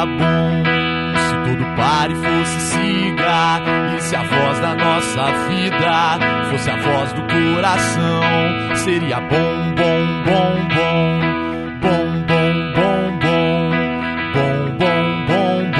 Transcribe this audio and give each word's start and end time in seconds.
bom 0.00 0.64
se 1.16 1.34
todo 1.44 1.64
pare 1.76 2.14
fosse 2.14 2.60
siga 2.60 3.60
e 3.96 4.00
se 4.00 4.16
a 4.16 4.22
voz 4.22 4.58
da 4.58 4.74
nossa 4.74 5.30
vida 5.48 6.18
fosse 6.50 6.70
a 6.70 6.76
voz 6.76 7.12
do 7.12 7.22
coração 7.22 8.22
seria 8.76 9.20
bom 9.20 9.74
bom 9.76 10.22
bom 10.24 10.68
bom 10.74 11.20
bom 11.80 12.24
bom 12.26 12.52
bom 12.74 13.18
bom 13.20 13.42
bom 14.34 14.78
bom 14.78 15.10
bom 15.28 15.70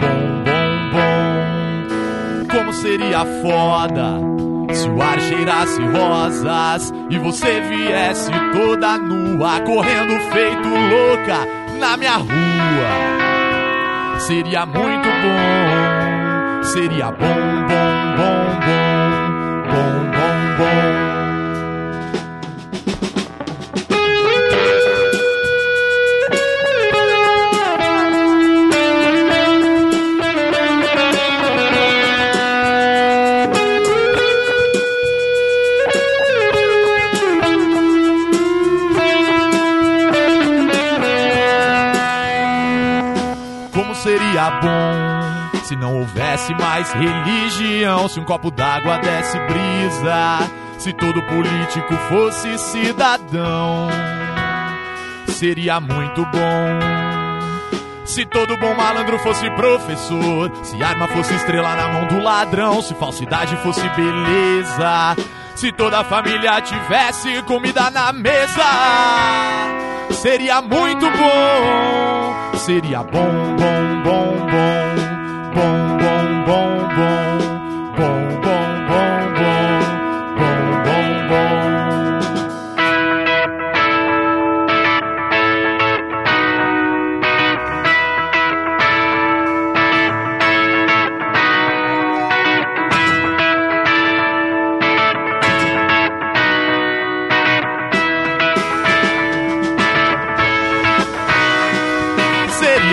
bom 0.00 0.44
bom 0.44 0.90
bom 0.92 2.56
como 2.56 2.72
seria 2.72 3.24
foda 3.40 4.20
se 4.72 4.88
o 4.88 5.00
ar 5.00 5.20
cheirasse 5.20 5.80
rosas 5.82 6.92
e 7.08 7.18
você 7.18 7.60
viesse 7.60 8.32
toda 8.52 8.98
nua 8.98 9.60
correndo 9.60 10.20
feito 10.32 10.68
louca 10.68 11.65
na 11.76 11.96
minha 11.96 12.16
rua 12.16 13.16
seria 14.18 14.66
muito 14.66 15.08
bom. 15.08 16.62
Seria 16.62 17.12
bom, 17.12 17.66
bom, 17.68 17.75
seria 44.46 44.50
bom 44.60 45.56
se 45.64 45.74
não 45.74 45.96
houvesse 45.96 46.54
mais 46.54 46.92
religião, 46.92 48.08
se 48.08 48.20
um 48.20 48.24
copo 48.24 48.50
d'água 48.50 48.98
desse 48.98 49.38
brisa, 49.40 50.48
se 50.78 50.92
todo 50.92 51.20
político 51.22 51.94
fosse 52.08 52.56
cidadão. 52.58 53.88
Seria 55.26 55.80
muito 55.80 56.24
bom. 56.26 56.78
Se 58.04 58.24
todo 58.24 58.56
bom 58.56 58.74
malandro 58.74 59.18
fosse 59.18 59.50
professor, 59.50 60.52
se 60.62 60.80
arma 60.82 61.08
fosse 61.08 61.34
estrela 61.34 61.74
na 61.74 61.88
mão 61.88 62.06
do 62.06 62.22
ladrão, 62.22 62.80
se 62.80 62.94
falsidade 62.94 63.56
fosse 63.56 63.86
beleza, 63.90 65.16
se 65.56 65.72
toda 65.72 65.98
a 65.98 66.04
família 66.04 66.60
tivesse 66.60 67.42
comida 67.42 67.90
na 67.90 68.12
mesa, 68.12 68.62
seria 70.12 70.62
muito 70.62 71.04
bom, 71.10 72.56
seria 72.58 73.02
bom, 73.02 73.56
bom, 73.58 73.95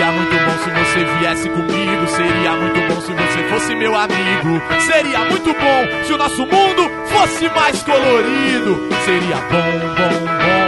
Seria 0.04 0.20
muito 0.20 0.36
bom 0.36 0.58
se 0.58 0.70
você 0.70 1.04
viesse 1.18 1.48
comigo. 1.48 2.06
Seria 2.08 2.52
muito 2.52 2.94
bom 2.94 3.00
se 3.00 3.12
você 3.14 3.48
fosse 3.48 3.74
meu 3.74 3.96
amigo. 3.96 4.60
Seria 4.80 5.20
muito 5.20 5.54
bom 5.54 6.04
se 6.04 6.12
o 6.12 6.18
nosso 6.18 6.42
mundo 6.42 6.90
fosse 7.06 7.48
mais 7.48 7.82
colorido. 7.82 8.86
Seria 9.02 9.36
bom, 9.36 9.78
bom, 9.96 10.26
bom, 10.26 10.63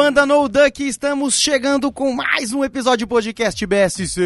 banda 0.00 0.24
No 0.24 0.48
Duck. 0.48 0.82
Estamos 0.82 1.38
chegando 1.38 1.92
com 1.92 2.10
mais 2.14 2.54
um 2.54 2.64
episódio 2.64 3.06
do 3.06 3.10
podcast 3.10 3.66
BSC. 3.66 4.18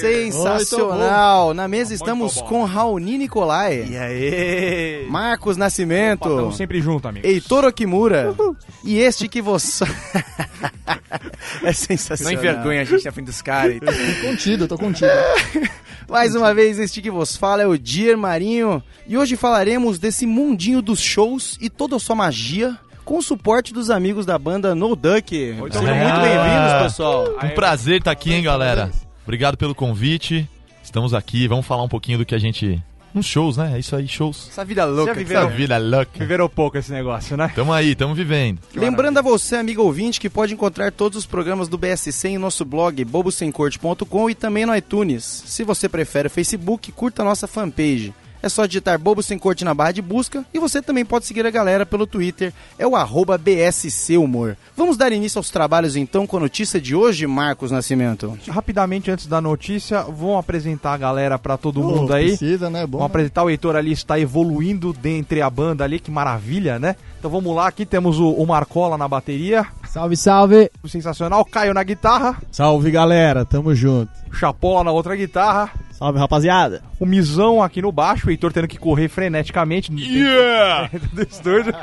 Sensacional! 0.00 1.54
Na 1.54 1.68
mesa 1.68 1.94
estamos 1.94 2.42
com 2.42 2.64
Raoni 2.64 3.16
Nicolai, 3.16 3.86
E 3.88 3.96
aí? 3.96 5.06
Marcos 5.08 5.56
Nascimento, 5.56 6.28
Estamos 6.28 6.56
sempre 6.56 6.80
juntos, 6.80 7.08
amigo. 7.08 7.24
Heitor 7.24 7.64
Okimura 7.64 8.34
e 8.82 8.98
este 8.98 9.28
que 9.28 9.40
você. 9.40 9.84
é 11.62 11.66
Não 11.66 11.72
sensacional. 11.72 12.32
envergonha 12.32 12.80
a 12.80 12.84
gente 12.84 13.04
na 13.04 13.12
frente 13.12 13.26
dos 13.26 13.40
caras. 13.40 13.78
tudo. 13.78 14.26
Contido, 14.28 14.64
eu 14.64 14.68
tô 14.68 14.76
contido. 14.76 15.10
Mais 16.08 16.34
uma 16.34 16.54
vez, 16.54 16.78
este 16.78 17.02
que 17.02 17.10
vos 17.10 17.36
fala 17.36 17.62
é 17.62 17.66
o 17.66 17.76
Dier 17.78 18.16
Marinho 18.16 18.82
e 19.06 19.16
hoje 19.18 19.36
falaremos 19.36 19.98
desse 19.98 20.26
mundinho 20.26 20.80
dos 20.80 21.00
shows 21.00 21.58
e 21.60 21.68
toda 21.68 21.96
a 21.96 21.98
sua 21.98 22.16
magia 22.16 22.76
com 23.04 23.18
o 23.18 23.22
suporte 23.22 23.72
dos 23.74 23.90
amigos 23.90 24.24
da 24.24 24.38
banda 24.38 24.74
No 24.74 24.96
Duck. 24.96 25.28
Sejam 25.30 25.56
muito 25.60 25.76
Ah. 25.76 26.22
bem-vindos, 26.22 26.82
pessoal. 26.82 27.26
Um 27.42 27.50
prazer 27.50 27.98
estar 27.98 28.10
aqui, 28.10 28.32
hein, 28.32 28.42
galera. 28.42 28.90
Obrigado 29.22 29.56
pelo 29.58 29.74
convite. 29.74 30.48
Estamos 30.82 31.12
aqui, 31.12 31.46
vamos 31.46 31.66
falar 31.66 31.82
um 31.82 31.88
pouquinho 31.88 32.18
do 32.18 32.24
que 32.24 32.34
a 32.34 32.38
gente. 32.38 32.82
Nos 33.18 33.26
shows, 33.26 33.56
né? 33.56 33.72
É 33.74 33.78
isso 33.80 33.94
aí, 33.96 34.06
shows. 34.08 34.48
Essa 34.50 34.64
vida 34.64 34.84
louca. 34.84 35.06
Já 35.06 35.12
que 35.12 35.18
viveram- 35.24 35.48
Essa 35.48 35.56
vida 35.56 35.76
louca. 35.78 36.10
Viveram 36.18 36.48
pouco 36.48 36.78
esse 36.78 36.90
negócio, 36.92 37.36
né? 37.36 37.50
Tamo 37.54 37.72
aí, 37.72 37.94
tamo 37.94 38.14
vivendo. 38.14 38.60
Lembrando 38.74 39.18
a 39.18 39.22
você, 39.22 39.56
amigo 39.56 39.82
ouvinte, 39.82 40.20
que 40.20 40.30
pode 40.30 40.54
encontrar 40.54 40.92
todos 40.92 41.18
os 41.18 41.26
programas 41.26 41.68
do 41.68 41.76
BSC 41.76 42.28
em 42.28 42.38
nosso 42.38 42.64
blog 42.64 43.04
bobosemcorte.com 43.04 44.30
e 44.30 44.34
também 44.34 44.64
no 44.66 44.74
iTunes. 44.74 45.24
Se 45.46 45.64
você 45.64 45.88
prefere 45.88 46.28
o 46.28 46.30
Facebook, 46.30 46.92
curta 46.92 47.22
a 47.22 47.24
nossa 47.24 47.46
fanpage. 47.46 48.14
É 48.42 48.48
só 48.48 48.66
digitar 48.66 48.98
Bobo 48.98 49.22
Sem 49.22 49.38
Corte 49.38 49.64
na 49.64 49.74
barra 49.74 49.92
de 49.92 50.02
busca 50.02 50.44
e 50.52 50.58
você 50.58 50.80
também 50.80 51.04
pode 51.04 51.26
seguir 51.26 51.46
a 51.46 51.50
galera 51.50 51.84
pelo 51.84 52.06
Twitter, 52.06 52.52
é 52.78 52.86
o 52.86 52.94
arroba 52.94 53.36
BSC 53.36 54.16
Humor. 54.16 54.56
Vamos 54.76 54.96
dar 54.96 55.12
início 55.12 55.38
aos 55.38 55.50
trabalhos 55.50 55.96
então 55.96 56.26
com 56.26 56.36
a 56.36 56.40
notícia 56.40 56.80
de 56.80 56.94
hoje, 56.94 57.26
Marcos 57.26 57.70
Nascimento. 57.70 58.38
Rapidamente, 58.48 59.10
antes 59.10 59.26
da 59.26 59.40
notícia, 59.40 60.02
vamos 60.02 60.38
apresentar 60.38 60.94
a 60.94 60.96
galera 60.96 61.38
pra 61.38 61.56
todo 61.56 61.82
mundo 61.82 62.08
Pô, 62.08 62.14
aí. 62.14 62.28
Precisa, 62.28 62.70
né? 62.70 62.86
Bom. 62.86 62.98
Vamos 62.98 63.10
apresentar 63.10 63.42
o 63.42 63.50
Heitor 63.50 63.76
ali, 63.76 63.92
está 63.92 64.18
evoluindo 64.18 64.92
dentre 64.92 65.42
a 65.42 65.50
banda 65.50 65.84
ali, 65.84 65.98
que 65.98 66.10
maravilha, 66.10 66.78
né? 66.78 66.96
Então 67.18 67.30
vamos 67.30 67.54
lá, 67.54 67.66
aqui 67.66 67.84
temos 67.84 68.20
o, 68.20 68.30
o 68.30 68.46
Marcola 68.46 68.96
na 68.96 69.08
bateria, 69.08 69.66
Salve, 69.98 70.16
salve. 70.16 70.70
sensacional, 70.86 71.44
Caio 71.44 71.74
na 71.74 71.82
guitarra, 71.82 72.36
Salve, 72.52 72.88
galera. 72.88 73.44
Tamo 73.44 73.74
junto. 73.74 74.12
Chapola 74.32 74.84
na 74.84 74.92
outra 74.92 75.16
guitarra, 75.16 75.72
Salve, 75.90 76.20
rapaziada. 76.20 76.84
o 77.00 77.04
Mizão 77.04 77.60
aqui 77.60 77.82
no 77.82 77.90
baixo, 77.90 78.28
o 78.28 78.30
Heitor 78.30 78.52
tendo 78.52 78.68
que 78.68 78.78
correr 78.78 79.08
freneticamente 79.08 79.92
Yeah! 79.92 80.88
dentro 80.92 81.08
do 81.16 81.22
estúdio, 81.22 81.74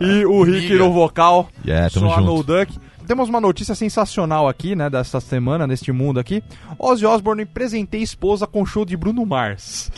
e 0.00 0.24
o 0.26 0.42
Rick 0.42 0.74
no 0.74 0.92
vocal, 0.92 1.48
Yeah, 1.64 1.88
tamo 1.90 2.08
só 2.08 2.14
a 2.16 2.20
No 2.20 2.38
junto. 2.38 2.42
Duck. 2.58 2.76
Temos 3.06 3.28
uma 3.28 3.40
notícia 3.40 3.74
sensacional 3.76 4.48
aqui, 4.48 4.74
né, 4.74 4.90
desta 4.90 5.20
semana, 5.20 5.64
neste 5.66 5.92
mundo 5.92 6.18
aqui. 6.18 6.42
Ozzy 6.76 7.06
Osbourne 7.06 7.46
presenteia 7.46 8.02
esposa 8.02 8.48
com 8.48 8.66
show 8.66 8.84
de 8.84 8.96
Bruno 8.96 9.24
Mars. 9.24 9.92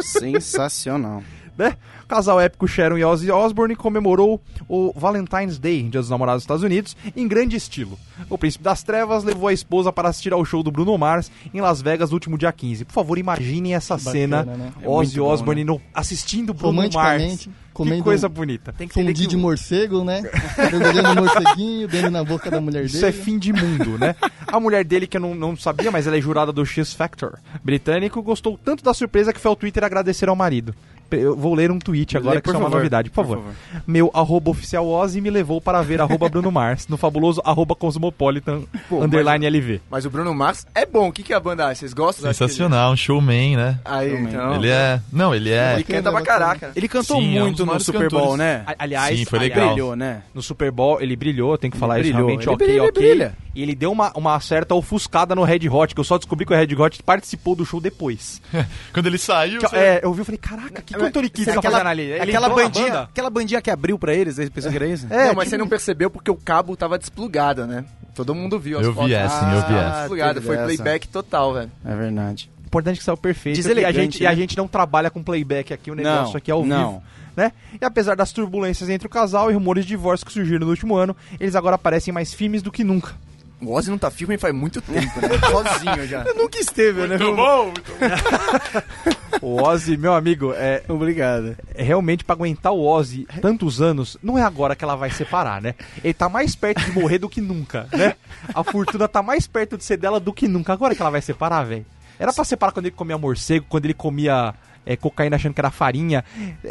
Sensacional. 0.00 1.22
Né? 1.56 1.76
O 2.04 2.06
casal 2.06 2.40
épico 2.40 2.66
Sharon 2.68 2.98
e 2.98 3.04
Ozzy 3.04 3.30
Osbourne 3.30 3.74
comemorou 3.74 4.40
o 4.68 4.92
Valentine's 4.96 5.58
Day, 5.58 5.82
Dia 5.82 6.00
dos 6.00 6.10
Namorados 6.10 6.40
dos 6.40 6.44
Estados 6.44 6.62
Unidos, 6.62 6.96
em 7.16 7.26
grande 7.26 7.56
estilo. 7.56 7.98
O 8.30 8.38
Príncipe 8.38 8.62
das 8.64 8.82
Trevas 8.82 9.24
levou 9.24 9.48
a 9.48 9.52
esposa 9.52 9.92
para 9.92 10.08
assistir 10.08 10.32
ao 10.32 10.44
show 10.44 10.62
do 10.62 10.70
Bruno 10.70 10.96
Mars 10.96 11.30
em 11.52 11.60
Las 11.60 11.82
Vegas 11.82 12.10
no 12.10 12.14
último 12.14 12.38
dia 12.38 12.52
15. 12.52 12.84
Por 12.84 12.92
favor, 12.92 13.18
imaginem 13.18 13.74
essa 13.74 13.96
Bacana, 13.96 14.12
cena, 14.12 14.44
né? 14.44 14.72
É 14.82 14.88
Ozzy 14.88 15.18
bom, 15.18 15.26
Osbourne 15.26 15.64
no- 15.64 15.80
assistindo 15.94 16.54
Bruno 16.54 16.88
Mars. 16.92 17.48
Que 17.76 18.00
coisa 18.00 18.26
bonita. 18.26 18.72
Tem 18.72 18.88
que 18.88 18.94
fundi 18.94 19.12
que 19.12 19.26
de 19.26 19.36
morcego, 19.36 20.02
né? 20.02 20.22
Mergulhando 20.56 21.14
no 21.14 21.22
morceguinho, 21.22 21.86
dando 21.86 22.10
na 22.10 22.24
boca 22.24 22.50
da 22.50 22.58
mulher 22.58 22.86
Isso 22.86 22.94
dele. 23.02 23.06
é 23.08 23.12
fim 23.12 23.38
de 23.38 23.52
mundo, 23.52 23.98
né? 23.98 24.16
A 24.46 24.58
mulher 24.58 24.82
dele, 24.82 25.06
que 25.06 25.18
eu 25.18 25.20
não, 25.20 25.34
não 25.34 25.54
sabia, 25.54 25.90
mas 25.90 26.06
ela 26.06 26.16
é 26.16 26.20
jurada 26.20 26.50
do 26.50 26.64
X 26.64 26.94
Factor 26.94 27.38
britânico, 27.62 28.22
gostou 28.22 28.58
tanto 28.64 28.82
da 28.82 28.94
surpresa 28.94 29.30
que 29.30 29.38
foi 29.38 29.50
ao 29.50 29.56
Twitter 29.56 29.84
agradecer 29.84 30.26
ao 30.26 30.34
marido. 30.34 30.74
Eu 31.10 31.36
vou 31.36 31.54
ler 31.54 31.70
um 31.70 31.78
tweet 31.78 32.16
agora, 32.16 32.36
Lê, 32.36 32.40
que 32.40 32.44
por 32.44 32.50
isso 32.54 32.62
é 32.62 32.66
uma 32.66 32.70
novidade, 32.76 33.10
por 33.10 33.24
Por 33.24 33.36
favor. 33.36 33.52
Meu 33.86 34.10
arroba 34.14 34.50
oficial 34.50 34.86
Ozzy 34.86 35.20
me 35.20 35.30
levou 35.30 35.60
para 35.60 35.80
ver 35.82 36.00
arroba 36.00 36.28
Bruno 36.28 36.50
Mars, 36.50 36.86
no 36.88 36.96
fabuloso 36.96 37.40
arroba 37.44 37.74
Cosmopolitan 37.74 38.62
Pô, 38.88 39.02
underline 39.02 39.46
LV. 39.46 39.80
Mas 39.90 40.04
o 40.04 40.10
Bruno 40.10 40.34
Mars 40.34 40.66
é 40.74 40.84
bom. 40.86 41.08
O 41.08 41.12
que, 41.12 41.22
que 41.22 41.32
é 41.32 41.36
a 41.36 41.40
banda 41.40 41.66
acha? 41.66 41.80
Vocês 41.80 41.92
gostam? 41.92 42.32
Sensacional, 42.32 42.92
um 42.92 42.96
showman, 42.96 43.56
né? 43.56 43.78
Aí, 43.84 44.10
Showman. 44.10 44.28
então. 44.28 44.54
Ele 44.56 44.68
é. 44.68 45.00
Não, 45.12 45.34
ele 45.34 45.50
é. 45.50 45.74
Ele 45.74 45.84
canta 45.84 46.10
pra 46.10 46.22
caraca. 46.22 46.72
Ele 46.74 46.88
cantou 46.88 47.20
Sim, 47.20 47.36
é 47.36 47.40
um 47.42 47.46
muito 47.46 47.64
no 47.66 47.80
Super 47.80 48.08
Bowl, 48.10 48.20
cantores. 48.20 48.38
né? 48.38 48.64
A- 48.66 48.74
Aliás, 48.78 49.18
Sim, 49.18 49.24
foi 49.24 49.38
aliás, 49.38 49.54
legal. 49.56 49.74
Brilhou, 49.74 49.96
né? 49.96 50.22
no 50.34 50.42
Super 50.42 50.70
Bowl 50.70 51.00
ele 51.00 51.16
brilhou, 51.16 51.56
tem 51.58 51.70
que 51.70 51.76
falar 51.76 52.00
isso 52.00 52.10
brilhou, 52.10 52.26
realmente, 52.28 52.46
ele 52.46 52.54
ok, 52.54 52.66
brilha, 52.66 52.80
ele 52.80 52.88
ok. 52.90 53.02
brilha. 53.02 53.36
E 53.54 53.62
ele 53.62 53.74
deu 53.74 53.90
uma, 53.90 54.12
uma 54.14 54.38
certa 54.38 54.74
ofuscada 54.74 55.34
no 55.34 55.42
Red 55.42 55.66
Hot, 55.70 55.94
que 55.94 56.00
eu 56.00 56.04
só 56.04 56.18
descobri 56.18 56.44
que 56.44 56.52
o 56.52 56.56
Red 56.56 56.74
Hot 56.76 57.02
participou 57.02 57.54
do 57.56 57.64
show 57.64 57.80
depois. 57.80 58.40
Quando 58.92 59.06
ele 59.06 59.16
saiu. 59.18 59.60
Que, 59.60 59.68
você- 59.68 59.76
é, 59.76 60.00
eu 60.02 60.12
vi 60.12 60.20
e 60.22 60.24
falei, 60.24 60.38
caraca, 60.38 60.82
que 60.82 60.94
cantor 60.96 61.22
Kids 61.30 61.44
tá 61.46 61.52
aquela, 61.58 61.72
fazendo 61.72 61.88
ali? 61.88 62.02
Ele 62.02 62.20
aquela 62.22 62.48
bandinha, 62.48 63.00
aquela 63.02 63.30
bandinha 63.30 63.60
que 63.62 63.70
abriu 63.70 63.98
pra 63.98 64.14
eles, 64.14 64.38
eles 64.38 64.50
pensaram 64.50 64.72
que 64.76 64.82
era 64.82 64.86
isso? 64.92 65.06
É, 65.10 65.26
não, 65.28 65.34
mas 65.34 65.44
que- 65.44 65.50
você 65.50 65.58
não 65.58 65.68
percebeu 65.68 66.10
porque 66.10 66.30
o 66.30 66.36
cabo 66.36 66.76
tava 66.76 66.98
desplugado, 66.98 67.66
né? 67.66 67.84
Todo 68.14 68.34
mundo 68.34 68.58
viu 68.58 68.78
as 68.78 68.84
Eu 68.84 68.92
vi 68.92 68.96
fotos. 68.98 69.12
essa, 69.12 69.44
eu 69.44 69.66
vi 69.68 69.74
Ah, 69.74 69.88
essa. 69.88 69.98
Desplugado, 70.00 70.34
Teve 70.34 70.46
foi 70.46 70.56
essa. 70.56 70.64
playback 70.64 71.08
total, 71.08 71.52
velho. 71.54 71.70
É 71.84 71.94
verdade. 71.94 72.50
Importante 72.64 72.98
que 72.98 73.04
saiu 73.04 73.16
perfeito. 73.16 73.56
E 73.56 73.60
a, 73.60 73.62
Deselegante, 73.62 73.94
gente, 73.96 74.22
e 74.22 74.26
a 74.26 74.30
né? 74.30 74.36
gente 74.36 74.56
não 74.56 74.66
trabalha 74.66 75.10
com 75.10 75.22
playback 75.22 75.72
aqui, 75.72 75.90
o 75.90 75.94
negócio 75.94 76.32
Não, 76.32 76.36
aqui 76.36 76.50
é 76.50 76.54
ao 76.54 76.64
não. 76.64 76.88
vivo. 76.92 77.02
Né? 77.36 77.52
E 77.80 77.84
apesar 77.84 78.16
das 78.16 78.32
turbulências 78.32 78.88
entre 78.88 79.06
o 79.06 79.10
casal 79.10 79.50
e 79.50 79.54
rumores 79.54 79.84
de 79.84 79.90
divórcio 79.90 80.24
que 80.26 80.32
surgiram 80.32 80.60
no 80.64 80.70
último 80.70 80.96
ano, 80.96 81.14
eles 81.38 81.54
agora 81.54 81.76
parecem 81.76 82.12
mais 82.12 82.32
firmes 82.32 82.62
do 82.62 82.72
que 82.72 82.82
nunca. 82.82 83.12
O 83.60 83.72
Ozzy 83.72 83.90
não 83.90 83.96
tá 83.98 84.10
firme 84.10 84.36
faz 84.36 84.54
muito 84.54 84.82
tempo, 84.82 85.20
né? 85.20 85.28
Sozinho 85.50 86.06
já. 86.06 86.24
Nunca 86.34 86.58
esteve, 86.58 87.06
né? 87.06 87.16
Muito 87.18 87.36
bom! 87.36 87.72
O 89.42 89.62
Ozzy, 89.62 89.98
meu 89.98 90.14
amigo, 90.14 90.54
é, 90.54 90.82
Obrigado. 90.88 91.56
é 91.74 91.82
realmente 91.82 92.24
pra 92.24 92.34
aguentar 92.34 92.72
o 92.72 92.82
Ozzy 92.86 93.26
tantos 93.42 93.82
anos, 93.82 94.16
não 94.22 94.38
é 94.38 94.42
agora 94.42 94.74
que 94.74 94.82
ela 94.82 94.96
vai 94.96 95.10
separar, 95.10 95.60
né? 95.60 95.74
Ele 96.02 96.14
tá 96.14 96.26
mais 96.26 96.56
perto 96.56 96.80
de 96.82 96.92
morrer 96.92 97.18
do 97.18 97.28
que 97.28 97.40
nunca, 97.40 97.86
né? 97.92 98.14
A 98.54 98.64
fortuna 98.64 99.06
tá 99.06 99.22
mais 99.22 99.46
perto 99.46 99.76
de 99.76 99.84
ser 99.84 99.98
dela 99.98 100.18
do 100.18 100.32
que 100.32 100.48
nunca. 100.48 100.72
Agora 100.72 100.94
que 100.94 101.02
ela 101.02 101.10
vai 101.10 101.20
separar, 101.20 101.64
velho. 101.64 101.84
Era 102.18 102.32
pra 102.32 102.44
separar 102.44 102.72
quando 102.72 102.86
ele 102.86 102.94
comia 102.94 103.18
morcego, 103.18 103.66
quando 103.68 103.84
ele 103.84 103.94
comia 103.94 104.54
é, 104.86 104.96
cocaína 104.96 105.36
achando 105.36 105.52
que 105.52 105.60
era 105.60 105.70
farinha. 105.70 106.24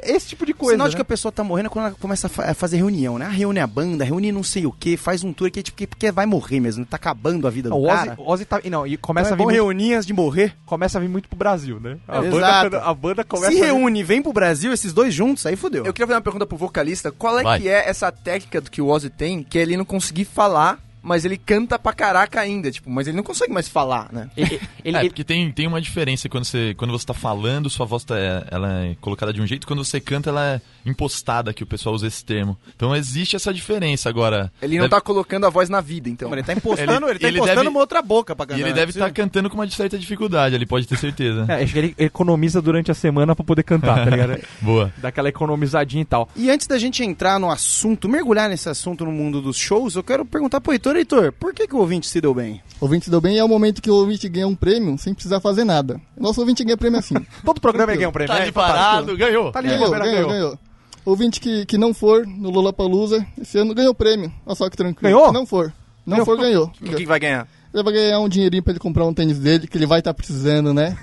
Esse 0.03 0.29
tipo 0.29 0.45
de 0.45 0.53
coisa. 0.53 0.73
Sinal 0.73 0.87
de 0.87 0.93
né? 0.93 0.97
que 0.97 1.01
a 1.01 1.05
pessoa 1.05 1.31
tá 1.31 1.43
morrendo 1.43 1.67
é 1.67 1.69
quando 1.69 1.85
ela 1.87 1.95
começa 1.99 2.27
a, 2.27 2.29
fa- 2.29 2.49
a 2.51 2.53
fazer 2.53 2.77
reunião, 2.77 3.19
né? 3.19 3.25
Ah, 3.25 3.29
reúne 3.29 3.59
a 3.59 3.67
banda, 3.67 4.03
reúne 4.05 4.31
não 4.31 4.41
sei 4.43 4.65
o 4.65 4.71
que, 4.71 4.95
faz 4.97 5.23
um 5.23 5.33
tour 5.33 5.51
que 5.51 5.59
é 5.59 5.63
tipo, 5.63 5.77
que- 5.77 5.85
porque 5.87 6.11
vai 6.11 6.25
morrer 6.25 6.59
mesmo, 6.59 6.85
tá 6.85 6.95
acabando 6.95 7.45
a 7.47 7.51
vida 7.51 7.69
do 7.69 7.75
O 7.75 7.83
Ozzy, 7.87 8.05
cara. 8.05 8.15
o 8.17 8.29
Ozzy 8.31 8.45
tá. 8.45 8.61
Não, 8.69 8.87
e 8.87 8.93
Então 8.93 9.01
começa, 9.01 9.29
é 9.31 9.33
a 9.33 9.35
vir 9.35 9.93
antes 9.93 10.05
de 10.05 10.13
morrer. 10.13 10.55
começa 10.65 10.97
a 10.97 11.01
vir 11.01 11.09
muito 11.09 11.27
pro 11.27 11.37
Brasil, 11.37 11.79
né? 11.79 11.97
A, 12.07 12.17
É, 12.23 12.29
banda, 12.29 12.81
a 12.83 12.93
banda 12.93 13.23
começa 13.23 13.51
Se 13.51 13.59
vir- 13.59 13.65
reúne 13.65 13.99
e 13.99 14.03
vem 14.03 14.21
pro 14.21 14.31
Brasil, 14.33 14.71
esses 14.73 14.93
dois 14.93 15.13
juntos, 15.13 15.45
aí 15.45 15.55
fodeu. 15.55 15.85
Eu 15.85 15.93
queria 15.93 16.07
fazer 16.07 16.15
uma 16.15 16.21
pergunta 16.23 16.45
pro 16.45 16.57
vocalista. 16.57 17.11
Qual 17.11 17.37
é 17.39 17.43
Vai. 17.43 17.59
que 17.59 17.67
é 17.69 17.89
essa 17.89 18.11
técnica 18.11 18.61
do 18.61 18.71
que 18.71 18.81
o 18.81 18.87
Ozzy 18.87 19.09
tem, 19.09 19.43
que 19.43 19.59
é 19.59 19.61
ele 19.61 19.75
não 19.77 19.85
conseguir 19.85 20.25
falar, 20.25 20.79
mas 21.05 21.23
ele 21.23 21.37
canta 21.37 21.77
pra 21.77 21.93
caraca 21.93 22.41
ainda, 22.41 22.71
tipo, 22.71 22.89
mas 22.89 23.07
ele 23.07 23.15
não 23.15 23.23
consegue 23.23 23.53
mais 23.53 23.67
falar, 23.69 24.11
né? 24.11 24.29
Ele, 24.35 24.59
ele- 24.83 24.97
é, 24.97 25.03
porque 25.05 25.23
tem, 25.23 25.51
tem 25.51 25.67
uma 25.67 25.79
diferença 25.79 26.27
quando 26.27 26.45
você, 26.45 26.73
quando 26.75 26.91
você 26.91 27.05
tá 27.05 27.13
falando, 27.13 27.69
sua 27.69 27.85
voz 27.85 28.03
tá, 28.03 28.17
é- 28.17 28.45
ela 28.49 28.83
é 28.85 28.95
colocada 28.99 29.31
de 29.31 29.39
um 29.41 29.45
jeito, 29.45 29.67
quando 29.67 29.85
você 29.85 30.01
canta, 30.01 30.31
ela 30.31 30.43
é 30.55 30.61
impostada, 30.85 31.53
que 31.53 31.63
o 31.63 31.65
pessoal 31.65 31.95
usa 31.95 32.07
esse 32.07 32.23
termo. 32.23 32.57
Então 32.75 32.95
existe 32.95 33.35
essa 33.35 33.53
diferença 33.53 34.09
agora. 34.09 34.51
Ele 34.61 34.75
não 34.75 34.83
Deve- 34.83 34.91
tá 34.91 35.01
colocando 35.01 35.45
a 35.45 35.49
voz 35.49 35.69
na 35.69 35.81
vida, 35.81 36.09
então. 36.09 36.31
Ele 36.31 36.43
tá 36.43 36.53
impostando, 36.53 37.05
ele, 37.07 37.11
Ele- 37.11 37.19
tá 37.19 37.27
ele 37.27 37.37
impostando 37.37 37.59
deve- 37.61 37.69
uma 37.69 37.79
outra 37.79 38.01
boca 38.01 38.35
pra 38.35 38.43
E 38.43 38.47
cantar. 38.47 38.59
ele 38.59 38.63
não 38.69 38.71
é 38.71 38.73
deve 38.79 38.89
estar 38.91 39.05
possível? 39.05 39.23
cantando 39.23 39.49
com 39.49 39.55
uma 39.57 39.69
certa 39.69 39.97
dificuldade, 39.97 40.55
ele 40.55 40.65
pode 40.65 40.87
ter 40.87 40.97
certeza. 40.97 41.45
é, 41.49 41.63
acho 41.63 41.73
que 41.73 41.79
ele 41.79 41.95
economiza 41.97 42.61
durante 42.61 42.91
a 42.91 42.93
semana 42.93 43.35
pra 43.35 43.43
poder 43.45 43.63
cantar, 43.63 44.03
tá 44.03 44.09
ligado? 44.09 44.39
Boa. 44.61 44.93
Dá 44.97 45.09
aquela 45.09 45.29
economizadinha 45.29 46.01
e 46.01 46.05
tal. 46.05 46.29
E 46.35 46.49
antes 46.49 46.67
da 46.67 46.77
gente 46.77 47.03
entrar 47.03 47.39
no 47.39 47.49
assunto, 47.49 48.07
mergulhar 48.07 48.49
nesse 48.49 48.69
assunto 48.69 49.05
no 49.05 49.11
mundo 49.11 49.41
dos 49.41 49.57
shows, 49.57 49.95
eu 49.95 50.03
quero 50.03 50.25
perguntar 50.25 50.61
pro 50.61 50.71
Heitor, 50.73 50.95
Heitor, 50.95 51.31
por 51.33 51.53
que, 51.53 51.67
que 51.67 51.75
o 51.75 51.79
ouvinte 51.79 52.07
se 52.07 52.21
deu 52.21 52.33
bem? 52.33 52.61
Ouvinte 52.79 53.09
deu 53.09 53.21
bem 53.21 53.37
é 53.37 53.43
o 53.43 53.47
momento 53.47 53.81
que 53.81 53.89
o 53.89 53.95
ouvinte 53.95 54.27
ganha 54.29 54.47
um 54.47 54.55
prêmio 54.55 54.97
sem 54.97 55.13
precisar 55.13 55.39
fazer 55.39 55.63
nada. 55.63 55.99
Nosso 56.17 56.39
ouvinte 56.41 56.63
ganha 56.63 56.77
prêmio 56.77 56.99
assim. 56.99 57.15
Todo 57.43 57.59
programa 57.61 57.91
ele 57.91 57.97
ganha 57.99 58.09
um 58.09 58.11
prêmio. 58.11 58.27
Tá 58.27 58.35
né? 58.35 58.41
ali 58.43 58.51
parado, 58.51 59.15
ganhou. 59.17 59.51
Tá 59.51 59.59
ali, 59.59 59.69
ganhou, 59.69 59.89
ganhou, 59.91 60.05
ganhou, 60.05 60.29
ganhou. 60.29 60.59
Ouvinte 61.05 61.39
que, 61.39 61.65
que 61.65 61.77
não 61.77 61.93
for 61.93 62.25
no 62.25 62.49
Lollapalooza, 62.49 63.25
esse 63.39 63.57
ano 63.59 63.73
ganhou 63.75 63.93
prêmio. 63.93 64.33
Olha 64.45 64.55
só 64.55 64.69
que 64.69 64.75
tranquilo. 64.75 65.13
Ganhou? 65.15 65.31
Não 65.31 65.45
for. 65.45 65.71
Não 66.05 66.17
Ganhou. 66.17 66.25
for, 66.25 66.37
ganhou. 66.37 66.71
O 66.81 66.95
que 66.95 67.05
vai 67.05 67.19
ganhar? 67.19 67.47
Ele 67.75 67.83
vai 67.83 67.93
ganhar 67.93 68.19
um 68.19 68.29
dinheirinho 68.29 68.63
pra 68.63 68.71
ele 68.71 68.79
comprar 68.79 69.05
um 69.05 69.13
tênis 69.13 69.37
dele, 69.37 69.67
que 69.67 69.77
ele 69.77 69.85
vai 69.85 69.99
estar 69.99 70.13
precisando, 70.13 70.73
né? 70.73 70.97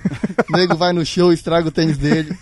o 0.49 0.53
nego 0.57 0.75
vai 0.75 0.93
no 0.93 1.05
show, 1.05 1.33
estraga 1.33 1.69
o 1.69 1.71
tênis 1.71 1.99
dele. 1.99 2.35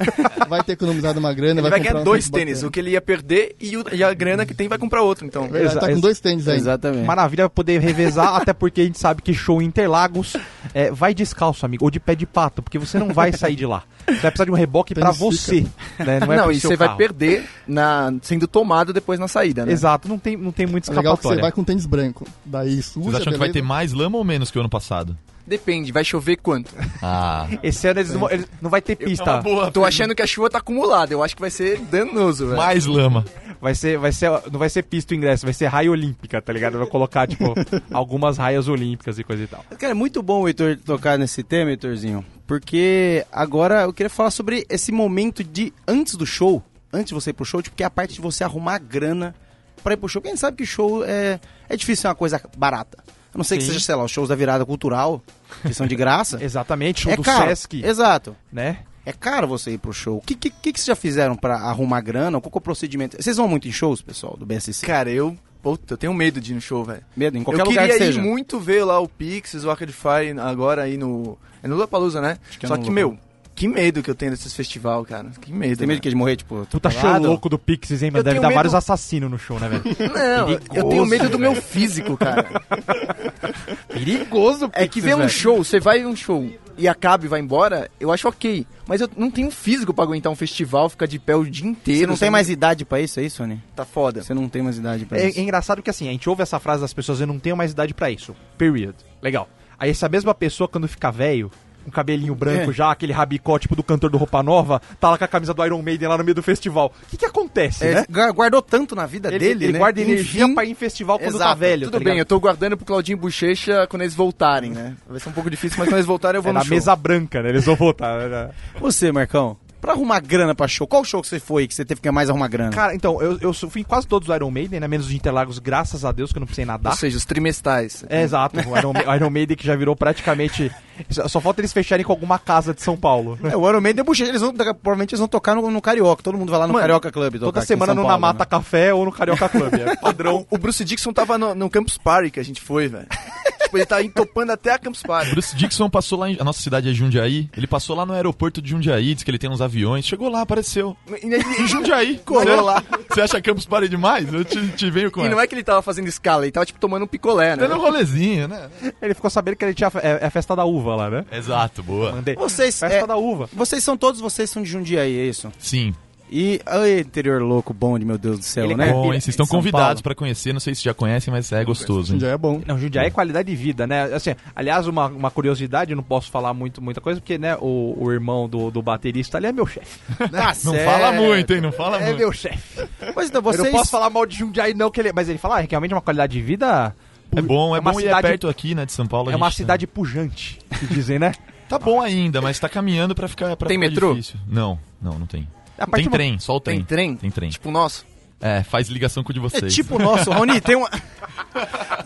Vai 0.49 0.63
ter 0.63 0.73
economizado 0.73 1.19
uma 1.19 1.33
grana, 1.35 1.61
Ele 1.61 1.63
vai, 1.63 1.71
vai 1.71 1.79
comprar 1.81 1.93
ganhar 1.95 2.01
um 2.03 2.05
dois 2.05 2.29
tênis. 2.31 2.55
bacana. 2.55 2.69
O 2.69 2.71
que 2.71 2.81
ele 2.81 2.91
ia 2.91 3.01
perder 3.01 3.57
e, 3.61 3.77
o- 3.77 3.85
e 3.93 4.03
a 4.05 4.15
grana 4.15 4.47
que 4.47 4.55
tem 4.55 4.69
vai 4.69 4.79
comprar 4.79 5.03
outro, 5.03 5.27
então. 5.27 5.49
Verdade, 5.49 5.81
tá 5.81 5.87
Exa- 5.87 5.95
com 5.95 6.01
dois 6.01 6.21
tênis 6.21 6.47
ainda. 6.49 6.61
Exatamente. 6.61 7.05
Maravilha 7.07 7.49
poder 7.51 7.81
revezar, 7.81 8.37
até 8.41 8.53
porque 8.53 8.81
a 8.81 8.85
gente 8.85 8.99
sabe 8.99 9.21
que 9.23 9.35
show 9.35 9.61
em 9.61 9.65
Interlagos 9.67 10.35
é, 10.75 10.91
vai 10.93 11.13
descalço, 11.15 11.67
amigo, 11.67 11.85
ou 11.85 11.91
de 11.91 11.99
pé 11.99 12.15
de 12.15 12.27
pato, 12.27 12.63
porque 12.63 12.79
você 12.79 12.99
não 12.99 13.09
vai 13.13 13.33
sair 13.33 13.57
de 13.57 13.67
lá. 13.67 13.83
Você 14.07 14.13
vai 14.15 14.31
precisar 14.31 14.45
de 14.45 14.51
um 14.51 14.55
reboque 14.55 14.95
pra 14.95 15.07
Tênis 15.07 15.19
você. 15.19 15.61
Né? 15.99 16.21
Não, 16.21 16.27
Não, 16.27 16.35
é 16.35 16.43
pro 16.45 16.53
e 16.53 16.61
você 16.61 16.77
vai 16.77 16.97
perder 16.97 17.45
na, 17.67 18.13
sendo 18.23 18.47
tomado 18.49 18.93
depois 18.93 19.19
na 19.21 19.29
saída, 19.29 19.67
né? 19.67 19.73
Exato, 19.73 20.09
não 20.09 20.19
tem, 20.19 20.37
não 20.37 20.51
tem 20.53 20.67
muito 20.67 20.91
É 20.91 20.95
legal 20.95 21.17
que 21.17 21.23
você 21.23 21.29
escapatória. 21.35 21.43
vai 21.43 21.53
com 21.53 21.63
tênis 21.65 21.87
branco. 21.87 22.27
Daí 22.45 22.83
suja, 22.83 23.11
Vocês 23.11 23.21
acham 23.23 23.33
que 23.33 23.39
vai 23.39 23.51
ter 23.51 23.63
mais 23.63 23.93
lama 23.93 24.19
ou 24.21 24.25
menos 24.25 24.51
que 24.51 24.59
o 24.59 24.61
ano 24.61 24.71
passado? 24.71 25.17
Depende, 25.47 25.91
vai 25.91 26.05
chover 26.05 26.37
quanto? 26.37 26.73
Ah. 27.03 27.49
Esse 27.63 27.89
ano 27.89 27.99
eles 28.01 28.13
não, 28.13 28.21
vão- 28.21 28.31
eles- 28.31 28.47
não 28.63 28.71
vai 28.71 28.81
ter 28.81 28.95
pista. 28.95 29.39
boa. 29.39 29.71
Tô 29.73 29.85
achando 29.85 30.15
que 30.15 30.23
a 30.23 30.27
chuva 30.27 30.49
tá 30.49 30.59
acumulada. 30.59 31.13
Eu 31.13 31.23
acho 31.25 31.35
que 31.35 31.41
vai 31.41 31.51
ser 31.51 31.79
danoso, 31.81 32.47
velho. 32.47 32.57
Mais 32.57 32.87
lama. 32.87 33.25
Vai 33.61 33.75
ser, 33.75 33.99
vai 33.99 34.13
ser, 34.13 34.31
não 34.51 34.59
vai 34.59 34.69
ser 34.71 34.83
pista 34.85 35.13
o 35.13 35.17
ingresso, 35.17 35.45
vai 35.45 35.53
ser 35.53 35.67
raia 35.67 35.91
olímpica, 35.91 36.41
tá 36.41 36.51
ligado? 36.53 36.79
Vai 36.79 36.87
colocar, 36.87 37.27
tipo, 37.27 37.53
algumas 37.93 38.39
raias 38.39 38.69
olímpicas 38.69 39.19
e 39.19 39.25
coisa 39.25 39.43
e 39.43 39.47
tal. 39.47 39.63
Cara, 39.79 39.91
é 39.91 39.95
muito 39.95 40.23
bom 40.23 40.43
o 40.43 40.49
Heitor 40.49 40.79
tocar 40.79 41.19
nesse 41.19 41.43
tema, 41.43 41.71
Heitorzinho, 41.71 42.25
porque 42.47 43.27
agora 43.31 43.83
eu 43.83 43.93
queria 43.93 44.09
falar 44.09 44.31
sobre 44.31 44.65
esse 44.71 44.91
momento 44.93 45.43
de 45.45 45.75
antes 45.87 46.15
do 46.15 46.25
show, 46.25 46.63
antes 46.93 47.09
de 47.09 47.15
você 47.15 47.31
ir 47.31 47.33
pro 47.35 47.45
show, 47.45 47.61
tipo, 47.61 47.77
que 47.77 47.83
é 47.83 47.87
a 47.87 47.91
parte 47.91 48.15
de 48.15 48.21
você 48.21 48.45
arrumar 48.45 48.79
grana 48.79 49.35
pra 49.83 49.93
ir 49.95 49.97
pro 49.99 50.09
show. 50.09 50.23
Gente 50.25 50.39
sabe 50.41 50.57
que 50.57 50.65
show 50.65 51.05
é, 51.05 51.39
é 51.69 51.77
difícil 51.77 52.03
ser 52.03 52.09
uma 52.09 52.15
coisa 52.15 52.41
barata. 52.57 53.03
A 53.33 53.39
não 53.39 53.45
ser 53.45 53.59
que 53.59 53.65
seja, 53.65 53.81
sei 53.81 53.95
lá, 53.95 54.05
os 54.05 54.11
shows 54.11 54.29
da 54.29 54.35
virada 54.35 54.65
cultural, 54.67 55.23
que 55.63 55.73
são 55.73 55.87
de 55.87 55.95
graça. 55.95 56.39
Exatamente, 56.43 57.03
show 57.03 57.13
é 57.13 57.17
do 57.17 57.23
caro. 57.23 57.49
Sesc, 57.49 57.85
Exato. 57.85 58.37
né? 58.53 58.79
É 59.05 59.13
caro 59.13 59.49
você 59.49 59.73
ir 59.73 59.79
pro 59.79 59.93
show. 59.93 60.19
O 60.19 60.21
que, 60.21 60.35
que, 60.35 60.51
que, 60.51 60.71
vocês 60.73 60.87
já 60.87 60.95
fizeram 60.95 61.35
pra 61.37 61.57
arrumar 61.57 62.01
grana? 62.01 62.41
Qual 62.41 62.51
que 62.51 62.59
é 62.59 62.61
o 62.61 62.61
procedimento? 62.61 63.21
Vocês 63.21 63.37
vão 63.37 63.49
muito 63.49 63.67
em 63.67 63.73
shows, 63.73 64.03
pessoal, 64.03 64.37
do 64.37 64.45
BSC? 64.45 64.87
Cara, 64.87 65.11
eu. 65.11 65.37
Puta, 65.63 65.93
eu 65.95 65.99
tenho 65.99 66.15
medo 66.15 66.41
de 66.41 66.53
ir 66.53 66.55
no 66.55 66.61
show, 66.61 66.85
velho. 66.85 67.03
Medo, 67.15 67.37
em 67.37 67.43
qualquer 67.43 67.63
eu 67.63 67.67
lugar 67.67 67.83
queria 67.83 67.99
que 67.99 68.05
ir 68.05 68.07
seja. 68.07 68.23
muito 68.23 68.59
ver 68.59 68.83
lá 68.83 68.99
o 68.99 69.07
Pixies, 69.07 69.65
o 69.65 69.71
Arcade 69.71 69.93
Fire, 69.93 70.39
agora 70.39 70.83
aí 70.83 70.97
no. 70.97 71.39
É 71.63 71.69
no 71.69 71.75
Lollapalooza, 71.75 72.21
né? 72.21 72.39
que 72.59 72.65
é 72.65 72.69
Só 72.69 72.77
no 72.77 72.83
que, 72.83 72.91
meu, 72.91 73.19
que 73.61 73.69
medo 73.69 74.03
que 74.03 74.11
eu 74.11 74.15
tenho 74.15 74.31
desses 74.31 74.55
festival, 74.55 75.05
cara. 75.05 75.29
Que 75.39 75.53
medo. 75.53 75.77
Tem 75.77 75.87
medo 75.87 75.97
velho. 75.97 76.01
que 76.01 76.09
de 76.09 76.15
morrer, 76.17 76.37
tipo, 76.37 76.67
Puta 76.71 76.89
show 76.89 76.99
atropelado? 77.01 77.27
louco 77.29 77.49
do 77.51 77.59
Pixies, 77.59 78.03
hein? 78.03 78.11
Eu 78.15 78.23
Deve 78.23 78.41
dar 78.41 78.49
medo- 78.49 78.55
vários 78.57 78.75
assassinos 78.75 79.31
no 79.31 79.39
show, 79.39 79.61
né, 79.61 79.69
velho? 79.69 79.83
Não, 80.15 80.49
eu 80.51 80.59
Perigoso, 80.61 80.89
tenho 80.89 81.05
medo 81.07 81.29
do 81.29 81.39
meu 81.39 81.55
físico, 81.55 82.17
cara. 82.17 82.49
Perigoso, 83.89 84.71
É 84.73 84.89
que 84.89 85.01
ver 85.01 85.15
um 85.17 85.29
show, 85.29 85.63
você 85.63 85.79
vai 85.79 86.05
um 86.07 86.17
show 86.17 86.49
e 86.79 86.89
acaba 86.89 87.27
e 87.27 87.29
vai 87.29 87.41
embora, 87.41 87.91
eu 88.01 88.11
acho 88.11 88.27
ok. 88.29 88.67
Mas 88.87 89.01
eu 89.03 89.11
não 89.17 89.31
tenho 89.31 89.51
físico 89.51 89.93
pra 89.93 90.05
aguentar 90.05 90.33
um 90.33 90.37
festival, 90.37 90.89
ficar 90.89 91.05
de 91.07 91.19
pé 91.19 91.37
o 91.37 91.45
dia 91.45 91.67
inteiro. 91.69 92.01
Você 92.01 92.07
não 92.07 92.17
tem 92.17 92.31
mais 92.31 92.49
idade 92.49 92.85
pra 92.87 93.01
isso, 93.01 93.21
é 93.21 93.25
isso, 93.25 93.37
Sony? 93.37 93.63
Tá 93.77 93.85
foda. 93.85 94.23
Você 94.23 94.33
não 94.33 94.49
tem 94.49 94.63
mais 94.63 94.79
idade 94.79 95.05
pra 95.05 95.19
É, 95.19 95.29
isso. 95.29 95.39
é 95.39 95.43
engraçado 95.43 95.83
que 95.83 95.91
assim, 95.91 96.09
a 96.09 96.13
gente 96.13 96.29
ouve 96.29 96.43
essa 96.43 96.59
frase 96.59 96.81
das 96.81 96.95
pessoas, 96.95 97.21
eu 97.21 97.27
não 97.27 97.39
tenho 97.39 97.57
mais 97.57 97.73
idade 97.73 97.93
pra 97.93 98.11
isso. 98.11 98.35
Period. 98.57 98.95
Legal. 99.21 99.49
Aí 99.79 99.91
essa 99.91 100.09
mesma 100.09 100.35
pessoa, 100.35 100.67
quando 100.69 100.89
fica 100.89 101.11
velho, 101.11 101.51
com 101.85 101.91
cabelinho 101.91 102.35
branco 102.35 102.71
É. 102.71 102.75
já, 102.75 102.91
aquele 102.91 103.13
rabicó 103.13 103.59
tipo 103.59 103.75
do 103.77 103.83
cantor 103.83 104.11
do 104.11 104.19
Roupa 104.19 104.43
Nova, 104.43 104.81
tá 105.01 105.11
lá 105.11 105.19
com 105.19 105.25
a 105.25 105.29
camisa 105.29 105.55
do 105.55 105.65
Iron 105.65 105.83
Maiden 105.83 106.09
lá 106.09 106.19
no 106.19 106.25
meio 106.25 106.35
do 106.35 106.43
festival. 106.43 106.93
O 107.03 107.07
que 107.07 107.17
que 107.17 107.25
acontece, 107.27 107.85
É, 107.87 107.95
né? 107.95 108.05
gu- 108.09 108.33
Guardou 108.35 108.63
tanto 108.63 108.95
na 108.95 109.07
vida 109.07 109.29
Ele, 109.29 109.39
dele, 109.39 109.65
ele 109.67 109.73
né? 109.75 109.79
guarda 109.79 110.01
energia 110.01 110.45
Enfim, 110.45 110.55
pra 110.55 110.65
ir 110.65 110.71
em 110.71 110.75
festival 110.75 111.19
quando 111.19 111.33
tá 111.39 111.45
Exato, 111.47 111.59
velho. 111.61 111.87
Tudo 111.87 111.99
tá 111.99 112.05
bem, 112.05 112.19
eu 112.19 112.27
tô 112.27 112.39
guardando 112.41 112.77
pro 112.77 112.87
Claudinho 112.87 113.19
Bochecha 113.19 113.87
quando 113.89 114.03
eles 114.03 114.15
voltarem, 114.15 114.71
né? 114.73 114.95
Vai 115.09 115.19
ser 115.21 115.29
um 115.29 115.33
pouco 115.33 115.51
difícil, 115.51 115.79
mas 115.79 115.89
quando 115.89 115.97
eles 115.97 116.07
voltarem 116.07 116.39
eu 116.39 116.43
vou 116.43 116.51
É 116.51 116.53
no 116.53 116.59
na 116.59 116.65
show. 116.65 116.75
mesa 116.75 116.95
branca, 116.97 117.43
né? 117.43 117.49
Eles 117.51 117.65
vão 117.65 117.77
voltar. 117.77 118.29
né? 118.29 118.51
Você, 118.81 119.11
Marcão. 119.13 119.57
Pra 119.81 119.93
arrumar 119.93 120.21
grana 120.21 120.55
pra 120.55 120.69
show, 120.69 120.87
qual 120.87 121.05
show 121.05 121.23
que 121.23 121.29
você 121.29 121.41
foi 121.41 121.67
que 121.67 121.75
você 121.75 121.85
teve 121.85 122.01
que 122.01 122.11
mais 122.11 122.29
arrumar 122.29 122.49
grana? 122.49 122.71
Cara, 122.71 122.95
então, 122.95 123.21
eu, 123.23 123.39
eu 123.41 123.53
fui 123.55 123.81
em 123.81 123.85
quase 123.85 124.07
todos 124.07 124.29
os 124.29 124.35
Iron 124.35 124.51
Maiden, 124.51 124.81
né? 124.81 124.87
Menos 124.89 125.09
de 125.09 125.17
Interlagos, 125.17 125.59
graças 125.59 126.05
a 126.05 126.13
Deus, 126.13 126.33
que 126.33 126.39
eu 126.39 126.41
não 126.41 126.47
precisei 126.47 126.65
nadar. 126.65 126.91
Ou 126.93 126.97
seja, 126.99 127.17
os 127.17 127.25
trimestrais. 127.25 128.05
É, 128.09 128.23
exato. 128.23 128.57
O 128.61 128.77
Iron, 128.79 128.93
Ma- 128.93 129.17
Iron 129.17 129.31
Maiden 129.31 129.57
que 129.57 129.67
já 129.67 129.75
virou 129.77 129.97
praticamente. 129.97 130.71
Só 131.09 131.27
só 131.29 131.41
falta 131.41 131.61
eles 131.63 131.73
fecharem 131.73 132.05
com 132.05 132.13
alguma 132.13 132.39
casa 132.39 132.75
de 132.75 132.83
São 132.83 132.97
Paulo. 132.97 133.39
É, 133.43 133.57
o 133.57 133.67
Iron 133.69 133.81
Maiden 133.81 134.03
é 134.03 134.05
bochecha, 134.05 134.29
eles 134.31 134.43
vão, 134.43 134.53
provavelmente 134.53 135.13
eles 135.15 135.19
vão 135.21 135.29
tocar 135.29 135.55
no, 135.55 135.71
no 135.71 135.81
Carioca, 135.81 136.23
todo 136.23 136.37
mundo 136.37 136.51
vai 136.51 136.59
lá 136.61 136.67
no 136.67 136.75
Mano, 136.75 136.83
Carioca 136.83 137.11
Club 137.11 137.33
tocar 137.35 137.47
Toda 137.47 137.59
aqui 137.61 137.65
em 137.65 137.67
semana 137.69 137.95
São 137.95 138.03
no 138.03 138.09
Paulo, 138.09 138.21
Namata 138.21 138.45
né? 138.45 138.49
Café 138.51 138.93
ou 138.93 139.05
no 139.07 139.13
Carioca 139.13 139.49
Club. 139.49 139.73
É 139.75 139.97
padrão. 140.01 140.47
O 140.51 140.59
Bruce 140.59 140.85
Dixon 140.85 141.13
tava 141.13 141.39
no, 141.39 141.55
no 141.55 141.71
Campus 141.71 141.97
Party 141.97 142.31
que 142.31 142.39
a 142.41 142.45
gente 142.45 142.61
foi, 142.61 142.87
velho. 142.89 143.07
tipo, 143.71 143.79
ele 143.79 143.87
tá 143.87 144.03
entopando 144.03 144.53
até 144.53 144.73
a 144.73 144.79
Campus 144.79 145.03
Party. 145.03 145.31
Bruce 145.31 145.55
Dixon 145.57 145.89
passou 145.89 146.19
lá 146.19 146.29
em. 146.29 146.37
A 146.41 146.45
nossa 146.45 146.61
cidade 146.61 146.89
é 146.91 146.93
Jundiaí. 146.93 147.49
Ele 147.57 147.67
passou 147.67 147.95
lá 147.97 148.05
no 148.05 148.13
aeroporto 148.13 148.61
de 148.61 148.71
Jundiaí, 148.71 149.15
disse 149.15 149.25
que 149.25 149.31
ele 149.31 149.39
tem 149.39 149.51
uns 149.51 149.61
aviões. 149.61 150.05
Chegou 150.05 150.29
lá, 150.29 150.41
apareceu. 150.43 150.97
Em 151.23 151.67
Jundiaí. 151.67 152.21
Colou 152.27 152.45
Você- 152.45 152.61
lá. 152.61 152.83
Você 153.09 153.21
acha 153.21 153.41
Campus 153.41 153.65
Party 153.67 153.89
demais? 153.89 154.33
Eu 154.33 154.45
te, 154.45 154.69
te 154.69 154.91
venho 154.91 155.11
com 155.11 155.25
E 155.25 155.29
não 155.29 155.41
é 155.41 155.47
que 155.47 155.55
ele 155.55 155.65
tava 155.65 155.83
fazendo 155.83 156.09
escala, 156.09 156.45
ele 156.45 156.53
tava 156.53 156.67
tipo 156.67 156.79
tomando 156.79 157.05
um 157.05 157.09
picolé, 157.09 157.51
né? 157.57 157.67
Dando 157.67 157.75
um 157.77 157.81
rolezinho, 157.81 158.49
né? 158.49 158.69
Ele 159.01 159.15
ficou 159.15 159.31
sabendo 159.31 159.57
que 159.57 159.65
ele 159.65 159.75
tinha 159.75 159.91
é, 160.03 160.19
é 160.23 160.27
a 160.27 160.31
festa 160.31 160.55
da 160.55 160.65
uva 160.65 160.95
lá, 160.95 161.11
né? 161.11 161.25
Exato, 161.33 161.83
boa. 161.83 162.13
Mandei. 162.13 162.35
Vocês, 162.37 162.79
Festa 162.79 162.97
é, 162.99 163.07
da 163.07 163.17
uva. 163.17 163.49
vocês 163.53 163.83
são 163.83 163.97
todos, 163.97 164.21
vocês 164.21 164.49
são 164.51 164.63
de 164.63 164.69
Jundiaí, 164.71 165.19
é 165.19 165.25
isso? 165.25 165.51
Sim. 165.59 165.95
E, 166.33 166.61
ai, 166.65 167.01
interior 167.01 167.43
louco, 167.43 167.75
bom 167.75 167.99
de 167.99 168.05
meu 168.05 168.17
Deus 168.17 168.39
do 168.39 168.45
céu, 168.45 168.65
Ele 168.65 168.75
é 168.75 168.77
né? 168.77 168.93
Bom, 168.93 169.07
hein? 169.07 169.21
Vocês 169.21 169.29
estão 169.31 169.45
São 169.45 169.57
convidados 169.59 169.87
Paulo. 170.01 170.03
pra 170.03 170.15
conhecer. 170.15 170.53
Não 170.53 170.61
sei 170.61 170.75
se 170.77 170.85
já 170.85 170.95
conhecem, 170.95 171.33
mas 171.33 171.51
é 171.51 171.65
gostoso. 171.65 172.15
hein? 172.15 172.21
Já 172.21 172.29
é 172.29 172.39
bom. 172.39 172.63
Não, 172.65 172.79
Jundiaí 172.79 173.09
é 173.09 173.11
qualidade 173.11 173.51
de 173.51 173.57
vida, 173.57 173.85
né? 173.87 174.05
Assim, 174.15 174.35
aliás, 174.55 174.87
uma, 174.87 175.07
uma 175.07 175.31
curiosidade, 175.31 175.91
eu 175.91 175.97
não 175.97 176.05
posso 176.05 176.31
falar 176.31 176.55
muito, 176.55 176.81
muita 176.81 177.01
coisa, 177.01 177.21
porque, 177.21 177.37
né, 177.37 177.57
o, 177.61 177.97
o 177.99 178.13
irmão 178.13 178.49
do, 178.49 178.71
do 178.71 178.81
baterista 178.81 179.39
ali 179.39 179.47
é 179.49 179.53
meu 179.53 179.67
chefe. 179.67 179.99
Tá 180.31 180.53
Não 180.65 180.75
fala 180.79 181.13
muito, 181.13 181.53
hein? 181.53 181.61
Não 181.61 181.73
fala 181.73 181.97
É 181.99 182.07
muito. 182.07 182.19
meu 182.19 182.33
chefe. 182.33 182.87
Pois 183.13 183.29
então, 183.29 183.41
Eu 183.41 183.43
vocês... 183.43 183.65
não 183.65 183.73
posso 183.73 183.91
falar 183.91 184.09
mal 184.09 184.25
de 184.25 184.37
Jundiaí, 184.37 184.73
não, 184.73 184.89
que 184.91 185.01
ele. 185.01 185.13
Mas 185.13 185.29
ele 185.29 185.39
fala, 185.39 185.59
ah, 185.59 185.67
realmente 185.69 185.93
é 185.93 185.95
uma 185.97 186.01
qualidade 186.03 186.33
de 186.33 186.41
vida. 186.41 186.95
É 187.35 187.43
bom, 187.43 187.75
é, 187.75 187.81
uma 187.81 187.93
bom 187.93 187.99
é 187.99 188.03
cidade- 188.05 188.23
perto 188.29 188.49
aqui, 188.49 188.75
né, 188.75 188.87
de 188.87 188.93
São 188.93 189.07
Paulo. 189.07 189.31
É 189.33 189.37
uma 189.37 189.47
gente- 189.49 189.57
cidade 189.57 189.87
pujante, 189.87 190.59
que 190.79 190.87
dizem, 190.87 191.19
né? 191.19 191.33
Tá 191.69 191.79
bom 191.79 192.01
ainda, 192.01 192.41
mas 192.41 192.59
tá 192.59 192.69
caminhando 192.69 193.15
pra 193.15 193.29
ficar 193.29 193.57
pra 193.57 193.69
Tem 193.69 193.79
ficar 193.79 193.91
metrô? 193.91 194.11
difícil. 194.15 194.37
Não, 194.49 194.79
não, 195.01 195.19
não 195.19 195.27
tem. 195.27 195.47
A 195.81 195.87
Tem 195.87 196.09
trem, 196.11 196.39
só 196.39 196.57
o 196.57 196.61
trem. 196.61 196.77
Tem 196.77 196.85
trem? 196.85 197.17
Tem 197.17 197.31
trem. 197.31 197.51
Tipo 197.51 197.71
o 197.71 197.73
nosso. 197.73 198.05
É, 198.39 198.63
faz 198.63 198.89
ligação 198.89 199.23
com 199.25 199.31
o 199.31 199.33
de 199.35 199.39
É 199.39 199.43
vocês. 199.43 199.75
tipo 199.75 199.97
o 199.97 199.99
nosso, 199.99 200.31
Rony, 200.33 200.61
tem 200.61 200.77
uma... 200.77 200.89
tem 200.91 201.01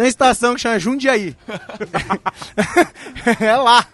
uma 0.00 0.08
estação 0.08 0.54
que 0.54 0.60
chama 0.60 0.78
Jundiaí. 0.78 1.36
é 3.40 3.56
lá. 3.56 3.86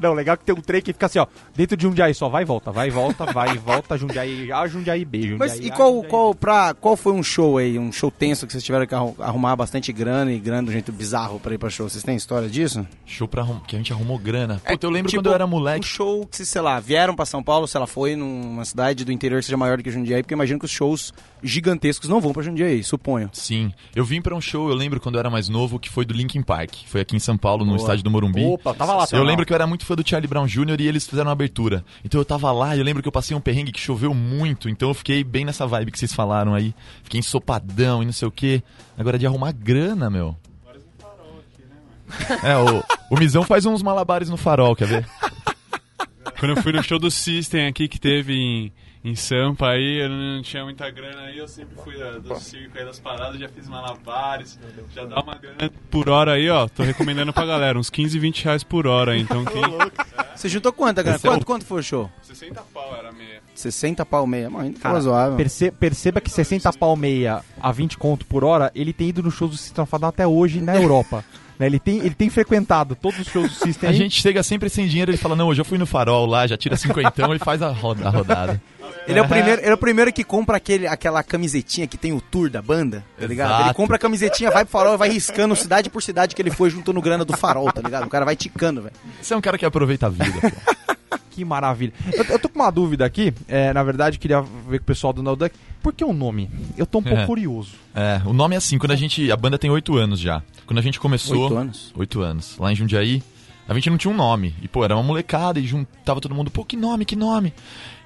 Não, 0.00 0.14
legal 0.14 0.36
que 0.36 0.44
tem 0.44 0.54
um 0.54 0.60
trem 0.60 0.80
que 0.80 0.92
fica 0.92 1.06
assim, 1.06 1.18
ó, 1.18 1.26
dentro 1.54 1.76
de 1.76 1.82
Jundiaí 1.82 2.14
só 2.14 2.28
vai 2.28 2.42
e 2.42 2.46
volta, 2.46 2.70
vai 2.72 2.88
e 2.88 2.90
volta, 2.90 3.26
vai 3.26 3.54
e 3.54 3.58
volta, 3.58 3.96
Jundiaí 3.98 4.50
A, 4.52 4.66
Jundiaí 4.66 5.04
B, 5.04 5.18
Jundiaí 5.22 5.38
Mas 5.38 5.58
e 5.58 5.70
A, 5.70 5.74
qual, 5.74 5.92
Jundiaí 5.92 6.10
qual, 6.10 6.34
pra, 6.34 6.74
qual 6.74 6.96
foi 6.96 7.12
um 7.12 7.22
show 7.22 7.58
aí, 7.58 7.78
um 7.78 7.92
show 7.92 8.10
tenso 8.10 8.46
que 8.46 8.52
vocês 8.52 8.64
tiveram 8.64 8.86
que 8.86 8.94
arru- 8.94 9.14
arrumar 9.18 9.56
bastante 9.56 9.92
grana 9.92 10.32
e 10.32 10.38
grana 10.38 10.62
de 10.64 10.68
um 10.70 10.72
jeito 10.72 10.90
bizarro 10.92 11.38
pra 11.40 11.54
ir 11.54 11.58
pra 11.58 11.68
show? 11.70 11.88
Vocês 11.88 12.02
têm 12.04 12.16
história 12.16 12.48
disso? 12.48 12.86
Show 13.04 13.28
pra 13.28 13.42
arrum... 13.42 13.60
que 13.60 13.76
a 13.76 13.78
gente 13.78 13.92
arrumou 13.92 14.18
grana. 14.18 14.60
É, 14.64 14.72
Puta, 14.72 14.86
eu 14.86 14.90
lembro 14.90 15.10
tipo, 15.10 15.20
quando 15.22 15.26
eu 15.30 15.34
era 15.34 15.44
Um 15.44 15.48
moleque. 15.48 15.86
show 15.86 16.26
que, 16.26 16.44
sei 16.44 16.62
lá, 16.62 16.80
vieram 16.80 17.14
pra 17.14 17.26
São 17.26 17.42
Paulo, 17.42 17.66
se 17.68 17.76
ela 17.76 17.86
foi 17.86 18.16
numa 18.16 18.64
cidade 18.64 19.04
do 19.04 19.12
interior 19.12 19.40
que 19.40 19.46
seja 19.46 19.56
maior 19.56 19.76
do 19.76 19.82
que 19.82 19.90
Jundiaí, 19.90 20.22
porque 20.22 20.34
eu 20.34 20.36
imagino 20.36 20.58
que 20.58 20.64
os 20.64 20.70
shows 20.70 21.12
gigantescos 21.44 22.08
não 22.08 22.20
vão 22.20 22.32
pra 22.32 22.42
Jundiaí, 22.42 22.82
suponho. 22.82 23.28
Sim, 23.32 23.72
eu 23.94 24.04
vim 24.04 24.20
pra 24.20 24.34
um 24.34 24.40
show, 24.40 24.68
eu 24.68 24.74
lembro 24.74 24.98
quando 25.00 25.16
eu 25.16 25.20
era 25.20 25.30
mais 25.30 25.48
novo, 25.48 25.78
que 25.78 25.90
foi 25.90 26.04
do 26.04 26.14
Linkin 26.14 26.42
Park. 26.42 26.72
Foi 26.86 27.02
aqui 27.02 27.14
em 27.14 27.18
São 27.20 27.36
Paulo, 27.36 27.64
no 27.64 27.76
estádio 27.76 28.02
do 28.02 28.10
Morumbi. 28.10 28.44
Opa, 28.44 28.74
tava 28.74 28.94
lá, 28.94 29.06
Eu 29.12 29.22
lembro 29.22 29.44
que 29.44 29.52
eu 29.52 29.54
era 29.54 29.66
muito 29.66 29.84
fã 29.84 29.94
do 29.94 30.08
Charlie 30.08 30.28
Brown 30.28 30.46
Jr. 30.46 30.80
e 30.80 30.88
eles 30.88 31.06
fizeram 31.06 31.28
uma 31.28 31.32
abertura. 31.32 31.84
Então 32.04 32.20
eu 32.20 32.24
tava 32.24 32.50
lá 32.50 32.74
e 32.74 32.78
eu 32.78 32.84
lembro 32.84 33.02
que 33.02 33.08
eu 33.08 33.12
passei 33.12 33.36
um 33.36 33.40
perrengue 33.40 33.72
que 33.72 33.80
choveu 33.80 34.14
muito. 34.14 34.68
Então 34.68 34.88
eu 34.88 34.94
fiquei 34.94 35.22
bem 35.22 35.44
nessa 35.44 35.66
vibe 35.66 35.92
que 35.92 35.98
vocês 35.98 36.12
falaram 36.12 36.54
aí. 36.54 36.74
Fiquei 37.02 37.20
ensopadão 37.20 38.02
e 38.02 38.06
não 38.06 38.12
sei 38.12 38.26
o 38.26 38.30
quê. 38.30 38.62
Agora 38.96 39.18
de 39.18 39.26
arrumar 39.26 39.52
grana, 39.52 40.08
meu. 40.08 40.36
É, 42.42 42.56
o, 42.56 42.84
o 43.10 43.18
Mizão 43.18 43.42
faz 43.42 43.66
uns 43.66 43.82
malabares 43.82 44.28
no 44.28 44.36
farol, 44.36 44.76
quer 44.76 44.86
ver? 44.86 45.06
Quando 46.38 46.56
eu 46.56 46.62
fui 46.62 46.72
no 46.72 46.82
show 46.82 46.98
do 46.98 47.10
System 47.10 47.66
aqui 47.66 47.88
que 47.88 47.98
teve 47.98 48.34
em, 48.34 48.72
em 49.04 49.14
Sampa 49.14 49.68
aí, 49.68 50.02
eu 50.02 50.08
não 50.08 50.40
tinha 50.42 50.64
muita 50.64 50.90
grana 50.90 51.22
aí, 51.22 51.36
eu 51.36 51.46
sempre 51.46 51.76
fui 51.84 51.94
da- 51.98 52.18
do 52.18 52.34
circo 52.40 52.78
aí 52.78 52.84
das 52.86 52.98
paradas, 52.98 53.38
já 53.38 53.48
fiz 53.50 53.68
malabares, 53.68 54.58
já 54.94 55.04
dá 55.04 55.20
uma 55.20 55.34
grana 55.34 55.70
por 55.90 56.08
hora 56.08 56.32
aí, 56.32 56.48
ó. 56.48 56.66
Tô 56.68 56.82
recomendando 56.82 57.30
pra 57.30 57.44
galera, 57.44 57.78
uns 57.78 57.90
15, 57.90 58.18
20 58.18 58.42
reais 58.44 58.64
por 58.64 58.86
hora, 58.86 59.14
então 59.16 59.44
quem. 59.44 59.62
Você 60.34 60.48
juntou 60.48 60.72
quanto, 60.72 61.04
cara? 61.04 61.16
Esse 61.16 61.26
é 61.26 61.30
Quanto, 61.30 61.44
quanto 61.44 61.66
foi 61.66 61.80
o 61.80 61.82
show? 61.82 62.10
60 62.22 62.62
pau 62.72 62.96
era 62.98 63.12
meia. 63.12 63.42
60 63.54 64.06
pau 64.06 64.26
meia. 64.26 64.48
Mano, 64.48 64.64
ainda 64.64 64.78
Cara, 64.80 64.94
tava 64.94 65.00
zoável. 65.04 65.36
perce- 65.36 65.70
perceba 65.70 66.20
que 66.20 66.30
60 66.30 66.72
pau 66.72 66.96
meia 66.96 67.42
a 67.60 67.70
20 67.72 67.98
conto 67.98 68.24
por 68.24 68.42
hora, 68.42 68.72
ele 68.74 68.92
tem 68.92 69.10
ido 69.10 69.22
nos 69.22 69.34
shows 69.34 69.70
do 69.70 69.74
Down 69.74 70.08
até 70.08 70.26
hoje 70.26 70.60
na 70.62 70.74
Europa. 70.76 71.22
né? 71.58 71.66
Ele, 71.66 71.78
tem, 71.78 71.98
ele 71.98 72.14
tem 72.14 72.28
frequentado 72.30 72.94
todos 72.94 73.20
os 73.20 73.26
shows 73.28 73.48
do 73.50 73.54
System 73.64 73.88
A 73.88 73.92
aí. 73.92 73.96
gente 73.98 74.20
chega 74.20 74.42
sempre 74.42 74.68
sem 74.68 74.86
dinheiro 74.86 75.12
e 75.12 75.16
fala, 75.16 75.34
não, 75.36 75.48
hoje 75.48 75.60
eu 75.60 75.64
fui 75.64 75.78
no 75.78 75.86
farol 75.86 76.26
lá, 76.26 76.46
já 76.46 76.56
tira 76.56 76.76
cinquentão 76.76 77.34
e 77.34 77.38
faz 77.38 77.62
a, 77.62 77.68
roda- 77.70 78.06
a 78.06 78.10
rodada. 78.10 78.62
Ele 79.06 79.18
é, 79.18 79.22
o 79.22 79.28
primeiro, 79.28 79.60
ele 79.60 79.70
é 79.70 79.74
o 79.74 79.78
primeiro 79.78 80.12
que 80.12 80.24
compra 80.24 80.56
aquele, 80.56 80.86
aquela 80.86 81.22
camisetinha 81.22 81.86
que 81.86 81.96
tem 81.98 82.12
o 82.12 82.20
tour 82.20 82.48
da 82.48 82.62
banda, 82.62 83.04
tá 83.18 83.26
ligado? 83.26 83.50
Exato. 83.50 83.66
Ele 83.68 83.74
compra 83.74 83.96
a 83.96 83.98
camisetinha, 83.98 84.50
vai 84.50 84.64
pro 84.64 84.72
farol 84.72 84.94
e 84.94 84.96
vai 84.96 85.10
riscando 85.10 85.54
cidade 85.54 85.90
por 85.90 86.02
cidade 86.02 86.34
que 86.34 86.40
ele 86.40 86.50
foi 86.50 86.70
juntando 86.70 87.00
grana 87.02 87.24
do 87.24 87.36
farol, 87.36 87.70
tá 87.70 87.82
ligado? 87.82 88.06
O 88.06 88.08
cara 88.10 88.24
vai 88.24 88.34
ticando, 88.36 88.80
velho. 88.82 88.94
Você 89.20 89.34
é 89.34 89.36
um 89.36 89.40
cara 89.42 89.58
que 89.58 89.66
aproveita 89.66 90.06
a 90.06 90.08
vida, 90.10 90.24
pô. 90.40 90.50
Que 91.30 91.44
maravilha. 91.44 91.92
Eu, 92.12 92.24
eu 92.28 92.38
tô 92.38 92.48
com 92.48 92.60
uma 92.60 92.70
dúvida 92.70 93.04
aqui, 93.04 93.34
é, 93.48 93.72
na 93.72 93.82
verdade, 93.82 94.20
queria 94.20 94.40
ver 94.40 94.78
com 94.78 94.84
o 94.84 94.86
pessoal 94.86 95.12
do 95.12 95.20
No 95.20 95.34
Duck. 95.34 95.52
Por 95.84 95.92
que 95.92 96.02
o 96.02 96.14
nome? 96.14 96.50
Eu 96.78 96.86
tô 96.86 96.98
um 96.98 97.02
pouco 97.02 97.20
É. 97.20 97.26
curioso. 97.26 97.72
É, 97.94 98.22
o 98.24 98.32
nome 98.32 98.54
é 98.54 98.58
assim, 98.58 98.78
quando 98.78 98.92
a 98.92 98.96
gente. 98.96 99.30
A 99.30 99.36
banda 99.36 99.58
tem 99.58 99.70
oito 99.70 99.96
anos 99.98 100.18
já. 100.18 100.42
Quando 100.66 100.78
a 100.78 100.82
gente 100.82 100.98
começou. 100.98 101.42
Oito 101.42 101.56
anos. 101.58 101.92
Oito 101.94 102.22
anos. 102.22 102.56
Lá 102.58 102.72
em 102.72 102.74
Jundiaí, 102.74 103.22
a 103.68 103.74
gente 103.74 103.90
não 103.90 103.98
tinha 103.98 104.10
um 104.12 104.16
nome. 104.16 104.54
E, 104.62 104.66
pô, 104.66 104.82
era 104.82 104.96
uma 104.96 105.02
molecada 105.02 105.60
e 105.60 105.66
juntava 105.66 106.22
todo 106.22 106.34
mundo, 106.34 106.50
pô, 106.50 106.64
que 106.64 106.74
nome, 106.74 107.04
que 107.04 107.14
nome. 107.14 107.52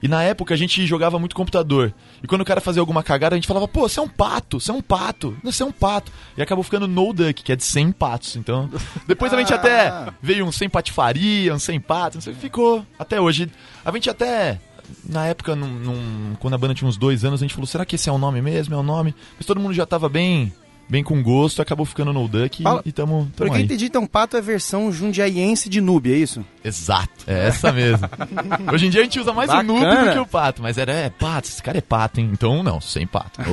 E 0.02 0.08
na 0.08 0.24
época 0.24 0.54
a 0.54 0.56
gente 0.56 0.84
jogava 0.86 1.20
muito 1.20 1.36
computador. 1.36 1.94
E 2.20 2.26
quando 2.26 2.40
o 2.40 2.44
cara 2.44 2.60
fazia 2.60 2.80
alguma 2.80 3.02
cagada, 3.04 3.36
a 3.36 3.38
gente 3.38 3.46
falava, 3.46 3.68
pô, 3.68 3.88
você 3.88 4.00
é 4.00 4.02
um 4.02 4.08
pato, 4.08 4.58
você 4.58 4.72
é 4.72 4.74
um 4.74 4.82
pato, 4.82 5.36
você 5.44 5.62
é 5.62 5.66
um 5.66 5.72
pato. 5.72 6.10
E 6.36 6.42
acabou 6.42 6.64
ficando 6.64 6.88
No 6.88 7.12
Duck, 7.12 7.44
que 7.44 7.52
é 7.52 7.56
de 7.56 7.62
100 7.64 7.92
patos. 7.92 8.34
Então, 8.34 8.68
depois 9.06 9.32
a 9.32 9.38
gente 9.38 9.54
até 9.54 10.08
veio 10.20 10.44
um 10.44 10.50
sem 10.50 10.68
patifaria, 10.68 11.54
um 11.54 11.58
sem 11.60 11.78
pato, 11.78 12.16
não 12.16 12.22
sei, 12.22 12.34
ficou. 12.34 12.84
Até 12.98 13.20
hoje. 13.20 13.48
A 13.84 13.92
gente 13.92 14.10
até. 14.10 14.60
Na 15.08 15.26
época, 15.26 15.54
num- 15.56 15.66
num- 15.68 16.36
quando 16.40 16.54
a 16.54 16.58
banda 16.58 16.74
tinha 16.74 16.88
uns 16.88 16.96
dois 16.96 17.24
anos, 17.24 17.40
a 17.40 17.44
gente 17.44 17.54
falou, 17.54 17.66
será 17.66 17.84
que 17.84 17.96
esse 17.96 18.08
é 18.08 18.12
o 18.12 18.18
nome 18.18 18.40
mesmo? 18.42 18.74
É 18.74 18.78
o 18.78 18.82
nome? 18.82 19.14
Mas 19.36 19.46
todo 19.46 19.60
mundo 19.60 19.74
já 19.74 19.84
tava 19.86 20.08
bem, 20.08 20.52
bem 20.88 21.02
com 21.04 21.22
gosto, 21.22 21.60
acabou 21.60 21.84
ficando 21.86 22.12
No 22.12 22.26
Duck 22.28 22.62
Fala- 22.62 22.82
e, 22.84 22.92
tamo, 22.92 23.30
tamo 23.36 23.50
eu 23.50 23.54
aí. 23.54 23.62
entendi, 23.64 23.86
então 23.86 24.06
pato 24.06 24.36
é 24.36 24.40
versão 24.40 24.90
jundiaiense 24.92 25.68
de 25.68 25.80
noob, 25.80 26.12
é 26.12 26.16
isso? 26.16 26.44
Exato, 26.64 27.24
é 27.26 27.48
essa 27.48 27.70
mesmo. 27.72 28.08
Hoje 28.72 28.86
em 28.86 28.90
dia 28.90 29.00
a 29.02 29.04
gente 29.04 29.20
usa 29.20 29.32
mais 29.32 29.50
o 29.50 29.62
noob 29.62 29.84
Bacana. 29.84 30.06
do 30.06 30.12
que 30.12 30.18
o 30.20 30.26
pato, 30.26 30.62
mas 30.62 30.78
era, 30.78 30.92
é, 30.92 31.10
pato, 31.10 31.48
esse 31.48 31.62
cara 31.62 31.78
é 31.78 31.82
pato, 31.82 32.20
hein? 32.20 32.30
Então 32.32 32.62
não, 32.62 32.80
sem 32.80 33.06
pato. 33.06 33.40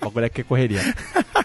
O 0.00 0.04
bagulho 0.06 0.24
é 0.24 0.28
que 0.30 0.40
é 0.40 0.44
correria. 0.44 0.80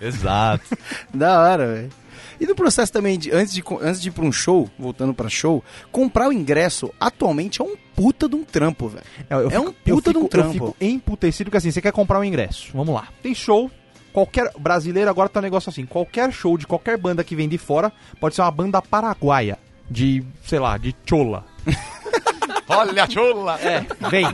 Exato. 0.01 0.63
Da 1.13 1.41
hora, 1.41 1.67
velho. 1.73 1.89
E 2.39 2.45
no 2.45 2.55
processo 2.55 2.91
também, 2.91 3.17
de, 3.17 3.31
antes, 3.31 3.53
de, 3.53 3.63
antes 3.81 4.01
de 4.01 4.09
ir 4.09 4.11
pra 4.11 4.25
um 4.25 4.31
show, 4.31 4.69
voltando 4.77 5.13
pra 5.13 5.29
show, 5.29 5.63
comprar 5.91 6.27
o 6.29 6.33
ingresso 6.33 6.91
atualmente 6.99 7.61
é 7.61 7.63
um 7.65 7.75
puta 7.95 8.27
de 8.27 8.35
um 8.35 8.43
trampo, 8.43 8.87
velho. 8.89 9.05
É 9.29 9.37
um 9.37 9.49
fico- 9.49 9.75
eu 9.85 9.95
puta 9.95 10.11
de 10.11 10.17
um 10.17 10.21
fico- 10.21 10.29
trampo. 10.29 10.49
Eu 10.49 10.73
fico 10.73 10.75
emputecido 10.81 11.49
que 11.51 11.57
assim, 11.57 11.71
você 11.71 11.81
quer 11.81 11.91
comprar 11.91 12.19
um 12.19 12.23
ingresso. 12.23 12.71
Vamos 12.73 12.93
lá. 12.93 13.07
Tem 13.23 13.33
show. 13.33 13.69
Qualquer 14.13 14.49
brasileiro 14.57 15.09
agora 15.09 15.27
tá 15.27 15.39
um 15.39 15.43
negócio 15.43 15.69
assim. 15.69 15.85
Qualquer 15.85 16.31
show 16.31 16.57
de 16.57 16.65
qualquer 16.65 16.97
banda 16.97 17.23
que 17.23 17.35
vem 17.35 17.49
de 17.49 17.57
fora 17.57 17.91
pode 18.19 18.35
ser 18.35 18.41
uma 18.41 18.51
banda 18.51 18.81
paraguaia. 18.81 19.57
De, 19.89 20.23
sei 20.45 20.57
lá, 20.59 20.77
de 20.77 20.95
chola. 21.05 21.45
Olha 22.67 23.03
a 23.03 23.09
chola! 23.09 23.59
É, 23.61 23.85
vem. 24.09 24.25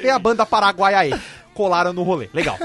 Tem 0.00 0.10
a 0.10 0.18
banda 0.18 0.44
paraguaia 0.44 0.98
aí. 0.98 1.14
Colaram 1.54 1.92
no 1.92 2.02
rolê. 2.02 2.28
Legal. 2.34 2.58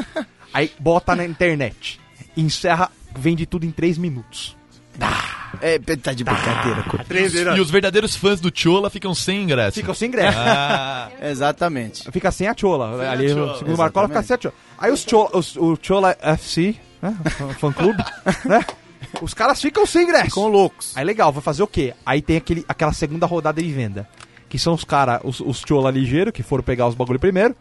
Aí 0.54 0.72
bota 0.80 1.16
na 1.16 1.26
internet. 1.26 2.00
Encerra, 2.36 2.90
vende 3.16 3.46
tudo 3.46 3.66
em 3.66 3.72
3 3.72 3.98
minutos. 3.98 4.56
É, 5.62 5.80
tá 5.80 6.14
de 6.14 6.24
brincadeira, 6.24 6.84
co- 6.84 6.98
E 7.56 7.62
os 7.62 7.70
verdadeiros 7.72 8.16
fãs 8.16 8.42
do 8.42 8.52
Chola 8.54 8.90
ficam 8.90 9.14
sem 9.16 9.44
ingresso. 9.44 9.80
Fica 9.80 9.94
sem 9.94 10.08
ingresso. 10.10 10.38
Ah, 10.38 11.10
Exatamente. 11.22 12.10
Fica 12.12 12.32
sem 12.32 12.48
a 12.48 12.56
chola. 12.58 13.10
Ali 13.10 13.32
a 13.32 13.36
no 13.36 13.46
chola, 13.46 13.58
segundo 13.60 13.78
Marcola 13.78 14.08
fica 14.08 14.24
sem 14.24 14.36
a 14.36 14.40
chola. 14.42 14.54
Aí 14.78 14.92
os 14.92 15.02
chola, 15.08 15.30
os, 15.34 15.56
o 15.56 15.78
Chola 15.82 16.18
FC, 16.20 16.76
né? 17.02 17.16
Fã 17.60 17.72
clube, 17.72 18.04
né? 18.46 18.66
Os 19.22 19.34
caras 19.34 19.62
ficam 19.62 19.86
sem 19.86 20.04
ingresso. 20.04 20.26
Ficam 20.26 20.48
loucos. 20.48 20.92
Aí 20.98 21.06
legal, 21.06 21.32
vai 21.32 21.42
fazer 21.42 21.64
o 21.64 21.68
quê? 21.68 21.94
Aí 22.06 22.22
tem 22.22 22.38
aquele, 22.38 22.66
aquela 22.68 22.92
segunda 22.92 23.26
rodada 23.26 23.62
de 23.62 23.72
venda. 23.72 24.08
Que 24.50 24.58
são 24.60 24.74
os 24.74 24.84
caras, 24.84 25.22
os, 25.24 25.40
os 25.40 25.64
chola 25.66 25.90
ligeiro, 25.92 26.32
que 26.32 26.44
foram 26.44 26.64
pegar 26.64 26.88
os 26.88 26.96
bagulho 26.96 27.20
primeiro. 27.20 27.56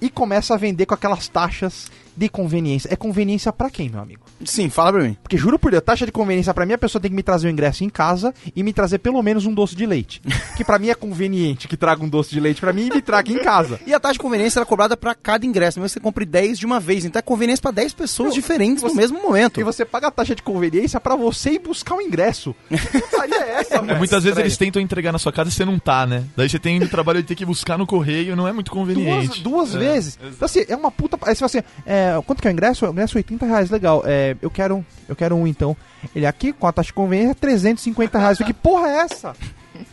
E 0.00 0.10
começa 0.10 0.54
a 0.54 0.56
vender 0.56 0.86
com 0.86 0.94
aquelas 0.94 1.28
taxas 1.28 1.90
de 2.18 2.28
conveniência. 2.28 2.88
É 2.92 2.96
conveniência 2.96 3.52
pra 3.52 3.70
quem, 3.70 3.88
meu 3.88 4.00
amigo? 4.00 4.22
Sim, 4.44 4.68
fala 4.68 4.92
pra 4.92 5.02
mim. 5.04 5.16
Porque 5.22 5.36
juro 5.36 5.58
por 5.58 5.70
Deus, 5.70 5.82
taxa 5.84 6.04
de 6.04 6.12
conveniência 6.12 6.52
pra 6.52 6.66
mim, 6.66 6.72
a 6.72 6.78
pessoa 6.78 7.00
tem 7.00 7.10
que 7.10 7.16
me 7.16 7.22
trazer 7.22 7.48
o 7.48 7.50
ingresso 7.50 7.84
em 7.84 7.88
casa 7.88 8.34
e 8.54 8.62
me 8.62 8.72
trazer 8.72 8.98
pelo 8.98 9.22
menos 9.22 9.46
um 9.46 9.54
doce 9.54 9.76
de 9.76 9.86
leite. 9.86 10.20
que 10.56 10.64
pra 10.64 10.78
mim 10.78 10.88
é 10.88 10.94
conveniente 10.94 11.68
que 11.68 11.76
traga 11.76 12.02
um 12.04 12.08
doce 12.08 12.30
de 12.30 12.40
leite 12.40 12.60
pra 12.60 12.72
mim 12.72 12.88
e 12.90 12.94
me 12.96 13.00
traga 13.02 13.30
em 13.32 13.38
casa. 13.38 13.78
E 13.86 13.94
a 13.94 14.00
taxa 14.00 14.14
de 14.14 14.18
conveniência 14.18 14.58
era 14.58 14.66
cobrada 14.66 14.96
pra 14.96 15.14
cada 15.14 15.46
ingresso, 15.46 15.78
mesmo 15.78 15.88
que 15.88 15.92
você 15.94 16.00
compre 16.00 16.24
10 16.24 16.58
de 16.58 16.66
uma 16.66 16.80
vez. 16.80 17.04
Então 17.04 17.18
é 17.20 17.22
conveniência 17.22 17.62
pra 17.62 17.70
10 17.70 17.92
pessoas 17.94 18.34
diferentes 18.34 18.82
no 18.82 18.88
você- 18.90 18.96
mesmo 18.96 19.22
momento. 19.22 19.60
E 19.60 19.64
você 19.64 19.84
paga 19.84 20.08
a 20.08 20.10
taxa 20.10 20.34
de 20.34 20.42
conveniência 20.42 20.98
pra 21.00 21.14
você 21.14 21.52
ir 21.52 21.58
buscar 21.60 21.94
o 21.94 22.02
ingresso. 22.02 22.54
Que 22.88 23.00
putaria 23.00 23.36
é 23.36 23.50
essa, 23.60 23.74
É, 23.76 23.94
muitas 23.98 24.24
vezes 24.24 24.38
eles 24.38 24.56
tentam 24.56 24.80
entregar 24.80 25.12
na 25.12 25.18
sua 25.18 25.32
casa 25.32 25.50
e 25.50 25.52
você 25.52 25.64
não 25.64 25.78
tá, 25.78 26.06
né? 26.06 26.24
Daí 26.36 26.48
você 26.48 26.58
tem 26.58 26.82
o 26.82 26.88
trabalho 26.88 27.20
de 27.20 27.28
ter 27.28 27.34
que 27.34 27.44
buscar 27.44 27.76
no 27.78 27.86
correio, 27.86 28.34
não 28.34 28.48
é 28.48 28.52
muito 28.52 28.70
Duas, 28.72 28.78
conveniente. 28.78 29.42
duas 29.42 29.74
vezes. 29.74 30.18
Então, 30.22 30.46
assim, 30.46 30.64
é 30.68 30.74
uma 30.76 30.90
puta. 30.90 31.18
Aí 31.22 31.34
você 31.34 31.40
fala 31.40 31.46
assim: 31.46 31.58
é, 31.86 32.07
quanto 32.26 32.40
que 32.42 32.48
é 32.48 32.50
o 32.50 32.52
ingresso? 32.52 32.86
O 32.86 32.90
ingresso 32.90 33.16
é 33.16 33.20
80 33.20 33.46
reais, 33.46 33.70
legal. 33.70 34.02
É, 34.06 34.36
eu 34.40 34.50
quero 34.50 34.84
eu 35.08 35.16
quero 35.16 35.36
um 35.36 35.46
então. 35.46 35.76
Ele 36.14 36.26
aqui, 36.26 36.52
com 36.52 36.66
a 36.66 36.72
taxa 36.72 36.88
de 36.88 36.92
conveniência, 36.92 37.32
é 37.32 37.34
350 37.34 38.18
reais. 38.18 38.38
Que 38.38 38.54
porra 38.54 38.88
é 38.88 38.96
essa? 38.98 39.34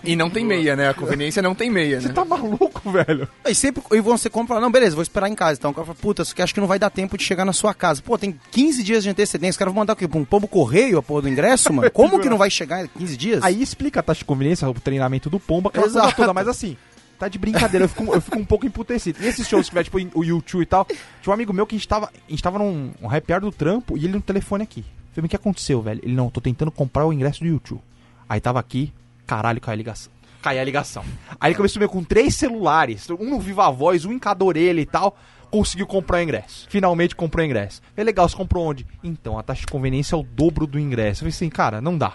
E 0.03 0.15
não 0.15 0.29
tem 0.29 0.45
meia, 0.45 0.75
né? 0.75 0.89
A 0.89 0.93
conveniência 0.93 1.41
não 1.41 1.53
tem 1.53 1.69
meia, 1.69 2.01
Você 2.01 2.07
né? 2.07 2.13
tá 2.13 2.25
maluco, 2.25 2.89
velho? 2.89 3.27
E 3.47 3.53
sempre 3.53 3.83
e 3.91 4.01
você 4.01 4.29
compra, 4.29 4.59
não, 4.59 4.71
beleza, 4.71 4.95
vou 4.95 5.03
esperar 5.03 5.29
em 5.29 5.35
casa. 5.35 5.59
Então 5.59 5.71
o 5.71 5.73
cara 5.73 5.85
fala, 5.85 5.97
puta, 6.01 6.23
isso 6.23 6.31
aqui 6.33 6.41
acho 6.41 6.53
que 6.53 6.59
não 6.59 6.67
vai 6.67 6.79
dar 6.79 6.89
tempo 6.89 7.17
de 7.17 7.23
chegar 7.23 7.45
na 7.45 7.53
sua 7.53 7.73
casa. 7.73 8.01
Pô, 8.01 8.17
tem 8.17 8.39
15 8.51 8.83
dias 8.83 9.03
de 9.03 9.09
antecedência. 9.09 9.51
Os 9.51 9.57
caras 9.57 9.73
vão 9.73 9.81
mandar 9.81 9.93
o 9.93 9.95
quê? 9.95 10.07
Pra 10.07 10.19
um 10.19 10.25
pombo 10.25 10.47
correio 10.47 10.97
a 10.97 11.03
porra 11.03 11.23
do 11.23 11.29
ingresso, 11.29 11.71
mano? 11.71 11.89
Como 11.93 12.19
que 12.19 12.29
não 12.29 12.37
vai 12.37 12.49
chegar 12.49 12.83
em 12.83 12.87
15 12.87 13.17
dias? 13.17 13.43
Aí 13.43 13.61
explica 13.61 13.99
a 13.99 14.03
taxa 14.03 14.19
de 14.19 14.25
conveniência, 14.25 14.67
o 14.67 14.73
treinamento 14.73 15.29
do 15.29 15.39
pombo, 15.39 15.69
aquela 15.69 15.83
coisa 15.83 15.99
Exato. 15.99 16.15
toda, 16.15 16.33
mas 16.33 16.47
assim. 16.47 16.75
Tá 17.17 17.27
de 17.27 17.37
brincadeira, 17.37 17.85
eu 17.85 17.89
fico, 17.89 18.13
eu 18.13 18.21
fico 18.21 18.37
um 18.37 18.45
pouco 18.45 18.65
emputecido. 18.65 19.19
E 19.21 19.27
esses 19.27 19.47
shows 19.47 19.65
que 19.65 19.69
tiver, 19.69 19.83
tipo, 19.83 19.97
o 20.19 20.23
YouTube 20.23 20.61
e 20.61 20.65
tal, 20.65 20.85
tinha 20.85 21.31
um 21.31 21.33
amigo 21.33 21.53
meu 21.53 21.65
que 21.65 21.75
a 21.75 21.77
gente 21.77 21.87
tava, 21.87 22.07
a 22.07 22.29
gente 22.29 22.43
tava 22.43 22.59
num 22.59 22.91
um 23.01 23.09
happy 23.09 23.31
hour 23.31 23.41
do 23.41 23.51
trampo 23.51 23.97
e 23.97 24.03
ele 24.03 24.13
no 24.13 24.21
telefone 24.21 24.63
aqui. 24.63 24.79
Eu 24.79 25.15
falei, 25.15 25.27
o 25.27 25.29
que 25.29 25.35
aconteceu, 25.35 25.81
velho? 25.81 26.01
Ele, 26.03 26.13
não, 26.13 26.29
tô 26.29 26.41
tentando 26.41 26.71
comprar 26.71 27.05
o 27.05 27.13
ingresso 27.13 27.39
do 27.39 27.47
YouTube. 27.47 27.81
Aí 28.27 28.41
tava 28.41 28.59
aqui, 28.59 28.91
caralho, 29.25 29.61
caiu 29.61 29.73
a 29.73 29.77
ligação. 29.77 30.11
Caiu 30.41 30.59
a 30.61 30.63
ligação. 30.63 31.05
Aí 31.39 31.49
ele 31.49 31.55
começou 31.55 31.79
ver 31.79 31.87
com 31.87 32.03
três 32.03 32.35
celulares, 32.35 33.09
um 33.09 33.29
no 33.29 33.39
Viva 33.39 33.71
Voz, 33.71 34.03
um 34.03 34.11
em 34.11 34.19
cada 34.19 34.43
orelha 34.43 34.81
e 34.81 34.85
tal, 34.85 35.17
conseguiu 35.49 35.87
comprar 35.87 36.17
o 36.17 36.21
ingresso. 36.21 36.67
Finalmente 36.69 37.15
comprou 37.15 37.43
o 37.43 37.45
ingresso. 37.45 37.81
É 37.95 38.03
legal, 38.03 38.27
você 38.27 38.35
comprou 38.35 38.65
onde? 38.65 38.85
Então, 39.01 39.39
a 39.39 39.43
taxa 39.43 39.61
de 39.61 39.67
conveniência 39.67 40.15
é 40.15 40.19
o 40.19 40.23
dobro 40.23 40.67
do 40.67 40.77
ingresso. 40.77 41.19
Eu 41.19 41.25
falei 41.25 41.29
assim, 41.29 41.49
cara, 41.49 41.79
não 41.79 41.97
dá. 41.97 42.13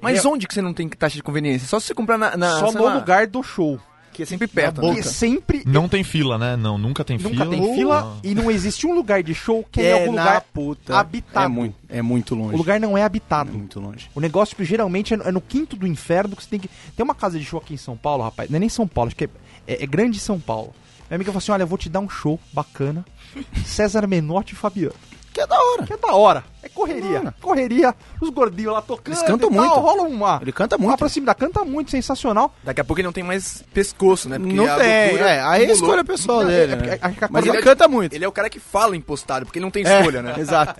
Mas 0.00 0.24
onde 0.24 0.46
que 0.46 0.54
você 0.54 0.62
não 0.62 0.72
tem 0.72 0.88
taxa 0.88 1.16
de 1.16 1.22
conveniência? 1.22 1.68
Só 1.68 1.78
se 1.78 1.88
você 1.88 1.94
comprar 1.94 2.16
na. 2.16 2.36
na 2.36 2.58
Só 2.58 2.72
no 2.72 2.84
lá, 2.84 2.94
lugar 2.94 3.26
do 3.26 3.42
show. 3.42 3.78
Que 4.18 4.24
é 4.24 4.26
sempre 4.26 4.48
perto, 4.48 4.80
Porque 4.80 4.96
né? 4.96 5.02
sempre 5.02 5.62
Não 5.64 5.88
tem 5.88 6.02
fila, 6.02 6.36
né? 6.36 6.56
Não, 6.56 6.76
nunca 6.76 7.04
tem 7.04 7.16
Nunca 7.18 7.30
fila. 7.30 7.46
tem 7.46 7.74
fila 7.76 8.00
Não. 8.00 8.20
e 8.24 8.34
não 8.34 8.50
existe 8.50 8.84
um 8.84 8.92
lugar 8.92 9.22
de 9.22 9.32
show 9.32 9.64
que 9.70 9.80
é, 9.80 9.90
em 9.90 9.92
algum 9.92 10.12
na 10.16 10.24
lugar 10.24 10.40
puta. 10.52 10.98
habitado. 10.98 11.44
É 11.46 11.48
muito, 11.48 11.76
é 11.88 12.02
muito 12.02 12.34
longe. 12.34 12.52
O 12.52 12.58
lugar 12.58 12.80
não 12.80 12.98
é 12.98 13.02
é 13.02 13.04
habitado. 13.04 13.52
muito 13.52 13.78
longe. 13.78 14.10
O 14.16 14.18
negócio, 14.20 14.56
tipo, 14.56 14.64
geralmente, 14.64 15.14
é 15.14 15.16
no, 15.16 15.22
é 15.22 15.30
no 15.30 15.40
quinto 15.40 15.76
do 15.76 15.86
inferno 15.86 16.34
que 16.34 16.42
você 16.42 16.50
tem 16.50 16.58
que. 16.58 16.68
Tem 16.96 17.04
uma 17.04 17.14
casa 17.14 17.38
de 17.38 17.44
show 17.44 17.60
aqui 17.60 17.74
em 17.74 17.76
São 17.76 17.96
Paulo, 17.96 18.24
rapaz. 18.24 18.50
Não 18.50 18.56
é 18.56 18.58
nem 18.58 18.68
São 18.68 18.88
Paulo, 18.88 19.06
acho 19.06 19.14
que 19.14 19.26
é, 19.26 19.28
é, 19.68 19.84
é 19.84 19.86
grande 19.86 20.18
São 20.18 20.40
Paulo. 20.40 20.74
Minha 21.08 21.14
amiga 21.16 21.30
falou 21.30 21.38
assim: 21.38 21.52
olha, 21.52 21.62
eu 21.62 21.68
vou 21.68 21.78
te 21.78 21.88
dar 21.88 22.00
um 22.00 22.08
show 22.08 22.40
bacana. 22.52 23.04
César 23.64 24.04
Menotti 24.08 24.54
e 24.54 24.56
Fabiano. 24.56 24.96
Que 25.32 25.42
é 25.42 25.46
da 25.46 25.56
hora. 25.62 25.86
Que 25.86 25.92
é 25.92 25.96
da 25.96 26.12
hora. 26.12 26.44
É 26.68 26.74
correria. 26.74 27.34
Correria. 27.40 27.94
Os 28.20 28.30
gordinhos 28.30 28.72
lá 28.72 28.82
tocando. 28.82 29.08
Eles 29.14 29.22
cantam 29.22 29.50
e 29.50 29.54
tal, 29.54 29.64
muito. 29.64 29.80
Rola 29.80 30.02
uma. 30.02 30.38
Ele 30.42 30.52
canta 30.52 30.76
Uma 30.76 30.86
muito. 30.88 30.98
proximidade. 30.98 31.38
Canta 31.38 31.64
muito, 31.64 31.90
sensacional. 31.90 32.54
Daqui 32.64 32.80
a 32.80 32.84
pouco 32.84 33.00
ele 33.00 33.06
não 33.06 33.12
tem 33.12 33.24
mais 33.24 33.62
pescoço, 33.72 34.28
né? 34.28 34.38
Porque 34.38 34.54
Não 34.54 34.64
a 34.64 34.76
tem, 34.76 35.08
gordura 35.10 35.30
é, 35.30 35.40
aí 35.42 35.64
é 35.64 35.72
escolha 35.72 36.04
pessoal 36.04 36.40
Não, 36.42 36.48
dele. 36.48 36.72
é- 36.72 36.76
né? 36.76 36.86
é- 36.88 36.90
é- 36.92 37.24
é- 37.24 37.28
Mas 37.30 37.46
é- 37.46 37.48
ele 37.48 37.62
canta 37.62 37.88
muito. 37.88 38.12
Ele 38.12 38.24
é 38.24 38.28
o 38.28 38.32
cara 38.32 38.48
que 38.50 38.58
fala 38.60 38.96
impostado, 38.96 39.44
porque 39.46 39.58
ele 39.58 39.64
não 39.64 39.70
tem 39.70 39.86
É, 39.86 39.98
escolha, 39.98 40.22
né? 40.22 40.34
Exato. 40.38 40.74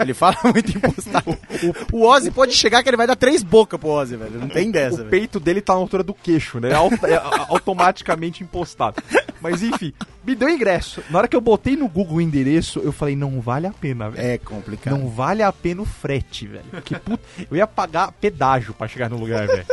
Ele 0.00 0.14
fala 0.14 0.36
muito 0.44 0.76
impostado. 0.76 1.36
O 1.92 2.06
Ozzy 2.06 2.30
pode 2.30 2.52
chegar 2.54 2.82
que 2.82 2.88
ele 2.88 2.96
vai 2.96 3.06
dar 3.06 3.16
três 3.16 3.42
bocas 3.42 3.78
pro 3.80 3.88
Ozzy, 3.88 4.16
velho. 4.16 4.38
Não 4.38 4.48
tem 4.48 4.70
dessa, 4.70 4.94
o 4.94 4.98
velho. 4.98 5.10
peito 5.10 5.40
dele 5.40 5.60
tá 5.60 5.72
na 5.74 5.80
altura 5.80 6.02
do 6.02 6.14
queixo, 6.14 6.60
né? 6.60 6.70
É, 6.70 7.20
automaticamente 7.48 8.42
impostado. 8.42 9.02
Mas 9.40 9.62
enfim, 9.62 9.92
me 10.26 10.34
deu 10.34 10.48
ingresso. 10.48 11.02
Na 11.10 11.18
hora 11.18 11.28
que 11.28 11.36
eu 11.36 11.40
botei 11.40 11.76
no 11.76 11.88
Google 11.88 12.16
o 12.16 12.20
endereço, 12.20 12.80
eu 12.80 12.92
falei, 12.92 13.14
não 13.16 13.40
vale 13.40 13.66
a 13.66 13.72
pena, 13.72 14.10
velho. 14.10 14.26
É 14.26 14.38
complicado. 14.38 14.96
Não 14.96 15.08
vale 15.08 15.27
a 15.42 15.52
pena 15.52 15.82
o 15.82 15.84
frete, 15.84 16.46
velho. 16.46 16.64
Que 16.84 16.98
puta... 16.98 17.22
Eu 17.50 17.56
ia 17.56 17.66
pagar 17.66 18.12
pedágio 18.12 18.74
pra 18.74 18.88
chegar 18.88 19.08
no 19.10 19.16
lugar, 19.18 19.46
velho. 19.46 19.66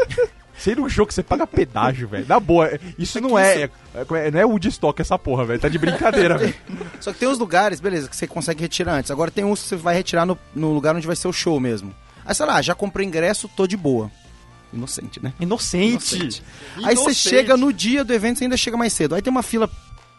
Sei 0.57 0.73
no 0.73 0.87
jogo 0.87 1.09
que 1.09 1.13
você 1.13 1.21
paga 1.23 1.45
pedágio, 1.45 2.07
velho. 2.07 2.25
Na 2.27 2.39
boa, 2.39 2.69
isso 2.97 3.19
não 3.19 3.37
é, 3.37 3.63
é, 3.63 3.69
é- 3.93 4.31
Não 4.31 4.39
é 4.39 4.45
Woodstock 4.45 5.01
essa 5.01 5.19
porra, 5.19 5.43
velho. 5.45 5.59
Tá 5.59 5.67
de 5.67 5.77
brincadeira, 5.77 6.37
velho. 6.37 6.55
Só 7.01 7.11
que 7.11 7.19
tem 7.19 7.27
uns 7.27 7.37
lugares, 7.37 7.79
beleza, 7.81 8.07
que 8.07 8.15
você 8.15 8.25
consegue 8.25 8.61
retirar 8.61 8.93
antes. 8.93 9.11
Agora 9.11 9.29
tem 9.29 9.43
uns 9.43 9.61
que 9.63 9.69
você 9.69 9.75
vai 9.75 9.95
retirar 9.95 10.25
no, 10.25 10.37
no 10.55 10.71
lugar 10.73 10.95
onde 10.95 11.05
vai 11.07 11.15
ser 11.15 11.27
o 11.27 11.33
show 11.33 11.59
mesmo. 11.59 11.93
Aí, 12.25 12.33
sei 12.33 12.45
lá, 12.45 12.61
já 12.61 12.73
comprei 12.73 13.05
ingresso, 13.05 13.49
tô 13.49 13.67
de 13.67 13.75
boa. 13.75 14.09
Inocente, 14.73 15.21
né? 15.23 15.33
Inocente. 15.39 16.15
Inocente. 16.15 16.43
Aí 16.83 16.95
você 16.95 17.13
chega 17.13 17.55
no 17.57 17.71
dia 17.71 18.03
do 18.03 18.13
evento, 18.13 18.39
você 18.39 18.45
ainda 18.45 18.57
chega 18.57 18.77
mais 18.77 18.93
cedo. 18.93 19.15
Aí 19.15 19.21
tem 19.21 19.31
uma 19.31 19.43
fila 19.43 19.69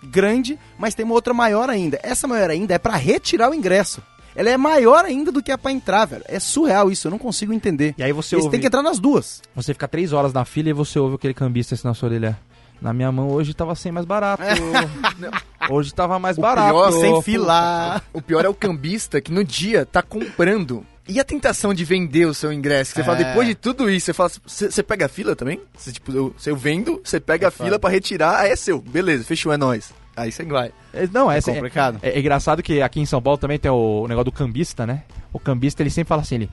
grande, 0.02 0.58
mas 0.78 0.94
tem 0.94 1.04
uma 1.04 1.14
outra 1.14 1.34
maior 1.34 1.68
ainda. 1.68 1.98
Essa 2.02 2.26
maior 2.28 2.50
ainda 2.50 2.74
é 2.74 2.78
pra 2.78 2.96
retirar 2.96 3.50
o 3.50 3.54
ingresso. 3.54 4.02
Ela 4.37 4.51
é 4.51 4.57
maior 4.57 5.05
ainda 5.05 5.33
do 5.33 5.42
que 5.42 5.51
a 5.51 5.59
pra 5.59 5.72
entrar, 5.72 6.05
velho. 6.05 6.22
É 6.29 6.38
surreal 6.38 6.90
isso, 6.90 7.07
eu 7.07 7.11
não 7.11 7.18
consigo 7.18 7.53
entender. 7.53 7.94
E 7.96 8.03
aí 8.03 8.12
você 8.12 8.35
Eles 8.35 8.44
ouve... 8.44 8.53
têm 8.55 8.61
que 8.61 8.66
entrar 8.66 8.83
nas 8.83 8.99
duas. 8.99 9.40
Você 9.55 9.72
fica 9.72 9.88
três 9.88 10.12
horas 10.12 10.33
na 10.33 10.44
fila 10.44 10.68
e 10.68 10.72
você 10.72 10.99
ouve 10.99 11.14
aquele 11.16 11.35
cambista 11.35 11.75
assim 11.75 11.88
na 11.88 11.94
sua 11.94 12.09
orelha. 12.11 12.38
Na 12.83 12.92
minha 12.92 13.11
mão 13.11 13.31
hoje 13.31 13.55
tava 13.55 13.75
100 13.75 13.90
mais 13.92 14.05
barato. 14.07 14.42
hoje 15.70 15.94
tava 15.94 16.18
mais 16.18 16.37
O 16.37 16.40
barato. 16.40 16.68
pior, 16.70 16.92
Sem 16.92 17.22
filar. 17.22 18.03
O 18.12 18.20
pior 18.20 18.44
é 18.44 18.49
o 18.49 18.55
cambista 18.55 19.20
que 19.20 19.33
no 19.33 19.42
dia 19.44 19.87
tá 19.87 20.03
comprando. 20.03 20.85
E 21.09 21.20
a 21.20 21.25
tentação 21.25 21.72
de 21.72 21.85
vender 21.85 22.27
o 22.27 22.35
seu 22.35 22.53
ingresso? 22.53 22.92
Que 22.92 22.99
você 23.01 23.05
fala, 23.05 23.20
É. 23.20 23.25
depois 23.25 23.46
de 23.46 23.55
tudo 23.55 23.88
isso, 23.88 24.07
você 24.07 24.12
fala, 24.12 24.31
você 24.44 24.83
pega 24.83 25.07
a 25.07 25.09
fila 25.09 25.37
também? 25.37 25.61
Você, 25.77 25.92
tipo, 25.92 26.12
eu, 26.12 26.35
se 26.37 26.51
eu 26.51 26.57
vendo, 26.57 27.01
você 27.03 27.20
pega 27.20 27.46
a 27.49 27.51
fila 27.51 27.79
pra 27.79 27.88
retirar, 27.88 28.40
aí 28.40 28.51
é 28.51 28.57
seu. 28.57 28.81
Beleza, 28.81 29.22
fechou, 29.25 29.53
é 29.53 29.57
nóis. 29.57 29.94
Aí 30.16 30.33
você 30.33 30.44
vai. 30.44 30.72
É, 30.94 31.07
Não, 31.12 31.31
é, 31.31 31.38
É 31.38 31.42
complicado. 31.42 31.98
É, 32.02 32.11
é 32.11 32.18
engraçado 32.18 32.62
que 32.62 32.81
aqui 32.81 33.00
em 33.00 33.07
São 33.07 33.20
Paulo 33.20 33.37
também 33.37 33.59
tem 33.59 33.70
o, 33.70 34.02
o 34.02 34.09
negócio 34.09 34.24
do 34.24 34.33
cambista, 34.33 34.87
né? 34.87 35.02
O 35.33 35.38
cambista 35.38 35.83
ele 35.83 35.90
sempre 35.90 36.09
fala 36.09 36.22
assim: 36.22 36.37
ele 36.37 36.50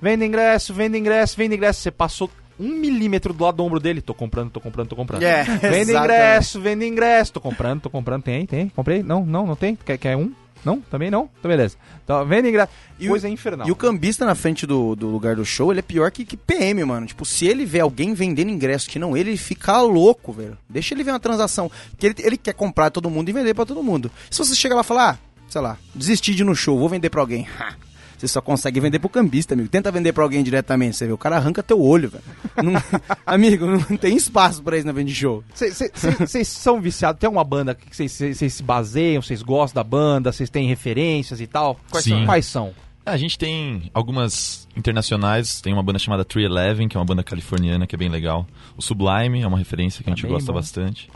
vende 0.00 0.24
ingresso, 0.24 0.74
vende 0.74 0.98
ingresso, 0.98 1.36
vende 1.36 1.56
ingresso. 1.56 1.80
Você 1.80 1.90
passou 1.90 2.30
um 2.60 2.68
milímetro 2.68 3.32
do 3.32 3.44
lado 3.44 3.56
do 3.56 3.64
ombro 3.64 3.80
dele, 3.80 4.00
tô 4.00 4.14
comprando, 4.14 4.50
tô 4.50 4.60
comprando, 4.60 4.88
tô 4.88 4.96
comprando. 4.96 5.22
É, 5.22 5.42
vende 5.44 5.90
exatamente. 5.90 5.92
ingresso, 5.92 6.60
vende 6.60 6.86
ingresso, 6.86 7.32
tô 7.32 7.40
comprando, 7.40 7.80
tô 7.80 7.90
comprando. 7.90 8.22
Tem, 8.22 8.46
tem, 8.46 8.68
comprei? 8.68 9.02
Não, 9.02 9.24
não, 9.24 9.46
não 9.46 9.56
tem. 9.56 9.76
Quer, 9.76 9.96
quer 9.96 10.16
um? 10.16 10.32
Não? 10.66 10.80
Também 10.80 11.10
não? 11.12 11.30
Então 11.38 11.48
beleza. 11.48 11.76
Então, 12.04 12.26
vende 12.26 12.48
ingresso. 12.48 12.72
E 12.98 13.06
o- 13.06 13.10
Coisa 13.10 13.28
infernal. 13.28 13.68
E 13.68 13.70
o 13.70 13.76
cambista 13.76 14.26
na 14.26 14.34
frente 14.34 14.66
do, 14.66 14.96
do 14.96 15.06
lugar 15.06 15.36
do 15.36 15.44
show, 15.44 15.70
ele 15.72 15.78
é 15.78 15.82
pior 15.82 16.10
que, 16.10 16.24
que 16.24 16.36
PM, 16.36 16.84
mano. 16.84 17.06
Tipo, 17.06 17.24
se 17.24 17.46
ele 17.46 17.64
vê 17.64 17.78
alguém 17.80 18.12
vendendo 18.14 18.50
ingresso 18.50 18.88
que 18.90 18.98
não 18.98 19.16
ele, 19.16 19.30
ele 19.30 19.36
fica 19.36 19.80
louco, 19.80 20.32
velho. 20.32 20.58
Deixa 20.68 20.92
ele 20.92 21.04
ver 21.04 21.12
uma 21.12 21.20
transação. 21.20 21.70
Porque 21.92 22.06
ele, 22.06 22.14
ele 22.18 22.36
quer 22.36 22.52
comprar 22.54 22.90
todo 22.90 23.08
mundo 23.08 23.28
e 23.28 23.32
vender 23.32 23.54
pra 23.54 23.64
todo 23.64 23.82
mundo. 23.82 24.10
Se 24.28 24.38
você 24.38 24.54
chega 24.56 24.74
lá 24.74 24.80
e 24.80 24.84
falar, 24.84 25.10
ah, 25.12 25.18
sei 25.48 25.60
lá, 25.60 25.78
desisti 25.94 26.34
de 26.34 26.42
ir 26.42 26.44
no 26.44 26.54
show, 26.56 26.76
vou 26.78 26.88
vender 26.88 27.10
pra 27.10 27.20
alguém. 27.20 27.46
Ha, 27.60 27.74
Você 28.18 28.28
só 28.28 28.40
consegue 28.40 28.80
vender 28.80 28.98
pro 28.98 29.08
cambista, 29.08 29.54
amigo. 29.54 29.68
Tenta 29.68 29.90
vender 29.90 30.12
pra 30.12 30.22
alguém 30.22 30.42
diretamente, 30.42 30.96
você 30.96 31.06
vê. 31.06 31.12
O 31.12 31.18
cara 31.18 31.36
arranca 31.36 31.62
teu 31.62 31.80
olho, 31.80 32.08
velho. 32.10 32.24
Não- 32.62 32.82
amigo, 33.26 33.66
não 33.66 33.96
tem 33.96 34.16
espaço 34.16 34.62
pra 34.62 34.76
isso 34.76 34.86
na 34.86 34.92
venda 34.92 35.08
de 35.08 35.14
show. 35.14 35.42
Vocês 35.54 36.48
são 36.48 36.80
viciados? 36.80 37.20
Tem 37.20 37.28
uma 37.28 37.44
banda 37.44 37.74
que 37.74 37.94
vocês 37.94 38.52
se 38.52 38.62
baseiam? 38.62 39.22
Vocês 39.22 39.42
gostam 39.42 39.82
da 39.82 39.88
banda? 39.88 40.32
Vocês 40.32 40.48
têm 40.50 40.66
referências 40.66 41.40
e 41.40 41.46
tal? 41.46 41.78
Quais 41.90 42.04
Sim. 42.04 42.10
são? 42.10 42.24
Quais 42.26 42.46
são? 42.46 42.74
É, 43.06 43.10
A 43.12 43.16
gente 43.16 43.38
tem 43.38 43.90
algumas 43.94 44.66
internacionais, 44.76 45.60
tem 45.60 45.72
uma 45.72 45.82
banda 45.82 45.98
chamada 45.98 46.24
311, 46.24 46.88
que 46.88 46.96
é 46.96 47.00
uma 47.00 47.06
banda 47.06 47.22
californiana 47.22 47.86
que 47.86 47.94
é 47.94 47.98
bem 47.98 48.08
legal. 48.08 48.46
O 48.76 48.82
Sublime 48.82 49.40
é 49.42 49.46
uma 49.46 49.56
referência 49.58 50.02
que 50.04 50.10
a 50.10 50.12
gente 50.12 50.22
bem 50.24 50.32
gosta 50.32 50.52
bom. 50.52 50.58
bastante. 50.58 51.08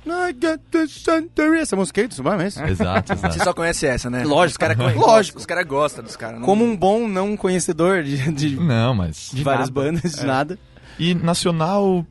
Essa 1.61 1.77
música 1.77 2.01
aí 2.01 2.07
do 2.09 2.15
Sublime, 2.15 2.45
é 2.45 2.47
isso? 2.49 2.63
Exato, 2.65 3.13
exato. 3.13 3.35
Você 3.35 3.45
só 3.45 3.53
conhece 3.53 3.87
essa, 3.87 4.09
né? 4.09 4.25
Lógico. 4.25 4.53
Os 4.53 4.57
caras 4.57 4.77
Lógico. 4.97 5.39
Os 5.39 5.47
caras 5.47 5.67
gostam 5.67 6.03
dos 6.05 6.17
caras. 6.17 6.39
não- 6.39 6.47
Como 6.47 6.65
um 6.65 6.77
bom 6.77 7.07
não 7.09 7.37
conhecedor 7.37 8.03
de, 8.03 8.31
de, 8.33 8.57
Não, 8.57 8.95
mas. 8.95 9.31
de 9.33 9.43
várias 9.43 9.69
nada. 9.69 9.81
bandas, 9.81 10.13
de 10.13 10.25
nada. 10.25 10.59
E 10.99 11.15
nacional, 11.15 12.07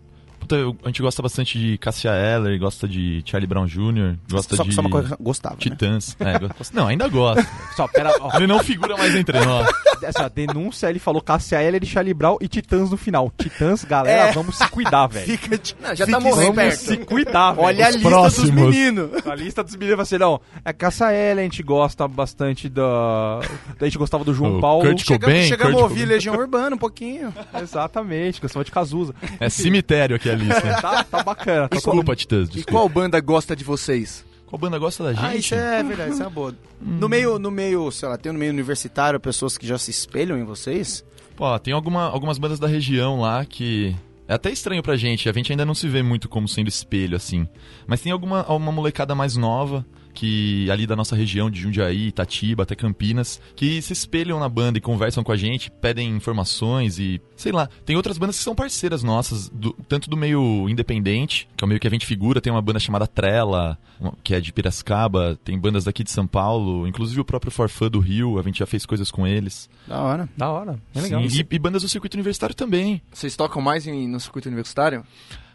puta, 0.49 0.55
eu- 0.55 0.75
a 0.83 0.87
gente 0.87 1.01
gosta 1.01 1.21
bastante 1.21 1.59
de 1.59 1.77
Cassia 1.77 2.11
Eller, 2.11 2.59
gosta 2.59 2.87
de 2.87 3.21
Charlie 3.23 3.47
Brown 3.47 3.67
Jr., 3.67 4.15
gosta 4.31 4.55
só, 4.55 4.63
de 4.63 4.73
só 4.73 4.81
uma 4.81 4.89
coisa 4.89 5.15
gostava, 5.19 5.55
né? 5.55 5.61
Titãs. 5.61 6.17
É, 6.19 6.39
go- 6.39 6.49
não, 6.73 6.87
ainda 6.87 7.07
gosta. 7.07 7.47
Só, 7.75 7.87
pera, 7.87 8.11
ó, 8.19 8.35
Ele 8.35 8.47
não 8.47 8.59
figura 8.63 8.97
mais 8.97 9.13
entre 9.15 9.39
nós. 9.45 9.69
essa 10.01 10.27
denúncia, 10.29 10.89
ele 10.89 10.97
falou 10.97 11.21
Cassia 11.21 11.61
Eller, 11.61 11.85
Charlie 11.85 12.13
Brown 12.13 12.37
e 12.41 12.47
Titãs 12.47 12.89
no 12.89 12.97
final. 12.97 13.31
Titãs, 13.37 13.83
galera, 13.83 14.29
É. 14.29 14.31
vamos 14.31 14.57
se 14.57 14.67
cuidar, 14.69 15.05
velho. 15.11 15.25
Fica 15.25 15.57
de... 15.57 15.75
Não, 15.81 15.95
já 15.95 16.07
tá 16.07 16.17
Fique 16.19 16.29
morrendo 16.29 16.53
Vamos 16.55 16.55
perto. 16.55 16.79
se 16.79 16.97
cuidar, 16.97 17.51
velho. 17.51 17.67
Olha 17.67 17.85
a 17.85 17.89
lista 17.91 18.01
dos 18.09 18.09
próximos. 18.09 18.49
meninos. 18.75 19.27
A 19.27 19.35
lista 19.35 19.63
dos 19.63 19.75
meninos 19.75 19.97
vai 19.97 20.05
ser, 20.05 20.19
não, 20.19 20.41
é 20.65 20.73
Cassia 20.73 21.11
Eller, 21.11 21.39
a 21.41 21.43
gente 21.43 21.61
gosta 21.61 22.07
bastante 22.07 22.67
da... 22.69 23.39
A 23.79 23.83
gente 23.85 23.97
gostava 23.97 24.23
do 24.23 24.33
João 24.33 24.57
O 24.57 24.61
Paulo. 24.61 24.85
Kurt 24.85 24.99
Chegamos, 25.05 25.25
Cobain, 25.25 25.47
chegamos 25.47 25.73
Kurt 25.73 25.81
a 25.81 25.83
ouvir 25.83 25.99
Cobain. 26.01 26.13
Legião 26.13 26.35
Urbana 26.35 26.75
um 26.75 26.79
pouquinho. 26.79 27.33
Exatamente, 27.61 28.41
gostava 28.41 28.63
de 28.63 28.71
Cazuza. 28.71 29.13
É 29.39 29.49
cemitério 29.49 30.15
aqui 30.15 30.29
a 30.29 30.35
lista. 30.39 30.61
Tá, 30.81 31.03
tá 31.03 31.23
bacana. 31.23 31.67
Tá 31.69 31.75
Desculpa, 31.75 32.15
Titãs, 32.15 32.47
E 32.49 32.51
desculpa. 32.51 32.71
qual 32.71 32.89
banda 32.89 33.19
gosta 33.19 33.55
de 33.55 33.63
vocês? 33.63 34.25
qual 34.47 34.59
banda 34.59 34.79
gosta 34.79 35.03
da 35.03 35.13
gente. 35.13 35.23
Ah, 35.25 35.35
isso 35.35 35.53
é 35.53 35.83
verdade, 35.83 36.11
isso 36.13 36.23
é 36.23 36.25
uma 36.25 36.31
boa. 36.31 36.55
No 36.81 37.07
meio, 37.07 37.37
no 37.37 37.51
meio, 37.51 37.91
sei 37.91 38.09
lá, 38.09 38.17
tem 38.17 38.31
no 38.31 38.39
meio 38.39 38.51
universitário 38.51 39.19
pessoas 39.19 39.57
que 39.57 39.67
já 39.67 39.77
se 39.77 39.91
espelham 39.91 40.37
em 40.39 40.43
vocês? 40.43 41.05
Pô, 41.35 41.57
tem 41.59 41.71
alguma, 41.73 42.05
algumas 42.09 42.37
bandas 42.39 42.57
da 42.59 42.67
região 42.67 43.19
lá 43.21 43.45
que. 43.45 43.95
É 44.27 44.33
até 44.33 44.51
estranho 44.51 44.81
pra 44.83 44.95
gente, 44.95 45.27
a 45.29 45.33
gente 45.33 45.51
ainda 45.51 45.65
não 45.65 45.73
se 45.75 45.87
vê 45.87 46.01
muito 46.03 46.27
como 46.29 46.47
sendo 46.47 46.67
espelho, 46.67 47.15
assim. 47.15 47.47
Mas 47.87 48.01
tem 48.01 48.11
alguma 48.11 48.43
uma 48.47 48.71
molecada 48.71 49.13
mais 49.15 49.35
nova, 49.35 49.85
que 50.19 50.69
ali 50.69 50.85
da 50.85 50.97
nossa 50.97 51.15
região 51.15 51.49
de 51.49 51.61
Jundiaí, 51.61 52.07
Itatiba, 52.07 52.63
até 52.63 52.75
Campinas, 52.75 53.39
que 53.55 53.81
se 53.81 53.93
espelham 53.93 54.37
na 54.37 54.49
banda 54.49 54.77
e 54.77 54.81
conversam 54.81 55.23
com 55.23 55.31
a 55.31 55.37
gente, 55.37 55.71
pedem 55.71 56.09
informações 56.13 56.99
e, 56.99 57.21
sei 57.37 57.53
lá, 57.53 57.69
tem 57.85 57.95
outras 57.95 58.17
bandas 58.17 58.37
que 58.37 58.43
são 58.43 58.53
parceiras 58.53 59.01
nossas, 59.01 59.47
do- 59.47 59.71
tanto 59.87 60.09
do 60.09 60.17
meio 60.17 60.67
independente, 60.67 61.47
que 61.55 61.63
é 61.63 61.65
o 61.65 61.67
meio 61.69 61.79
que 61.79 61.87
a 61.87 61.89
gente 61.89 62.05
figura, 62.05 62.41
tem 62.41 62.51
uma 62.51 62.61
banda 62.61 62.79
chamada 62.79 63.07
Trela, 63.07 63.77
que 64.21 64.35
é 64.35 64.41
de 64.41 64.51
Piracicaba, 64.51 65.39
tem 65.41 65.57
bandas 65.57 65.85
daqui 65.85 66.03
de 66.03 66.11
São 66.11 66.27
Paulo, 66.27 66.85
inclusive 66.85 67.21
o 67.21 67.25
próprio 67.25 67.49
Forfã 67.51 67.89
do 67.89 67.99
Rio, 67.99 68.37
a 68.37 68.41
gente 68.41 68.59
já 68.59 68.65
fez 68.65 68.85
coisas 68.85 69.09
com 69.09 69.25
eles. 69.25 69.69
Da 69.87 70.01
hora. 70.01 70.29
Da 70.35 70.49
hora. 70.51 70.79
É 70.93 70.99
legal. 70.99 71.21
Sim, 71.29 71.45
e, 71.49 71.55
e 71.55 71.59
bandas 71.59 71.81
do 71.81 71.87
circuito 71.87 72.15
universitário 72.17 72.53
também. 72.55 73.01
Vocês 73.13 73.37
tocam 73.37 73.61
mais 73.61 73.87
em- 73.87 74.05
no 74.07 74.19
circuito 74.19 74.49
universitário? 74.49 75.05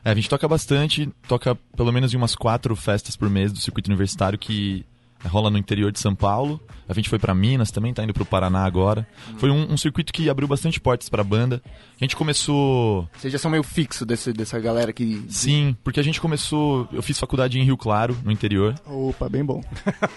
É, 0.04 0.10
a 0.10 0.14
gente 0.14 0.28
toca 0.28 0.46
bastante, 0.46 1.08
toca 1.26 1.54
pelo 1.76 1.90
menos 1.90 2.12
em 2.12 2.16
umas 2.16 2.34
quatro 2.34 2.76
festas 2.76 3.16
por 3.16 3.30
mês 3.30 3.52
do 3.52 3.58
circuito 3.58 3.88
universitário 3.88 4.38
que 4.38 4.84
rola 5.28 5.50
no 5.50 5.58
interior 5.58 5.90
de 5.92 5.98
São 6.00 6.14
Paulo. 6.14 6.60
A 6.88 6.92
gente 6.92 7.08
foi 7.08 7.18
pra 7.18 7.34
Minas 7.34 7.70
também, 7.70 7.94
tá 7.94 8.04
indo 8.04 8.12
pro 8.12 8.26
Paraná 8.26 8.64
agora. 8.64 9.06
Foi 9.38 9.50
um, 9.50 9.72
um 9.72 9.76
circuito 9.76 10.12
que 10.12 10.28
abriu 10.28 10.46
bastante 10.46 10.78
portas 10.78 11.08
pra 11.08 11.24
banda. 11.24 11.62
A 11.98 12.04
gente 12.04 12.14
começou. 12.14 13.08
Vocês 13.16 13.32
já 13.32 13.38
são 13.38 13.50
meio 13.50 13.62
fixo 13.62 14.04
desse, 14.04 14.32
dessa 14.32 14.58
galera 14.60 14.92
que. 14.92 15.24
Sim, 15.28 15.74
porque 15.82 15.98
a 15.98 16.02
gente 16.02 16.20
começou. 16.20 16.86
Eu 16.92 17.02
fiz 17.02 17.18
faculdade 17.18 17.58
em 17.58 17.64
Rio 17.64 17.76
Claro, 17.76 18.16
no 18.22 18.30
interior. 18.30 18.74
Opa, 18.86 19.28
bem 19.28 19.42
bom. 19.44 19.62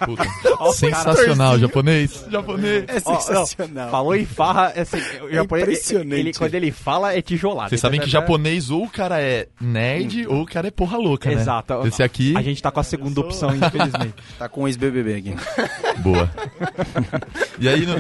Puta, 0.05 0.25
sensacional, 0.73 1.57
japonês. 1.57 2.25
Japonês. 2.29 2.85
É 2.87 3.01
Ó, 3.05 3.19
sensacional. 3.19 3.89
falou 3.89 4.15
em 4.15 4.25
farra, 4.25 4.73
é 4.75 4.81
assim, 4.81 4.97
o 4.97 5.31
japonês, 5.33 5.67
impressionante. 5.69 6.19
Ele, 6.19 6.33
quando 6.33 6.55
ele 6.55 6.71
fala, 6.71 7.15
é 7.15 7.21
tijolada. 7.21 7.69
Vocês 7.69 7.79
sabem 7.81 7.97
Então, 7.97 8.09
que 8.09 8.15
é- 8.15 8.19
japonês 8.19 8.69
ou 8.69 8.83
o 8.83 8.89
cara 8.89 9.21
é 9.21 9.47
nerd 9.61 10.27
ou 10.27 10.41
o 10.41 10.45
cara 10.45 10.67
é 10.67 10.71
porra 10.71 10.97
louca, 10.97 11.29
né? 11.29 11.35
Exato. 11.41 11.73
Esse 11.87 12.03
aqui. 12.03 12.35
A 12.35 12.41
gente 12.41 12.61
tá 12.61 12.71
com 12.71 12.79
a 12.79 12.83
segunda 12.83 13.21
opção, 13.21 13.55
infelizmente. 13.55 14.15
Tá 14.37 14.47
com 14.49 14.63
o 14.63 14.67
ex-BBB 14.67 14.96
aqui. 14.99 15.36
Boa. 16.01 16.29
e 17.60 17.67
aí, 17.67 17.86
no, 17.86 17.95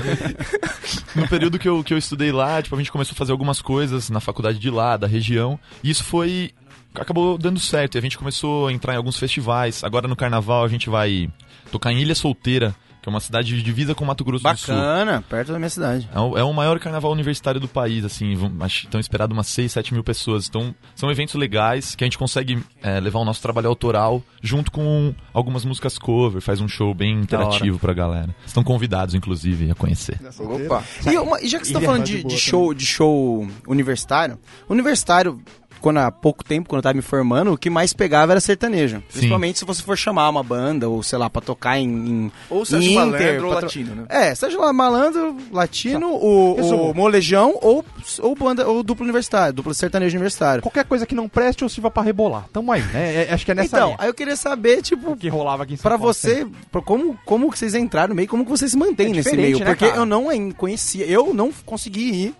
no 1.15 1.27
período 1.27 1.59
que 1.59 1.67
eu, 1.67 1.83
que 1.83 1.93
eu 1.93 1.97
estudei 1.97 2.31
lá, 2.31 2.61
tipo, 2.61 2.75
a 2.75 2.77
gente 2.77 2.91
começou 2.91 3.13
a 3.13 3.17
fazer 3.17 3.31
algumas 3.31 3.61
coisas 3.61 4.09
na 4.09 4.19
faculdade 4.19 4.59
de 4.59 4.69
lá, 4.69 4.97
da 4.97 5.07
região, 5.07 5.59
e 5.83 5.89
isso 5.89 6.03
foi. 6.03 6.51
acabou 6.93 7.37
dando 7.37 7.59
certo. 7.59 7.95
E 7.95 7.97
a 7.97 8.01
gente 8.01 8.17
começou 8.17 8.67
a 8.67 8.73
entrar 8.73 8.93
em 8.93 8.97
alguns 8.97 9.17
festivais. 9.17 9.83
Agora 9.83 10.07
no 10.07 10.15
carnaval 10.15 10.63
a 10.63 10.67
gente 10.67 10.89
vai 10.89 11.29
tocar 11.71 11.91
em 11.91 12.01
Ilha 12.01 12.15
Solteira, 12.15 12.75
que 13.07 13.09
é 13.09 13.13
uma 13.13 13.21
cidade 13.21 13.55
de 13.55 13.63
divisa 13.63 13.95
com 13.95 14.03
Mato 14.03 14.25
Grosso 14.25 14.43
do 14.43 14.57
Sul. 14.57 14.75
Bacana, 14.75 15.23
perto 15.29 15.53
da 15.53 15.57
minha 15.57 15.69
cidade. 15.69 16.09
É 16.13 16.19
o, 16.19 16.37
é 16.37 16.43
o 16.43 16.51
maior 16.53 16.77
carnaval 16.77 17.09
universitário 17.11 17.59
do 17.59 17.67
país, 17.67 18.03
assim, 18.03 18.35
vão- 18.35 18.51
estão 18.67 18.99
esperado 18.99 19.33
umas 19.33 19.47
6, 19.47 19.71
7 19.71 19.93
mil 19.93 20.03
pessoas. 20.03 20.47
Então, 20.49 20.75
são 20.93 21.09
eventos 21.09 21.33
legais 21.35 21.95
que 21.95 22.03
a 22.03 22.05
gente 22.07 22.17
consegue 22.17 22.61
é, 22.83 22.99
levar 22.99 23.19
o 23.19 23.25
nosso 23.25 23.41
trabalho 23.41 23.69
autoral 23.69 24.21
junto 24.41 24.69
com 24.71 25.15
algumas 25.33 25.63
músicas 25.63 25.97
cover, 25.97 26.41
faz 26.41 26.59
um 26.59 26.67
show 26.67 26.93
bem 26.93 27.19
interativo 27.21 27.79
pra 27.79 27.93
galera. 27.93 28.35
Estão 28.45 28.63
convidados, 28.63 29.15
inclusive, 29.15 29.71
a 29.71 29.75
conhecer. 29.75 30.19
Opa! 30.39 30.83
E, 31.09 31.17
uma- 31.17 31.41
e 31.41 31.47
já 31.47 31.59
que 31.59 31.67
você 31.67 31.73
tá 31.73 31.79
falando 31.81 31.99
tá 31.99 32.05
de 32.05 32.17
de, 32.17 32.21
boa 32.23 32.33
de 32.35 32.39
show, 32.41 32.73
de 32.73 32.85
show 32.85 33.47
universitário, 33.67 34.37
universitário, 34.69 35.41
quando 35.79 35.97
há 35.97 36.11
pouco 36.11 36.43
tempo, 36.43 36.69
quando 36.69 36.79
eu 36.79 36.83
tava 36.83 36.93
me 36.95 37.01
formando, 37.01 37.53
o 37.53 37.57
que 37.57 37.69
mais 37.69 37.93
pegava 37.93 38.33
era 38.33 38.39
sertanejo. 38.39 39.01
Principalmente 39.11 39.59
se 39.59 39.65
você 39.65 39.81
for 39.81 39.97
chamar 39.97 40.29
uma 40.29 40.43
banda, 40.43 40.89
ou 40.89 41.01
sei 41.03 41.17
lá, 41.17 41.29
pra 41.29 41.41
tocar 41.41 41.77
em. 41.79 41.87
em 41.87 42.31
Ou 42.49 42.65
Sérgio 42.65 42.93
Malandro 42.93 43.43
ou 43.45 43.51
pra 43.51 43.61
Latino, 43.61 43.95
né? 43.95 44.05
É, 44.09 44.35
seja 44.35 44.59
lá 44.59 44.71
malandro, 44.73 45.37
latino, 45.51 46.09
o, 46.13 46.89
o 46.89 46.93
molejão 46.93 47.57
ou, 47.61 47.83
ou 48.19 48.35
banda 48.35 48.67
ou 48.67 48.83
duplo 48.83 49.03
universitário, 49.03 49.53
duplo 49.53 49.73
sertanejo 49.73 50.15
universitário. 50.15 50.61
Qualquer 50.61 50.85
coisa 50.85 51.05
que 51.05 51.15
não 51.15 51.27
preste 51.27 51.63
ou 51.63 51.69
sirva 51.69 51.89
pra 51.91 52.03
rebolar. 52.03 52.45
Tamo 52.51 52.71
aí, 52.71 52.81
né? 52.81 53.25
É- 53.27 53.33
acho 53.33 53.45
que 53.45 53.51
é 53.51 53.55
nessa 53.55 53.77
então, 53.77 53.87
linha 53.89 53.97
aí 53.99 54.07
eu 54.09 54.13
queria 54.13 54.35
saber, 54.35 54.81
tipo, 54.81 55.15
que 55.15 55.27
rolava 55.29 55.63
aqui 55.63 55.73
em 55.73 55.77
São 55.77 55.83
Pra 55.83 55.97
Paulo 55.97 56.13
você, 56.13 56.47
pra 56.71 56.81
como, 56.81 57.17
como 57.25 57.51
que 57.51 57.57
vocês 57.59 57.73
entraram 57.75 58.09
no 58.09 58.15
meio, 58.15 58.27
como 58.27 58.43
que 58.43 58.49
você 58.49 58.67
se 58.67 58.77
mantém 58.77 59.07
É 59.07 59.15
nesse 59.15 59.35
meio? 59.35 59.59
né, 59.59 59.65
Porque 59.65 59.85
cara? 59.87 59.97
eu 59.97 60.05
não 60.05 60.27
conhecia, 60.55 61.05
eu 61.05 61.33
não 61.33 61.51
consegui 61.65 62.09
ir 62.25 62.35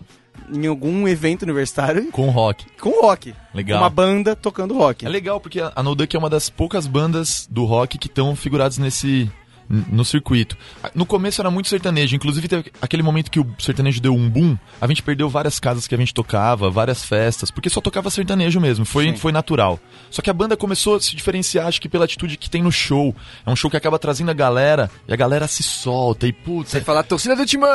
em 0.52 0.66
algum 0.66 1.06
evento 1.08 1.42
universitário 1.42 2.10
Com 2.10 2.30
rock. 2.30 2.64
com 2.80 3.00
rock. 3.02 3.34
Legal. 3.54 3.80
Uma 3.80 3.90
banda 3.90 4.34
tocando 4.36 4.74
rock. 4.74 5.04
É 5.06 5.08
legal 5.08 5.40
porque 5.40 5.60
a 5.60 5.82
No 5.82 5.94
Duck 5.94 6.14
é 6.14 6.18
uma 6.18 6.30
das 6.30 6.48
poucas 6.50 6.86
bandas 6.86 7.46
do 7.50 7.64
rock 7.64 7.98
que 7.98 8.06
estão 8.06 8.34
figuradas 8.36 8.78
nesse 8.78 9.30
no 9.68 10.04
circuito. 10.04 10.56
No 10.94 11.04
começo 11.04 11.40
era 11.40 11.50
muito 11.50 11.68
sertanejo, 11.68 12.16
inclusive 12.16 12.48
teve 12.48 12.72
aquele 12.80 13.02
momento 13.02 13.30
que 13.30 13.40
o 13.40 13.46
sertanejo 13.58 14.00
deu 14.00 14.14
um 14.14 14.28
boom, 14.28 14.56
a 14.80 14.86
gente 14.86 15.02
perdeu 15.02 15.28
várias 15.28 15.60
casas 15.60 15.86
que 15.86 15.94
a 15.94 15.98
gente 15.98 16.14
tocava, 16.14 16.70
várias 16.70 17.04
festas, 17.04 17.50
porque 17.50 17.68
só 17.68 17.80
tocava 17.80 18.10
sertanejo 18.10 18.60
mesmo, 18.60 18.84
foi, 18.84 19.14
foi 19.16 19.32
natural. 19.32 19.78
Só 20.10 20.22
que 20.22 20.30
a 20.30 20.32
banda 20.32 20.56
começou 20.56 20.96
a 20.96 21.00
se 21.00 21.14
diferenciar, 21.14 21.66
acho 21.66 21.80
que 21.80 21.88
pela 21.88 22.04
atitude 22.04 22.36
que 22.36 22.48
tem 22.48 22.62
no 22.62 22.72
show. 22.72 23.14
É 23.44 23.50
um 23.50 23.56
show 23.56 23.70
que 23.70 23.76
acaba 23.76 23.98
trazendo 23.98 24.30
a 24.30 24.34
galera, 24.34 24.90
e 25.06 25.12
a 25.12 25.16
galera 25.16 25.46
se 25.46 25.62
solta, 25.62 26.26
e 26.26 26.32
putz, 26.32 26.70
Você 26.70 26.80
fala 26.80 27.02
torcida 27.02 27.36
do 27.36 27.44
timão! 27.44 27.68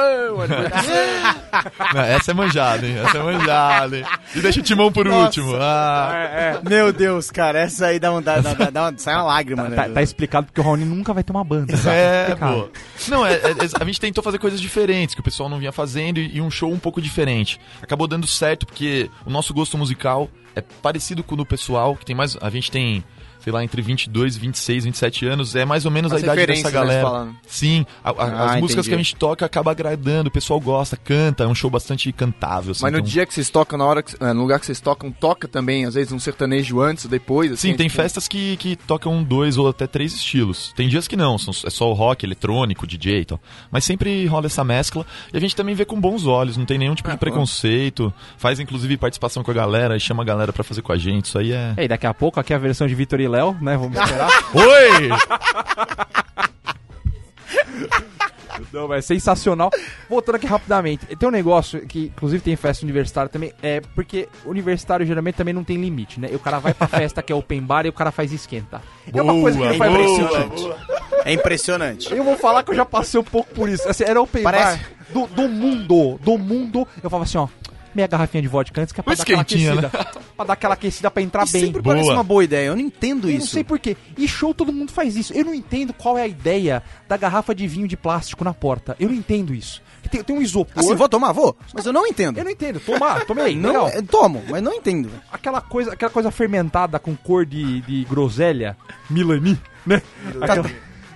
Não, 1.93 2.01
essa 2.01 2.31
é 2.31 2.33
manjada, 2.33 2.87
hein? 2.87 2.97
Essa 2.97 3.17
é 3.17 3.23
manjada, 3.23 3.97
hein? 3.97 4.05
E 4.35 4.39
deixa 4.39 4.59
o 4.59 4.63
timão 4.63 4.91
por 4.91 5.07
último. 5.07 5.55
Ah. 5.59 6.59
Meu 6.67 6.91
Deus, 6.91 7.29
cara, 7.29 7.59
essa 7.59 7.87
aí 7.87 7.99
dá 7.99 8.11
uma, 8.11 8.21
dá, 8.21 8.39
dá, 8.39 8.53
dá 8.69 8.89
uma, 8.89 8.97
sai 8.97 9.15
uma 9.15 9.23
lágrima, 9.23 9.69
né? 9.69 9.75
Tá, 9.75 9.89
tá 9.89 10.01
explicado 10.01 10.47
porque 10.47 10.59
o 10.59 10.63
Raoni 10.63 10.85
nunca 10.85 11.13
vai 11.13 11.23
ter 11.23 11.31
uma 11.31 11.43
banda. 11.43 11.73
É, 11.91 12.23
Explicado. 12.23 12.53
pô. 12.63 12.69
Não, 13.09 13.25
é, 13.25 13.33
é- 13.33 13.37
é- 13.37 13.81
a 13.81 13.85
gente 13.85 13.99
tentou 13.99 14.23
fazer 14.23 14.37
coisas 14.39 14.59
diferentes, 14.61 15.13
que 15.15 15.21
o 15.21 15.23
pessoal 15.23 15.49
não 15.49 15.59
vinha 15.59 15.71
fazendo, 15.71 16.19
e, 16.19 16.37
e 16.37 16.41
um 16.41 16.49
show 16.51 16.71
um 16.71 16.79
pouco 16.79 17.01
diferente. 17.01 17.59
Acabou 17.81 18.07
dando 18.07 18.27
certo, 18.27 18.65
porque 18.65 19.09
o 19.25 19.29
nosso 19.29 19.53
gosto 19.53 19.77
musical 19.77 20.29
é 20.55 20.61
parecido 20.61 21.23
com 21.23 21.33
o 21.33 21.37
do 21.37 21.45
pessoal, 21.45 21.95
que 21.95 22.05
tem 22.05 22.15
mais. 22.15 22.37
A 22.41 22.49
gente 22.49 22.69
tem, 22.69 23.03
sei 23.43 23.51
lá, 23.53 23.63
entre 23.63 23.81
22, 23.81 24.37
26, 24.37 24.85
27 24.85 25.25
anos, 25.27 25.55
é 25.55 25.65
mais 25.65 25.85
ou 25.85 25.91
menos 25.91 26.11
As 26.13 26.19
a 26.21 26.23
idade 26.23 26.45
dessa 26.45 26.63
né, 26.69 26.71
galera. 26.71 27.25
né? 27.25 27.35
Sim, 27.45 27.85
a- 28.03 28.09
a- 28.09 28.13
Ah, 28.17 28.53
as 28.55 28.61
músicas 28.61 28.85
entendi. 28.85 28.89
que 28.89 28.95
a 28.95 28.97
gente 28.97 29.15
toca 29.15 29.45
acaba 29.45 29.71
agradando, 29.71 30.29
o 30.29 30.31
pessoal 30.31 30.59
gosta, 30.59 30.95
canta, 30.95 31.43
é 31.43 31.47
um 31.47 31.53
show 31.55 31.69
bastante 31.69 32.11
cantável. 32.11 32.71
assim, 32.71 32.81
Mas 32.83 32.91
no 32.93 32.99
então- 32.99 33.09
dia 33.11 33.25
que 33.25 33.33
vocês 33.33 33.49
tocam, 33.49 33.77
na 33.77 33.85
hora 33.85 34.01
que, 34.01 34.15
é, 34.23 34.31
no 34.33 34.41
lugar 34.41 34.59
que 34.59 34.65
vocês 34.65 34.79
tocam, 34.79 35.11
toca 35.11 35.47
também, 35.47 35.85
às 35.85 35.93
vezes, 35.95 36.11
um 36.13 36.19
sertanejo 36.19 36.79
antes, 36.81 37.05
depois, 37.05 37.51
assim, 37.51 37.71
Sim, 37.71 37.75
tem 37.77 37.87
tipo, 37.87 38.01
festas 38.01 38.27
que, 38.27 38.55
que 38.57 38.75
tocam 38.75 39.21
dois 39.23 39.57
ou 39.57 39.67
até 39.67 39.85
três 39.87 40.13
estilos. 40.13 40.71
Tem 40.75 40.87
dias 40.87 41.07
que 41.07 41.15
não, 41.17 41.37
são, 41.37 41.53
é 41.65 41.69
só 41.69 41.89
o 41.89 41.93
rock, 41.93 42.25
eletrônico, 42.25 42.87
DJ 42.87 43.21
e 43.21 43.25
tal. 43.25 43.39
Mas 43.71 43.83
sempre 43.83 44.25
rola 44.25 44.45
essa 44.45 44.63
mescla. 44.63 45.05
E 45.33 45.37
a 45.37 45.39
gente 45.39 45.55
também 45.55 45.75
vê 45.75 45.83
com 45.85 45.99
bons 45.99 46.25
olhos, 46.25 46.55
não 46.55 46.65
tem 46.65 46.77
nenhum 46.77 46.95
tipo 46.95 47.09
de 47.11 47.17
preconceito. 47.17 48.13
Faz 48.37 48.59
inclusive 48.59 48.97
participação 48.97 49.43
com 49.43 49.51
a 49.51 49.53
galera 49.53 49.95
e 49.95 49.99
chama 49.99 50.23
a 50.23 50.25
galera 50.25 50.53
pra 50.53 50.63
fazer 50.63 50.81
com 50.81 50.91
a 50.91 50.97
gente. 50.97 51.25
Isso 51.25 51.37
aí 51.37 51.51
é. 51.51 51.73
E 51.77 51.81
aí, 51.81 51.87
daqui 51.87 52.05
a 52.07 52.13
pouco, 52.13 52.39
aqui 52.39 52.53
é 52.53 52.55
a 52.55 52.59
versão 52.59 52.87
de 52.87 52.95
Vitor 52.95 53.19
e 53.19 53.27
Léo, 53.33 53.57
né? 53.59 53.75
Vamos 53.75 53.97
esperar. 53.97 54.29
Oi! 54.53 55.09
Não, 58.71 58.91
é 58.93 59.01
sensacional. 59.01 59.69
Voltando 60.09 60.35
aqui 60.35 60.45
rapidamente, 60.45 61.05
tem 61.15 61.27
um 61.27 61.31
negócio 61.31 61.81
que, 61.85 62.05
inclusive, 62.15 62.41
tem 62.43 62.55
festa 62.55 62.83
universitária 62.85 63.29
também, 63.29 63.51
é 63.61 63.81
porque 63.95 64.27
universitário 64.45 65.05
geralmente 65.05 65.35
também 65.35 65.53
não 65.53 65.63
tem 65.63 65.77
limite, 65.77 66.19
né? 66.19 66.29
E 66.31 66.35
o 66.35 66.39
cara 66.39 66.59
vai 66.59 66.73
pra 66.73 66.87
festa 66.87 67.21
que 67.21 67.31
é 67.31 67.35
open 67.35 67.61
bar 67.61 67.85
e 67.85 67.89
o 67.89 67.93
cara 67.93 68.11
faz 68.11 68.31
esquenta. 68.31 68.81
é 69.11 69.21
uma 69.21 69.33
coisa 69.33 69.57
que 69.57 69.67
me 69.67 69.77
faz 69.77 69.91
boa, 69.91 70.03
impressionante. 70.03 70.73
É 71.25 71.33
impressionante. 71.33 72.13
Eu 72.13 72.23
vou 72.23 72.37
falar 72.37 72.63
que 72.63 72.71
eu 72.71 72.75
já 72.75 72.85
passei 72.85 73.19
um 73.19 73.23
pouco 73.23 73.53
por 73.53 73.67
isso. 73.69 73.87
Assim, 73.89 74.03
era 74.03 74.21
open 74.21 74.43
Parece- 74.43 74.77
bar 74.77 74.89
do, 75.09 75.27
do 75.27 75.47
mundo, 75.47 76.19
do 76.23 76.37
mundo. 76.37 76.87
Eu 77.03 77.09
falava 77.09 77.25
assim, 77.25 77.37
ó, 77.37 77.47
meia 77.95 78.07
garrafinha 78.07 78.41
de 78.41 78.47
vodka 78.47 78.81
antes 78.81 78.91
que 78.93 78.99
é 78.99 79.03
pra 79.03 79.13
dar 79.15 79.21
aquela 79.23 79.41
esquentinha, 79.41 79.75
né? 79.75 79.87
aquecida. 79.87 80.23
Pra 80.35 80.45
dar 80.45 80.53
aquela 80.53 80.73
aquecida 80.73 81.11
pra 81.11 81.21
entrar 81.21 81.47
E 81.47 81.51
bem. 81.51 81.65
sempre 81.65 81.81
parece 81.83 82.05
Boa. 82.05 82.15
uma 82.17 82.23
boa 82.23 82.43
ideia, 82.43 82.65
eu 82.67 82.75
não 82.75 82.81
entendo 82.81 83.27
Eu 83.29 83.31
isso. 83.35 83.39
não 83.41 83.47
sei 83.47 83.63
porquê. 83.63 83.95
E 84.17 84.27
show 84.27 84.51
todo 84.51 84.73
mundo 84.73 84.91
faz 84.91 85.15
isso. 85.15 85.31
Eu 85.31 85.45
não 85.45 85.53
entendo 85.53 85.93
qual 85.93 86.17
é 86.17 86.23
a 86.23 86.27
ideia 86.27 86.81
da 87.07 87.15
garrafa 87.15 87.53
de 87.53 87.67
vinho 87.67 87.87
de 87.87 87.95
plástico 87.95 88.43
na 88.43 88.51
porta. 88.51 88.95
Eu 88.99 89.09
não 89.09 89.15
entendo 89.15 89.53
isso. 89.53 89.79
Tem, 90.09 90.23
tem 90.23 90.35
um 90.35 90.41
isopor. 90.41 90.73
Assim, 90.83 90.95
vou 90.95 91.07
tomar, 91.07 91.31
vou, 91.33 91.55
mas 91.71 91.85
eu 91.85 91.93
não 91.93 92.07
entendo. 92.07 92.39
Eu 92.39 92.43
não 92.43 92.49
entendo. 92.51 92.79
Tomar, 92.79 93.25
tomei. 93.25 93.55
Não, 93.63 93.69
legal. 93.85 93.89
eu 93.89 94.03
tomo, 94.03 94.43
mas 94.49 94.61
não 94.63 94.73
entendo. 94.73 95.09
Aquela 95.31 95.61
coisa, 95.61 95.93
aquela 95.93 96.11
coisa 96.11 96.31
fermentada 96.31 96.97
com 96.97 97.15
cor 97.15 97.45
de, 97.45 97.81
de 97.81 98.03
groselha, 98.05 98.75
Milani, 99.09 99.59
né? 99.85 100.01
Aquela- 100.41 100.69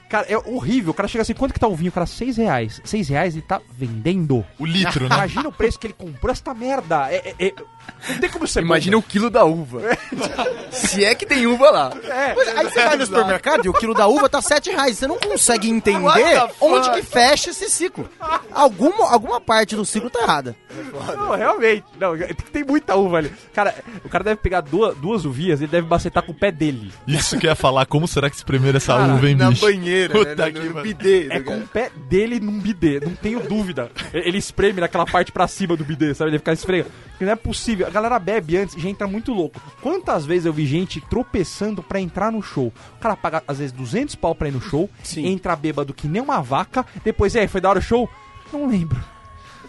Cara, 0.09 0.25
é 0.29 0.37
horrível. 0.37 0.91
O 0.91 0.93
cara 0.93 1.07
chega 1.07 1.21
assim, 1.21 1.33
quanto 1.33 1.53
que 1.53 1.59
tá 1.59 1.67
o 1.67 1.75
vinho? 1.75 1.89
O 1.89 1.93
cara, 1.93 2.05
seis 2.05 2.37
reais. 2.37 2.81
Seis 2.85 3.09
reais 3.09 3.35
e 3.35 3.41
tá 3.41 3.61
vendendo. 3.69 4.45
O 4.57 4.65
litro, 4.65 5.07
né? 5.09 5.15
Imagina 5.15 5.49
o 5.49 5.51
preço 5.51 5.77
que 5.77 5.87
ele 5.87 5.93
comprou 5.93 6.31
essa 6.31 6.53
merda. 6.53 7.11
É, 7.11 7.33
é- 7.39 7.47
é- 7.47 7.53
Não 8.09 8.17
tem 8.19 8.29
como 8.29 8.47
ser 8.47 8.61
Imagina 8.61 8.95
bom, 8.95 8.99
o 8.99 9.03
quilo 9.03 9.29
da 9.29 9.43
uva. 9.43 9.81
Se 10.71 11.03
é 11.03 11.13
que 11.15 11.25
tem 11.25 11.45
uva 11.47 11.69
lá. 11.71 11.91
É. 12.03 12.35
Aí 12.57 12.63
você 12.65 12.83
vai 12.85 12.95
no 12.95 13.05
supermercado 13.05 13.65
e 13.65 13.69
o 13.69 13.73
quilo 13.73 13.93
da 13.93 14.07
uva 14.07 14.29
tá 14.29 14.41
7 14.41 14.69
reais. 14.71 14.97
Você 14.97 15.07
não 15.07 15.17
consegue 15.19 15.69
entender 15.69 16.47
onde 16.61 16.89
que 16.91 17.01
fecha 17.01 17.49
esse 17.49 17.69
ciclo. 17.69 18.09
Alguma, 18.51 19.11
alguma 19.11 19.41
parte 19.41 19.75
do 19.75 19.85
ciclo 19.85 20.09
tá 20.09 20.21
errada. 20.21 20.55
Não, 21.15 21.35
realmente. 21.35 21.83
Não, 21.99 22.17
tem- 22.17 22.27
tem 22.33 22.63
muita 22.63 22.95
uva 22.95 23.17
ali. 23.17 23.31
Cara, 23.53 23.75
o 24.03 24.09
cara 24.09 24.23
deve 24.23 24.37
pegar 24.37 24.61
duas, 24.61 24.95
duas 24.97 25.25
uvinhas 25.25 25.59
e 25.59 25.63
ele 25.65 25.71
deve 25.71 25.87
bacetar 25.87 26.23
com 26.23 26.31
o 26.31 26.35
pé 26.35 26.51
dele. 26.51 26.91
Isso 27.07 27.37
que 27.37 27.45
ia 27.47 27.55
falar, 27.55 27.85
como 27.85 28.07
será 28.07 28.29
que 28.29 28.35
espremeram 28.35 28.77
essa 28.77 28.95
Cara, 28.95 29.13
uva, 29.13 29.27
hein, 29.29 29.35
Na 29.35 29.49
bicho? 29.49 29.61
banheira, 29.61 30.13
Puta 30.13 30.35
né? 30.45 30.51
que 30.51 30.59
No, 30.59 30.73
no 30.75 30.81
bidê. 30.81 31.27
É 31.29 31.39
tá 31.39 31.41
com 31.43 31.57
o 31.57 31.67
pé 31.67 31.91
dele 32.09 32.39
num 32.39 32.59
bidê, 32.59 32.99
não 32.99 33.15
tenho 33.15 33.39
dúvida. 33.41 33.91
Ele 34.13 34.37
espreme 34.37 34.79
naquela 34.81 35.05
parte 35.05 35.31
pra 35.31 35.47
cima 35.47 35.75
do 35.75 35.83
bidê, 35.83 36.13
sabe? 36.13 36.31
Ele 36.31 36.37
fica 36.39 36.53
esfregando. 36.53 36.91
Porque 37.11 37.25
não 37.25 37.31
é 37.31 37.35
possível. 37.35 37.76
A 37.85 37.89
galera 37.89 38.19
bebe 38.19 38.57
antes 38.57 38.75
e 38.75 38.79
já 38.79 38.89
entra 38.89 39.07
muito 39.07 39.33
louco. 39.33 39.59
Quantas 39.81 40.25
vezes 40.25 40.45
eu 40.45 40.53
vi 40.53 40.65
gente 40.65 41.01
tropeçando 41.01 41.83
pra 41.83 41.99
entrar 41.99 42.31
no 42.31 42.41
show? 42.41 42.73
O 42.95 42.99
cara 42.99 43.15
paga, 43.15 43.43
às 43.47 43.59
vezes, 43.59 43.71
200 43.71 44.15
pau 44.15 44.35
pra 44.35 44.47
ir 44.47 44.51
no 44.51 44.61
show, 44.61 44.89
entra 45.17 45.55
bêbado 45.55 45.93
que 45.93 46.07
nem 46.07 46.21
uma 46.21 46.41
vaca, 46.41 46.85
depois, 47.03 47.35
aí, 47.35 47.47
foi 47.47 47.61
da 47.61 47.69
hora 47.69 47.79
o 47.79 47.81
show? 47.81 48.09
Não 48.51 48.67
lembro. 48.67 48.97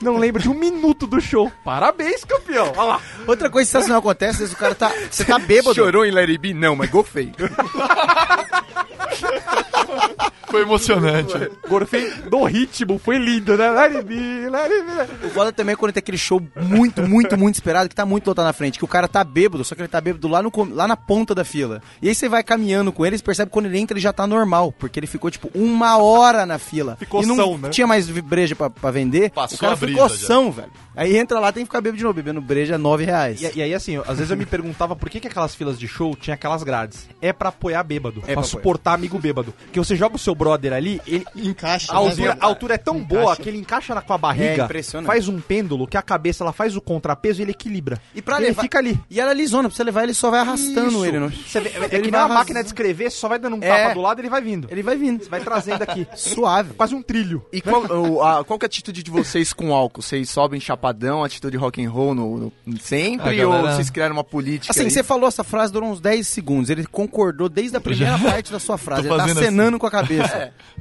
Não 0.01 0.17
lembro 0.17 0.41
de 0.41 0.49
um 0.49 0.55
minuto 0.55 1.07
do 1.07 1.21
show. 1.21 1.51
Parabéns, 1.65 2.25
campeão. 2.25 2.73
Olha 2.77 2.83
lá. 2.85 3.01
Outra 3.27 3.51
coisa 3.51 3.69
sensacional 3.69 3.99
acontece, 3.99 4.35
às 4.35 4.39
vezes 4.39 4.55
o 4.55 4.57
cara 4.57 4.75
tá. 4.75 4.93
Você 5.11 5.25
tá 5.25 5.39
bêbado. 5.41 5.75
Chorou 5.75 6.05
em 6.05 6.13
Larry 6.13 6.39
B? 6.39 6.55
Não, 6.55 6.77
mas 6.77 6.89
gofei. 6.89 7.33
Foi 10.51 10.63
emocionante. 10.63 11.35
Gorfei 11.69 12.13
no 12.31 12.45
ritmo, 12.45 12.99
foi 12.99 13.19
lindo, 13.19 13.57
né? 13.57 13.71
Let 13.71 13.97
it 13.97 14.05
be, 14.05 14.49
let 14.49 14.71
it 14.71 14.83
be. 14.83 15.27
O 15.27 15.31
foda 15.31 15.53
também 15.53 15.75
é 15.75 15.77
quando 15.77 15.93
tem 15.93 16.01
aquele 16.01 16.19
show 16.19 16.43
muito, 16.57 17.03
muito, 17.03 17.37
muito 17.37 17.55
esperado, 17.55 17.89
que 17.89 17.95
tá 17.95 18.07
muito 18.07 18.27
lotado 18.27 18.47
na 18.47 18.53
frente, 18.53 18.79
que 18.79 18.85
o 18.85 18.89
cara 18.89 19.07
tá 19.07 19.23
bêbado, 19.23 19.65
só 19.65 19.75
que 19.75 19.81
ele 19.81 19.89
tá 19.89 20.01
bêbado 20.01 20.27
lá, 20.29 20.43
no, 20.43 20.51
lá 20.73 20.89
na 20.89 20.97
ponta 20.97 21.35
da 21.35 21.45
fila. 21.45 21.83
E 22.01 22.09
aí 22.09 22.15
você 22.15 22.29
vai 22.29 22.43
caminhando 22.43 22.93
com 22.93 23.05
ele, 23.05 23.19
você 23.19 23.25
percebe 23.25 23.51
que 23.51 23.53
quando 23.53 23.67
ele 23.67 23.79
entra 23.79 23.95
ele 23.95 24.03
já 24.03 24.13
tá 24.13 24.27
normal, 24.27 24.73
porque 24.73 24.99
ele 24.99 25.07
ficou 25.07 25.31
tipo 25.31 25.51
uma 25.55 25.99
hora 25.99 26.47
na 26.47 26.59
fila. 26.59 26.97
Ficou 26.99 27.23
e 27.23 27.27
não 27.27 27.37
são, 27.37 27.59
né? 27.59 27.69
tinha 27.71 27.87
mais 27.87 28.09
breja 28.09 28.57
pra, 28.57 28.71
pra 28.71 28.91
vender. 28.91 29.31
Passou 29.31 29.57
o 29.57 29.61
cara 29.61 29.73
a 29.73 29.77
brisa 29.77 29.93
ficou 29.93 30.09
já. 30.09 30.27
são, 30.27 30.51
velho. 30.51 30.71
Aí 30.97 31.17
entra 31.17 31.39
lá, 31.39 31.53
tem 31.53 31.63
que 31.63 31.69
ficar 31.69 31.81
bêbado 31.81 31.97
de 31.97 32.03
novo, 32.03 32.15
bebendo 32.15 32.41
breja 32.41 32.75
é 32.75 32.79
9 32.79 33.05
reais. 33.05 33.41
E, 33.41 33.59
e 33.59 33.63
aí, 33.63 33.73
assim, 33.73 33.99
às 33.99 34.19
vezes 34.19 34.31
eu 34.31 34.37
me 34.37 34.45
perguntava 34.45 34.97
por 34.97 35.09
que, 35.09 35.21
que 35.21 35.29
aquelas 35.29 35.55
filas 35.55 35.79
de 35.79 35.87
show 35.87 36.17
tinha 36.17 36.35
aquelas 36.35 36.65
grades. 36.65 37.09
É 37.23 37.33
pra 37.33 37.51
apoiar 37.51 37.85
bêbado, 37.85 38.21
É 38.27 38.33
pra 38.33 38.35
pra 38.35 38.43
suportar 38.43 38.95
amigo 38.95 39.19
bêbado. 39.19 39.55
Que 39.73 39.79
você 39.79 39.95
joga 39.95 40.17
o 40.17 40.19
seu 40.19 40.35
brother 40.39 40.73
ali, 40.73 41.01
ele, 41.07 41.27
Encaixa. 41.35 41.93
a 41.93 42.01
né, 42.01 42.09
altura, 42.09 42.37
a 42.41 42.47
altura 42.47 42.75
é 42.75 42.79
tão 42.79 42.97
Encaixa. 42.99 43.23
boa 43.23 43.37
que 43.37 43.49
ele 43.49 43.59
encaixa 43.59 43.95
na, 43.95 44.01
com 44.03 44.13
a 44.13 44.19
barriga, 44.19 44.63
É 44.63 44.65
impressionante. 44.65 45.07
faz 45.07 45.29
um 45.29 45.41
pêndulo, 45.41 45.87
que 45.87 45.97
a 45.97 46.03
cabeça 46.03 46.45
ela 46.45 46.53
faz 46.53 46.77
o 46.77 46.81
contrapeso 46.81 47.41
e 47.41 47.43
ele 47.45 47.51
equilibra. 47.51 48.01
E 48.15 48.23
pra 48.23 48.37
ele 48.37 48.47
levar- 48.49 48.63
fica 48.63 48.79
ali. 48.79 48.99
E 49.11 49.21
ela 49.21 49.33
é 49.33 49.35
lisona, 49.35 49.69
pra 49.69 49.77
você 49.77 49.85
levar 49.85 50.05
ele 50.05 50.15
só 50.15 50.31
vai 50.31 50.41
arrastando 50.41 50.89
Isso. 50.89 51.05
ele, 51.05 51.19
não? 51.19 51.29
Você 51.31 51.61
vê, 51.61 51.69
é 51.71 51.77
Ele 51.97 52.03
que 52.05 52.11
nem 52.11 52.21
uma 52.21 52.29
máquina 52.29 52.61
de 52.63 52.67
escrever, 52.69 53.11
você 53.11 53.17
só 53.17 53.29
vai 53.29 53.39
dando 53.39 53.57
um 53.57 53.63
É. 53.63 53.69
tapa 53.85 53.95
do 53.95 54.01
lado 54.01 54.19
e 54.19 54.23
ele 54.23 54.31
vai 54.31 54.41
vindo. 54.41 54.69
Ele 54.71 54.83
vai 54.83 54.97
vindo. 54.97 55.29
Vai 55.29 55.41
trazendo 55.41 55.83
aqui. 55.83 56.07
Suave. 56.17 56.75
Quase 56.75 56.95
um 56.95 57.03
trilho. 57.03 57.45
E 57.53 57.61
qual, 57.61 57.83
o- 57.85 58.23
a- 58.23 58.45
qual 58.45 58.59
que 58.59 58.65
é 58.65 58.67
a 58.67 58.69
atitude 58.69 59.03
de 59.03 59.11
vocês 59.11 59.53
com 59.53 59.75
álcool? 59.75 60.03
Vocês 60.03 60.29
sobem 60.31 60.61
chapadão, 60.61 61.25
atitude 61.25 61.57
rock 61.57 61.85
and 61.85 61.91
roll 61.91 62.15
no, 62.15 62.53
no- 62.65 62.79
sempre? 62.81 63.45
Ou 63.45 63.63
vocês 63.63 63.91
criaram 63.91 64.15
uma 64.15 64.25
política 64.25 64.71
Assim, 64.73 64.85
aí? 64.85 64.91
você 64.91 65.03
falou 65.03 65.29
essa 65.29 65.43
frase, 65.45 65.73
durou 65.73 65.91
uns 65.91 66.01
10 66.01 66.27
segundos. 66.27 66.71
Ele 66.71 66.85
concordou 66.87 67.49
desde 67.49 67.77
a 67.77 67.81
primeira 67.81 68.19
parte 68.19 68.53
da 68.53 68.59
sua 68.59 68.77
frase. 68.79 69.03
Ele 69.03 69.09
tá 69.09 69.17
fazendo 69.19 69.39
acenando 69.41 69.79
com 69.79 69.87
a 69.87 69.91
cabeça. 69.91 70.28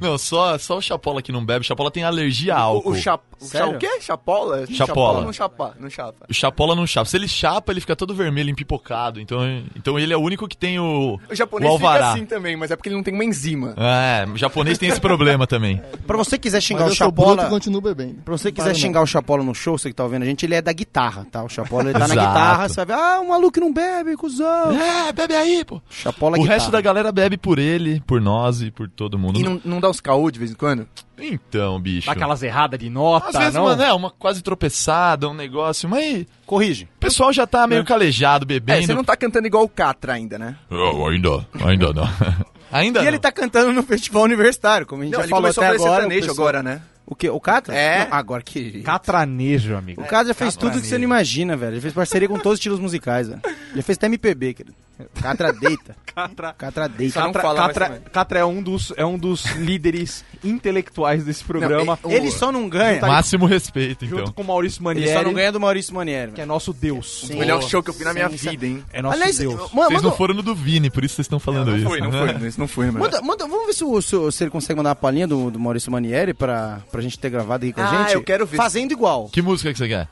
Não, 0.00 0.16
só, 0.18 0.56
só 0.58 0.78
o 0.78 0.82
Chapola 0.82 1.20
que 1.22 1.32
não 1.32 1.44
bebe. 1.44 1.60
O 1.60 1.64
Chapola 1.64 1.90
tem 1.90 2.04
alergia 2.04 2.54
a 2.54 2.58
O, 2.70 2.76
álcool. 2.76 2.90
o, 2.90 2.94
chap, 2.96 3.22
o, 3.40 3.44
cha- 3.44 3.50
Sério? 3.58 3.74
o 3.76 3.78
quê? 3.78 4.00
Chapola? 4.00 4.66
Chapola. 4.66 5.20
não 5.22 5.32
chapa, 5.32 5.74
não 5.78 5.90
chapa. 5.90 6.26
O 6.28 6.34
Chapola 6.34 6.74
não 6.74 6.86
chapa. 6.86 7.06
Se 7.08 7.16
ele 7.16 7.28
chapa, 7.28 7.72
ele 7.72 7.80
fica 7.80 7.96
todo 7.96 8.14
vermelho, 8.14 8.50
empipocado. 8.50 9.20
Então, 9.20 9.40
então 9.76 9.98
ele 9.98 10.12
é 10.12 10.16
o 10.16 10.20
único 10.20 10.46
que 10.48 10.56
tem 10.56 10.78
o, 10.78 11.18
O 11.30 11.34
japonês 11.34 11.70
o 11.70 11.74
alvará. 11.74 11.98
fica 12.08 12.12
assim 12.14 12.26
também, 12.26 12.56
mas 12.56 12.70
é 12.70 12.76
porque 12.76 12.88
ele 12.88 12.96
não 12.96 13.02
tem 13.02 13.12
uma 13.14 13.24
enzima. 13.24 13.74
É, 13.76 14.26
o 14.28 14.36
japonês 14.36 14.78
tem 14.78 14.88
esse 14.88 15.00
problema 15.00 15.46
também. 15.46 15.80
Pra 16.06 16.16
você 16.16 16.36
que 16.38 16.42
quiser 16.48 16.60
xingar 16.60 16.84
Mas 16.86 17.00
o 17.00 17.10
bruto 17.10 17.30
Chapola... 17.32 17.48
continuo 17.50 17.80
bebendo. 17.80 18.22
Pra 18.24 18.36
você 18.36 18.50
quiser 18.52 18.74
xingar 18.74 19.02
o 19.02 19.06
Chapola 19.06 19.42
no 19.42 19.54
show, 19.54 19.76
você 19.78 19.88
que 19.90 19.94
tá 19.94 20.04
ouvindo 20.04 20.22
a 20.22 20.26
gente, 20.26 20.44
ele 20.46 20.54
é 20.54 20.62
da 20.62 20.72
guitarra, 20.72 21.26
tá? 21.30 21.42
O 21.42 21.48
Chapola, 21.48 21.84
ele 21.90 21.92
tá 21.98 22.08
na 22.08 22.14
guitarra, 22.14 22.68
você 22.68 22.76
vai 22.84 22.86
ver, 22.86 22.92
ah, 23.02 23.20
um 23.20 23.28
maluco 23.28 23.52
que 23.52 23.60
não 23.60 23.72
bebe, 23.72 24.16
cuzão. 24.16 24.72
É, 24.72 25.12
bebe 25.12 25.34
aí, 25.34 25.64
pô. 25.64 25.80
Chapola 25.90 26.36
O 26.36 26.40
guitarra. 26.40 26.54
resto 26.58 26.70
da 26.70 26.80
galera 26.80 27.12
bebe 27.12 27.36
por 27.36 27.58
ele, 27.58 28.00
por 28.06 28.20
nós 28.20 28.62
e 28.62 28.70
por 28.70 28.88
todo 28.88 29.18
mundo. 29.18 29.37
E 29.40 29.42
não, 29.42 29.60
não 29.64 29.80
dá 29.80 29.88
os 29.88 30.00
caô 30.00 30.30
de 30.30 30.38
vez 30.38 30.50
em 30.50 30.54
quando? 30.54 30.86
Então, 31.18 31.80
bicho. 31.80 32.06
Dá 32.06 32.12
aquelas 32.12 32.42
erradas 32.42 32.78
de 32.78 32.88
nota, 32.88 33.28
Às 33.28 33.36
vezes, 33.38 33.54
não? 33.54 33.64
mano, 33.64 33.82
é 33.82 33.92
uma 33.92 34.10
quase 34.10 34.40
tropeçada, 34.42 35.28
um 35.28 35.34
negócio, 35.34 35.88
mas 35.88 36.24
Corrige. 36.46 36.84
o 36.84 36.98
pessoal 37.00 37.32
já 37.32 37.46
tá 37.46 37.66
meio 37.66 37.84
calejado, 37.84 38.44
É, 38.44 38.46
bebendo. 38.46 38.86
você 38.86 38.94
não 38.94 39.02
tá 39.04 39.16
cantando 39.16 39.46
igual 39.46 39.64
o 39.64 39.68
Catra 39.68 40.12
ainda, 40.12 40.38
né? 40.38 40.56
Oh, 40.70 41.06
ainda, 41.08 41.46
ainda 41.64 41.92
não. 41.92 42.08
ainda 42.70 43.00
E 43.00 43.02
não. 43.02 43.08
ele 43.08 43.18
tá 43.18 43.32
cantando 43.32 43.72
no 43.72 43.82
festival 43.82 44.22
universitário, 44.22 44.86
como 44.86 45.02
a 45.02 45.04
gente 45.06 45.12
Não, 45.14 45.20
já 45.20 45.24
ele 45.24 45.30
falou 45.30 45.42
começou 45.44 45.64
até 45.64 45.72
a 45.72 45.74
agora. 45.74 45.92
sertanejo 46.02 46.26
o 46.26 46.28
pessoal- 46.28 46.48
agora, 46.48 46.62
né? 46.62 46.82
O 47.10 47.14
quê? 47.14 47.30
O 47.30 47.40
Catra? 47.40 47.74
É. 47.74 48.04
Não, 48.04 48.14
agora 48.14 48.42
que... 48.42 48.82
Catranejo, 48.82 49.74
amigo. 49.74 50.02
O 50.02 50.04
cara 50.04 50.28
já 50.28 50.34
fez 50.34 50.54
tudo 50.54 50.78
que 50.78 50.86
você 50.86 50.98
não 50.98 51.04
imagina, 51.04 51.56
velho. 51.56 51.72
Ele 51.72 51.80
fez 51.80 51.94
parceria 51.94 52.28
com 52.28 52.34
todos 52.34 52.52
os 52.52 52.58
estilos 52.58 52.78
musicais, 52.78 53.28
velho. 53.28 53.40
Ele 53.72 53.80
fez 53.80 53.96
até 53.96 54.06
MPB, 54.06 54.52
querido. 54.52 54.76
Catra 55.22 55.50
deita. 55.50 55.96
Catra... 56.04 56.52
Catra 56.52 56.88
deita. 56.88 57.22
Catra, 57.22 57.42
Catra. 57.42 58.02
Catra 58.12 58.38
é 58.40 58.44
um 58.44 58.62
dos 58.62 58.92
é 58.96 59.06
um 59.06 59.16
dos 59.16 59.46
líderes 59.52 60.22
intelectuais 60.44 61.24
desse 61.24 61.42
programa. 61.44 61.98
Não, 62.02 62.10
Ele 62.10 62.30
só 62.30 62.50
não 62.52 62.68
ganha. 62.68 63.00
Máximo 63.00 63.46
respeito, 63.46 64.04
então. 64.04 64.18
junto 64.18 64.32
com 64.32 64.42
o 64.42 64.44
Maurício 64.46 64.78
Ele 64.80 64.84
Manieri, 64.84 65.12
só 65.12 65.22
não 65.22 65.32
ganha 65.32 65.52
do 65.52 65.60
Maurício 65.60 65.94
Manieri. 65.94 66.32
que 66.32 66.40
é 66.40 66.46
nosso 66.46 66.72
Deus. 66.72 67.24
O 67.30 67.36
melhor 67.36 67.62
show 67.62 67.82
que 67.82 67.90
eu 67.90 67.94
fui 67.94 68.04
na 68.04 68.12
minha 68.14 68.28
Sim, 68.30 68.50
vida, 68.50 68.66
hein? 68.66 68.84
É 68.92 69.00
nosso 69.02 69.14
Aliás, 69.16 69.38
Deus. 69.38 69.54
mano, 69.54 69.68
Vocês 69.68 69.90
manda, 69.92 70.02
não 70.02 70.16
foram 70.16 70.34
no 70.34 70.42
do 70.42 70.54
Vini, 70.54 70.90
por 70.90 71.04
isso 71.04 71.14
vocês 71.16 71.24
estão 71.26 71.38
falando 71.38 71.70
Não 71.70 71.76
isso. 71.76 71.86
foi, 71.88 72.00
não 72.00 72.10
né? 72.10 72.36
foi. 72.38 72.48
Isso 72.48 72.60
não 72.60 72.68
foi, 72.68 72.86
mano. 72.86 72.98
manda, 73.00 73.20
manda- 73.22 73.46
vamos 73.46 73.66
ver 73.66 73.72
se, 73.72 73.84
o- 73.84 74.00
se 74.02 74.16
se 74.32 74.44
ele 74.44 74.50
consegue 74.50 74.76
mandar 74.76 74.90
uma 74.90 74.96
palhinha 74.96 75.26
do, 75.26 75.50
do 75.50 75.58
Maurício 75.58 75.90
Manieri 75.90 76.34
pra, 76.34 76.80
pra 76.90 77.00
gente 77.00 77.18
ter 77.18 77.30
gravado 77.30 77.64
aqui 77.64 77.72
com 77.72 77.80
a 77.80 77.88
Ah, 77.90 78.02
gente. 78.04 78.14
eu 78.14 78.22
quero 78.22 78.46
ver. 78.46 78.56
Fazendo 78.56 78.92
igual. 78.92 79.28
Que 79.32 79.40
música 79.42 79.72
que 79.72 79.78
você 79.78 79.88
quer? 79.88 80.08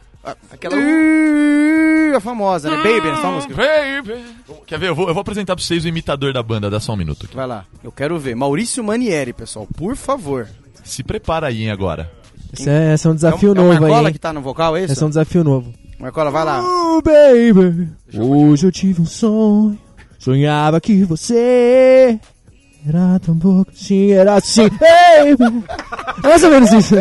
Aquela... 0.51 0.77
Ih, 0.77 2.15
A 2.17 2.21
famosa, 2.21 2.71
né? 2.71 2.77
Baby, 2.79 3.09
essa 3.09 3.31
música. 3.31 3.55
Quer 4.67 4.79
ver? 4.79 4.89
Eu 4.89 4.95
vou, 4.95 5.09
eu 5.09 5.15
vou 5.15 5.21
apresentar 5.21 5.55
pra 5.55 5.65
vocês 5.65 5.85
o 5.85 5.89
imitador 5.89 6.33
da 6.33 6.43
banda, 6.43 6.69
dá 6.71 6.81
só 6.81 6.93
um 6.93 6.97
minuto 6.97 7.27
aqui. 7.27 7.37
Vai 7.37 7.47
lá. 7.47 7.65
Eu 7.83 7.93
quero 7.93 8.19
ver. 8.19 8.35
Maurício 8.35 8.83
Manieri, 8.83 9.33
pessoal. 9.33 9.67
Por 9.77 9.97
favor. 9.97 10.49
Se 10.85 11.03
prepara 11.03 11.49
aí, 11.49 11.62
hein, 11.62 11.71
agora. 11.71 12.11
Esse 12.53 12.69
é, 12.71 12.95
esse 12.95 13.07
é 13.07 13.11
um 13.11 13.15
desafio 13.15 13.53
é 13.53 13.55
novo 13.55 13.69
é 13.69 13.71
o 13.71 13.75
aí. 13.75 13.81
Marcola 13.81 14.09
hein? 14.09 14.12
que 14.12 14.19
tá 14.19 14.33
no 14.33 14.41
vocal, 14.41 14.77
é 14.77 14.85
isso? 14.85 14.93
Esse 14.93 15.03
é 15.03 15.07
um 15.07 15.11
desafio 15.11 15.45
novo. 15.45 15.73
Marcola, 15.99 16.31
vai 16.31 16.45
lá. 16.45 16.62
Oh, 16.62 17.03
baby, 17.03 17.89
hoje 18.15 18.67
eu 18.67 18.73
tive 18.73 19.03
um 19.03 19.07
sonho. 19.07 19.79
Sonhava 20.19 20.81
que 20.81 21.05
você 21.05 22.19
era 22.87 23.19
tão 23.19 23.39
pouco 23.39 23.71
assim, 23.71 24.12
era 24.12 24.35
assim, 24.35 24.69
baby. 24.79 25.65
Mais 26.23 26.43
ou 26.45 26.51
menos 26.51 26.73
isso. 26.73 26.95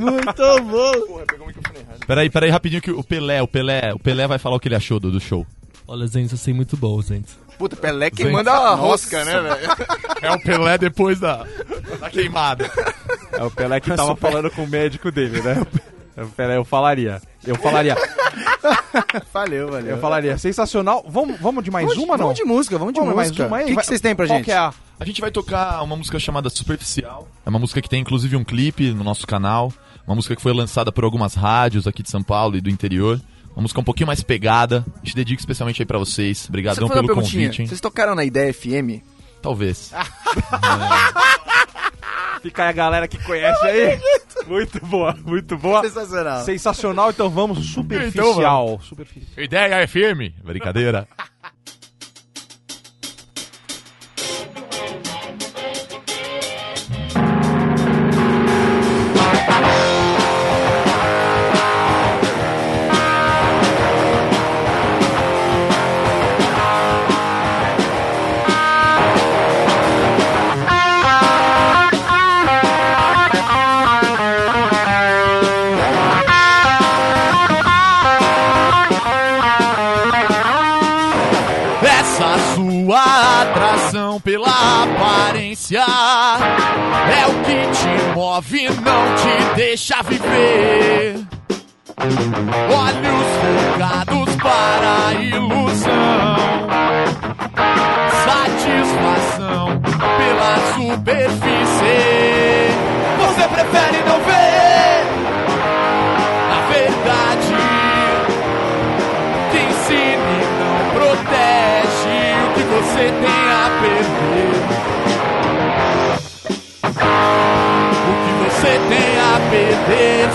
Muito 0.00 0.62
bom. 0.64 1.20
Peraí, 2.06 2.30
peraí, 2.30 2.50
rapidinho 2.50 2.82
que 2.82 2.90
o 2.90 3.02
Pelé, 3.04 3.42
o 3.42 3.46
Pelé, 3.48 3.92
o 3.94 3.98
Pelé 3.98 4.26
vai 4.26 4.38
falar 4.38 4.56
o 4.56 4.60
que 4.60 4.68
ele 4.68 4.74
achou 4.76 4.98
do, 4.98 5.10
do 5.10 5.20
show. 5.20 5.46
Olha, 5.86 6.06
gente, 6.06 6.32
eu 6.32 6.38
sei 6.38 6.54
muito 6.54 6.76
bom, 6.76 7.00
gente. 7.02 7.28
Puta, 7.58 7.76
Pelé 7.76 8.10
que 8.10 8.24
manda 8.26 8.52
a 8.52 8.74
rosca, 8.74 9.22
né, 9.24 9.40
velho? 9.40 9.72
É 10.22 10.30
o 10.32 10.40
Pelé 10.40 10.78
depois 10.78 11.20
da, 11.20 11.44
da 12.00 12.08
queimada. 12.08 12.70
É 13.32 13.42
o 13.44 13.50
Pelé 13.50 13.80
que 13.80 13.94
tava 13.94 14.16
falando 14.16 14.50
com 14.50 14.64
o 14.64 14.68
médico 14.68 15.10
dele, 15.10 15.42
né? 15.42 15.62
O 16.16 16.26
Pelé, 16.28 16.56
eu 16.56 16.64
falaria. 16.64 17.20
Eu 17.46 17.56
falaria. 17.56 17.96
Valeu, 19.32 19.70
valeu. 19.70 19.90
Eu 19.90 19.98
falaria. 19.98 20.36
Sensacional. 20.38 21.04
Vamos, 21.08 21.38
vamos 21.40 21.64
de 21.64 21.70
mais 21.70 21.86
Vamos 21.86 21.98
de- 21.98 22.04
uma, 22.04 22.16
não? 22.16 22.24
Vamos 22.26 22.38
de 22.38 22.44
música, 22.44 22.78
vamos 22.78 22.94
de 22.94 23.00
Vamos 23.00 23.14
mais 23.14 23.28
música. 23.28 23.46
uma 23.46 23.56
aí? 23.58 23.64
O 23.64 23.66
que, 23.68 23.76
que 23.76 23.86
vocês 23.86 24.00
têm 24.00 24.14
pra 24.14 24.26
Qual 24.26 24.36
gente? 24.38 24.46
que 24.46 24.52
é 24.52 24.56
a... 24.56 24.72
A 24.98 25.04
gente 25.04 25.20
vai 25.20 25.30
tocar 25.30 25.82
uma 25.82 25.96
música 25.96 26.18
chamada 26.18 26.50
Superficial. 26.50 27.26
É 27.44 27.48
uma 27.48 27.58
música 27.58 27.80
que 27.80 27.88
tem 27.88 28.00
inclusive 28.02 28.36
um 28.36 28.44
clipe 28.44 28.90
no 28.92 29.02
nosso 29.02 29.26
canal. 29.26 29.72
Uma 30.10 30.16
música 30.16 30.34
que 30.34 30.42
foi 30.42 30.52
lançada 30.52 30.90
por 30.90 31.04
algumas 31.04 31.34
rádios 31.34 31.86
aqui 31.86 32.02
de 32.02 32.10
São 32.10 32.20
Paulo 32.20 32.56
e 32.56 32.60
do 32.60 32.68
interior. 32.68 33.20
Uma 33.54 33.62
música 33.62 33.78
um 33.78 33.84
pouquinho 33.84 34.08
mais 34.08 34.20
pegada. 34.24 34.84
A 34.96 35.04
gente 35.04 35.14
dedica 35.14 35.40
especialmente 35.40 35.80
aí 35.80 35.86
pra 35.86 36.00
vocês. 36.00 36.48
Obrigadão 36.48 36.88
pelo 36.88 37.14
convite, 37.14 37.62
hein? 37.62 37.68
Vocês 37.68 37.80
tocaram 37.80 38.16
na 38.16 38.24
Ideia 38.24 38.52
FM? 38.52 39.04
Talvez. 39.40 39.92
Fica 42.42 42.64
aí 42.64 42.70
a 42.70 42.72
galera 42.72 43.06
que 43.06 43.22
conhece 43.22 43.64
aí. 43.64 44.00
Muito 44.48 44.84
boa, 44.84 45.16
muito 45.24 45.56
boa. 45.56 45.82
Sensacional. 45.82 46.44
Sensacional, 46.44 47.10
então 47.10 47.30
vamos 47.30 47.72
superficial. 47.72 48.64
Então 48.64 48.80
superficial. 48.80 49.44
Ideia 49.44 49.76
é 49.76 49.86
firme. 49.86 50.34
Brincadeira. 50.42 51.06
Move, 88.40 88.68
não 88.82 89.14
te 89.16 89.54
deixa 89.56 90.02
viver. 90.02 91.14
Olhos 92.72 93.26
focados 93.40 94.36
para 94.36 95.08
a 95.08 95.14
ilusão, 95.14 96.36
satisfação 98.24 99.80
pela 100.16 100.56
superfície. 100.74 102.00
Você 103.18 103.48
prefere 103.48 103.99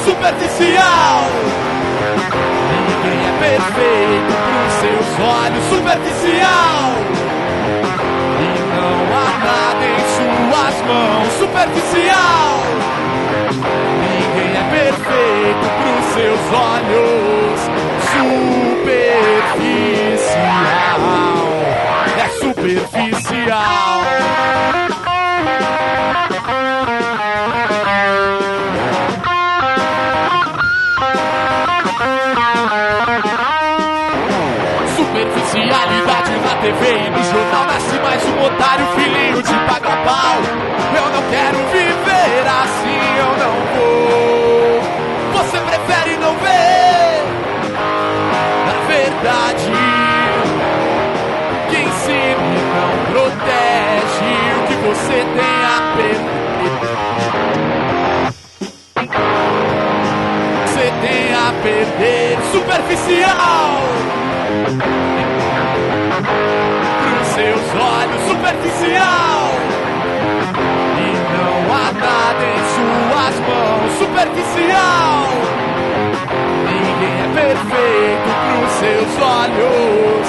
superficial. 0.03 1.21
Ninguém 2.71 3.19
é 3.27 3.31
perfeito 3.39 4.34
pros 4.45 4.73
seus 4.81 5.08
olhos, 5.19 5.63
superficial. 5.69 6.84
E 8.41 8.43
não 8.75 8.97
há 9.15 9.27
nada 9.45 9.84
em 9.86 9.99
suas 10.15 10.75
mãos, 10.88 11.29
superficial. 11.39 12.53
Ninguém 14.01 14.51
é 14.58 14.63
perfeito 14.69 15.65
pros 15.79 16.03
seus 16.13 16.43
olhos, 16.51 17.60
superficial. 18.12 20.99
É 22.17 22.19
superficial. 22.39 24.01
Você 55.05 55.21
tem 55.21 55.61
a 55.63 55.93
perder 55.95 56.25
Você 60.65 60.91
tem 61.01 61.33
a 61.33 61.53
perder 61.61 62.37
Superficial! 62.51 63.81
Pros 67.03 67.27
seus 67.27 67.75
olhos 67.75 68.21
superficial! 68.27 69.51
E 70.97 70.99
não 71.37 71.57
há 71.71 71.91
nada 71.91 72.43
em 72.43 72.61
suas 72.73 73.35
mãos 73.47 73.91
superficial! 73.99 75.27
Ninguém 76.65 77.15
é 77.21 77.27
perfeito 77.35 78.29
pros 78.47 78.71
seus 78.79 79.11
olhos 79.21 80.25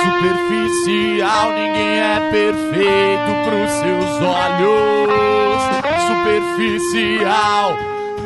Superficial, 0.00 1.52
ninguém 1.52 2.00
é 2.00 2.30
perfeito 2.32 3.30
pros 3.44 3.70
seus 3.70 4.22
olhos. 4.22 5.60
Superficial, 6.08 7.77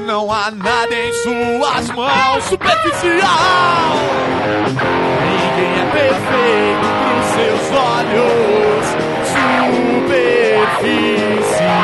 não 0.03 0.31
há 0.33 0.51
nada 0.51 0.95
em 0.95 1.13
suas 1.13 1.91
mãos. 1.91 2.45
Superficial, 2.45 3.97
ninguém 5.23 5.81
é 5.81 5.85
perfeito 5.93 6.87
pros 7.03 7.27
seus 7.35 7.65
olhos. 7.79 8.85
Superficial. 9.33 10.43
Superficial. 10.81 11.83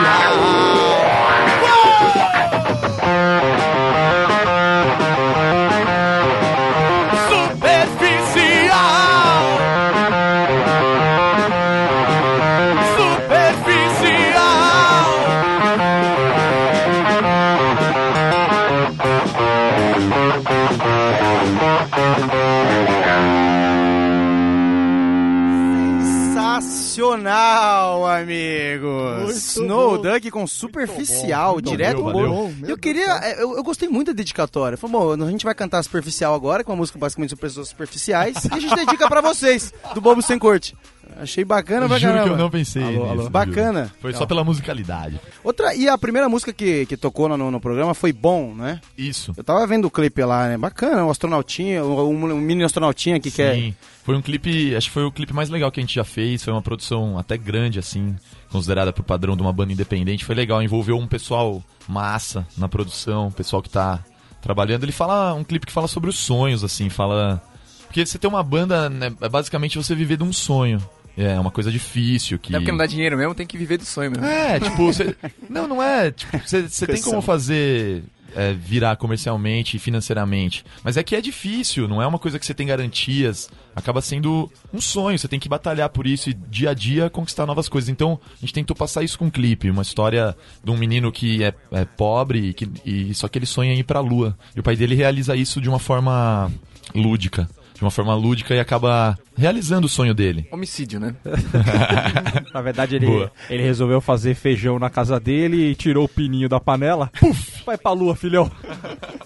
Bom. 29.78 29.98
Duck 30.02 30.30
com 30.30 30.46
superficial, 30.46 31.60
direto 31.60 32.02
valeu, 32.02 32.28
do- 32.28 32.34
valeu. 32.48 32.54
Eu 32.68 32.78
queria. 32.78 33.06
é, 33.22 33.42
Eu, 33.42 33.56
eu 33.56 33.62
gostei 33.62 33.88
muito 33.88 34.08
da 34.08 34.12
dedicatória. 34.14 34.76
Falei, 34.76 34.92
bom, 34.96 35.12
a 35.24 35.30
gente 35.30 35.44
vai 35.44 35.54
cantar 35.54 35.82
superficial 35.82 36.34
agora, 36.34 36.62
com 36.64 36.72
uma 36.72 36.78
música 36.78 36.98
basicamente 36.98 37.30
sobre 37.30 37.42
pessoas 37.42 37.68
superficiais, 37.68 38.44
e 38.44 38.54
a 38.54 38.58
gente 38.60 38.74
dedica 38.76 39.08
pra 39.08 39.20
vocês, 39.20 39.72
do 39.94 40.00
Bobo 40.00 40.22
Sem 40.22 40.38
Corte. 40.38 40.76
Achei 41.20 41.44
bacana 41.44 41.84
Eu 41.84 41.88
pra 41.88 41.98
juro 41.98 42.22
que 42.22 42.28
eu 42.28 42.36
não 42.36 42.50
pensei 42.50 42.82
Alô, 42.82 42.92
nisso. 42.92 43.04
alô. 43.06 43.16
juro. 43.22 43.30
Bacana. 43.30 43.92
Foi 44.00 44.12
só 44.12 44.26
pela 44.26 44.44
musicalidade. 44.44 45.20
Outra, 45.42 45.74
e 45.74 45.88
a 45.88 45.98
primeira 45.98 46.28
música 46.28 46.52
que, 46.52 46.86
que 46.86 46.96
tocou 46.96 47.28
no, 47.28 47.50
no 47.50 47.60
programa 47.60 47.94
foi 47.94 48.12
Bom, 48.12 48.54
né? 48.54 48.80
Isso. 48.96 49.32
Eu 49.36 49.42
tava 49.42 49.66
vendo 49.66 49.86
o 49.86 49.90
clipe 49.90 50.22
lá, 50.22 50.48
né? 50.48 50.56
Bacana, 50.56 51.04
o 51.04 51.10
astronautinha, 51.10 51.84
o, 51.84 52.08
um, 52.08 52.32
um 52.32 52.38
mini 52.40 52.62
astronautinha 52.64 53.18
que 53.18 53.30
quer. 53.30 53.54
Sim. 53.54 53.74
Foi 54.04 54.16
um 54.16 54.22
clipe, 54.22 54.74
acho 54.74 54.86
que 54.88 54.94
foi 54.94 55.04
o 55.04 55.12
clipe 55.12 55.34
mais 55.34 55.50
legal 55.50 55.70
que 55.70 55.80
a 55.80 55.82
gente 55.82 55.94
já 55.94 56.04
fez. 56.04 56.42
Foi 56.42 56.52
uma 56.52 56.62
produção 56.62 57.18
até 57.18 57.36
grande, 57.36 57.78
assim, 57.78 58.14
considerada 58.50 58.92
pro 58.92 59.02
padrão 59.02 59.36
de 59.36 59.42
uma 59.42 59.52
banda 59.52 59.72
independente. 59.72 60.24
Foi 60.24 60.34
legal, 60.34 60.62
envolveu 60.62 60.96
um 60.96 61.06
pessoal 61.06 61.62
massa 61.86 62.46
na 62.56 62.68
produção, 62.68 63.30
pessoal 63.30 63.60
que 63.62 63.68
tá 63.70 64.02
trabalhando. 64.40 64.84
Ele 64.84 64.92
fala, 64.92 65.34
um 65.34 65.44
clipe 65.44 65.66
que 65.66 65.72
fala 65.72 65.88
sobre 65.88 66.08
os 66.08 66.16
sonhos, 66.16 66.62
assim, 66.64 66.88
fala. 66.88 67.42
Porque 67.86 68.04
você 68.04 68.18
ter 68.18 68.26
uma 68.26 68.42
banda, 68.42 68.88
né, 68.88 69.12
é 69.20 69.28
basicamente 69.28 69.76
você 69.78 69.94
viver 69.94 70.16
de 70.16 70.22
um 70.22 70.32
sonho. 70.32 70.80
É 71.18 71.38
uma 71.40 71.50
coisa 71.50 71.70
difícil 71.72 72.38
que. 72.38 72.52
Até 72.52 72.60
porque 72.60 72.70
não 72.70 72.78
dá 72.78 72.86
dinheiro 72.86 73.18
mesmo, 73.18 73.34
tem 73.34 73.46
que 73.46 73.58
viver 73.58 73.76
do 73.76 73.84
sonho 73.84 74.12
mesmo. 74.12 74.24
É, 74.24 74.60
tipo, 74.60 74.76
você. 74.76 75.16
Não, 75.50 75.66
não 75.66 75.82
é. 75.82 76.12
Tipo, 76.12 76.38
você 76.38 76.68
você 76.68 76.86
tem 76.86 77.02
como 77.02 77.20
fazer. 77.20 78.04
é, 78.36 78.52
virar 78.52 78.94
comercialmente 78.96 79.76
e 79.76 79.80
financeiramente. 79.80 80.64
Mas 80.84 80.96
é 80.96 81.02
que 81.02 81.16
é 81.16 81.20
difícil, 81.20 81.88
não 81.88 82.00
é 82.00 82.06
uma 82.06 82.18
coisa 82.18 82.38
que 82.38 82.46
você 82.46 82.54
tem 82.54 82.66
garantias. 82.68 83.48
Acaba 83.74 84.00
sendo 84.00 84.48
um 84.72 84.80
sonho, 84.80 85.18
você 85.18 85.26
tem 85.26 85.40
que 85.40 85.48
batalhar 85.48 85.88
por 85.88 86.06
isso 86.06 86.30
e 86.30 86.34
dia 86.34 86.70
a 86.70 86.74
dia 86.74 87.10
conquistar 87.10 87.46
novas 87.46 87.68
coisas. 87.68 87.88
Então, 87.88 88.20
a 88.36 88.40
gente 88.40 88.52
tentou 88.52 88.76
passar 88.76 89.02
isso 89.02 89.18
com 89.18 89.26
um 89.26 89.30
clipe, 89.30 89.70
uma 89.70 89.82
história 89.82 90.36
de 90.62 90.70
um 90.70 90.76
menino 90.76 91.10
que 91.10 91.42
é, 91.42 91.52
é 91.72 91.84
pobre 91.84 92.50
e, 92.50 92.54
que, 92.54 92.68
e 92.84 93.14
só 93.14 93.26
que 93.28 93.38
ele 93.38 93.46
sonha 93.46 93.72
em 93.72 93.78
ir 93.78 93.84
pra 93.84 94.00
lua. 94.00 94.36
E 94.54 94.60
o 94.60 94.62
pai 94.62 94.76
dele 94.76 94.94
realiza 94.94 95.34
isso 95.34 95.60
de 95.60 95.68
uma 95.68 95.78
forma 95.78 96.50
lúdica. 96.94 97.48
De 97.78 97.84
uma 97.84 97.92
forma 97.92 98.12
lúdica 98.12 98.56
e 98.56 98.58
acaba 98.58 99.16
realizando 99.36 99.86
o 99.86 99.88
sonho 99.88 100.12
dele. 100.12 100.48
Homicídio, 100.50 100.98
né? 100.98 101.14
Na 102.52 102.60
verdade, 102.60 102.96
ele, 102.96 103.06
Boa. 103.06 103.30
ele 103.48 103.62
resolveu 103.62 104.00
fazer 104.00 104.34
feijão 104.34 104.80
na 104.80 104.90
casa 104.90 105.20
dele 105.20 105.70
e 105.70 105.74
tirou 105.76 106.04
o 106.04 106.08
pininho 106.08 106.48
da 106.48 106.58
panela. 106.58 107.08
Puf! 107.20 107.62
Vai 107.64 107.78
pra 107.78 107.92
lua, 107.92 108.16
filhão. 108.16 108.50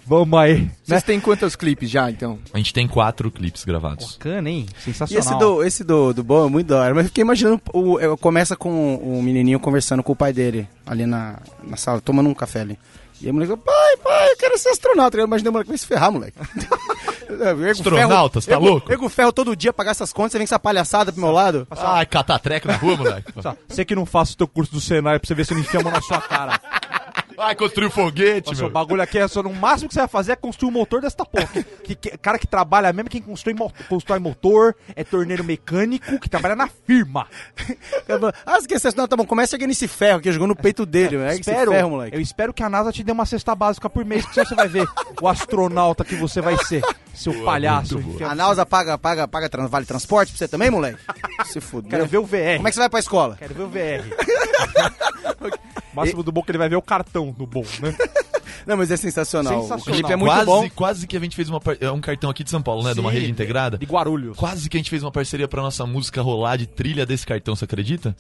Vamos 0.07 0.39
aí. 0.39 0.61
Né? 0.61 0.71
Vocês 0.85 1.03
têm 1.03 1.19
quantos 1.19 1.57
clipes 1.57 1.89
já, 1.89 2.11
então? 2.11 2.39
A 2.53 2.59
gente 2.59 2.75
tem 2.75 2.87
quatro 2.87 3.31
clipes 3.31 3.65
gravados. 3.65 4.19
Bacana, 4.19 4.51
hein? 4.51 4.67
E 4.81 4.83
Sensacional. 4.83 5.23
esse 5.23 5.39
do, 5.39 5.65
esse 5.65 5.85
do, 5.85 6.13
do 6.13 6.23
bom 6.23 6.47
é 6.47 6.51
muito 6.51 6.67
da 6.67 6.79
hora. 6.83 6.95
Mas 6.95 7.05
eu 7.05 7.09
fiquei 7.09 7.23
imaginando, 7.23 7.59
o, 7.73 8.19
começa 8.19 8.55
com 8.55 8.97
o 8.97 9.23
menininho 9.23 9.59
conversando 9.59 10.03
com 10.03 10.13
o 10.13 10.17
pai 10.17 10.35
dele, 10.35 10.69
ali 10.87 11.07
na, 11.07 11.39
na 11.65 11.79
sala, 11.79 12.03
tomando 12.03 12.29
um 12.29 12.35
café 12.35 12.61
ali. 12.61 12.79
E 13.23 13.27
aí 13.27 13.31
o 13.31 13.35
moleque 13.35 13.53
falou, 13.53 13.65
pai, 13.65 13.97
pai, 14.03 14.31
eu 14.33 14.37
quero 14.37 14.59
ser 14.59 14.71
astronauta. 14.71 15.17
Eu 15.17 15.25
imaginei 15.27 15.49
o 15.49 15.53
moleque, 15.53 15.69
vai 15.69 15.79
se 15.79 15.87
ferrar, 15.87 16.11
moleque. 16.11 16.37
Astronauta, 17.71 18.41
você 18.41 18.51
tá 18.51 18.57
ergo- 18.57 18.69
louco? 18.69 18.93
Ergo 18.93 19.09
ferro 19.09 19.33
todo 19.33 19.57
dia, 19.57 19.73
pagar 19.73 19.93
essas 19.93 20.13
contas, 20.13 20.33
você 20.33 20.39
vem 20.39 20.47
com 20.47 20.51
essa 20.55 20.59
palhaçada 20.59 21.13
pro 21.13 21.21
meu 21.21 21.31
lado. 21.33 21.67
Ai, 21.71 22.05
catar 22.05 22.39
treco 22.39 22.69
na 22.69 22.77
rua, 22.77 22.97
moleque. 22.97 23.33
Você 23.69 23.85
que 23.85 23.95
não 23.95 24.05
faça 24.05 24.35
o 24.35 24.37
teu 24.37 24.47
curso 24.49 24.73
do 24.73 24.81
Senai 24.81 25.19
pra 25.19 25.27
você 25.27 25.35
ver 25.35 25.47
se 25.47 25.53
ele 25.55 25.61
enfia 25.61 25.81
a 25.81 25.83
mão 25.83 25.93
na 25.93 26.01
sua 26.03 26.21
cara. 26.21 26.61
Vai 27.43 27.57
construir 27.57 27.87
o 27.87 27.91
foguete, 27.91 28.49
Nossa, 28.51 28.61
o 28.61 28.65
meu. 28.67 28.73
bagulho 28.73 29.03
aqui 29.03 29.19
é 29.19 29.27
só 29.27 29.43
no 29.43 29.53
máximo 29.53 29.89
que 29.89 29.95
você 29.95 30.01
vai 30.01 30.09
fazer 30.09 30.33
é 30.33 30.37
construir 30.37 30.69
o 30.69 30.73
motor 30.73 31.01
desta 31.01 31.25
porra. 31.25 31.49
Que, 31.83 31.95
que- 31.97 32.17
cara 32.19 32.39
que 32.39 32.47
trabalha 32.47 32.93
mesmo, 32.93 33.11
quem 33.11 33.21
constrói, 33.21 33.53
mo- 33.55 33.73
constrói 33.89 34.19
motor, 34.21 34.77
é 34.95 35.03
torneiro 35.03 35.43
mecânico, 35.43 36.21
que 36.21 36.29
trabalha 36.29 36.55
na 36.55 36.69
firma. 36.69 37.27
Ah, 38.47 38.59
esquece. 38.59 38.97
Não, 38.97 39.09
tá 39.09 39.17
bom. 39.17 39.25
Começa 39.27 39.57
erguendo 39.57 39.71
esse 39.73 39.89
ferro 39.89 40.21
que 40.21 40.31
jogou 40.31 40.47
no 40.47 40.55
peito 40.55 40.87
dele. 40.87 41.17
Esse 41.31 41.41
espero, 41.41 41.73
ferro, 41.73 41.91
moleque. 41.91 42.17
eu 42.17 42.21
espero 42.21 42.53
que 42.55 42.63
a 42.63 42.69
NASA 42.69 42.93
te 42.93 43.03
dê 43.03 43.11
uma 43.13 43.27
cesta 43.27 43.55
básica 43.55 43.91
por 43.91 44.05
mês, 44.05 44.25
porque 44.25 44.45
você 44.45 44.55
vai 44.55 44.69
ver 44.69 44.87
o 45.21 45.27
astronauta 45.29 46.05
que 46.05 46.15
você 46.15 46.41
vai 46.41 46.57
ser, 46.65 46.83
seu 47.13 47.43
palhaço. 47.45 47.99
Enfia- 47.99 48.29
A 48.29 48.35
Nausa 48.35 48.65
paga, 48.65 48.97
paga, 48.97 49.27
paga 49.27 49.49
trans- 49.49 49.71
vale 49.71 49.85
transporte 49.87 50.31
pra 50.31 50.39
você 50.39 50.47
também, 50.49 50.71
moleque? 50.71 50.99
Se 51.47 51.61
fuder. 51.61 51.91
Quero 51.91 52.07
ver 52.07 52.19
o 52.19 52.25
VR. 52.25 52.57
Como 52.57 52.69
é 52.69 52.71
que 52.71 52.75
você 52.75 52.81
vai 52.81 52.89
pra 52.89 53.01
escola? 53.01 53.37
Quero 53.37 53.55
ver 53.55 53.63
o 53.63 53.69
VR. 53.69 54.05
O 55.93 55.97
máximo 55.97 56.23
do 56.23 56.33
bom 56.33 56.41
é 56.41 56.45
que 56.45 56.51
ele 56.51 56.59
vai 56.59 56.69
ver 56.69 56.77
o 56.77 56.83
cartão 56.83 57.31
do 57.33 57.47
bom, 57.47 57.65
né? 57.81 57.95
Não, 58.67 58.77
mas 58.77 58.93
é 58.93 58.97
sensacional. 58.97 59.63
Sensacional. 59.63 59.81
O 59.81 59.93
clipe 59.93 60.13
é 60.13 60.17
muito 60.17 60.31
quase, 60.33 60.47
bom. 60.47 60.71
quase 60.77 61.07
que 61.09 61.17
a 61.17 61.21
gente 61.21 61.35
fez 61.35 61.49
uma 61.49 61.61
par- 61.61 61.77
é 61.81 61.91
um 61.91 62.01
cartão 62.01 62.31
aqui 62.31 62.45
de 62.45 62.51
São 62.51 62.63
Paulo, 62.63 62.85
né? 62.85 62.95
de 62.95 63.01
uma 63.01 63.11
Sim, 63.11 63.17
rede 63.19 63.31
integrada. 63.31 63.77
De 63.77 63.85
Guarulhos. 63.87 64.37
Quase 64.37 64.69
que 64.69 64.77
a 64.77 64.79
gente 64.81 64.89
fez 64.91 65.03
uma 65.03 65.11
parceria 65.11 65.49
pra 65.49 65.61
nossa 65.61 65.85
música 65.85 66.23
rolar 66.23 66.57
de 66.57 66.67
trilha 66.67 67.05
desse 67.05 67.27
cartão, 67.27 67.57
você 67.57 67.65
acredita? 67.65 68.15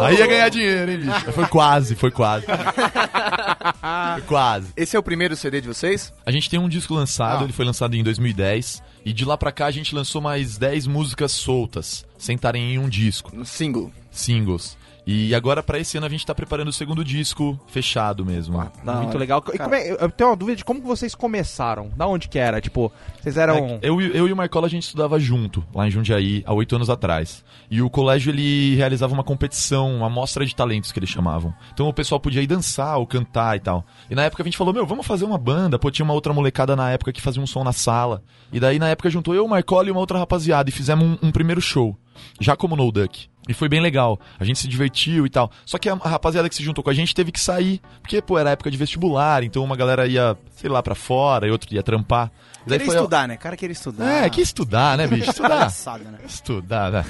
Aí 0.00 0.16
ia 0.16 0.26
ganhar 0.26 0.48
dinheiro, 0.48 0.90
hein, 0.90 0.98
bicho? 1.00 1.32
Foi 1.32 1.46
quase, 1.48 1.94
foi 1.96 2.10
quase. 2.10 2.46
foi 4.14 4.22
quase. 4.26 4.68
Esse 4.76 4.96
é 4.96 4.98
o 4.98 5.02
primeiro 5.02 5.36
CD 5.36 5.60
de 5.60 5.68
vocês? 5.68 6.12
A 6.24 6.30
gente 6.30 6.48
tem 6.48 6.58
um 6.58 6.68
disco 6.68 6.94
lançado, 6.94 7.40
Ah. 7.42 7.44
ele 7.44 7.52
foi 7.52 7.64
lançado 7.64 7.94
em 7.94 8.02
2010. 8.02 8.82
E 9.04 9.12
de 9.12 9.24
lá 9.26 9.36
pra 9.36 9.52
cá 9.52 9.66
a 9.66 9.70
gente 9.70 9.94
lançou 9.94 10.20
mais 10.22 10.56
10 10.56 10.86
músicas 10.86 11.30
soltas, 11.32 12.06
sem 12.16 12.36
estarem 12.36 12.72
em 12.74 12.78
um 12.78 12.88
disco, 12.88 13.30
No 13.36 13.44
single. 13.44 13.92
singles. 14.10 14.78
E 15.06 15.34
agora 15.34 15.62
pra 15.62 15.78
esse 15.78 15.98
ano 15.98 16.06
a 16.06 16.08
gente 16.08 16.24
tá 16.24 16.34
preparando 16.34 16.68
o 16.68 16.72
segundo 16.72 17.04
disco 17.04 17.60
fechado 17.66 18.24
mesmo. 18.24 18.56
Da 18.82 18.94
Muito 18.94 19.08
hora. 19.10 19.18
legal. 19.18 19.44
E 19.52 19.58
como 19.58 19.74
é- 19.74 19.90
eu 19.92 20.10
tenho 20.10 20.30
uma 20.30 20.36
dúvida 20.36 20.56
de 20.56 20.64
como 20.64 20.80
vocês 20.80 21.14
começaram. 21.14 21.90
Da 21.94 22.06
onde 22.06 22.26
que 22.28 22.38
era? 22.38 22.58
Tipo, 22.60 22.90
vocês 23.20 23.36
eram... 23.36 23.56
É, 23.56 23.78
eu, 23.82 24.00
e- 24.00 24.16
eu 24.16 24.26
e 24.26 24.32
o 24.32 24.36
Marcola 24.36 24.66
a 24.66 24.70
gente 24.70 24.84
estudava 24.84 25.18
junto, 25.20 25.62
lá 25.74 25.86
em 25.86 25.90
Jundiaí, 25.90 26.42
há 26.46 26.54
oito 26.54 26.74
anos 26.74 26.88
atrás. 26.88 27.44
E 27.70 27.82
o 27.82 27.90
colégio 27.90 28.30
ele 28.30 28.74
realizava 28.76 29.12
uma 29.12 29.22
competição, 29.24 29.94
uma 29.94 30.08
mostra 30.08 30.46
de 30.46 30.54
talentos 30.56 30.90
que 30.90 30.98
eles 30.98 31.10
chamavam. 31.10 31.52
Então 31.74 31.86
o 31.86 31.92
pessoal 31.92 32.18
podia 32.18 32.40
ir 32.40 32.46
dançar 32.46 32.96
ou 32.98 33.06
cantar 33.06 33.56
e 33.56 33.60
tal. 33.60 33.84
E 34.10 34.14
na 34.14 34.22
época 34.24 34.42
a 34.42 34.46
gente 34.46 34.56
falou, 34.56 34.72
meu, 34.72 34.86
vamos 34.86 35.06
fazer 35.06 35.26
uma 35.26 35.36
banda. 35.36 35.78
Pô, 35.78 35.90
tinha 35.90 36.04
uma 36.04 36.14
outra 36.14 36.32
molecada 36.32 36.74
na 36.74 36.90
época 36.90 37.12
que 37.12 37.20
fazia 37.20 37.42
um 37.42 37.46
som 37.46 37.62
na 37.62 37.72
sala. 37.72 38.22
E 38.50 38.58
daí 38.58 38.78
na 38.78 38.88
época 38.88 39.10
juntou 39.10 39.34
eu, 39.34 39.44
o 39.44 39.48
Marcola 39.50 39.86
e 39.88 39.90
uma 39.90 40.00
outra 40.00 40.18
rapaziada 40.18 40.70
e 40.70 40.72
fizemos 40.72 41.04
um, 41.22 41.28
um 41.28 41.30
primeiro 41.30 41.60
show. 41.60 41.94
Já 42.40 42.56
como 42.56 42.76
No 42.76 42.90
Duck. 42.90 43.28
E 43.48 43.52
foi 43.52 43.68
bem 43.68 43.80
legal. 43.80 44.18
A 44.38 44.44
gente 44.44 44.58
se 44.58 44.66
divertiu 44.66 45.26
e 45.26 45.30
tal. 45.30 45.50
Só 45.66 45.78
que 45.78 45.88
a, 45.88 45.94
rapaziada 45.94 46.48
que 46.48 46.54
se 46.54 46.62
juntou 46.62 46.82
com 46.82 46.90
a 46.90 46.94
gente 46.94 47.14
teve 47.14 47.30
que 47.30 47.40
sair. 47.40 47.80
Porque, 48.00 48.22
pô, 48.22 48.38
era 48.38 48.50
época 48.50 48.70
de 48.70 48.76
vestibular. 48.76 49.42
Então 49.42 49.62
uma 49.62 49.76
galera 49.76 50.06
ia, 50.06 50.36
sei 50.52 50.70
lá, 50.70 50.82
pra 50.82 50.94
fora 50.94 51.46
e 51.46 51.50
outra 51.50 51.74
ia 51.74 51.82
trampar. 51.82 52.30
E 52.66 52.70
daí 52.70 52.78
Queria 52.78 52.86
foi 52.86 52.96
a- 52.96 53.00
estudar, 53.00 53.28
né? 53.28 53.36
cara 53.36 53.56
queria 53.56 53.72
estudar. 53.72 54.24
é, 54.24 54.30
que 54.30 54.40
estudar, 54.40 54.96
né, 54.98 55.06
bicho? 55.06 55.30
Estudar. 55.30 55.48
Palhaçada, 55.50 56.04
né? 56.04 56.18
Estudar, 56.26 56.90
né? 56.90 57.04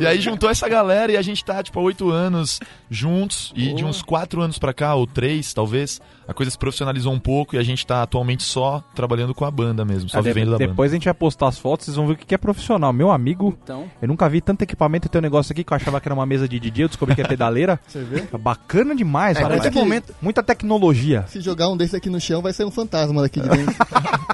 E 0.00 0.06
aí 0.06 0.20
juntou 0.20 0.50
essa 0.50 0.68
galera 0.68 1.12
e 1.12 1.16
a 1.16 1.22
gente 1.22 1.44
tá, 1.44 1.62
tipo, 1.62 1.78
há 1.78 1.82
oito 1.82 2.10
anos 2.10 2.60
juntos. 2.90 3.52
E 3.56 3.72
de 3.74 3.84
uns 3.84 4.02
quatro 4.02 4.40
anos 4.42 4.58
pra 4.58 4.72
cá, 4.74 4.94
ou 4.94 5.06
três, 5.06 5.52
talvez, 5.54 6.00
a 6.28 6.34
coisa 6.34 6.50
se 6.50 6.58
profissionalizou 6.58 7.12
um 7.12 7.18
pouco 7.18 7.54
e 7.56 7.58
a 7.58 7.62
gente 7.62 7.86
tá 7.86 8.02
atualmente 8.02 8.42
só 8.42 8.82
trabalhando 8.94 9.34
com 9.34 9.44
a 9.44 9.50
banda 9.50 9.84
mesmo, 9.84 10.08
só 10.08 10.18
Ah, 10.18 10.20
de- 10.22 10.28
vivendo 10.28 10.52
da 10.52 10.58
banda. 10.58 10.68
depois 10.68 10.92
a 10.92 10.94
gente 10.94 11.04
vai 11.04 11.14
postar 11.14 11.48
as 11.48 11.58
fotos, 11.58 11.86
vocês 11.86 11.96
vão 11.96 12.06
ver 12.06 12.14
o 12.14 12.16
que 12.16 12.34
é 12.34 12.38
profissional. 12.38 12.92
Meu 12.92 13.10
amigo, 13.10 13.56
Então, 13.62 13.84
eu 14.02 14.08
nunca 14.08 14.28
vi 14.28 14.40
tanto 14.40 14.62
equipamento. 14.62 15.08
Tem 15.08 15.18
um 15.18 15.22
negócio 15.22 15.52
aqui 15.52 15.64
que 15.64 15.72
eu 15.72 15.76
achava 15.76 16.00
que 16.00 16.08
era 16.08 16.14
uma 16.14 16.26
mesa 16.26 16.48
de 16.48 16.58
DJ, 16.60 16.84
eu 16.84 16.88
descobri 16.88 17.14
que 17.14 17.22
é 17.22 17.26
pedaleira. 17.26 17.80
Você 17.88 18.02
vê? 18.02 18.22
Bacana 18.38 18.94
demais, 18.94 19.36
É, 19.36 19.70
que- 19.70 19.78
momento. 19.78 20.14
Muita 20.20 20.42
tecnologia. 20.42 21.24
Se 21.28 21.40
jogar 21.40 21.68
um 21.68 21.76
desse 21.76 21.96
aqui 21.96 22.10
no 22.10 22.20
chão, 22.20 22.42
vai 22.42 22.52
ser 22.52 22.64
um 22.64 22.70
fantasma 22.70 23.22
daqui 23.22 23.40
de 23.40 23.48
dentro. 23.48 23.74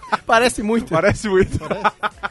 Parece 0.26 0.62
muito. 0.62 0.90
Parece 0.92 1.28
muito. 1.28 1.58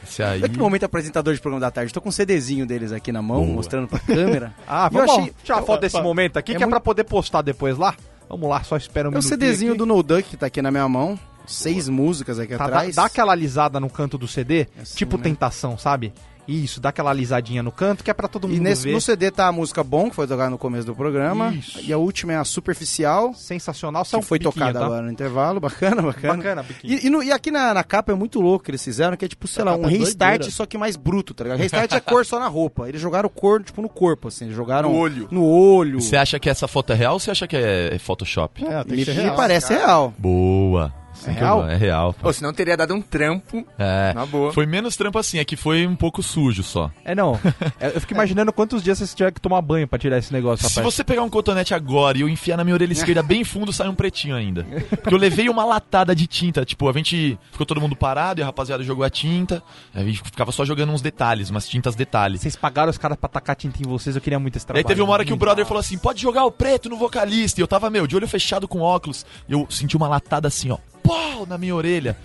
Esse 0.04 0.24
aí... 0.24 0.40
Olha 0.42 0.50
que 0.50 0.58
momento 0.58 0.84
apresentador 0.86 1.34
de 1.34 1.40
programa 1.42 1.62
da 1.62 1.72
tarde. 1.72 1.94
Tô 1.94 2.02
com 2.02 2.10
um 2.10 2.12
CDzinho 2.12 2.66
deles 2.66 2.92
aqui 2.92 3.12
na 3.12 3.22
mão, 3.22 3.44
Boa. 3.44 3.56
mostrando 3.56 3.88
pra 3.88 4.00
câmera. 4.00 4.54
Ah, 4.68 4.90
eu 4.92 4.98
vamos 5.00 5.12
achei- 5.18 5.34
tirar 5.44 5.58
uma 5.58 5.66
foto 5.66 5.82
desse 5.82 6.02
momento 6.02 6.38
aqui, 6.38 6.52
É 6.54 6.56
que 6.56 6.64
é 6.64 6.66
muito- 6.66 6.72
pra 6.76 6.80
poder 6.82 7.04
postar 7.04 7.42
depois 7.42 7.78
lá. 7.78 7.96
Vamos 8.30 8.48
lá, 8.50 8.62
só 8.64 8.78
espera 8.78 9.10
um 9.10 9.14
É 9.14 9.18
o 9.18 9.22
CDzinho 9.22 9.72
aqui. 9.72 9.78
do 9.80 9.86
No 9.86 10.04
Duck 10.04 10.24
que 10.30 10.38
tá 10.38 10.46
aqui 10.46 10.62
na 10.62 10.70
minha 10.72 10.88
mão. 10.88 11.18
Seis 11.48 11.90
músicas 11.90 12.38
aqui 12.38 12.52
Tá, 12.56 12.58
dá, 12.60 12.66
atrás. 12.66 12.96
dá 12.96 13.06
aquela 13.06 13.32
alisada 13.32 13.80
no 13.80 13.90
canto 13.90 14.20
do 14.20 14.28
CD, 14.28 14.68
Assim, 14.80 14.96
tipo 14.96 15.18
né? 15.18 15.24
tentação, 15.24 15.78
sabe? 15.80 16.14
Isso, 16.50 16.80
dá 16.80 16.90
aquela 16.90 17.12
alisadinha 17.12 17.62
no 17.62 17.72
canto, 17.72 18.04
que 18.04 18.10
é 18.10 18.14
pra 18.14 18.28
todo 18.28 18.48
mundo 18.48 18.58
E 18.58 18.60
nesse, 18.60 18.86
ver. 18.86 18.94
no 18.94 19.00
CD 19.02 19.30
tá 19.30 19.48
a 19.48 19.52
música 19.52 19.84
Bom, 19.84 20.10
que 20.10 20.16
foi 20.16 20.26
tocada 20.28 20.50
no 20.50 20.58
começo 20.58 20.86
do 20.86 20.96
programa. 20.96 21.54
Isso. 21.54 21.80
E 21.82 21.94
a 21.94 21.98
última 21.98 22.34
é 22.34 22.38
a 22.38 22.44
Superficial, 22.44 23.34
Sensacional, 23.34 24.04
só 24.04 24.18
que 24.18 24.24
um 24.24 24.28
foi 24.28 24.40
tocada 24.40 24.80
tá? 24.80 24.86
agora 24.86 25.02
no 25.04 25.12
intervalo. 25.12 25.60
Bacana, 25.62 26.02
bacana. 26.02 26.36
Bacana. 26.38 26.66
E, 26.84 27.06
e 27.08 27.10
no- 27.10 27.22
e 27.22 27.32
aqui 27.32 27.52
na, 27.52 27.74
na 27.74 27.84
capa 27.84 28.12
é 28.12 28.16
muito 28.16 28.40
louco 28.42 28.66
que 28.66 28.72
eles 28.72 28.84
fizeram, 28.84 29.16
que 29.16 29.26
é 29.26 29.28
tipo, 29.28 29.48
sei 29.48 29.64
lá, 29.64 29.76
um 29.76 29.86
é 29.86 29.90
restart, 29.90 30.32
doideira. 30.40 30.52
só 30.52 30.66
que 30.66 30.78
mais 30.78 30.96
bruto, 30.96 31.34
tá 31.34 31.44
ligado? 31.44 31.60
Restart 31.60 31.92
é 31.94 32.00
cor 32.00 32.26
só 32.26 32.40
na 32.40 32.48
roupa. 32.48 32.88
Eles 32.90 33.00
jogaram 33.02 33.30
cor, 33.30 33.62
tipo, 33.64 33.82
no 33.82 33.90
corpo, 33.90 34.28
assim. 34.30 34.46
Eles 34.46 34.56
jogaram... 34.56 34.90
No 34.92 34.98
olho. 34.98 35.28
No 35.30 35.46
olho. 35.46 36.02
Você 36.02 36.16
acha 36.18 36.40
que 36.40 36.50
essa 36.50 36.68
foto 36.68 36.92
é 36.94 36.96
real 36.96 37.14
ou 37.14 37.20
você 37.20 37.32
acha 37.32 37.48
que 37.48 37.56
é 37.56 37.94
é 37.94 38.00
Photoshop? 38.00 38.66
É, 38.66 38.84
tem 38.84 38.98
Me, 38.98 39.06
que 39.06 39.12
ser 39.12 39.18
me 39.18 39.24
real. 39.24 39.36
parece 39.36 39.74
real. 39.74 40.14
Boa. 40.18 40.94
Eu 41.28 41.34
real? 41.34 41.70
É 41.70 41.76
real. 41.76 42.14
pô. 42.14 42.28
Ou 42.28 42.34
senão 42.34 42.54
teria 42.54 42.76
dado 42.78 42.94
um 42.94 43.02
trampo 43.02 43.66
É. 43.78 44.14
na 44.14 44.26
boa. 44.26 44.54
Foi 44.54 44.66
menos 44.66 44.96
trampo 44.96 45.18
assim, 45.20 45.40
é 45.40 45.46
que 45.46 45.56
foi 45.56 45.86
um 45.88 45.96
pouco 45.96 46.22
sujo 46.24 46.64
só. 46.64 46.90
É, 47.04 47.14
não. 47.16 47.40
É, 47.80 47.88
Eu 47.96 48.02
fico 48.02 48.14
imaginando 48.14 48.52
quantos 48.54 48.82
dias 48.84 49.00
você 49.00 49.16
tiver 49.16 49.32
que 49.32 49.42
tomar 49.42 49.62
banho 49.62 49.88
pra 49.88 49.98
tirar 50.00 50.18
esse 50.18 50.32
negócio, 50.32 50.68
Se 50.68 50.76
rapaz. 50.80 50.94
você 50.96 51.04
pegar 51.04 51.22
um 51.24 51.30
cotonete 51.30 51.74
agora 51.74 52.18
e 52.18 52.22
eu 52.22 52.30
enfiar 52.30 52.58
na 52.58 52.64
minha 52.64 52.74
orelha 52.74 52.94
esquerda 52.94 53.22
bem 53.24 53.44
fundo, 53.44 53.72
sai 53.74 53.88
um 53.88 53.96
pretinho 53.96 54.36
ainda. 54.36 54.64
Porque 54.90 55.14
eu 55.14 55.18
levei 55.18 55.50
uma 55.50 55.66
latada 55.66 56.16
de 56.16 56.28
tinta. 56.28 56.64
Tipo, 56.66 56.90
a 56.90 56.94
gente 56.94 57.38
ficou 57.52 57.66
todo 57.66 57.82
mundo 57.82 57.96
parado 57.96 58.40
e 58.40 58.44
a 58.44 58.46
rapaziada 58.46 58.84
jogou 58.84 59.04
a 59.04 59.10
tinta. 59.10 59.62
A 59.94 60.04
gente 60.04 60.22
ficava 60.24 60.52
só 60.52 60.64
jogando 60.66 60.92
uns 60.92 61.02
detalhes, 61.02 61.50
umas 61.50 61.68
tintas 61.68 61.96
detalhes. 61.96 62.42
Vocês 62.42 62.56
pagaram 62.56 62.90
os 62.90 62.98
caras 62.98 63.18
pra 63.18 63.28
tacar 63.30 63.56
tinta 63.56 63.82
em 63.82 63.86
vocês, 63.88 64.16
eu 64.16 64.22
queria 64.22 64.40
muito 64.40 64.56
esse 64.56 64.66
E 64.66 64.68
trabalho. 64.68 64.86
aí 64.86 64.88
teve 64.88 65.02
uma 65.02 65.12
hora 65.14 65.26
que 65.26 65.34
o 65.34 65.38
brother 65.38 65.66
falou 65.66 65.80
assim: 65.82 65.98
pode 65.98 66.22
jogar 66.22 66.46
o 66.46 66.52
preto 66.52 66.90
no 66.90 66.98
vocalista. 66.98 67.60
E 67.60 67.64
eu 67.64 67.68
tava, 67.68 67.90
meu, 67.90 68.06
de 68.08 68.16
olho 68.16 68.28
fechado 68.28 68.68
com 68.68 68.80
óculos. 68.82 69.26
E 69.48 69.54
eu 69.54 69.68
senti 69.70 69.96
uma 69.98 70.08
latada 70.08 70.48
assim, 70.48 70.70
ó. 70.72 70.78
Pau 71.10 71.48
na 71.48 71.58
minha 71.58 71.74
orelha. 71.74 72.16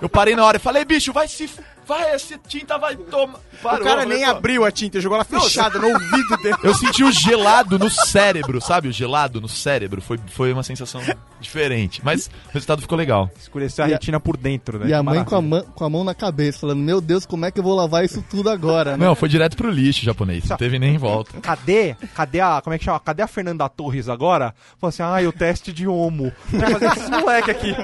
Eu 0.00 0.08
parei 0.08 0.34
na 0.36 0.44
hora 0.44 0.56
e 0.56 0.60
falei, 0.60 0.84
bicho, 0.84 1.12
vai 1.12 1.26
se. 1.28 1.48
Vai, 1.86 2.10
essa 2.14 2.38
tinta 2.46 2.76
vai 2.76 2.94
tomar. 2.94 3.38
o 3.64 3.78
cara 3.82 4.04
nem 4.04 4.22
abriu 4.22 4.62
a 4.62 4.70
tinta, 4.70 5.00
jogou 5.00 5.16
ela 5.16 5.24
fechada 5.24 5.78
no 5.78 5.88
ouvido 5.94 6.36
dele. 6.42 6.56
Eu 6.62 6.74
senti 6.74 7.02
o 7.02 7.10
gelado 7.10 7.78
no 7.78 7.88
cérebro, 7.88 8.60
sabe? 8.60 8.88
O 8.88 8.92
gelado 8.92 9.40
no 9.40 9.48
cérebro. 9.48 10.02
Foi, 10.02 10.18
foi 10.26 10.52
uma 10.52 10.62
sensação 10.62 11.00
diferente. 11.40 12.02
Mas 12.04 12.26
o 12.26 12.52
resultado 12.52 12.82
ficou 12.82 12.98
legal. 12.98 13.30
Escureceu 13.40 13.86
a 13.86 13.88
E 13.88 13.92
a- 13.92 13.94
retina 13.94 14.20
por 14.20 14.36
dentro, 14.36 14.78
né? 14.78 14.88
E 14.88 14.92
a 14.92 15.02
mãe 15.02 15.24
com 15.24 15.34
a, 15.34 15.40
mão, 15.40 15.62
com 15.62 15.82
a 15.84 15.88
mão 15.88 16.04
na 16.04 16.14
cabeça, 16.14 16.58
falando, 16.60 16.80
meu 16.80 17.00
Deus, 17.00 17.24
como 17.24 17.46
é 17.46 17.50
que 17.50 17.58
eu 17.58 17.64
vou 17.64 17.74
lavar 17.74 18.04
isso 18.04 18.22
tudo 18.28 18.50
agora, 18.50 18.94
né? 18.98 19.06
Não, 19.06 19.14
foi 19.14 19.30
direto 19.30 19.56
pro 19.56 19.70
lixo 19.70 20.04
japonês. 20.04 20.46
Não 20.46 20.58
teve 20.58 20.78
nem 20.78 20.98
volta. 20.98 21.40
Cadê? 21.40 21.96
Cadê 22.14 22.40
a. 22.40 22.60
Como 22.60 22.74
é 22.74 22.78
que 22.78 22.84
chama? 22.84 23.00
Cadê 23.00 23.22
a 23.22 23.26
Fernanda 23.26 23.66
Torres 23.66 24.10
agora? 24.10 24.54
Falou 24.78 24.90
assim: 24.90 25.02
ai, 25.02 25.26
o 25.26 25.32
teste 25.32 25.72
de 25.72 25.88
homo. 25.88 26.30
Vai 26.52 26.70
fazer 26.70 26.86
esses 26.88 27.08
moleque 27.08 27.50
aqui. 27.50 27.74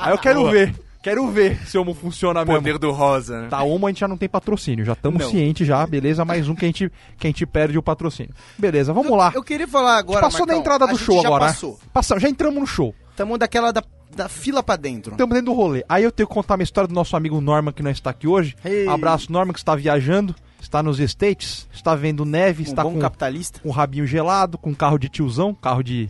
Aí 0.00 0.10
eu 0.12 0.18
quero 0.18 0.50
ver. 0.50 0.74
Quero 1.06 1.24
ver 1.28 1.64
se 1.68 1.78
homo 1.78 1.94
funciona 1.94 2.44
mesmo. 2.44 2.60
Poder 2.60 2.78
do 2.78 2.90
rosa, 2.90 3.42
né? 3.42 3.48
Tá, 3.48 3.62
homo 3.62 3.86
a 3.86 3.90
gente 3.90 4.00
já 4.00 4.08
não 4.08 4.16
tem 4.16 4.28
patrocínio. 4.28 4.84
Já 4.84 4.94
estamos 4.94 5.24
cientes 5.26 5.64
já, 5.64 5.86
beleza? 5.86 6.24
Mais 6.24 6.48
um 6.48 6.54
que 6.56 6.64
a, 6.64 6.68
gente, 6.68 6.90
que 7.16 7.28
a 7.28 7.30
gente 7.30 7.46
perde 7.46 7.78
o 7.78 7.82
patrocínio. 7.82 8.34
Beleza, 8.58 8.92
vamos 8.92 9.16
lá. 9.16 9.30
Eu 9.32 9.44
queria 9.44 9.68
falar 9.68 9.98
agora, 9.98 10.22
passou 10.22 10.44
da 10.44 10.54
Marcão, 10.54 10.74
entrada 10.74 10.84
a 10.86 10.88
do 10.92 10.98
show 10.98 11.22
já 11.22 11.28
agora. 11.28 11.44
né? 11.44 11.50
passou. 11.52 11.78
Passamos, 11.92 12.24
já 12.24 12.28
entramos 12.28 12.58
no 12.58 12.66
show. 12.66 12.92
Tamo 13.14 13.38
daquela 13.38 13.72
da, 13.72 13.84
da 14.16 14.28
fila 14.28 14.64
pra 14.64 14.74
dentro. 14.74 15.12
Estamos 15.12 15.32
dentro 15.32 15.52
do 15.52 15.56
rolê. 15.56 15.84
Aí 15.88 16.02
eu 16.02 16.10
tenho 16.10 16.28
que 16.28 16.34
contar 16.34 16.56
uma 16.56 16.64
história 16.64 16.88
do 16.88 16.94
nosso 16.94 17.16
amigo 17.16 17.40
Norman, 17.40 17.70
que 17.70 17.84
não 17.84 17.90
está 17.92 18.10
aqui 18.10 18.26
hoje. 18.26 18.56
Ei. 18.64 18.88
Abraço, 18.88 19.30
Norman, 19.30 19.52
que 19.52 19.60
está 19.60 19.76
viajando, 19.76 20.34
está 20.60 20.82
nos 20.82 20.98
States, 20.98 21.68
está 21.72 21.94
vendo 21.94 22.24
neve, 22.24 22.64
um 22.64 22.66
está 22.66 22.82
bom 22.82 22.94
com, 22.94 22.98
capitalista. 22.98 23.60
com 23.60 23.68
o 23.68 23.72
rabinho 23.72 24.08
gelado, 24.08 24.58
com 24.58 24.74
carro 24.74 24.98
de 24.98 25.08
tiozão, 25.08 25.54
carro 25.54 25.84
de. 25.84 26.08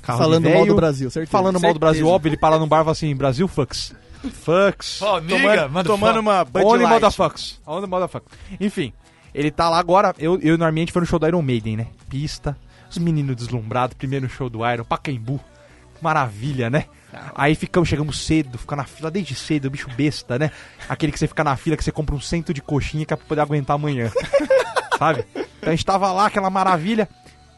Carro 0.00 0.18
Falando 0.20 0.44
de 0.44 0.48
mal 0.48 0.62
velho. 0.62 0.72
do 0.72 0.76
Brasil, 0.76 1.10
certeza. 1.10 1.30
Falando 1.30 1.60
mal 1.60 1.74
do 1.74 1.78
Brasil, 1.78 1.98
Certeza. 1.98 2.14
óbvio. 2.16 2.30
Ele 2.30 2.36
para 2.38 2.58
num 2.58 2.66
bar 2.66 2.78
e 2.78 2.84
fala 2.84 2.92
assim: 2.92 3.14
Brasil, 3.14 3.46
fucks. 3.46 3.92
Fucks. 4.18 5.00
Ó, 5.02 5.20
Tomando, 5.20 5.84
tomando 5.84 6.20
uma 6.20 6.44
Bud 6.44 6.64
Only 6.64 6.82
Light. 6.84 6.94
motherfuckers. 6.94 7.60
Only 7.66 7.86
motherfuckers. 7.86 8.32
Enfim, 8.60 8.92
ele 9.34 9.50
tá 9.50 9.68
lá 9.68 9.78
agora. 9.78 10.14
Eu, 10.18 10.38
eu 10.40 10.58
normalmente 10.58 10.92
foi 10.92 11.00
no 11.00 11.06
show 11.06 11.18
do 11.18 11.26
Iron 11.26 11.42
Maiden, 11.42 11.76
né? 11.76 11.86
Pista, 12.08 12.56
os 12.90 12.98
meninos 12.98 13.36
deslumbrados, 13.36 13.96
primeiro 13.96 14.28
show 14.28 14.48
do 14.50 14.68
Iron, 14.68 14.84
Pacaembu. 14.84 15.40
Maravilha, 16.00 16.70
né? 16.70 16.84
Aí 17.34 17.54
ficamos, 17.54 17.88
chegamos 17.88 18.24
cedo, 18.24 18.58
fica 18.58 18.76
na 18.76 18.84
fila 18.84 19.10
desde 19.10 19.34
cedo, 19.34 19.70
bicho 19.70 19.88
besta, 19.96 20.38
né? 20.38 20.50
Aquele 20.88 21.10
que 21.10 21.18
você 21.18 21.26
fica 21.26 21.42
na 21.42 21.56
fila, 21.56 21.76
que 21.76 21.82
você 21.82 21.90
compra 21.90 22.14
um 22.14 22.20
cento 22.20 22.52
de 22.54 22.60
coxinha 22.60 23.04
que 23.04 23.12
é 23.12 23.16
pra 23.16 23.26
poder 23.26 23.40
aguentar 23.40 23.74
amanhã. 23.76 24.10
Sabe? 24.98 25.24
Então 25.34 25.68
a 25.68 25.70
gente 25.70 25.84
tava 25.84 26.12
lá, 26.12 26.26
aquela 26.26 26.50
maravilha. 26.50 27.08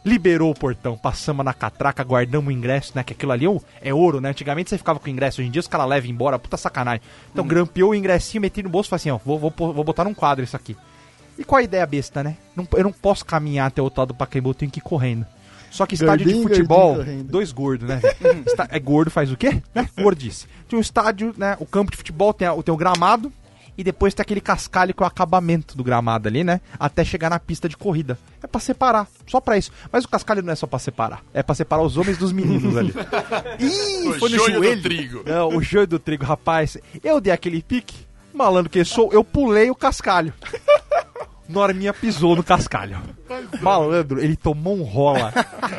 Liberou 0.04 0.50
o 0.50 0.54
portão, 0.54 0.96
passamos 0.96 1.44
na 1.44 1.52
catraca, 1.52 2.02
guardamos 2.02 2.48
o 2.48 2.56
ingresso, 2.56 2.92
né? 2.94 3.02
Que 3.04 3.12
aquilo 3.12 3.32
ali 3.32 3.44
é 3.46 3.90
é 3.90 3.94
ouro, 3.94 4.18
né? 4.20 4.30
Antigamente 4.30 4.70
você 4.70 4.78
ficava 4.78 4.98
com 4.98 5.06
o 5.06 5.10
ingresso, 5.10 5.40
hoje 5.40 5.48
em 5.48 5.50
dia 5.52 5.60
os 5.60 5.66
caras 5.68 5.86
levam 5.86 6.08
embora, 6.10 6.38
puta 6.38 6.56
sacanagem. 6.56 7.02
Então 7.30 7.46
grampeou 7.46 7.90
o 7.90 7.94
ingressinho, 7.94 8.40
meti 8.40 8.62
no 8.62 8.70
bolso 8.70 8.88
e 8.88 8.90
falei 8.90 9.00
assim, 9.00 9.10
ó, 9.10 9.18
vou, 9.22 9.38
vou, 9.38 9.52
vou 9.74 9.84
botar 9.84 10.04
num 10.04 10.14
quadro 10.14 10.42
isso 10.42 10.56
aqui. 10.56 10.74
E 11.38 11.44
qual 11.44 11.58
a 11.58 11.62
ideia 11.62 11.86
besta, 11.86 12.22
né? 12.24 12.36
Não- 12.56 12.66
eu 12.72 12.84
não 12.84 12.92
posso 12.92 13.24
caminhar 13.26 13.66
até 13.68 13.80
o 13.82 13.84
outro 13.84 14.00
lado 14.00 14.08
do 14.08 14.14
Pacaembu, 14.14 14.50
eu 14.50 14.54
tenho 14.54 14.70
que 14.72 14.78
ir 14.78 14.82
correndo. 14.82 15.26
Só 15.70 15.84
que 15.86 15.94
estádio 15.94 16.26
de 16.26 16.32
Gordinho, 16.32 16.48
futebol, 16.48 16.94
gordinho 16.96 17.22
dois 17.24 17.52
gordos, 17.52 17.86
né? 17.88 18.00
é 18.70 18.78
gordo 18.80 19.10
faz 19.10 19.30
o 19.30 19.36
quê? 19.36 19.62
Né? 19.74 19.88
Gordice. 20.00 20.46
Tinha 20.66 20.78
um 20.78 20.82
estádio, 20.82 21.32
né? 21.36 21.56
O 21.60 21.66
campo 21.66 21.90
de 21.92 21.96
futebol 21.98 22.32
tem, 22.34 22.48
a- 22.48 22.54
tem 22.62 22.74
o 22.74 22.76
gramado 22.76 23.32
e 23.80 23.84
depois 23.84 24.12
tem 24.12 24.22
aquele 24.22 24.40
cascalho 24.40 24.92
que 24.92 25.02
é 25.02 25.04
o 25.04 25.06
acabamento 25.06 25.76
do 25.76 25.82
gramado 25.82 26.28
ali, 26.28 26.44
né? 26.44 26.60
Até 26.78 27.02
chegar 27.04 27.30
na 27.30 27.38
pista 27.40 27.68
de 27.68 27.76
corrida. 27.76 28.18
É 28.42 28.46
pra 28.46 28.60
separar, 28.60 29.06
só 29.26 29.40
pra 29.40 29.56
isso. 29.56 29.72
Mas 29.90 30.04
o 30.04 30.08
cascalho 30.08 30.42
não 30.42 30.52
é 30.52 30.56
só 30.56 30.66
pra 30.66 30.78
separar, 30.78 31.22
é 31.32 31.42
pra 31.42 31.54
separar 31.54 31.82
os 31.82 31.96
homens 31.96 32.18
dos 32.18 32.32
meninos 32.32 32.76
ali. 32.76 32.92
Ih, 33.58 34.08
O 34.08 34.18
foi 34.18 34.28
no 34.30 34.36
joio 34.36 34.52
do 34.52 34.64
joelho. 34.64 34.82
trigo. 34.82 35.22
Não, 35.26 35.48
o 35.56 35.62
joio 35.62 35.86
do 35.86 35.98
trigo, 35.98 36.24
rapaz. 36.24 36.76
Eu 37.02 37.20
dei 37.20 37.32
aquele 37.32 37.62
pique, 37.62 37.94
malandro 38.34 38.70
que 38.70 38.84
sou, 38.84 39.12
eu 39.12 39.24
pulei 39.24 39.70
o 39.70 39.74
cascalho. 39.74 40.32
Norminha 41.50 41.92
pisou 41.92 42.34
no 42.36 42.42
cascalho. 42.42 42.98
Malandro, 43.60 44.20
ele 44.20 44.36
tomou 44.36 44.76
um 44.76 44.82
rola. 44.82 45.32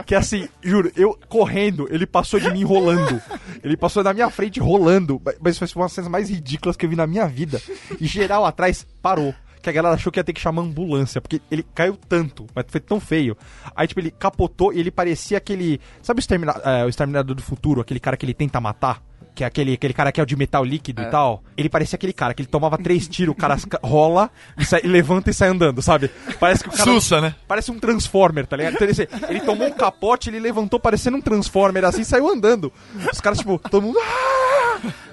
Que 0.05 0.15
assim, 0.15 0.47
juro, 0.61 0.91
eu 0.95 1.17
correndo, 1.27 1.87
ele 1.91 2.05
passou 2.05 2.39
de 2.39 2.49
mim 2.51 2.63
rolando. 2.63 3.21
Ele 3.63 3.77
passou 3.77 4.03
na 4.03 4.13
minha 4.13 4.29
frente 4.29 4.59
rolando. 4.59 5.21
Mas 5.41 5.57
foi 5.57 5.67
uma 5.75 5.85
das 5.85 5.93
cenas 5.93 6.09
mais 6.09 6.29
ridículas 6.29 6.75
que 6.75 6.85
eu 6.85 6.89
vi 6.89 6.95
na 6.95 7.07
minha 7.07 7.27
vida. 7.27 7.61
E 7.99 8.05
geral 8.07 8.45
atrás 8.45 8.85
parou. 9.01 9.33
Que 9.61 9.69
a 9.69 9.73
galera 9.73 9.93
achou 9.93 10.11
que 10.11 10.19
ia 10.19 10.23
ter 10.23 10.33
que 10.33 10.41
chamar 10.41 10.63
ambulância, 10.63 11.21
porque 11.21 11.39
ele 11.51 11.61
caiu 11.75 11.95
tanto, 12.09 12.47
mas 12.55 12.65
foi 12.67 12.79
tão 12.81 12.99
feio. 12.99 13.37
Aí, 13.75 13.85
tipo, 13.87 13.99
ele 13.99 14.09
capotou 14.09 14.73
e 14.73 14.79
ele 14.79 14.89
parecia 14.89 15.37
aquele. 15.37 15.79
Sabe 16.01 16.17
o, 16.17 16.21
extermina- 16.21 16.59
é, 16.65 16.83
o 16.83 16.89
Exterminador 16.89 17.35
do 17.35 17.43
Futuro? 17.43 17.79
Aquele 17.79 17.99
cara 17.99 18.17
que 18.17 18.25
ele 18.25 18.33
tenta 18.33 18.59
matar? 18.59 19.03
Que 19.33 19.45
é 19.45 19.47
aquele, 19.47 19.73
aquele 19.73 19.93
cara 19.93 20.11
que 20.11 20.19
é 20.19 20.23
o 20.23 20.25
de 20.25 20.35
metal 20.35 20.63
líquido 20.63 21.01
e 21.01 21.05
tal. 21.09 21.41
Ele 21.55 21.69
parecia 21.69 21.95
aquele 21.95 22.11
cara 22.11 22.33
que 22.33 22.41
ele 22.41 22.49
tomava 22.49 22.77
três 22.77 23.07
tiros, 23.07 23.33
o 23.33 23.37
cara 23.37 23.57
ca- 23.57 23.79
rola 23.81 24.29
e, 24.57 24.65
sai- 24.65 24.81
levanta 24.83 25.29
e 25.29 25.33
sai 25.33 25.47
andando, 25.47 25.81
sabe? 25.81 26.09
Parece 26.39 26.63
que 26.63 26.69
o 26.69 26.71
cara. 26.73 26.83
Sussa, 26.83 27.21
né? 27.21 27.33
Parece 27.47 27.71
um 27.71 27.79
Transformer, 27.79 28.45
tá 28.45 28.57
ligado? 28.57 28.73
Então, 28.75 28.85
ele, 28.87 29.09
ele 29.29 29.39
tomou 29.39 29.67
um 29.67 29.71
capote, 29.71 30.29
ele 30.29 30.39
levantou 30.39 30.79
parecendo 30.81 31.15
um 31.15 31.21
Transformer 31.21 31.85
assim 31.85 32.01
e 32.01 32.05
saiu 32.05 32.27
andando. 32.29 32.73
Os 33.11 33.21
caras, 33.21 33.37
tipo, 33.39 33.57
todo 33.57 33.81
mundo. 33.81 33.97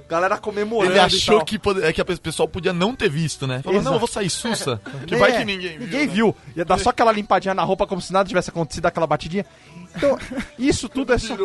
Galera 0.09 0.39
comemorando. 0.39 0.93
Ele 0.93 0.99
e 0.99 1.03
achou 1.03 1.37
tal. 1.37 1.45
que, 1.45 1.59
pode- 1.59 1.83
é 1.83 1.93
que 1.93 2.01
a 2.01 2.05
pessoal 2.05 2.49
podia 2.49 2.73
não 2.73 2.95
ter 2.97 3.11
visto, 3.11 3.47
né? 3.47 3.61
Falou, 3.63 3.75
Exato. 3.79 3.85
não, 3.85 3.93
eu 3.97 3.99
vou 3.99 4.09
sair 4.09 4.31
sussa, 4.31 4.81
que 5.07 5.15
vai 5.17 5.33
É, 5.33 5.39
que 5.39 5.45
ninguém 5.45 5.71
viu. 5.77 5.81
Ninguém 5.81 6.07
né? 6.07 6.13
viu. 6.15 6.37
Ia 6.57 6.65
dar 6.65 6.79
só 6.79 6.91
aquela 6.91 7.13
limpadinha 7.13 7.53
na 7.55 7.63
roupa 7.63 7.87
como 7.87 8.01
se 8.01 8.13
nada 8.13 8.27
tivesse 8.29 8.49
acontecido, 8.49 8.87
aquela 8.87 9.07
batidinha. 9.07 9.45
Então, 9.95 10.19
isso 10.59 10.89
tudo 10.89 11.13
é 11.13 11.19
só. 11.19 11.37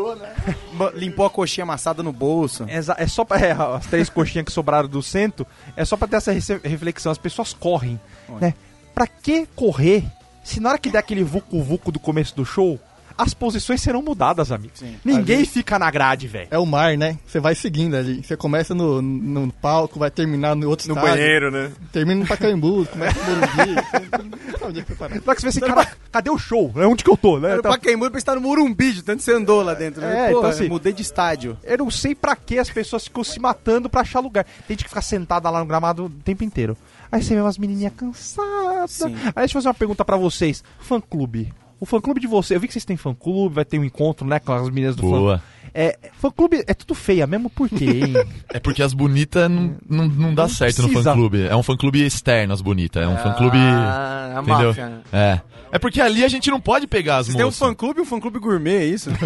Ba- 0.73 0.91
Limpou 0.95 1.25
a 1.25 1.29
coxinha 1.29 1.63
amassada 1.63 2.01
no 2.03 2.13
bolso. 2.13 2.65
É, 2.67 3.03
é 3.03 3.07
só 3.07 3.25
pra. 3.25 3.39
é, 3.39 3.51
as 3.51 3.85
três 3.87 4.09
coxinhas 4.09 4.45
que 4.45 4.51
sobraram 4.51 4.87
do 4.87 5.01
centro, 5.03 5.45
é 5.75 5.83
só 5.83 5.97
pra 5.97 6.07
ter 6.07 6.15
essa 6.17 6.31
reflexão. 6.31 7.11
As 7.11 7.17
pessoas 7.17 7.53
correm, 7.53 7.99
né? 8.39 8.53
Pra 8.95 9.07
que 9.07 9.45
correr 9.55 10.03
se 10.43 10.59
na 10.59 10.69
hora 10.69 10.77
que 10.77 10.89
der 10.89 10.99
aquele 10.99 11.23
vucu-vucu 11.23 11.91
do 11.91 11.99
começo 11.99 12.35
do 12.35 12.45
show, 12.45 12.79
as 13.17 13.33
posições 13.33 13.81
serão 13.81 14.01
mudadas, 14.01 14.51
amigo? 14.51 14.73
Ninguém 15.03 15.45
fica 15.45 15.77
na 15.77 15.89
grade, 15.91 16.27
velho. 16.27 16.47
É 16.51 16.57
o 16.57 16.65
mar, 16.65 16.97
né? 16.97 17.17
Você 17.25 17.39
vai 17.39 17.55
seguindo 17.55 17.95
ali. 17.95 18.23
Você 18.23 18.35
começa 18.37 18.73
no, 18.73 19.01
no 19.01 19.51
palco, 19.53 19.99
vai 19.99 20.09
terminar 20.11 20.55
no 20.55 20.69
outro 20.69 20.87
No 20.87 20.95
estádio. 20.95 21.15
banheiro, 21.17 21.51
né? 21.51 21.71
Termina 21.91 22.21
no 22.21 22.27
Pacaembu, 22.27 22.85
começa 22.91 23.19
no 23.19 23.35
Morumbi. 23.37 23.75
Você 23.75 24.23
não 24.23 24.57
sabe 24.59 24.65
onde 24.65 24.79
é 24.79 24.83
que 24.83 24.95
você 24.95 25.41
vê 25.41 25.47
assim, 25.49 25.59
cara, 25.59 25.87
cadê 26.11 26.29
o 26.29 26.37
show? 26.37 26.71
É 26.75 26.85
onde 26.87 27.03
que 27.03 27.09
eu 27.09 27.17
tô, 27.17 27.39
né? 27.39 27.51
Era 27.51 27.61
Tá- 27.61 27.69
Pacaembu 27.69 28.09
pra 28.09 28.17
estar 28.17 28.35
no 28.35 28.41
Morumbi, 28.41 28.93
de 28.93 29.03
tanto 29.03 29.17
que 29.19 29.23
você 29.23 29.33
andou 29.33 29.61
lá 29.61 29.73
dentro. 29.73 30.03
É, 30.03 30.31
Pô, 30.31 30.39
então 30.39 30.49
assim- 30.49 30.67
mudei 30.69 30.93
de 30.93 31.01
estádio. 31.01 31.57
Eu 31.63 31.77
não 31.77 31.91
sei 31.91 32.15
pra 32.15 32.35
que 32.35 32.57
as 32.59 32.69
pessoas 32.69 33.03
ficam 33.05 33.23
se 33.23 33.39
matando 33.39 33.89
pra 33.89 34.01
achar 34.01 34.19
lugar. 34.19 34.43
Tem 34.67 34.75
gente 34.75 34.83
que 34.83 34.89
fica 34.89 35.01
sentada 35.01 35.49
lá 35.49 35.59
no 35.59 35.65
gramado 35.65 36.05
o 36.05 36.09
tempo 36.09 36.43
inteiro. 36.43 36.75
Aí 37.11 37.21
você 37.21 37.35
vê 37.35 37.41
umas 37.41 37.57
menininhas 37.59 37.93
cansadas. 37.95 38.91
Sim. 38.91 39.15
Aí 39.27 39.31
deixa 39.35 39.51
eu 39.57 39.61
fazer 39.61 39.67
uma 39.67 39.73
pergunta 39.73 40.03
pra 40.03 40.17
vocês. 40.17 40.63
Fã 40.79 40.99
clube. 40.99 41.53
O 41.83 41.85
fã 41.85 41.99
clube 41.99 42.21
de 42.21 42.27
vocês, 42.27 42.55
eu 42.55 42.61
vi 42.61 42.67
que 42.67 42.71
vocês 42.71 42.85
têm 42.85 42.95
fã 42.95 43.13
clube, 43.13 43.55
vai 43.55 43.65
ter 43.65 43.77
um 43.77 43.83
encontro, 43.83 44.25
né, 44.25 44.39
com 44.39 44.53
as 44.53 44.69
meninas 44.69 44.95
do 44.95 45.01
Boa. 45.01 45.39
fã. 45.39 45.43
É, 45.73 45.97
fã 46.13 46.31
clube 46.31 46.63
é 46.65 46.73
tudo 46.73 46.95
feia 46.95 47.27
mesmo, 47.27 47.49
por 47.49 47.67
quê, 47.67 47.83
hein? 47.85 48.13
É 48.53 48.57
porque 48.59 48.81
as 48.81 48.93
bonitas 48.93 49.51
não, 49.51 49.75
não, 49.89 50.07
não 50.07 50.33
dá 50.33 50.43
Não 50.43 50.49
certo 50.49 50.81
no 50.81 50.87
precisa. 50.87 51.09
fã-clube. 51.11 51.45
É 51.45 51.53
um 51.57 51.61
fã-clube 51.63 52.01
externo, 52.05 52.53
as 52.53 52.61
bonitas. 52.61 53.03
É 53.03 53.07
um 53.07 53.17
fã-clube... 53.17 53.57
Ah, 53.57 54.35
a 54.37 54.41
entendeu? 54.41 54.67
máfia. 54.69 54.85
né? 54.87 55.01
É. 55.11 55.41
É 55.73 55.79
porque 55.79 55.99
ali 55.99 56.23
a 56.23 56.27
gente 56.29 56.49
não 56.49 56.61
pode 56.61 56.87
pegar 56.87 57.17
as 57.17 57.25
Vocês 57.25 57.35
têm 57.35 57.43
um 57.43 57.47
moças. 57.49 57.59
fã-clube 57.59 57.99
e 57.99 58.03
um 58.03 58.05
fã-clube 58.05 58.39
gourmet, 58.39 58.77
é 58.77 58.85
isso? 58.85 59.09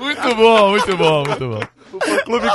Muito 0.00 0.34
bom, 0.34 0.70
muito 0.70 0.96
bom, 0.96 1.24
muito 1.24 1.48
bom. 1.48 1.60
o 1.92 2.00
fã 2.00 2.18
clube 2.24 2.46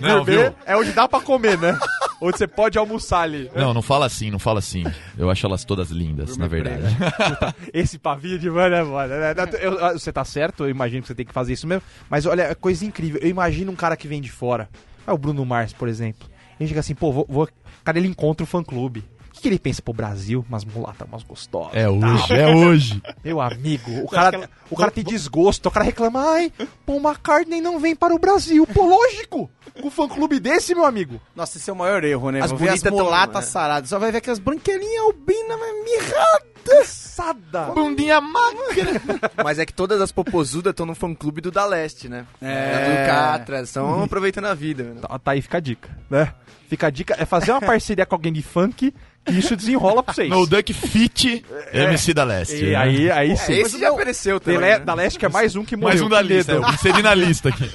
Não, 0.00 0.24
viu? 0.24 0.54
é 0.64 0.76
onde 0.76 0.92
dá 0.92 1.08
pra 1.08 1.20
comer, 1.20 1.58
né? 1.58 1.78
onde 2.20 2.38
você 2.38 2.46
pode 2.46 2.78
almoçar 2.78 3.22
ali. 3.22 3.50
Não, 3.54 3.74
não 3.74 3.82
fala 3.82 4.06
assim, 4.06 4.30
não 4.30 4.38
fala 4.38 4.60
assim. 4.60 4.84
Eu 5.18 5.28
acho 5.30 5.44
elas 5.44 5.64
todas 5.64 5.90
lindas, 5.90 6.36
na 6.36 6.46
verdade. 6.46 6.84
Esse 7.74 7.98
pavio 7.98 8.38
de 8.38 8.48
mano 8.50 8.74
é 8.74 8.82
mano. 8.84 9.14
né? 9.14 9.34
Eu- 9.60 9.98
Você 9.98 10.12
tá 10.12 10.24
certo, 10.24 10.64
eu 10.64 10.70
imagino 10.70 11.02
que 11.02 11.08
você 11.08 11.14
tem 11.14 11.26
que 11.26 11.32
fazer 11.32 11.52
isso 11.54 11.66
mesmo. 11.66 11.82
Mas 12.08 12.24
olha, 12.26 12.42
é 12.42 12.54
coisa 12.54 12.84
incrível. 12.84 13.20
Eu 13.22 13.28
imagino 13.28 13.72
um 13.72 13.76
cara 13.76 13.96
que 13.96 14.06
vem 14.06 14.20
de 14.20 14.30
fora. 14.30 14.68
É 15.06 15.12
o 15.12 15.18
Bruno 15.18 15.44
Mars, 15.44 15.72
por 15.72 15.88
exemplo. 15.88 16.28
Ele 16.60 16.68
chega 16.68 16.80
assim, 16.80 16.94
pô, 16.94 17.10
vou. 17.12 17.26
vou... 17.28 17.48
Cara, 17.82 17.98
ele 17.98 18.06
encontra 18.06 18.44
o 18.44 18.46
fã 18.46 18.62
clube. 18.62 19.02
O 19.42 19.44
que, 19.44 19.48
que 19.48 19.54
ele 19.54 19.58
pensa 19.58 19.82
pro 19.82 19.92
Brasil? 19.92 20.44
Umas 20.48 20.64
mulatas, 20.64 21.08
umas 21.08 21.24
gostosas. 21.24 21.74
É 21.74 21.88
hoje, 21.88 22.32
é 22.32 22.54
hoje. 22.54 23.02
Meu 23.24 23.40
amigo, 23.40 23.90
o 24.04 24.08
cara, 24.08 24.48
o 24.70 24.76
cara 24.76 24.92
tem 24.92 25.02
desgosto, 25.02 25.68
o 25.68 25.72
cara 25.72 25.84
reclama, 25.84 26.22
ai, 26.34 26.52
Paul 26.86 27.00
McCartney 27.00 27.60
não 27.60 27.80
vem 27.80 27.96
para 27.96 28.14
o 28.14 28.20
Brasil. 28.20 28.64
Pô, 28.68 28.86
lógico! 28.86 29.50
Com 29.80 29.88
um 29.88 29.90
fã 29.90 30.06
clube 30.06 30.38
desse, 30.38 30.76
meu 30.76 30.84
amigo. 30.84 31.20
Nossa, 31.34 31.58
esse 31.58 31.68
é 31.68 31.72
o 31.72 31.76
maior 31.76 32.04
erro, 32.04 32.30
né? 32.30 32.40
As 32.40 32.50
Vou 32.50 32.60
bonitas 32.60 32.92
mulatas 32.92 33.44
é. 33.44 33.48
saradas. 33.48 33.88
Só 33.88 33.98
vai 33.98 34.12
ver 34.12 34.18
aquelas 34.18 34.38
branquelinhas 34.38 35.02
albinas, 35.06 35.58
mas 35.58 35.84
mirradas. 35.84 36.88
Sada! 36.88 37.62
Bundinha 37.74 38.20
magra. 38.20 39.02
Mas 39.42 39.58
é 39.58 39.66
que 39.66 39.72
todas 39.72 40.00
as 40.00 40.12
popozudas 40.12 40.70
estão 40.70 40.86
no 40.86 40.94
fã-clube 40.94 41.40
do 41.40 41.50
Da 41.50 41.66
Leste, 41.66 42.08
né? 42.08 42.24
É. 42.40 42.88
Do 42.88 43.06
Catra, 43.06 43.62
estão 43.62 44.04
aproveitando 44.04 44.44
a 44.44 44.54
vida. 44.54 44.94
Tá, 45.00 45.18
tá 45.18 45.30
aí, 45.32 45.42
fica 45.42 45.56
a 45.56 45.60
dica, 45.60 45.90
né? 46.08 46.32
Fica 46.68 46.86
a 46.86 46.90
dica, 46.90 47.16
é 47.18 47.26
fazer 47.26 47.50
uma 47.50 47.60
parceria 47.60 48.06
com 48.06 48.14
alguém 48.14 48.32
de 48.32 48.42
funk 48.42 48.72
que 48.80 48.94
isso 49.30 49.54
desenrola 49.56 50.02
pra 50.02 50.14
vocês. 50.14 50.28
No 50.28 50.46
Duck 50.46 50.72
Fit 50.72 51.44
MC 51.72 52.12
da 52.12 52.24
Leste. 52.24 52.56
E 52.56 52.70
né? 52.70 52.76
aí, 52.76 53.10
aí 53.10 53.36
sim. 53.36 53.52
Esse 53.52 53.78
já 53.78 53.90
apareceu 53.90 54.40
também. 54.40 54.60
Né? 54.60 54.78
Da 54.78 54.94
Leste 54.94 55.18
que 55.18 55.26
é 55.26 55.28
mais 55.28 55.54
um 55.54 55.64
que 55.64 55.76
morreu. 55.76 55.90
Mais 55.90 56.02
um 56.02 56.08
da 56.08 56.20
lista, 56.20 56.60
inseri 56.74 57.02
na 57.02 57.14
lista 57.14 57.48
aqui. 57.48 57.70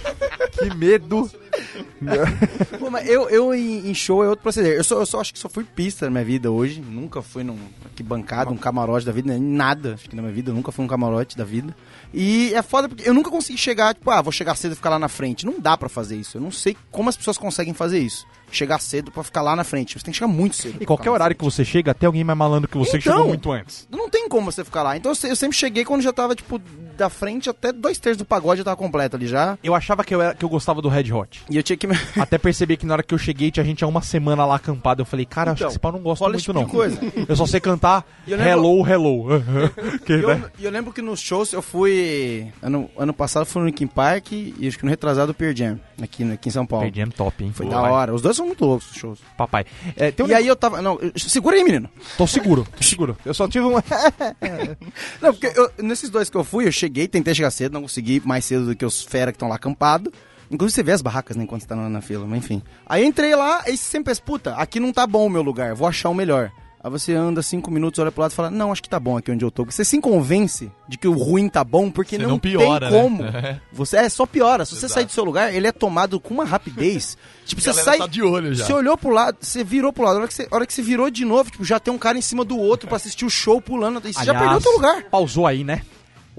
Que 0.51 0.75
medo. 0.75 1.29
Pô, 2.79 2.89
mas 2.89 3.07
eu, 3.07 3.29
eu 3.29 3.53
em, 3.53 3.89
em 3.89 3.93
show 3.93 4.23
é 4.23 4.27
outro 4.29 4.43
proceder. 4.43 4.75
Eu 4.77 4.83
só, 4.83 4.99
eu 4.99 5.05
só 5.05 5.19
acho 5.21 5.33
que 5.33 5.39
só 5.39 5.49
fui 5.49 5.63
pista 5.63 6.05
na 6.05 6.11
minha 6.11 6.23
vida 6.23 6.51
hoje. 6.51 6.81
Nunca 6.81 7.21
fui 7.21 7.43
num 7.43 7.57
que 7.95 8.03
bancada, 8.03 8.51
um 8.51 8.57
camarote 8.57 9.05
da 9.05 9.11
vida, 9.11 9.31
nem 9.33 9.41
nada. 9.41 9.95
Acho 9.95 10.09
que 10.09 10.15
na 10.15 10.21
minha 10.21 10.33
vida, 10.33 10.51
nunca 10.51 10.71
fui 10.71 10.85
um 10.85 10.87
camarote 10.87 11.37
da 11.37 11.43
vida. 11.43 11.75
E 12.13 12.53
é 12.53 12.61
foda 12.61 12.87
porque 12.87 13.07
eu 13.07 13.13
nunca 13.13 13.29
consegui 13.29 13.57
chegar, 13.57 13.93
tipo, 13.93 14.09
ah, 14.11 14.21
vou 14.21 14.31
chegar 14.31 14.55
cedo 14.55 14.73
e 14.73 14.75
ficar 14.75 14.89
lá 14.91 14.99
na 14.99 15.07
frente. 15.09 15.45
Não 15.45 15.59
dá 15.59 15.75
pra 15.77 15.89
fazer 15.89 16.15
isso. 16.15 16.37
Eu 16.37 16.41
não 16.41 16.51
sei 16.51 16.77
como 16.91 17.09
as 17.09 17.17
pessoas 17.17 17.37
conseguem 17.37 17.73
fazer 17.73 17.99
isso. 17.99 18.25
Chegar 18.49 18.79
cedo 18.79 19.11
pra 19.11 19.23
ficar 19.23 19.41
lá 19.41 19.55
na 19.55 19.63
frente. 19.65 19.97
Você 19.99 20.05
tem 20.05 20.11
que 20.13 20.17
chegar 20.19 20.31
muito 20.31 20.55
cedo. 20.55 20.77
E 20.79 20.85
qualquer 20.85 21.09
horário 21.09 21.35
que 21.35 21.43
você 21.43 21.65
chega, 21.65 21.93
tem 21.93 22.07
alguém 22.07 22.23
mais 22.23 22.37
malandro 22.37 22.69
que 22.69 22.77
você 22.77 22.91
que 22.97 22.97
Então. 22.99 23.13
chegou 23.13 23.27
muito 23.27 23.51
antes. 23.51 23.87
Não 23.91 24.09
tem 24.09 24.29
como 24.29 24.49
você 24.49 24.63
ficar 24.63 24.83
lá. 24.83 24.95
Então 24.95 25.11
eu 25.23 25.35
sempre 25.35 25.57
cheguei 25.57 25.83
quando 25.83 26.01
já 26.01 26.13
tava, 26.13 26.33
tipo, 26.33 26.57
da 26.97 27.09
frente 27.09 27.49
até 27.49 27.73
dois 27.73 27.97
terços 27.97 28.17
do 28.17 28.25
pagode 28.25 28.59
já 28.59 28.63
tava 28.63 28.77
completo 28.77 29.17
ali 29.17 29.27
já. 29.27 29.57
Eu 29.61 29.75
achava 29.75 30.01
que 30.03 30.15
eu, 30.15 30.21
era, 30.21 30.33
que 30.33 30.45
eu 30.45 30.49
gostava 30.49 30.81
do 30.81 30.87
Red 30.87 31.11
Hot. 31.11 31.43
E 31.49 31.57
eu 31.57 31.63
tinha 31.63 31.75
que. 31.75 31.86
Me- 31.87 31.95
Até 32.17 32.37
perceber 32.37 32.77
que 32.77 32.85
na 32.85 32.93
hora 32.93 33.03
que 33.03 33.13
eu 33.13 33.17
cheguei, 33.17 33.49
tinha 33.51 33.63
gente 33.65 33.83
há 33.83 33.87
uma 33.87 34.01
semana 34.01 34.45
lá 34.45 34.55
acampado. 34.55 35.01
Eu 35.01 35.05
falei, 35.05 35.25
cara, 35.25 35.51
acho 35.51 35.59
Então, 35.59 35.67
que 35.69 35.73
esse 35.73 35.79
pau 35.79 35.91
não 35.91 35.99
gosta 35.99 36.25
muito 36.25 36.39
tipo 36.39 36.53
não. 36.53 36.65
coisa. 36.65 36.99
Eu 37.27 37.35
só 37.35 37.45
sei 37.45 37.59
cantar 37.59 38.05
lembro- 38.27 38.45
Hello, 38.47 38.87
Hello. 38.87 39.25
que, 40.05 40.13
E 40.13 40.21
eu, 40.21 40.27
né? 40.29 40.43
eu 40.59 40.71
lembro 40.71 40.93
que 40.93 41.01
nos 41.01 41.19
shows 41.19 41.53
eu 41.53 41.61
fui. 41.61 42.47
Ano, 42.61 42.89
ano 42.97 43.13
passado 43.13 43.43
eu 43.43 43.45
fui 43.47 43.61
no 43.61 43.67
Linkin 43.67 43.87
Park 43.87 44.31
e 44.33 44.67
acho 44.67 44.77
que 44.77 44.83
no 44.85 44.89
retrasado 44.89 45.31
o 45.31 45.35
Pearl 45.35 45.55
Jam, 45.55 45.79
aqui, 46.01 46.23
aqui 46.31 46.49
em 46.49 46.51
São 46.51 46.65
Paulo. 46.65 46.85
Perdi 46.91 47.11
top, 47.13 47.43
hein? 47.43 47.51
Foi 47.53 47.65
Papai. 47.65 47.81
da 47.81 47.89
hora. 47.95 48.13
Os 48.13 48.21
dois 48.21 48.35
são 48.35 48.45
muito 48.45 48.63
loucos 48.65 48.91
os 48.91 48.97
shows. 48.97 49.19
Papai. 49.37 49.65
É, 49.95 50.13
um 50.23 50.27
E 50.27 50.33
aí 50.33 50.47
eu 50.47 50.55
tava. 50.55 50.81
Não, 50.81 50.99
segura 51.15 51.55
aí, 51.55 51.63
menino. 51.63 51.89
Tô 52.17 52.27
seguro, 52.27 52.67
tô 52.75 52.83
seguro. 52.83 53.17
Eu 53.25 53.33
só 53.33 53.47
tive 53.47 53.65
um. 53.65 53.73
Não, 55.21 55.33
porque 55.33 55.51
eu- 55.55 55.71
nesses 55.83 56.09
dois 56.09 56.29
que 56.29 56.37
eu 56.37 56.43
fui, 56.43 56.67
eu 56.67 56.71
cheguei, 56.71 57.07
tentei 57.07 57.33
chegar 57.33 57.51
cedo, 57.51 57.73
não 57.73 57.81
consegui 57.81 58.21
mais 58.25 58.45
cedo 58.45 58.65
do 58.65 58.75
que 58.75 58.85
os 58.85 59.03
fera 59.03 59.31
que 59.31 59.35
estão 59.35 59.47
lá 59.49 59.55
acampados. 59.55 60.11
Inclusive 60.49 60.75
você 60.75 60.83
vê 60.83 60.91
as 60.93 61.01
barracas, 61.01 61.35
né, 61.35 61.43
enquanto 61.43 61.61
você 61.61 61.67
tá 61.67 61.75
na, 61.75 61.89
na 61.89 62.01
fila, 62.01 62.25
mas 62.25 62.39
enfim. 62.39 62.61
Aí 62.85 63.03
eu 63.03 63.07
entrei 63.07 63.35
lá, 63.35 63.61
aí 63.65 63.75
você 63.77 63.83
sempre 63.83 64.11
pensa, 64.11 64.21
puta, 64.21 64.53
aqui 64.55 64.79
não 64.79 64.93
tá 64.93 65.05
bom 65.05 65.25
o 65.25 65.29
meu 65.29 65.41
lugar, 65.41 65.75
vou 65.75 65.87
achar 65.87 66.09
o 66.09 66.13
melhor. 66.13 66.51
Aí 66.81 66.91
você 66.91 67.11
anda 67.13 67.41
cinco 67.41 67.69
minutos, 67.71 67.99
olha 67.99 68.11
pro 68.11 68.21
lado 68.21 68.31
e 68.31 68.35
fala, 68.35 68.51
não, 68.51 68.71
acho 68.71 68.81
que 68.83 68.87
tá 68.87 68.99
bom 68.99 69.17
aqui 69.17 69.31
onde 69.31 69.43
eu 69.43 69.49
tô. 69.51 69.65
Você 69.65 69.83
se 69.83 69.99
convence 69.99 70.71
de 70.87 70.97
que 70.97 71.07
o 71.07 71.13
ruim 71.13 71.49
tá 71.49 71.63
bom, 71.63 71.89
porque 71.89 72.15
Você 72.15 72.21
não, 72.21 72.29
não 72.29 72.39
piora, 72.39 72.87
tem 72.87 72.95
né? 72.95 73.01
como. 73.01 73.23
Você 73.73 73.97
é 73.97 74.07
só 74.07 74.25
piora. 74.25 74.63
Se 74.63 74.71
você 74.71 74.85
Exato. 74.85 74.93
sair 74.93 75.05
do 75.05 75.11
seu 75.11 75.23
lugar, 75.25 75.53
ele 75.53 75.67
é 75.67 75.71
tomado 75.71 76.19
com 76.19 76.35
uma 76.35 76.45
rapidez. 76.45 77.17
tipo, 77.45 77.59
A 77.61 77.73
você 77.73 77.81
sai. 77.81 77.97
tá 77.97 78.07
de 78.07 78.21
olho 78.21 78.53
já. 78.53 78.65
Você 78.65 78.73
olhou 78.73 78.95
pro 78.95 79.09
lado, 79.09 79.37
você 79.41 79.63
virou 79.63 79.91
pro 79.91 80.03
lado. 80.05 80.17
A 80.17 80.19
hora 80.19 80.27
que 80.27 80.33
você, 80.35 80.47
a 80.49 80.55
hora 80.55 80.65
que 80.67 80.73
você 80.73 80.81
virou 80.83 81.09
de 81.09 81.25
novo, 81.25 81.49
tipo, 81.49 81.65
já 81.65 81.79
tem 81.79 81.91
um 81.93 81.97
cara 81.97 82.17
em 82.17 82.21
cima 82.21 82.45
do 82.45 82.57
outro 82.57 82.87
pra 82.87 82.95
assistir 82.95 83.25
o 83.25 83.29
show 83.29 83.59
pulando. 83.59 83.99
E 84.07 84.13
você 84.13 84.23
já 84.23 84.33
perdeu 84.35 84.57
o 84.59 84.61
teu 84.61 84.71
lugar. 84.71 85.03
Pausou 85.09 85.47
aí, 85.47 85.63
né? 85.63 85.81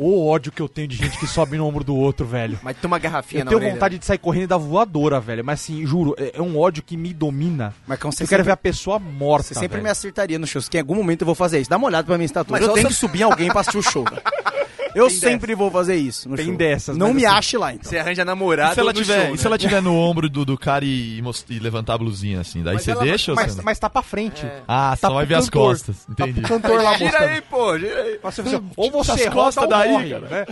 O 0.00 0.28
ódio 0.28 0.52
que 0.52 0.62
eu 0.62 0.68
tenho 0.68 0.86
de 0.86 0.96
gente 0.96 1.18
que 1.18 1.26
sobe 1.26 1.56
no 1.58 1.66
ombro 1.66 1.82
do 1.82 1.96
outro, 1.96 2.24
velho. 2.24 2.56
Mas 2.62 2.76
tem 2.76 2.86
uma 2.86 3.00
garrafinha 3.00 3.40
Eu 3.40 3.44
na 3.46 3.48
tenho 3.50 3.58
orelha. 3.58 3.72
vontade 3.74 3.98
de 3.98 4.06
sair 4.06 4.18
correndo 4.18 4.44
e 4.44 4.46
dar 4.46 4.56
voadora, 4.56 5.18
velho. 5.18 5.44
Mas 5.44 5.60
assim, 5.60 5.84
juro, 5.84 6.14
é 6.16 6.32
é 6.38 6.40
um 6.40 6.56
ódio 6.56 6.82
que 6.84 6.96
me 6.96 7.12
domina. 7.12 7.74
Você 7.86 7.94
eu 7.94 7.98
quero 7.98 8.26
sempre- 8.28 8.42
ver 8.44 8.52
a 8.52 8.56
pessoa 8.56 8.98
morta. 9.00 9.48
Você 9.48 9.54
sempre 9.54 9.68
velho. 9.70 9.82
me 9.82 9.90
acertaria 9.90 10.38
nos 10.38 10.48
shows, 10.50 10.68
que 10.68 10.76
em 10.76 10.80
algum 10.80 10.94
momento 10.94 11.22
eu 11.22 11.26
vou 11.26 11.34
fazer 11.34 11.58
isso. 11.58 11.68
Dá 11.68 11.76
uma 11.76 11.88
olhada 11.88 12.06
pra 12.06 12.16
minha 12.16 12.26
estatura. 12.26 12.60
Mas 12.60 12.62
eu 12.62 12.68
só 12.68 12.74
tenho 12.74 12.88
que 12.88 12.94
subir 12.94 13.24
alguém 13.24 13.48
pra 13.48 13.60
assistir 13.60 13.78
o 13.78 13.82
show. 13.82 14.04
velho. 14.04 14.22
Eu 14.94 15.08
Tem 15.08 15.16
sempre 15.16 15.54
vou 15.54 15.70
fazer 15.70 15.96
isso 15.96 16.28
no 16.28 16.36
Tem 16.36 16.46
show. 16.46 16.56
dessas, 16.56 16.96
Não 16.96 17.12
me 17.14 17.24
assim- 17.26 17.36
ache 17.36 17.56
lá, 17.58 17.72
então. 17.74 17.88
Você 17.90 17.98
arranja 17.98 18.22
E 18.22 18.24
namorado 18.24 18.74
se 18.74 18.80
ela 18.80 18.92
no 18.92 19.00
tiver, 19.00 19.26
show, 19.26 19.34
e 19.34 19.38
se 19.38 19.44
né? 19.44 19.48
ela 19.48 19.58
tiver 19.58 19.82
no 19.82 19.94
ombro 19.98 20.28
do, 20.28 20.44
do 20.44 20.56
cara 20.58 20.84
e, 20.84 21.22
e 21.50 21.58
levantar 21.58 21.94
a 21.94 21.98
blusinha 21.98 22.40
assim? 22.40 22.62
Daí 22.62 22.74
Mas 22.74 22.82
você 22.84 22.90
ela- 22.92 23.04
deixa 23.04 23.32
ou 23.32 23.36
mas, 23.36 23.54
você... 23.54 23.62
mas 23.62 23.78
tá 23.78 23.88
pra 23.90 24.02
frente. 24.02 24.46
Ah, 24.66 24.96
Tá 25.00 25.08
só 25.08 25.14
vai 25.14 25.26
ver 25.26 25.34
as 25.36 25.48
costas. 25.50 26.06
Entendi. 26.08 26.40
Tá 26.40 26.48
cantor 26.48 26.82
lá 26.82 26.96
Gira 26.98 27.18
aí, 27.20 27.40
pô, 27.42 27.78
gira 27.78 28.02
aí. 28.02 28.18
Nossa, 28.22 28.42
você- 28.42 28.60
ou 28.76 28.90
você 28.90 29.12
as 29.12 29.26
costas 29.28 29.62
ou 29.64 29.68
daí, 29.70 29.90
morre, 29.92 30.10
cara. 30.10 30.28
né? 30.28 30.46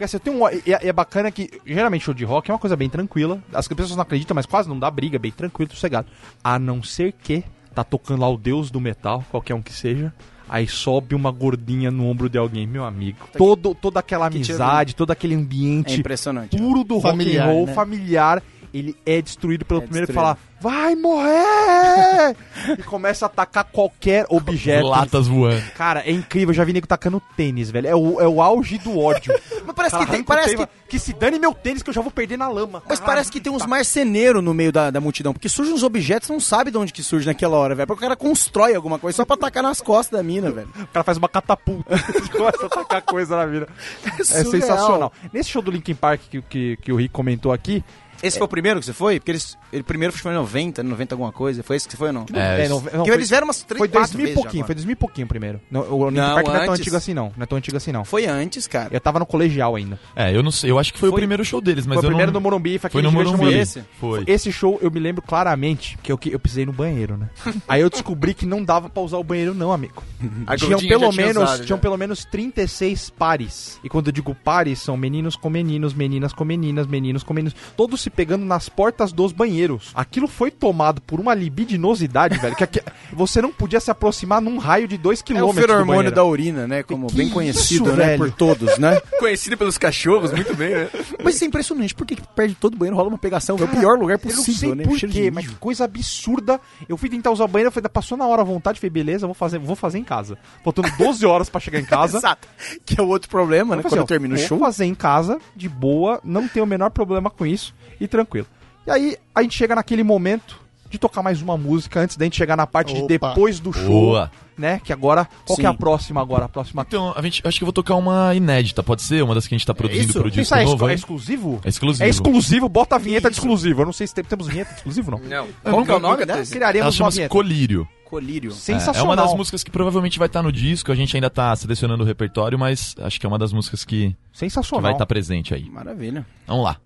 Assim, 0.00 0.18
tem 0.18 0.32
um, 0.34 0.48
e, 0.48 0.62
é- 0.72 0.88
é 0.88 0.92
bacana 0.92 1.30
que, 1.30 1.50
geralmente, 1.66 2.04
show 2.04 2.14
de 2.14 2.24
rock 2.24 2.50
é 2.50 2.54
uma 2.54 2.60
coisa 2.60 2.76
bem 2.76 2.88
tranquila. 2.88 3.42
As 3.52 3.66
pessoas 3.68 3.96
não 3.96 4.02
acreditam, 4.02 4.34
mas 4.34 4.46
quase 4.46 4.68
não 4.68 4.78
dá 4.78 4.90
briga, 4.90 5.16
é 5.16 5.18
bem 5.18 5.32
tranquilo, 5.32 5.70
sossegado. 5.72 6.08
A 6.42 6.58
não 6.58 6.82
ser 6.82 7.12
que 7.12 7.44
tá 7.74 7.84
tocando 7.84 8.20
lá 8.20 8.28
o 8.28 8.36
deus 8.36 8.70
do 8.70 8.80
metal, 8.80 9.24
qualquer 9.30 9.54
um 9.54 9.62
que 9.62 9.72
seja. 9.72 10.12
Aí 10.52 10.66
sobe 10.66 11.14
uma 11.14 11.30
gordinha 11.30 11.92
no 11.92 12.08
ombro 12.08 12.28
de 12.28 12.36
alguém, 12.36 12.66
meu 12.66 12.84
amigo. 12.84 13.18
Todo, 13.38 13.72
toda 13.72 14.00
aquela 14.00 14.26
amizade, 14.26 14.96
todo 14.96 15.12
aquele 15.12 15.34
É 15.34 15.36
ambiente 15.36 16.00
impressionante. 16.00 16.56
puro 16.56 16.82
do 16.82 17.00
Familiar, 17.00 17.46
rock 17.46 17.50
and 17.50 17.54
roll, 17.54 17.66
né? 17.68 17.72
familiar, 17.72 18.42
ele 18.72 18.96
é 19.04 19.20
destruído 19.20 19.64
pelo 19.64 19.80
É 19.80 19.84
primeiro 19.84 20.06
que 20.06 20.12
destruído. 20.12 20.36
fala, 20.36 20.50
vai 20.60 20.94
morrer! 20.94 22.36
e 22.78 22.82
começa 22.82 23.24
a 23.24 23.26
atacar 23.26 23.64
qualquer 23.64 24.26
objeto. 24.28 24.86
Latas 24.86 25.26
voando. 25.26 25.62
Cara, 25.72 26.00
é 26.00 26.10
incrível, 26.12 26.50
eu 26.50 26.54
já 26.54 26.64
vi 26.64 26.72
nego 26.72 26.86
tacando 26.86 27.20
tênis, 27.36 27.70
velho. 27.70 27.88
É 27.88 27.94
o, 27.94 28.20
é 28.20 28.28
o 28.28 28.40
auge 28.42 28.78
do 28.78 28.98
ódio. 28.98 29.34
Mas 29.64 29.74
parece 29.74 29.92
Cara, 29.94 30.06
que 30.06 30.12
tem, 30.12 30.22
parece 30.22 30.56
que, 30.56 30.68
que 30.88 30.98
se 30.98 31.12
dane 31.12 31.38
meu 31.38 31.54
tênis 31.54 31.82
que 31.82 31.90
eu 31.90 31.94
já 31.94 32.00
vou 32.00 32.10
perder 32.10 32.36
na 32.36 32.48
lama. 32.48 32.82
mas 32.88 32.98
Caralho, 32.98 33.14
parece 33.16 33.30
que 33.32 33.40
tem 33.40 33.52
uns 33.52 33.62
tá. 33.62 33.68
marceneiros 33.68 34.42
no 34.42 34.52
meio 34.52 34.72
da, 34.72 34.90
da 34.90 35.00
multidão, 35.00 35.32
porque 35.32 35.48
surgem 35.48 35.72
uns 35.72 35.82
objetos, 35.82 36.26
você 36.26 36.32
não 36.32 36.40
sabe 36.40 36.70
de 36.70 36.78
onde 36.78 36.92
que 36.92 37.02
surge 37.02 37.26
naquela 37.26 37.56
hora, 37.56 37.74
velho. 37.74 37.86
Porque 37.86 38.00
o 38.00 38.02
cara 38.02 38.16
constrói 38.16 38.74
alguma 38.74 38.98
coisa 38.98 39.16
só 39.16 39.24
pra 39.24 39.36
tacar 39.36 39.62
nas 39.62 39.80
costas 39.80 40.18
da 40.18 40.22
mina, 40.22 40.50
velho. 40.50 40.68
O 40.76 40.86
cara 40.88 41.04
faz 41.04 41.18
uma 41.18 41.28
catapulta 41.28 41.94
e 41.96 42.28
começa 42.28 42.66
a 42.66 42.68
tacar 42.68 43.02
coisa 43.02 43.36
na 43.36 43.46
vida. 43.46 43.68
É 44.04 44.24
surreal. 44.24 44.50
sensacional. 44.50 45.12
Nesse 45.32 45.50
show 45.50 45.62
do 45.62 45.70
Linkin 45.70 45.94
Park 45.94 46.22
que, 46.30 46.42
que, 46.42 46.76
que 46.78 46.92
o 46.92 46.96
Rick 46.96 47.12
comentou 47.12 47.52
aqui, 47.52 47.84
Esse 48.22 48.38
foi 48.38 48.44
o 48.44 48.48
primeiro 48.48 48.80
que 48.80 48.86
você 48.86 48.92
foi? 48.92 49.18
Porque 49.18 49.32
eles, 49.32 49.56
ele 49.72 49.82
primeiro 49.82 50.12
foi 50.16 50.32
em 50.32 50.34
90, 50.36 50.82
90 50.82 51.14
alguma 51.14 51.32
coisa. 51.32 51.62
Foi 51.62 51.76
esse 51.76 51.86
que 51.86 51.92
você 51.92 51.96
foi 51.98 52.08
ou 52.08 52.12
não? 52.12 52.26
É, 52.34 52.64
É, 52.64 52.68
não, 52.68 52.76
não, 52.76 52.82
Porque 52.82 52.98
foi, 53.06 53.14
eles 53.14 53.28
vieram 53.30 53.46
umas 53.46 53.62
3, 53.62 53.78
foi 53.78 53.88
4 53.88 54.12
2000 54.12 54.32
e 54.32 54.34
pouquinho, 54.34 54.64
foi 54.66 54.74
2000 54.74 54.92
e 54.92 54.96
pouquinho 54.96 55.26
primeiro. 55.26 55.60
Não, 55.70 55.80
o 55.92 56.08
Linkin 56.08 56.20
Não, 56.20 56.34
Park 56.34 56.46
não 56.46 56.54
é 56.54 56.58
tão 56.64 56.68
antes. 56.74 56.80
antigo 56.80 56.96
assim 56.96 57.14
não, 57.14 57.32
não 57.36 57.42
é 57.42 57.46
tão 57.46 57.58
antigo 57.58 57.76
assim 57.76 57.92
não. 57.92 58.04
Foi 58.04 58.26
antes, 58.26 58.66
cara. 58.66 58.88
Eu 58.92 59.00
tava 59.00 59.18
no 59.18 59.26
colegial 59.26 59.76
ainda. 59.76 59.98
É, 60.14 60.34
eu 60.34 60.42
não 60.42 60.50
sei, 60.50 60.70
eu 60.70 60.78
acho 60.78 60.92
que 60.92 60.98
foi, 60.98 61.08
o 61.08 61.12
Foi- 61.12 61.20
primeiro 61.20 61.44
show 61.44 61.60
deles, 61.60 61.86
mas 61.86 61.96
foi 61.96 62.02
o 62.02 62.06
eu 62.06 62.10
primeiro 62.10 62.32
não... 62.32 62.40
no 62.40 62.44
Morumbi, 62.44 62.78
foi 62.78 62.90
Foi 62.90 63.00
aquele 63.00 63.14
no 63.14 63.18
gigante 63.24 63.36
Morumbi. 63.38 63.58
esse? 63.58 63.84
Foi. 63.98 64.24
Esse 64.26 64.52
show 64.52 64.78
eu 64.82 64.90
me 64.90 65.00
lembro 65.00 65.22
claramente 65.22 65.98
que 66.02 66.12
eu, 66.12 66.18
que 66.18 66.32
eu 66.32 66.38
pisei 66.38 66.66
no 66.66 66.72
banheiro, 66.72 67.16
né? 67.16 67.28
Aí 67.68 67.80
eu 67.80 67.90
descobri 67.90 68.34
que 68.34 68.44
não 68.46 68.62
dava 68.64 68.88
pra 68.88 69.02
usar 69.02 69.18
o 69.18 69.24
banheiro 69.24 69.54
não, 69.54 69.72
amigo. 69.72 70.02
A 70.46 70.56
tinham 70.56 70.78
pelo 70.80 71.06
já 71.06 71.10
tinha 71.12 71.26
menos, 71.26 71.42
usado, 71.42 71.64
tinham 71.64 71.78
já. 71.78 71.82
pelo 71.82 71.96
menos 71.96 72.24
36 72.24 73.10
pares. 73.10 73.78
E 73.82 73.88
quando 73.88 74.08
eu 74.08 74.12
digo 74.12 74.34
pares, 74.34 74.80
são 74.80 74.96
meninos 74.96 75.36
com 75.36 75.48
meninos, 75.48 75.94
meninas 75.94 76.32
com 76.32 76.44
meninas, 76.44 76.86
meninos 76.86 77.22
com 77.22 77.32
meninos, 77.34 77.54
todos 77.76 78.00
se 78.00 78.09
pegando 78.10 78.44
nas 78.44 78.68
portas 78.68 79.12
dos 79.12 79.32
banheiros. 79.32 79.90
Aquilo 79.94 80.26
foi 80.28 80.50
tomado 80.50 81.00
por 81.00 81.20
uma 81.20 81.34
libidinosidade, 81.34 82.38
velho, 82.38 82.56
que 82.56 82.64
aqui- 82.64 82.80
você 83.12 83.40
não 83.40 83.52
podia 83.52 83.80
se 83.80 83.90
aproximar 83.90 84.40
num 84.40 84.58
raio 84.58 84.86
de 84.88 84.96
2 84.98 85.20
É 85.20 85.22
km 85.22 85.42
o 85.42 85.52
feromônio 85.52 86.10
da 86.12 86.24
urina, 86.24 86.66
né? 86.66 86.82
Como 86.82 87.06
Que 87.06 87.14
bem 87.16 87.26
isso, 87.26 87.34
conhecido, 87.34 87.90
né? 87.96 88.06
velho? 88.06 88.18
Por 88.18 88.30
todos, 88.32 88.78
né? 88.78 89.00
Conhecido 89.18 89.56
pelos 89.56 89.78
cachorros, 89.78 90.32
muito 90.32 90.54
bem, 90.54 90.70
né? 90.74 90.90
Mas 91.22 91.34
isso 91.36 91.44
é 91.44 91.46
impressionante. 91.46 91.94
Por 91.94 92.06
que 92.06 92.16
que 92.16 92.22
perde 92.34 92.54
todo 92.54 92.74
o 92.74 92.76
banheiro? 92.76 92.96
Rola 92.96 93.08
uma 93.08 93.18
pegação. 93.18 93.56
é 93.58 93.62
o 93.64 93.68
pior 93.68 93.98
lugar 93.98 94.18
Eu 94.22 94.28
não 94.30 94.36
possível, 94.36 94.58
sei 94.60 94.74
né? 94.74 94.84
por 94.84 94.98
quê, 94.98 95.30
mas 95.30 95.46
que 95.46 95.54
coisa 95.56 95.84
absurda. 95.84 96.60
Eu 96.88 96.96
fui 96.96 97.08
tentar 97.08 97.30
usar 97.30 97.44
o 97.44 97.48
banheiro, 97.48 97.70
falei, 97.70 97.88
passou 97.88 98.16
na 98.18 98.26
hora 98.26 98.42
à 98.42 98.44
vontade, 98.44 98.80
falei, 98.80 98.90
beleza, 98.90 99.26
vou 99.26 99.34
fazer, 99.34 99.58
vou 99.58 99.76
fazer 99.76 99.98
em 99.98 100.04
casa. 100.04 100.36
Faltando 100.64 100.88
12 100.98 101.24
horas 101.26 101.48
pra 101.48 101.60
chegar 101.60 101.78
em 101.80 101.84
casa. 101.84 102.18
Exato. 102.20 102.48
Que 102.84 103.00
é 103.00 103.02
o 103.02 103.08
outro 103.08 103.28
problema, 103.28 103.76
né? 103.76 103.80
Eu 103.80 103.82
falei 103.88 103.98
Quando 104.02 104.08
termina 104.08 104.34
o 104.34 104.38
vou 104.38 104.46
show. 104.46 104.58
fazer 104.58 104.84
em 104.84 104.94
casa, 104.94 105.38
de 105.54 105.68
boa, 105.68 106.20
não 106.24 106.48
tenho 106.48 106.64
o 106.64 106.68
menor 106.68 106.90
problema 106.90 107.30
com 107.30 107.46
isso 107.46 107.74
e 108.00 108.08
tranquilo. 108.08 108.46
E 108.86 108.90
aí 108.90 109.16
a 109.34 109.42
gente 109.42 109.56
chega 109.56 109.74
naquele 109.74 110.02
momento 110.02 110.58
de 110.88 110.98
tocar 110.98 111.22
mais 111.22 111.40
uma 111.40 111.56
música 111.56 112.00
antes 112.00 112.16
da 112.16 112.24
gente 112.24 112.36
chegar 112.36 112.56
na 112.56 112.66
parte 112.66 112.92
de 112.94 113.00
Opa. 113.00 113.06
depois 113.08 113.60
do 113.60 113.72
show, 113.72 113.86
Boa. 113.86 114.30
né? 114.58 114.80
Que 114.82 114.92
agora, 114.92 115.28
qual 115.46 115.56
que 115.56 115.64
é 115.64 115.68
a 115.68 115.72
Sim. 115.72 115.76
próxima 115.78 116.20
agora? 116.20 116.46
A 116.46 116.48
próxima 116.48 116.84
Então, 116.86 117.12
a 117.16 117.22
gente, 117.22 117.40
acho 117.46 117.58
que 117.58 117.62
eu 117.62 117.66
vou 117.66 117.72
tocar 117.72 117.94
uma 117.94 118.34
inédita, 118.34 118.82
pode 118.82 119.02
ser? 119.02 119.22
Uma 119.22 119.32
das 119.32 119.46
que 119.46 119.54
a 119.54 119.58
gente 119.58 119.64
tá 119.66 119.72
produzindo 119.72 120.04
isso? 120.10 120.18
pro 120.18 120.28
Isso 120.28 120.36
disco 120.40 120.54
é, 120.56 120.64
novo, 120.64 120.88
é 120.88 120.94
exclusivo? 120.94 121.60
É 121.64 121.68
exclusivo. 121.68 122.04
É 122.04 122.08
exclusivo, 122.08 122.68
bota 122.68 122.96
a 122.96 122.98
vinheta 122.98 123.30
de 123.30 123.36
exclusivo. 123.36 123.82
Eu 123.82 123.86
não 123.86 123.92
sei 123.92 124.08
se 124.08 124.14
tem- 124.14 124.24
temos 124.24 124.48
vinheta 124.48 124.70
de 124.72 124.76
exclusivo, 124.78 125.12
não. 125.12 125.18
Não. 125.20 125.84
Que 125.84 125.92
é 125.92 125.94
o 125.94 126.00
nome 126.00 126.24
dessa? 126.26 126.38
teve. 126.38 126.64
Ela 126.64 126.72
Criaremos 126.72 126.86
uma 126.86 126.92
chama-se 126.92 127.16
vinheta. 127.18 127.32
Colírio. 127.32 127.88
Colírio. 128.06 128.50
É, 128.50 128.54
Sensacional. 128.54 129.00
É 129.00 129.08
uma 129.08 129.14
das 129.16 129.32
músicas 129.34 129.62
que 129.62 129.70
provavelmente 129.70 130.18
vai 130.18 130.26
estar 130.26 130.42
no 130.42 130.50
disco, 130.50 130.90
a 130.90 130.96
gente 130.96 131.16
ainda 131.16 131.30
tá 131.30 131.54
selecionando 131.54 132.02
o 132.02 132.06
repertório, 132.06 132.58
mas 132.58 132.96
acho 132.98 133.20
que 133.20 133.24
é 133.24 133.28
uma 133.28 133.38
das 133.38 133.52
músicas 133.52 133.84
que, 133.84 134.08
que 134.32 134.38
Sensacional. 134.38 134.82
vai 134.82 134.92
estar 134.94 135.06
presente 135.06 135.54
aí. 135.54 135.70
Maravilha. 135.70 136.26
Vamos 136.48 136.64
lá. 136.64 136.76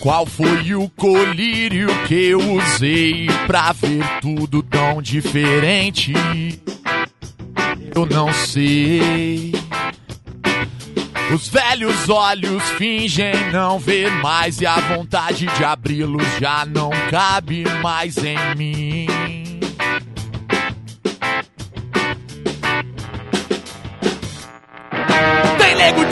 Qual 0.00 0.24
foi 0.24 0.74
o 0.74 0.88
colírio 0.90 1.88
que 2.06 2.14
eu 2.14 2.38
usei 2.38 3.26
pra 3.46 3.72
ver 3.72 4.04
tudo 4.20 4.62
tão 4.62 5.02
diferente? 5.02 6.12
Eu 7.94 8.06
não 8.06 8.32
sei. 8.32 9.52
Os 11.34 11.48
velhos 11.48 12.08
olhos 12.08 12.62
fingem 12.70 13.34
não 13.52 13.78
ver 13.78 14.10
mais 14.22 14.60
e 14.60 14.66
a 14.66 14.78
vontade 14.80 15.46
de 15.46 15.64
abri-los 15.64 16.26
já 16.40 16.64
não 16.64 16.90
cabe 17.10 17.64
mais 17.82 18.16
em 18.18 18.38
mim. 18.56 19.17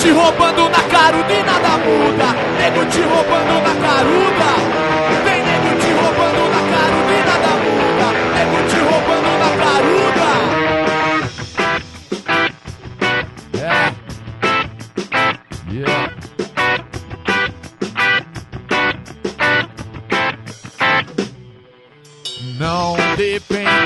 Te 0.06 0.12
roubando 0.12 0.68
na 0.68 0.82
caruda 0.84 1.32
e 1.32 1.42
nada 1.42 1.78
muda. 1.78 2.28
Nego 2.58 2.84
te 2.86 3.02
roubando 3.02 3.54
na 3.66 3.74
caruda. 3.82 4.50
Tem 5.24 5.42
nego 5.42 5.70
te 5.80 5.90
roubando 5.98 6.42
na 6.54 6.60
caruda 6.70 7.12
e 7.12 7.22
nada 7.30 7.52
muda. 7.64 8.08
Nego 8.36 8.58
te 8.70 8.78
roubando 8.88 9.32
na 9.42 9.50
caruda. 9.62 10.28
É. 13.58 13.74
Yeah. 15.72 16.05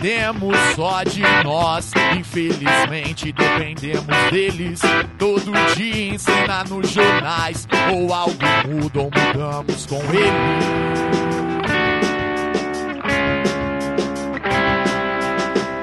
Dependemos 0.01 0.57
só 0.74 1.03
de 1.03 1.20
nós, 1.44 1.92
infelizmente 2.18 3.32
dependemos 3.32 4.30
deles. 4.30 4.80
Todo 5.18 5.53
dia 5.76 6.14
ensina 6.14 6.64
nos 6.64 6.90
jornais, 6.90 7.68
ou 7.92 8.12
algo 8.12 8.34
muda 8.66 9.01
ou 9.01 9.11
mudamos 9.11 9.86
com 9.86 9.96
ele. 9.96 10.80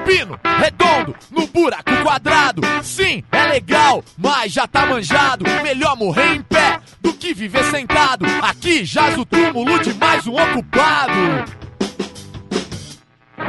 Pino, 0.04 0.40
redondo, 0.58 1.14
no 1.30 1.46
buraco 1.46 2.02
quadrado. 2.02 2.62
Sim, 2.82 3.22
é 3.30 3.46
legal, 3.46 4.02
mas 4.16 4.52
já 4.52 4.66
tá 4.66 4.84
manjado. 4.86 5.44
Melhor 5.62 5.96
morrer 5.96 6.34
em 6.34 6.42
pé 6.42 6.80
do 7.00 7.12
que 7.12 7.32
viver 7.32 7.64
sentado. 7.64 8.26
Aqui 8.42 8.84
jaz 8.84 9.16
o 9.16 9.24
túmulo 9.24 9.78
de 9.78 9.94
mais 9.94 10.26
um 10.26 10.34
ocupado. 10.34 11.67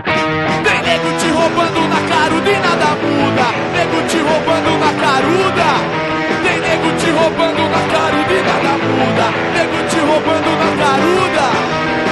Tem 0.03 0.81
nego 0.81 1.09
te 1.19 1.29
roubando 1.31 1.81
na 1.87 1.99
caruda 2.07 2.51
e 2.51 2.59
nada 2.59 2.91
muda. 3.01 3.47
Nego 3.75 3.99
te 4.07 4.19
roubando 4.19 4.71
na 4.79 4.91
caruda. 5.01 5.69
Tem 6.43 6.59
nego 6.61 6.89
te 6.99 7.09
roubando 7.11 7.63
na 7.69 7.81
caruda 7.91 8.33
e 8.33 8.41
nada 8.47 8.73
muda. 8.79 9.25
Nego 9.55 9.79
te 9.89 9.99
roubando 9.99 10.51
na 10.61 10.69
caruda. 10.81 11.45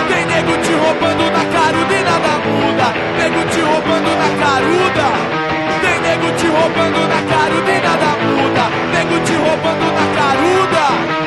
Tem 0.09 0.25
nego 0.25 0.57
te 0.63 0.73
roubando 0.73 1.25
na 1.31 1.43
caruda 1.53 1.95
e 1.95 2.03
nada 2.03 2.33
muda. 2.45 2.87
Nego 3.17 3.41
te 3.51 3.61
roubando 3.61 4.11
na 4.21 4.29
caruda. 4.41 5.07
Tem 5.81 5.97
nego 6.01 6.29
te 6.37 6.47
roubando 6.47 7.01
na 7.07 7.19
caruda 7.31 7.71
e 7.71 7.79
nada 7.87 8.11
muda. 8.23 8.65
Nego 8.93 9.17
te 9.25 9.35
roubando 9.35 9.87
na 9.97 10.05
caruda. 10.17 11.26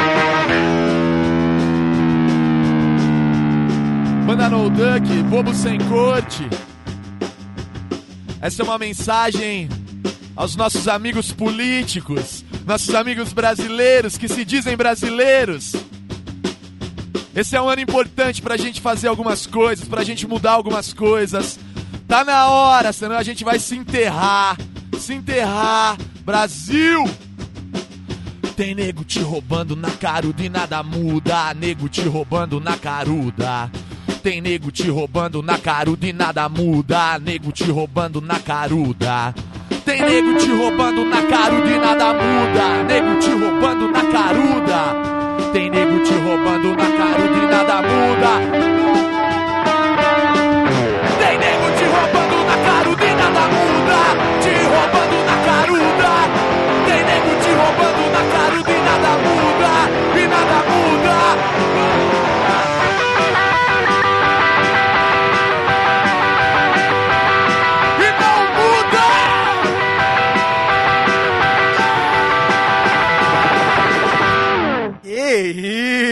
Banda 4.31 4.49
No 4.49 4.71
Duck, 4.71 5.23
bobo 5.25 5.53
sem 5.53 5.77
corte. 5.89 6.49
Essa 8.41 8.63
é 8.63 8.65
uma 8.65 8.79
mensagem 8.79 9.69
aos 10.37 10.55
nossos 10.55 10.87
amigos 10.87 11.33
políticos, 11.33 12.45
nossos 12.65 12.95
amigos 12.95 13.33
brasileiros 13.33 14.17
que 14.17 14.29
se 14.29 14.45
dizem 14.45 14.77
brasileiros. 14.77 15.75
Esse 17.35 17.57
é 17.57 17.61
um 17.61 17.69
ano 17.69 17.83
importante 17.83 18.41
pra 18.41 18.57
gente 18.57 18.81
fazer 18.81 19.09
algumas 19.09 19.49
coisas, 19.49 19.89
pra 19.89 20.05
gente 20.05 20.29
mudar 20.29 20.53
algumas 20.53 20.93
coisas. 20.93 21.59
Tá 22.07 22.23
na 22.23 22.47
hora, 22.47 22.93
senão 22.93 23.17
a 23.17 23.25
gente 23.25 23.43
vai 23.43 23.59
se 23.59 23.75
enterrar. 23.75 24.57
Se 24.97 25.13
enterrar. 25.13 25.99
Brasil! 26.25 27.03
Tem 28.55 28.77
nego 28.77 29.03
te 29.03 29.19
roubando 29.19 29.75
na 29.75 29.91
caruda 29.91 30.41
e 30.41 30.49
nada 30.49 30.85
muda. 30.85 31.53
Nego 31.53 31.89
te 31.89 32.03
roubando 32.03 32.61
na 32.61 32.77
caruda. 32.77 33.69
Tem 34.23 34.43
nego 34.43 34.71
te 34.71 34.91
roubando 34.91 35.41
na 35.41 35.57
caruda 35.59 36.07
e 36.07 36.13
nada 36.13 36.47
muda. 36.49 37.19
Nego 37.19 37.51
te 37.53 37.65
roubando 37.65 38.21
na 38.21 38.39
caruda. 38.39 39.35
Tem 39.85 39.99
nego 39.99 40.39
te 40.39 40.47
roubando 40.47 41.05
na 41.07 41.23
caruda 41.23 41.71
e 41.71 41.79
nada 41.79 42.13
muda. 42.13 42.83
Nego 42.85 43.19
te 43.19 43.31
roubando 43.31 43.89
na 43.89 44.05
caruda. 44.13 45.53
Tem 45.55 45.71
nego 45.71 46.05
te 46.05 46.15
roubando 46.19 46.77
na 46.77 46.91
caruda 46.99 47.39
e 47.39 47.47
nada 47.47 47.83
muda. 47.83 48.60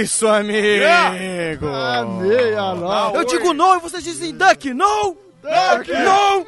Isso, 0.00 0.26
amigo! 0.26 1.66
Amei 1.66 2.54
a 2.54 2.74
nova. 2.74 3.16
Eu 3.16 3.24
digo 3.24 3.52
não 3.52 3.76
e 3.76 3.80
vocês 3.80 4.02
dizem 4.04 4.34
duck, 4.34 4.72
não! 4.74 5.16
Duck, 5.42 5.92
não! 5.92 6.46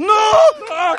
Não! 0.00 0.96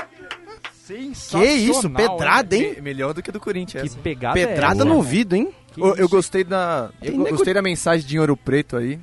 Que 0.88 1.46
isso, 1.46 1.90
pedrada, 1.90 2.56
hein? 2.56 2.74
Me- 2.76 2.82
Melhor 2.82 3.14
do 3.14 3.22
que 3.24 3.32
do 3.32 3.40
Corinthians. 3.40 3.82
Que 3.84 3.88
essa. 3.90 4.00
pegada 4.00 4.38
é 4.40 4.46
Pedrada 4.46 4.76
essa? 4.76 4.86
no 4.86 4.96
ouvido, 4.96 5.36
hein? 5.36 5.54
Eu, 5.78 5.96
eu 5.96 6.10
gostei 6.10 6.44
da. 6.44 6.90
Eu 7.02 7.12
Tem 7.12 7.18
nego- 7.20 7.38
gostei 7.38 7.54
da 7.54 7.62
mensagem 7.62 8.06
de 8.06 8.20
Ouro 8.20 8.36
Preto 8.36 8.76
aí. 8.76 9.00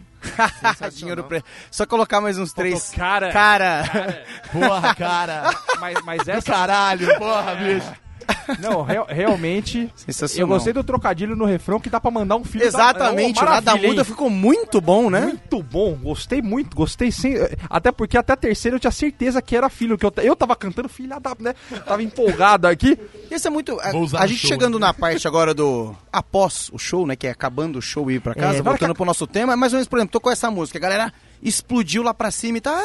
Dinheiro 0.92 1.24
preto. 1.24 1.46
Só 1.70 1.86
colocar 1.86 2.20
mais 2.20 2.36
uns 2.38 2.52
três. 2.52 2.90
cara. 2.90 3.32
Cara. 3.32 4.24
Porra, 4.52 4.94
cara. 4.94 5.54
Mas, 5.80 5.96
mas 6.04 6.28
essa... 6.28 6.52
caralho, 6.52 7.16
porra, 7.18 7.54
bicho. 7.54 7.90
Não, 8.60 8.82
real- 8.82 9.06
realmente... 9.08 9.90
Sensacional. 9.94 10.40
Eu 10.48 10.48
gostei 10.54 10.72
do 10.72 10.82
trocadilho 10.84 11.36
no 11.36 11.44
refrão 11.44 11.78
que 11.80 11.88
dá 11.90 12.00
pra 12.00 12.10
mandar 12.10 12.36
um 12.36 12.44
filho 12.44 12.64
Exatamente, 12.64 13.36
da... 13.40 13.40
o 13.42 13.44
Ô, 13.44 13.50
Nada 13.54 13.64
maravilha, 13.66 13.88
Muda 13.90 14.04
ficou 14.04 14.30
muito 14.30 14.80
bom, 14.80 15.10
né? 15.10 15.20
Muito 15.26 15.62
bom, 15.62 15.94
gostei 15.94 16.40
muito, 16.42 16.74
gostei 16.76 17.10
sem. 17.12 17.34
Até 17.68 17.90
porque 17.92 18.16
até 18.18 18.32
a 18.32 18.36
terceira 18.36 18.76
eu 18.76 18.80
tinha 18.80 18.90
certeza 18.90 19.40
que 19.42 19.56
era 19.56 19.68
filho, 19.68 19.96
que 19.98 20.04
eu, 20.06 20.12
eu 20.18 20.36
tava 20.36 20.54
cantando 20.56 20.88
filha 20.88 21.18
da. 21.20 21.34
né? 21.38 21.54
Tava 21.86 22.02
empolgado 22.02 22.66
aqui. 22.66 22.98
Esse 23.30 23.46
é 23.46 23.50
muito. 23.50 23.78
A, 23.80 23.88
a 24.22 24.26
gente 24.26 24.40
show, 24.40 24.48
chegando 24.48 24.78
né? 24.78 24.86
na 24.86 24.94
parte 24.94 25.26
agora 25.28 25.52
do. 25.54 25.94
Após 26.12 26.70
o 26.72 26.78
show, 26.78 27.06
né? 27.06 27.16
Que 27.16 27.26
é 27.26 27.30
acabando 27.30 27.78
o 27.78 27.82
show 27.82 28.10
e 28.10 28.14
ir 28.14 28.20
pra 28.20 28.34
casa, 28.34 28.58
É, 28.58 28.62
voltando 28.62 28.88
ca- 28.90 28.94
pro 28.94 29.04
nosso 29.04 29.26
tema. 29.26 29.52
é 29.52 29.56
Mais 29.56 29.72
ou 29.72 29.76
menos, 29.76 29.88
por 29.88 29.98
exemplo, 29.98 30.12
tocou 30.12 30.32
essa 30.32 30.50
música, 30.50 30.78
a 30.78 30.80
galera 30.82 31.12
explodiu 31.42 32.02
lá 32.02 32.12
pra 32.12 32.30
cima 32.30 32.58
e 32.58 32.60
tá. 32.60 32.76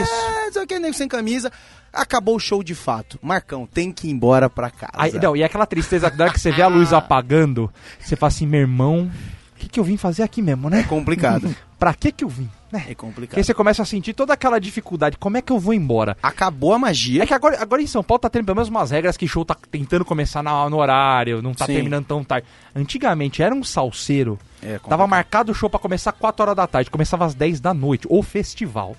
Isso. 0.00 0.12
Não 0.46 0.52
sei 0.52 0.62
o 0.62 0.66
que, 0.66 0.78
nego 0.78 0.94
sem 0.94 1.08
camisa. 1.08 1.52
Acabou 1.92 2.36
o 2.36 2.40
show 2.40 2.62
de 2.62 2.74
fato. 2.74 3.18
Marcão, 3.22 3.66
tem 3.66 3.90
que 3.92 4.06
ir 4.08 4.10
embora 4.10 4.48
pra 4.50 4.70
casa. 4.70 4.92
Aí, 4.94 5.12
não, 5.14 5.34
e 5.36 5.42
aquela 5.42 5.66
tristeza 5.66 6.10
da 6.10 6.24
hora 6.24 6.32
que 6.32 6.40
você 6.40 6.50
vê 6.52 6.62
a 6.62 6.68
luz 6.68 6.92
apagando, 6.94 7.72
você 7.98 8.14
fala 8.16 8.28
assim, 8.28 8.46
meu 8.46 8.60
irmão, 8.60 9.10
o 9.54 9.56
que, 9.56 9.68
que 9.68 9.80
eu 9.80 9.84
vim 9.84 9.96
fazer 9.96 10.22
aqui 10.22 10.40
mesmo, 10.42 10.68
né? 10.70 10.80
É 10.80 10.82
complicado. 10.84 11.54
Pra 11.78 11.94
que 11.94 12.10
que 12.10 12.24
eu 12.24 12.28
vim? 12.28 12.50
Né? 12.72 12.80
é 12.80 12.82
Porque 12.82 12.94
complicado. 12.96 13.38
aí 13.38 13.44
você 13.44 13.54
começa 13.54 13.82
a 13.82 13.86
sentir 13.86 14.12
toda 14.12 14.34
aquela 14.34 14.58
dificuldade, 14.58 15.16
como 15.16 15.36
é 15.36 15.40
que 15.42 15.50
eu 15.52 15.58
vou 15.60 15.72
embora? 15.72 16.16
Acabou 16.22 16.74
a 16.74 16.78
magia. 16.78 17.22
É 17.22 17.26
que 17.26 17.32
agora, 17.32 17.62
agora 17.62 17.80
em 17.80 17.86
São 17.86 18.02
Paulo 18.02 18.18
tá 18.18 18.28
tendo 18.28 18.44
pelo 18.44 18.56
menos 18.56 18.68
umas 18.68 18.90
regras 18.90 19.16
que 19.16 19.26
show 19.28 19.44
tá 19.44 19.56
tentando 19.70 20.04
começar 20.04 20.42
na- 20.42 20.68
no 20.68 20.76
horário, 20.76 21.40
não 21.40 21.54
tá 21.54 21.64
Sim. 21.66 21.74
terminando 21.74 22.04
tão 22.04 22.22
tarde. 22.24 22.46
Antigamente 22.74 23.42
era 23.42 23.54
um 23.54 23.62
salseiro. 23.64 24.38
É 24.60 24.72
complicado. 24.72 24.88
Tava 24.90 25.06
marcado 25.06 25.52
o 25.52 25.54
show 25.54 25.70
pra 25.70 25.78
começar 25.78 26.10
4 26.12 26.42
horas 26.42 26.56
da 26.56 26.66
tarde, 26.66 26.90
começava 26.90 27.24
às 27.24 27.34
10 27.34 27.60
da 27.60 27.72
noite. 27.72 28.06
O 28.10 28.22
festival. 28.22 28.96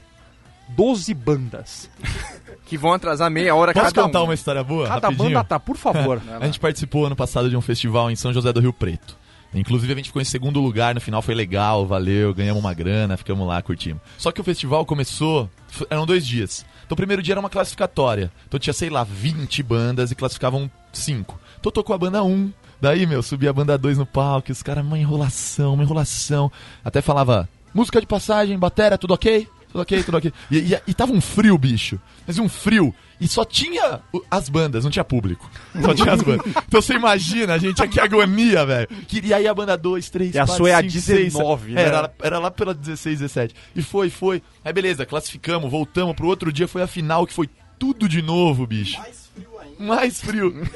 12 0.70 1.14
bandas. 1.14 1.90
Que 2.70 2.78
vão 2.78 2.94
atrasar 2.94 3.32
meia 3.32 3.56
hora 3.56 3.74
Posso 3.74 3.88
cada 3.88 4.04
contar 4.04 4.22
um. 4.22 4.26
uma 4.26 4.34
história 4.36 4.64
boa? 4.64 4.88
Cada 4.88 5.08
rapidinho? 5.08 5.30
banda 5.32 5.44
tá, 5.44 5.60
por 5.60 5.76
favor. 5.76 6.22
A 6.40 6.46
gente 6.46 6.60
participou 6.60 7.08
ano 7.08 7.16
passado 7.16 7.50
de 7.50 7.58
um 7.58 7.62
festival 7.62 8.12
em 8.12 8.16
São 8.16 8.32
José 8.32 8.54
do 8.54 8.60
Rio 8.60 8.72
Preto. 8.72 9.18
Inclusive 9.54 9.92
a 9.92 9.96
gente 9.96 10.06
ficou 10.06 10.22
em 10.22 10.26
segundo 10.26 10.62
lugar, 10.62 10.94
no 10.94 11.02
final 11.02 11.24
foi 11.24 11.34
legal, 11.34 11.84
valeu, 11.88 12.32
ganhamos 12.36 12.62
uma 12.62 12.72
grana, 12.72 13.18
ficamos 13.18 13.48
lá, 13.48 13.60
curtimos. 13.64 14.00
Só 14.16 14.32
que 14.32 14.40
o 14.40 14.44
festival 14.44 14.86
começou, 14.86 15.50
eram 15.90 16.06
dois 16.06 16.24
dias. 16.28 16.64
Então 16.86 16.94
o 16.94 16.96
primeiro 16.96 17.24
dia 17.24 17.34
era 17.34 17.40
uma 17.40 17.50
classificatória. 17.50 18.32
Então 18.48 18.60
tinha, 18.60 18.74
sei 18.74 18.92
lá, 18.92 19.04
20 19.04 19.64
bandas 19.64 20.12
e 20.12 20.16
classificavam 20.16 20.70
5. 20.94 21.40
Então 21.60 21.72
tocou 21.72 21.96
a 21.96 21.98
banda 21.98 22.24
1. 22.24 22.54
Daí, 22.80 23.08
meu, 23.08 23.24
subia 23.24 23.50
a 23.50 23.54
banda 23.54 23.76
2 23.76 23.98
no 23.98 24.06
palco, 24.06 24.52
os 24.52 24.62
caras, 24.62 24.86
uma 24.86 25.00
enrolação, 25.00 25.74
uma 25.74 25.84
enrolação. 25.84 26.52
Até 26.86 27.02
falava, 27.02 27.50
música 27.74 28.00
de 28.00 28.06
passagem, 28.06 28.58
batera, 28.60 29.00
tudo 29.00 29.16
ok? 29.16 29.48
Tudo 29.72 29.82
ok, 29.82 30.04
tudo 30.04 30.18
ok. 30.18 30.34
E, 30.50 30.58
e, 30.58 30.82
e 30.88 30.94
tava 30.94 31.14
um 31.14 31.22
frio, 31.22 31.58
bicho. 31.58 32.00
Mas 32.26 32.40
um 32.40 32.50
frio. 32.50 32.94
E 33.22 33.28
só 33.28 33.46
tinha 33.46 34.02
as 34.32 34.50
bandas, 34.50 34.84
não 34.84 34.92
tinha 34.92 35.04
público. 35.04 35.50
Só 35.82 35.94
tinha 35.94 36.14
as 36.14 36.22
bandas. 36.22 36.46
Então 36.68 36.82
você 36.82 36.94
imagina, 36.94 37.54
a 37.54 37.58
gente, 37.58 37.88
que 37.88 38.00
agonia, 38.00 38.66
velho. 38.66 38.88
Queria 39.08 39.38
aí 39.38 39.48
a 39.48 39.54
banda 39.54 39.78
2, 39.78 40.10
3, 40.10 40.36
E 40.36 40.40
a 40.40 40.46
4, 40.46 40.58
sua 40.58 40.70
é 40.70 40.74
a 40.74 40.82
5, 40.82 40.92
6, 40.92 41.34
19, 41.34 41.72
né? 41.74 41.82
Era, 41.84 42.14
era 42.22 42.40
lá 42.40 42.50
pela 42.50 42.74
16, 42.74 43.20
17. 43.20 43.56
E 43.76 43.82
foi, 43.84 44.10
foi. 44.10 44.42
Aí 44.64 44.74
beleza, 44.74 45.06
classificamos, 45.06 45.70
voltamos. 45.70 46.16
Pro 46.16 46.28
outro 46.28 46.52
dia 46.52 46.68
foi 46.68 46.82
a 46.82 46.88
final, 46.88 47.28
que 47.28 47.34
foi 47.34 47.50
tudo 47.78 48.10
de 48.10 48.22
novo, 48.22 48.66
bicho. 48.66 48.98
Mais 49.00 49.30
frio 49.34 49.60
ainda. 49.60 49.84
Mais 49.84 50.22
frio. 50.22 50.68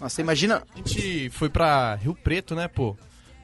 Nossa, 0.00 0.20
imagina. 0.20 0.62
A 0.74 0.78
gente 0.78 1.30
foi 1.30 1.48
pra 1.48 1.94
Rio 1.96 2.14
Preto, 2.14 2.54
né, 2.54 2.68
pô? 2.68 2.96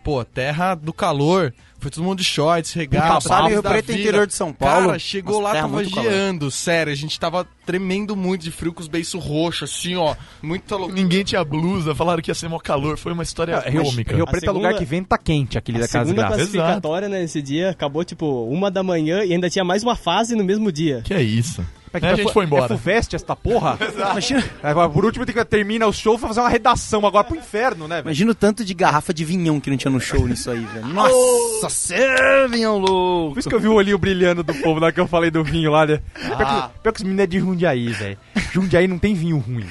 Pô, 0.04 0.24
terra 0.24 0.74
do 0.74 0.92
calor. 0.92 1.52
Foi 1.78 1.90
todo 1.90 2.02
mundo 2.02 2.18
de 2.18 2.24
shorts, 2.24 2.72
regata. 2.72 3.20
sabe, 3.20 3.50
Rio 3.50 3.62
da 3.62 3.70
Preto 3.70 3.90
é 3.90 3.92
vida. 3.92 4.00
interior 4.08 4.26
de 4.26 4.34
São 4.34 4.52
Paulo. 4.52 4.86
Cara, 4.86 4.98
chegou 4.98 5.40
Nossa, 5.42 5.54
lá, 5.54 5.60
tava 5.60 5.84
geando, 5.84 6.50
sério. 6.50 6.92
A 6.92 6.96
gente 6.96 7.20
tava 7.20 7.46
tremendo 7.66 8.16
muito 8.16 8.42
de 8.42 8.50
frio 8.50 8.72
com 8.72 8.80
os 8.80 8.88
beiços 8.88 9.22
roxos, 9.22 9.70
assim, 9.70 9.94
ó. 9.94 10.16
Muito 10.42 10.74
louco. 10.76 10.94
Ninguém 10.94 11.22
tinha 11.22 11.44
blusa, 11.44 11.94
falaram 11.94 12.22
que 12.22 12.30
ia 12.30 12.34
ser 12.34 12.48
mó 12.48 12.58
calor. 12.58 12.96
Foi 12.96 13.12
uma 13.12 13.22
história 13.22 13.58
Rio, 13.60 13.84
cômica. 13.84 14.14
Rio 14.16 14.24
A 14.24 14.26
Preto 14.26 14.44
é 14.44 14.46
segunda- 14.46 14.68
lugar 14.68 14.78
que 14.78 14.84
venta 14.84 15.18
quente, 15.18 15.58
aquele 15.58 15.78
A 15.78 15.80
daquelas 15.82 16.08
segunda 16.08 16.28
graças. 16.28 16.48
classificatória 16.50 17.08
né, 17.08 17.20
nesse 17.20 17.42
dia 17.42 17.70
acabou 17.70 18.04
tipo 18.04 18.26
uma 18.46 18.70
da 18.70 18.82
manhã 18.82 19.22
e 19.24 19.32
ainda 19.34 19.48
tinha 19.50 19.64
mais 19.64 19.82
uma 19.82 19.94
fase 19.94 20.34
no 20.34 20.42
mesmo 20.44 20.72
dia. 20.72 21.02
Que 21.04 21.12
é 21.14 21.22
isso? 21.22 21.64
É 21.92 21.98
Aí 22.06 22.12
a 22.12 22.14
gente 22.16 22.32
foi 22.32 22.44
embora. 22.44 22.64
É 22.66 22.68
Fuvest 22.68 23.14
esta 23.14 23.34
porra? 23.34 23.78
Aí, 24.62 24.74
por 24.92 25.04
último, 25.04 25.24
tem 25.24 25.34
que 25.34 25.44
termina 25.44 25.86
o 25.86 25.92
show 25.92 26.18
pra 26.18 26.28
fazer 26.28 26.40
uma 26.40 26.48
redação 26.48 27.06
agora 27.06 27.24
pro 27.24 27.36
inferno, 27.36 27.86
né, 27.88 27.96
velho? 27.96 28.06
Imagina 28.08 28.30
o 28.32 28.34
tanto 28.34 28.64
de 28.64 28.74
garrafa 28.74 29.14
de 29.14 29.24
vinhão 29.24 29.58
que 29.60 29.70
não 29.70 29.76
tinha 29.76 29.90
no 29.90 30.00
show 30.00 30.26
nisso 30.26 30.50
aí, 30.50 30.64
velho. 30.64 30.86
Nossa, 30.92 31.68
cê, 31.70 32.48
vinhão 32.50 32.78
louco. 32.78 33.34
Por 33.34 33.40
isso 33.40 33.48
que 33.48 33.54
eu 33.54 33.60
vi 33.60 33.68
o 33.68 33.74
olhinho 33.74 33.98
brilhando 33.98 34.42
do 34.42 34.54
povo 34.54 34.80
lá 34.80 34.92
que 34.92 35.00
eu 35.00 35.06
falei 35.06 35.30
do 35.30 35.42
vinho 35.42 35.70
lá, 35.70 35.86
né? 35.86 36.00
Pior, 36.14 36.36
Ah. 36.42 36.70
que, 36.74 36.80
pior 36.80 36.92
que 36.92 36.98
os 36.98 37.02
meninos 37.04 37.24
é 37.24 37.26
de 37.26 37.38
Jundiaí, 37.40 37.88
velho. 37.88 38.18
Jundiaí 38.52 38.86
não 38.88 38.98
tem 38.98 39.14
vinho 39.14 39.38
ruim. 39.38 39.66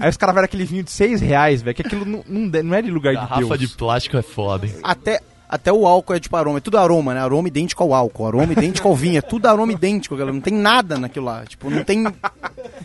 Aí 0.00 0.08
os 0.08 0.16
caras 0.16 0.34
viram 0.34 0.44
aquele 0.44 0.64
vinho 0.64 0.82
de 0.84 0.90
6 0.90 1.20
reais, 1.20 1.62
velho, 1.62 1.74
que 1.74 1.82
aquilo 1.82 2.04
não, 2.04 2.24
não, 2.28 2.48
de- 2.48 2.62
não 2.62 2.74
é 2.74 2.82
de 2.82 2.90
lugar 2.90 3.14
de 3.14 3.20
Garrafa 3.20 3.40
Deus. 3.56 3.58
de 3.60 3.68
plástico 3.68 4.16
é 4.16 4.22
foda, 4.22 4.66
hein? 4.66 4.74
Até, 4.82 5.20
até 5.48 5.72
o 5.72 5.86
álcool 5.86 6.14
é 6.14 6.20
tipo 6.20 6.36
aroma, 6.36 6.58
é 6.58 6.60
tudo 6.60 6.76
aroma, 6.78 7.14
né? 7.14 7.20
Aroma 7.20 7.48
idêntico 7.48 7.82
ao 7.82 7.94
álcool, 7.94 8.26
aroma 8.26 8.52
idêntico 8.52 8.86
ao 8.86 8.94
vinho, 8.94 9.18
é 9.18 9.22
tudo 9.22 9.46
aroma 9.46 9.72
idêntico, 9.72 10.14
galera. 10.16 10.34
Não 10.34 10.40
tem 10.40 10.52
nada 10.52 10.98
naquilo 10.98 11.24
lá. 11.26 11.44
Tipo, 11.46 11.70
não 11.70 11.82
tem 11.82 12.04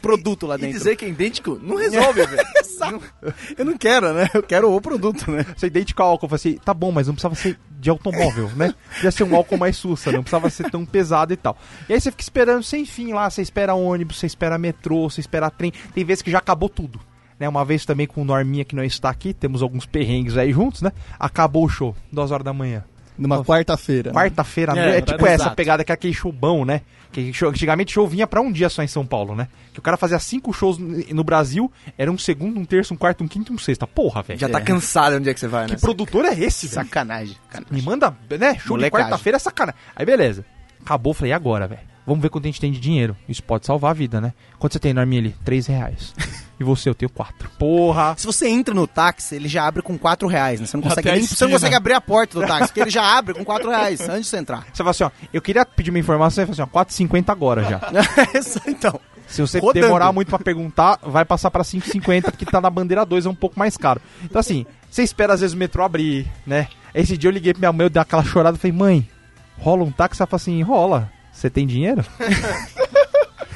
produto 0.01 0.47
lá 0.47 0.55
E 0.55 0.59
dentro. 0.59 0.77
dizer 0.77 0.95
que 0.95 1.05
é 1.05 1.09
idêntico 1.09 1.59
não 1.61 1.75
resolve, 1.75 2.23
velho. 2.25 2.43
Eu 3.57 3.65
não 3.65 3.77
quero, 3.77 4.13
né? 4.13 4.29
Eu 4.33 4.43
quero 4.43 4.73
o 4.73 4.81
produto, 4.81 5.29
né? 5.31 5.45
Você 5.55 5.67
idêntico 5.67 6.01
ao 6.01 6.09
álcool, 6.11 6.25
eu 6.25 6.29
falei 6.29 6.55
assim, 6.55 6.63
tá 6.63 6.73
bom, 6.73 6.91
mas 6.91 7.07
não 7.07 7.13
precisava 7.13 7.35
ser 7.35 7.59
de 7.79 7.89
automóvel, 7.89 8.49
né? 8.55 8.73
Podia 8.95 9.11
ser 9.11 9.23
um 9.23 9.35
álcool 9.35 9.57
mais 9.57 9.75
sussa, 9.75 10.11
não 10.11 10.21
precisava 10.23 10.49
ser 10.49 10.69
tão 10.71 10.85
pesado 10.85 11.33
e 11.33 11.37
tal. 11.37 11.57
E 11.89 11.93
aí 11.93 11.99
você 11.99 12.11
fica 12.11 12.23
esperando 12.23 12.63
sem 12.63 12.85
fim 12.85 13.11
lá, 13.13 13.29
você 13.29 13.41
espera 13.41 13.73
ônibus, 13.73 14.19
você 14.19 14.25
espera 14.25 14.57
metrô, 14.57 15.09
você 15.09 15.19
espera 15.19 15.49
trem. 15.49 15.73
Tem 15.93 16.03
vezes 16.05 16.21
que 16.21 16.31
já 16.31 16.37
acabou 16.37 16.69
tudo. 16.69 16.99
Né, 17.39 17.49
uma 17.49 17.65
vez 17.65 17.85
também 17.85 18.05
com 18.07 18.21
o 18.21 18.25
Norminha 18.25 18.63
que 18.63 18.75
não 18.75 18.83
está 18.83 19.09
aqui, 19.09 19.33
temos 19.33 19.61
alguns 19.61 19.85
perrengues 19.85 20.37
aí 20.37 20.51
juntos, 20.53 20.81
né? 20.81 20.91
Acabou 21.19 21.65
o 21.65 21.69
show, 21.69 21.95
duas 22.11 22.31
horas 22.31 22.45
da 22.45 22.53
manhã. 22.53 22.83
Numa 23.17 23.43
quarta-feira. 23.43 24.11
né? 24.11 24.15
Quarta-feira, 24.15 24.73
à 24.73 24.77
É, 24.77 24.85
noite, 24.91 24.97
é, 24.97 25.13
tipo 25.13 25.25
essa 25.27 25.43
exato. 25.43 25.55
pegada 25.55 25.83
que 25.83 25.91
é 25.91 25.95
aquele 25.95 26.13
show 26.13 26.31
bom, 26.31 26.65
né? 26.65 26.81
Que 27.11 27.31
show- 27.31 27.49
antigamente 27.49 27.91
show 27.93 28.07
vinha 28.07 28.25
pra 28.25 28.41
um 28.41 28.51
dia 28.51 28.69
só 28.69 28.81
em 28.81 28.87
São 28.87 29.05
Paulo, 29.05 29.35
né? 29.35 29.47
Que 29.71 29.77
o 29.77 29.83
cara 29.83 29.97
fazia 29.97 30.17
cinco 30.17 30.51
shows 30.51 30.79
no 30.79 31.23
Brasil, 31.23 31.71
era 31.95 32.11
um 32.11 32.17
segundo, 32.17 32.59
um 32.59 32.65
terço, 32.65 32.91
um 32.91 32.97
quarto, 32.97 33.23
um 33.23 33.27
quinto 33.27 33.51
e 33.51 33.55
um 33.55 33.59
sexta. 33.59 33.85
Porra, 33.85 34.23
velho. 34.23 34.39
Já 34.39 34.49
tá 34.49 34.59
cansado 34.59 35.17
onde 35.17 35.29
é 35.29 35.33
que 35.33 35.39
você 35.39 35.47
vai, 35.47 35.67
né? 35.67 35.75
Que 35.75 35.81
produtor 35.81 36.25
é 36.25 36.33
esse, 36.33 36.65
velho? 36.67 36.87
Sacanagem. 36.87 37.35
Me 37.69 37.81
manda, 37.83 38.15
né? 38.31 38.53
Show 38.55 38.61
de 38.61 38.69
Molecagem. 38.69 38.91
quarta-feira 39.05 39.35
é 39.35 39.39
sacanagem. 39.39 39.79
Aí 39.95 40.05
beleza. 40.05 40.43
Acabou, 40.83 41.13
falei, 41.13 41.29
e 41.31 41.33
agora, 41.33 41.67
velho? 41.67 41.81
Vamos 42.05 42.21
ver 42.21 42.29
quanto 42.29 42.45
a 42.45 42.47
gente 42.47 42.59
tem 42.59 42.71
de 42.71 42.79
dinheiro. 42.79 43.15
Isso 43.27 43.43
pode 43.43 43.65
salvar 43.65 43.91
a 43.91 43.93
vida, 43.93 44.19
né? 44.19 44.33
Quanto 44.59 44.73
você 44.73 44.79
tem, 44.79 44.93
Norminha, 44.93 45.21
ali? 45.21 45.35
Três 45.43 45.67
reais. 45.67 46.13
E 46.59 46.63
você, 46.63 46.87
eu 46.87 46.93
tenho 46.93 47.09
quatro. 47.09 47.49
Porra! 47.57 48.13
Se 48.15 48.27
você 48.27 48.47
entra 48.47 48.75
no 48.75 48.85
táxi, 48.85 49.35
ele 49.35 49.47
já 49.47 49.65
abre 49.65 49.81
com 49.81 49.97
4 49.97 50.27
reais, 50.27 50.61
né? 50.61 50.67
Você 50.67 50.77
não 50.77 50.83
consegue, 50.83 51.11
nem, 51.11 51.25
você 51.25 51.43
não 51.45 51.51
consegue 51.51 51.75
abrir 51.75 51.93
a 51.93 51.99
porta 51.99 52.39
do 52.39 52.45
táxi, 52.47 52.67
porque 52.67 52.81
ele 52.81 52.91
já 52.91 53.03
abre 53.17 53.33
com 53.33 53.43
4 53.43 53.69
reais 53.71 53.99
antes 54.01 54.21
de 54.21 54.27
você 54.27 54.37
entrar. 54.37 54.63
Você 54.71 54.77
fala 54.77 54.91
assim, 54.91 55.03
ó, 55.03 55.11
eu 55.33 55.41
queria 55.41 55.65
pedir 55.65 55.89
uma 55.89 55.97
informação, 55.97 56.45
você 56.45 56.53
fala 56.53 56.85
assim, 56.85 57.07
ó, 57.09 57.09
4,50 57.09 57.29
agora 57.29 57.63
já. 57.63 57.81
então, 58.67 58.99
Se 59.27 59.41
você 59.41 59.59
Rodando. 59.59 59.81
demorar 59.81 60.11
muito 60.13 60.29
pra 60.29 60.37
perguntar, 60.37 60.99
vai 61.01 61.25
passar 61.25 61.49
pra 61.49 61.63
5,50, 61.63 62.25
porque 62.25 62.45
tá 62.45 62.61
na 62.61 62.69
bandeira 62.69 63.03
2, 63.03 63.25
é 63.25 63.29
um 63.29 63.35
pouco 63.35 63.57
mais 63.57 63.75
caro. 63.75 63.99
Então 64.23 64.39
assim, 64.39 64.63
você 64.89 65.01
espera 65.01 65.33
às 65.33 65.41
vezes 65.41 65.55
o 65.55 65.57
metrô 65.57 65.83
abrir, 65.83 66.27
né? 66.45 66.67
Esse 66.93 67.17
dia 67.17 67.29
eu 67.29 67.33
liguei 67.33 67.51
pra 67.51 67.59
minha 67.59 67.73
mãe, 67.73 67.85
eu 67.87 67.89
dei 67.89 68.01
aquela 68.01 68.23
chorada, 68.23 68.57
falei, 68.57 68.77
mãe, 68.77 69.09
rola 69.57 69.83
um 69.83 69.91
táxi? 69.91 70.21
Ela 70.21 70.27
falou 70.27 70.37
assim, 70.37 70.61
rola. 70.61 71.11
Você 71.33 71.49
tem 71.49 71.65
dinheiro? 71.67 72.05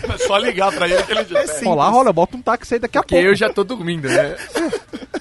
É 0.10 0.18
só 0.20 0.38
ligar 0.38 0.72
pra 0.72 0.88
ele 0.88 1.02
que 1.04 1.12
ele 1.12 1.26
já 1.26 1.44
Rolar, 1.64 1.90
rola, 1.90 2.10
eu 2.10 2.14
boto 2.14 2.38
um 2.38 2.42
táxi 2.42 2.76
aí 2.76 2.80
daqui 2.80 2.98
a 2.98 3.02
Porque 3.02 3.16
pouco. 3.16 3.28
eu 3.30 3.36
já 3.36 3.50
tô 3.52 3.64
dormindo, 3.64 4.08
né? 4.08 4.36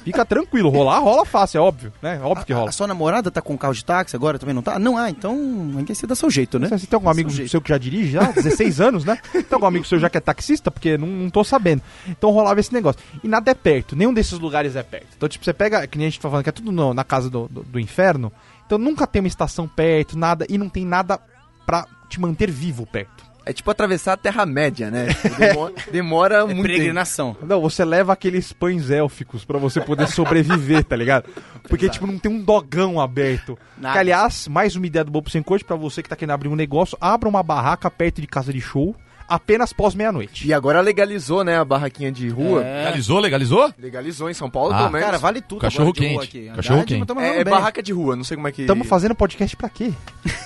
Fica 0.04 0.24
tranquilo, 0.24 0.68
rolar, 0.70 1.00
rola 1.00 1.24
fácil, 1.24 1.58
é 1.58 1.60
óbvio, 1.60 1.92
né? 2.00 2.20
Óbvio 2.22 2.46
que 2.46 2.52
rola. 2.52 2.68
a 2.68 2.72
sua 2.72 2.86
namorada 2.86 3.28
tá 3.30 3.42
com 3.42 3.58
carro 3.58 3.74
de 3.74 3.84
táxi 3.84 4.14
agora, 4.14 4.38
também 4.38 4.54
não 4.54 4.62
tá? 4.62 4.78
Não, 4.78 4.96
ah, 4.96 5.10
então 5.10 5.34
ninguém 5.36 5.94
se 5.94 6.06
dá 6.06 6.14
seu 6.14 6.30
jeito, 6.30 6.58
né? 6.58 6.68
Você 6.68 6.86
tem 6.86 6.96
algum 6.96 7.08
amigo 7.08 7.30
Seu 7.30 7.48
seu 7.48 7.60
que 7.60 7.70
já 7.70 7.78
dirige 7.78 8.12
já? 8.12 8.30
16 8.30 8.80
anos, 8.80 9.04
né? 9.04 9.18
Tem 9.32 9.44
algum 9.50 9.66
amigo 9.66 9.84
seu 9.84 9.98
já 9.98 10.08
que 10.08 10.18
é 10.18 10.20
taxista? 10.20 10.70
Porque 10.70 10.96
não, 10.96 11.08
não 11.08 11.30
tô 11.30 11.42
sabendo. 11.42 11.82
Então 12.06 12.30
rolava 12.30 12.60
esse 12.60 12.72
negócio. 12.72 13.00
E 13.24 13.26
nada 13.28 13.50
é 13.50 13.54
perto, 13.54 13.96
nenhum 13.96 14.14
desses 14.14 14.38
lugares 14.38 14.76
é 14.76 14.82
perto. 14.82 15.08
Então, 15.16 15.28
tipo, 15.28 15.44
você 15.44 15.52
pega, 15.52 15.86
que 15.88 15.98
nem 15.98 16.06
a 16.06 16.10
gente 16.10 16.20
tá 16.20 16.28
falando, 16.28 16.44
que 16.44 16.50
é 16.50 16.52
tudo 16.52 16.70
no- 16.70 16.94
na 16.94 17.02
casa 17.02 17.28
do, 17.28 17.48
do, 17.48 17.62
do 17.64 17.80
inferno. 17.80 18.30
Então 18.66 18.78
nunca 18.78 19.06
tem 19.06 19.20
uma 19.20 19.28
estação 19.28 19.66
perto, 19.66 20.16
nada, 20.16 20.46
e 20.48 20.56
não 20.58 20.68
tem 20.68 20.84
nada 20.84 21.18
pra 21.64 21.84
te 22.08 22.20
manter 22.20 22.50
vivo 22.50 22.86
perto. 22.86 23.24
É 23.48 23.52
tipo 23.52 23.70
atravessar 23.70 24.14
a 24.14 24.16
Terra-média, 24.16 24.90
né? 24.90 25.06
Demora, 25.38 25.72
demora 25.92 26.34
É 26.34 26.40
muito 26.44 26.56
tempo. 26.56 26.62
peregrinação. 26.64 27.36
Não, 27.40 27.60
você 27.60 27.84
leva 27.84 28.12
aqueles 28.12 28.52
pães 28.52 28.90
élficos 28.90 29.44
pra 29.44 29.56
você 29.56 29.80
poder 29.80 30.08
sobreviver, 30.08 30.82
tá 30.82 30.96
ligado? 30.96 31.26
Porque, 31.68 31.88
tipo, 31.88 32.08
não 32.08 32.18
tem 32.18 32.30
um 32.32 32.42
dogão 32.42 33.00
aberto. 33.00 33.56
Nada. 33.78 33.92
Que, 33.92 33.98
aliás, 34.00 34.48
mais 34.48 34.74
uma 34.74 34.84
ideia 34.86 35.04
do 35.04 35.12
Bobo 35.12 35.30
Sem 35.30 35.44
Corte 35.44 35.64
pra 35.64 35.76
você 35.76 36.02
que 36.02 36.08
tá 36.08 36.16
querendo 36.16 36.32
abrir 36.34 36.48
um 36.48 36.56
negócio, 36.56 36.98
abra 37.00 37.28
uma 37.28 37.40
barraca 37.40 37.88
perto 37.88 38.20
de 38.20 38.26
casa 38.26 38.52
de 38.52 38.60
show, 38.60 38.96
apenas 39.28 39.72
pós 39.72 39.94
meia-noite. 39.94 40.44
E 40.48 40.52
agora 40.52 40.80
legalizou, 40.80 41.44
né, 41.44 41.56
a 41.56 41.64
barraquinha 41.64 42.10
de 42.10 42.28
rua. 42.28 42.64
É. 42.64 42.78
Legalizou, 42.78 43.20
legalizou? 43.20 43.74
Legalizou 43.78 44.28
em 44.28 44.34
São 44.34 44.50
Paulo, 44.50 44.72
Ah. 44.74 44.90
menos. 44.90 45.06
Cara, 45.06 45.18
vale 45.18 45.40
tudo 45.40 45.60
Cachorro 45.60 45.90
agora 45.90 46.00
de 46.08 46.12
rua 46.14 46.22
quente. 46.26 46.38
aqui. 46.48 46.56
Cachorro 46.56 46.84
quente. 46.84 47.12
é, 47.20 47.40
é 47.42 47.44
barraca 47.44 47.80
de 47.80 47.92
rua, 47.92 48.16
não 48.16 48.24
sei 48.24 48.36
como 48.36 48.48
é 48.48 48.50
que... 48.50 48.62
Estamos 48.62 48.88
fazendo 48.88 49.14
podcast 49.14 49.56
pra 49.56 49.68
quê? 49.68 49.92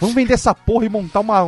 Vamos 0.00 0.14
vender 0.14 0.34
essa 0.34 0.54
porra 0.54 0.86
e 0.86 0.88
montar 0.88 1.20
uma, 1.20 1.42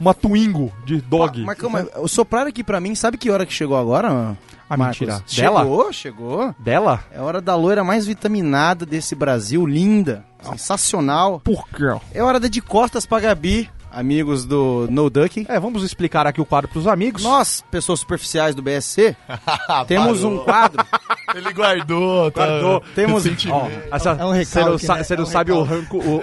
uma 0.00 0.14
Twingo 0.14 0.72
de 0.86 1.00
dog. 1.00 1.42
Marcão, 1.44 1.68
mas 1.68 1.86
o 1.96 2.08
soprar 2.08 2.46
aqui 2.46 2.64
pra 2.64 2.80
mim, 2.80 2.94
sabe 2.94 3.18
que 3.18 3.30
hora 3.30 3.44
que 3.44 3.52
chegou 3.52 3.76
agora? 3.76 4.36
Ah, 4.68 4.76
Marcos? 4.76 5.00
mentira. 5.00 5.24
Dela? 5.36 5.60
Chegou, 5.60 5.92
chegou. 5.92 6.54
Dela? 6.58 7.04
É 7.12 7.20
hora 7.20 7.40
da 7.40 7.54
loira 7.54 7.84
mais 7.84 8.06
vitaminada 8.06 8.86
desse 8.86 9.14
Brasil, 9.14 9.66
linda, 9.66 10.24
sensacional. 10.42 11.40
Por 11.40 11.68
quê? 11.68 11.94
É 12.14 12.22
hora 12.22 12.40
da 12.40 12.48
de 12.48 12.62
costas 12.62 13.04
pra 13.04 13.20
Gabi, 13.20 13.68
amigos 13.90 14.44
do 14.44 14.86
No 14.90 15.08
Duck. 15.10 15.46
É, 15.48 15.58
vamos 15.58 15.82
explicar 15.82 16.26
aqui 16.26 16.40
o 16.40 16.44
quadro 16.46 16.68
pros 16.70 16.86
amigos. 16.86 17.22
Nós, 17.22 17.64
pessoas 17.70 18.00
superficiais 18.00 18.54
do 18.54 18.62
BSC, 18.62 19.16
temos 19.86 20.24
um 20.24 20.38
quadro. 20.38 20.84
Ele 21.34 21.52
guardou, 21.52 22.30
tá? 22.30 22.46
Guardou. 22.46 22.82
Temos-. 22.94 23.24
Ó, 23.50 23.68
essa- 23.92 24.10
É 24.10 24.24
um 24.24 24.34
você 24.44 24.60
não, 24.64 24.72
né? 24.72 24.78
você 24.78 25.16
não 25.16 25.24
É 25.24 25.26
um 25.26 25.30
sabe 25.30 25.52
o, 25.52 25.62
ranco, 25.62 25.98
o, 25.98 26.16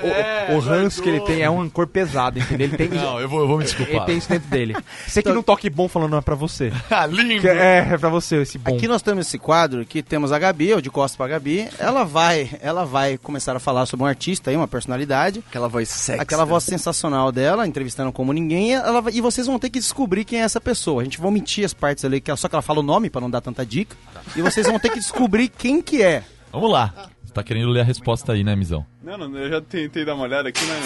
o, 0.51 0.55
o 0.55 0.59
ranço 0.59 1.01
que 1.01 1.09
ele 1.09 1.21
tem, 1.21 1.41
é 1.41 1.49
um 1.49 1.59
rancor 1.59 1.87
pesado, 1.87 2.39
entendeu? 2.39 2.67
Ele 2.67 2.77
tem, 2.77 2.89
Não, 2.99 3.19
eu 3.19 3.29
vou, 3.29 3.41
eu 3.41 3.47
vou 3.47 3.57
me 3.57 3.63
ele 3.63 3.73
desculpar. 3.73 4.05
tem 4.05 4.17
isso 4.17 4.29
dentro 4.29 4.49
dele. 4.49 4.75
Você 5.07 5.21
que 5.23 5.31
não 5.31 5.41
toque 5.43 5.69
bom 5.69 5.87
falando 5.87 6.11
não 6.11 6.17
é 6.17 6.21
pra 6.21 6.35
você. 6.35 6.71
Ah, 6.89 7.05
lindo! 7.05 7.41
Que 7.41 7.47
É, 7.47 7.87
é 7.91 7.97
pra 7.97 8.09
você 8.09 8.41
esse 8.41 8.57
bom. 8.57 8.75
Aqui 8.75 8.87
nós 8.87 9.01
temos 9.01 9.25
esse 9.27 9.37
quadro, 9.37 9.81
aqui 9.81 10.01
temos 10.03 10.31
a 10.31 10.39
Gabi, 10.39 10.69
eu 10.69 10.81
de 10.81 10.89
costas 10.89 11.15
pra 11.15 11.27
Gabi. 11.27 11.67
Ela 11.79 12.03
vai, 12.03 12.49
ela 12.61 12.83
vai 12.85 13.17
começar 13.17 13.55
a 13.55 13.59
falar 13.59 13.85
sobre 13.85 14.03
um 14.03 14.07
artista 14.07 14.49
aí, 14.49 14.57
uma 14.57 14.67
personalidade. 14.67 15.43
Aquela 15.49 15.67
voz 15.67 15.87
sexy. 15.89 16.21
Aquela 16.21 16.45
voz 16.45 16.63
sensacional 16.63 17.31
dela, 17.31 17.56
entrevistando 17.65 18.11
como 18.11 18.33
ninguém, 18.33 18.73
ela 18.75 19.03
e 19.11 19.21
vocês 19.21 19.47
vão 19.47 19.57
ter 19.57 19.69
que 19.69 19.79
descobrir 19.79 20.25
quem 20.25 20.41
é 20.41 20.43
essa 20.43 20.59
pessoa. 20.61 21.01
A 21.01 21.03
gente 21.05 21.17
vai 21.17 21.27
omitir 21.29 21.63
as 21.65 21.73
partes 21.73 22.03
ali, 22.05 22.19
que 22.21 22.29
ela- 22.29 22.37
só 22.37 22.47
que 22.49 22.55
ela 22.55 22.61
fala 22.61 22.79
o 22.81 22.83
nome 22.83 23.09
pra 23.09 23.21
não 23.21 23.29
dar 23.29 23.41
tanta 23.41 23.65
dica. 23.65 23.95
E 24.35 24.41
vocês 24.41 24.67
vão 24.67 24.77
ter 24.79 24.89
que 24.89 24.99
descobrir 24.99 25.47
quem 25.47 25.81
que 25.81 26.03
é. 26.03 26.23
Vamos 26.51 26.71
lá. 26.71 27.09
Você 27.23 27.33
tá 27.33 27.43
querendo 27.43 27.69
ler 27.69 27.81
a 27.81 27.83
resposta 27.85 28.33
aí, 28.33 28.43
né, 28.43 28.55
Mizão? 28.55 28.85
Não, 29.01 29.17
não, 29.17 29.37
eu 29.37 29.49
já 29.49 29.61
tentei 29.61 30.03
dar 30.05 30.15
uma 30.15 30.23
olhada 30.23 30.49
aqui, 30.49 30.63
né? 30.65 30.79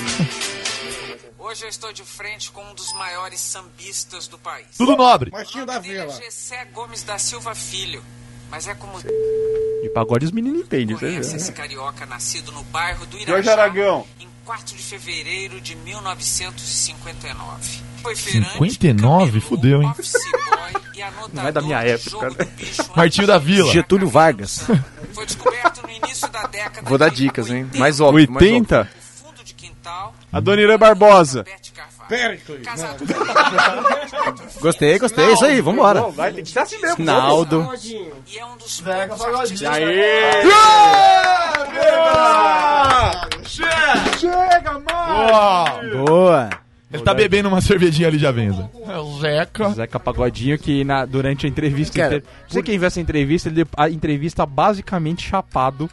Hoje 1.38 1.66
eu 1.66 1.70
estou 1.70 1.92
de 1.92 2.04
frente 2.04 2.52
com 2.52 2.62
um 2.64 2.74
dos 2.74 2.94
maiores 2.94 3.40
sambistas 3.40 4.28
do 4.28 4.38
país. 4.38 4.68
Tudo 4.78 4.96
nobre. 4.96 5.32
Martinho 5.32 5.66
da 5.66 5.76
é 5.76 5.80
Vila. 5.80 6.10
Gessé 6.14 6.66
Gomes 6.66 7.04
da 7.04 7.18
Silva 7.18 7.56
Filho. 7.56 8.04
Mas 8.50 8.68
é 8.68 8.76
como 8.76 9.00
De 9.02 9.90
pagode 9.94 10.26
os 10.26 10.32
meninos 10.32 10.62
entendem, 10.62 10.96
você 10.96 11.06
conhece 11.08 11.32
vê. 11.32 11.36
esse 11.38 11.52
carioca 11.54 12.06
nascido 12.06 12.52
no 12.52 12.64
bairro 12.66 13.06
do 13.06 13.18
Jorge 13.18 13.32
Irajá 13.32 13.54
Aragão. 13.54 14.06
em 14.20 14.28
4 14.52 14.76
de 14.76 14.84
fevereiro 14.84 15.62
de 15.62 15.78
1959. 15.78 17.80
Foi 18.02 18.14
feirante, 18.14 18.52
59? 18.52 19.32
camelô, 19.32 19.48
Fudeu, 19.48 19.82
hein? 19.82 19.90
office 19.90 20.12
boy 20.12 20.82
e 20.94 21.02
anotador 21.02 21.30
Não 21.34 21.48
é 21.48 21.52
da 21.54 21.62
minha 21.62 21.82
época, 21.82 22.30
né? 22.32 22.36
Martinho 22.94 23.28
da 23.28 23.38
Vila. 23.38 23.72
Getúlio 23.72 24.10
Vargas. 24.10 24.66
Foi 25.14 25.26
descoberto 25.26 25.82
no 25.84 25.90
início 25.90 26.28
da 26.28 26.48
década 26.48 26.90
Vou 26.90 26.98
dar 26.98 27.10
dicas, 27.10 27.50
hein? 27.50 27.64
80, 27.64 27.80
Mais 27.80 28.02
óbvio, 28.02 28.30
mais 28.30 28.44
óbvio. 28.44 28.56
80? 28.56 28.84
no 28.84 28.90
fundo 29.24 29.42
de 29.46 29.54
quintal, 29.54 30.14
Adoniran 30.34 30.78
Barbosa. 30.78 31.46
Casado 32.66 33.06
Gostei, 34.60 35.00
gostei. 35.00 35.32
Isso 35.32 35.46
aí, 35.46 35.62
vambora. 35.62 36.02
Vai, 36.10 36.34
tem 36.34 36.44
que 36.44 36.52
ser 36.52 36.60
assim 36.60 36.78
mesmo. 36.82 37.06
Naldo. 37.06 37.70
e 38.28 38.38
é 38.38 38.46
um 38.46 38.58
dos 38.58 38.82
poucos 38.82 39.22
artistas 39.22 39.62
Chega, 44.22 44.74
mano! 44.74 46.06
Boa. 46.06 46.50
Ele 46.94 47.04
tá 47.04 47.14
bebendo 47.14 47.48
uma 47.48 47.62
cervejinha 47.62 48.08
ali 48.10 48.18
já 48.18 48.32
vendo. 48.32 48.70
É 48.86 48.98
o 48.98 49.18
Zeca. 49.20 49.70
Zeca 49.70 49.98
Pagodinho, 50.00 50.60
que 50.60 50.84
na- 50.84 51.06
durante 51.06 51.46
a 51.46 51.50
entrevista. 51.50 51.98
Cara, 51.98 52.18
inte- 52.18 52.26
Você 52.50 52.62
quem 52.62 52.78
viu 52.78 52.86
essa 52.88 53.00
entrevista, 53.00 53.48
ele 53.48 53.56
deu 53.56 53.68
a 53.78 53.90
entrevista 53.90 54.46
basicamente 54.46 55.26
chapado 55.28 55.90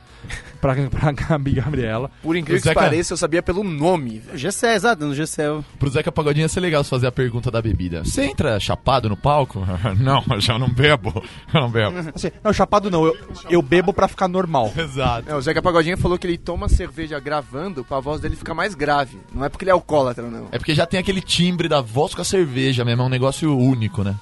pra, 0.61 0.75
pra 0.89 1.13
Gabi 1.29 1.53
Gabriela. 1.53 2.11
Por 2.23 2.37
incrível 2.37 2.61
que 2.63 2.69
Zeca- 2.69 2.81
pareça, 2.81 3.13
eu 3.13 3.17
sabia 3.17 3.43
pelo 3.43 3.63
nome. 3.65 4.23
Gessé, 4.35 4.75
exato, 4.75 5.05
no 5.05 5.15
Gessé. 5.15 5.45
Pro 5.79 5.89
Zeca 5.91 6.11
Pagodinho 6.13 6.45
ia 6.45 6.49
ser 6.49 6.61
legal 6.61 6.83
se 6.85 6.91
fazer 6.91 7.07
a 7.07 7.13
pergunta 7.13 7.51
da 7.51 7.61
bebida. 7.63 8.05
Você 8.05 8.25
entra 8.25 8.59
chapado 8.61 9.09
no 9.09 9.17
palco? 9.17 9.67
não, 9.99 10.23
eu 10.31 10.41
já 10.41 10.59
não 10.59 10.69
bebo. 10.69 11.23
Eu 11.53 11.61
não 11.63 11.71
bebo. 11.71 11.97
Assim, 12.15 12.31
não, 12.45 12.53
chapado 12.53 12.91
não, 12.91 13.05
eu, 13.07 13.17
eu 13.49 13.63
bebo 13.63 13.93
pra 13.93 14.07
ficar 14.09 14.29
normal. 14.29 14.73
Exato. 14.77 15.31
É, 15.31 15.35
o 15.35 15.41
Zeca 15.41 15.63
Pagodinho 15.63 15.97
falou 15.97 16.19
que 16.19 16.27
ele 16.27 16.37
toma 16.39 16.69
cerveja 16.69 17.19
gravando 17.19 17.83
pra 17.85 18.01
voz 18.01 18.21
dele 18.21 18.37
ficar 18.37 18.55
mais 18.55 18.75
grave. 18.75 19.19
Não 19.35 19.45
é 19.45 19.49
porque 19.49 19.65
ele 19.65 19.71
é 19.71 19.73
alcoólatra, 19.73 20.25
não. 20.29 20.49
É 20.53 20.59
porque 20.59 20.75
já 20.75 20.85
tem 20.87 21.01
aquele 21.01 21.21
timbre 21.21 21.69
da 21.69 21.81
voz 21.81 22.15
com 22.15 22.21
a 22.21 22.25
cerveja 22.25 22.85
mesmo, 22.85 23.03
é 23.03 23.07
um 23.07 23.09
negócio 23.09 23.57
único, 23.57 24.03
né? 24.05 24.15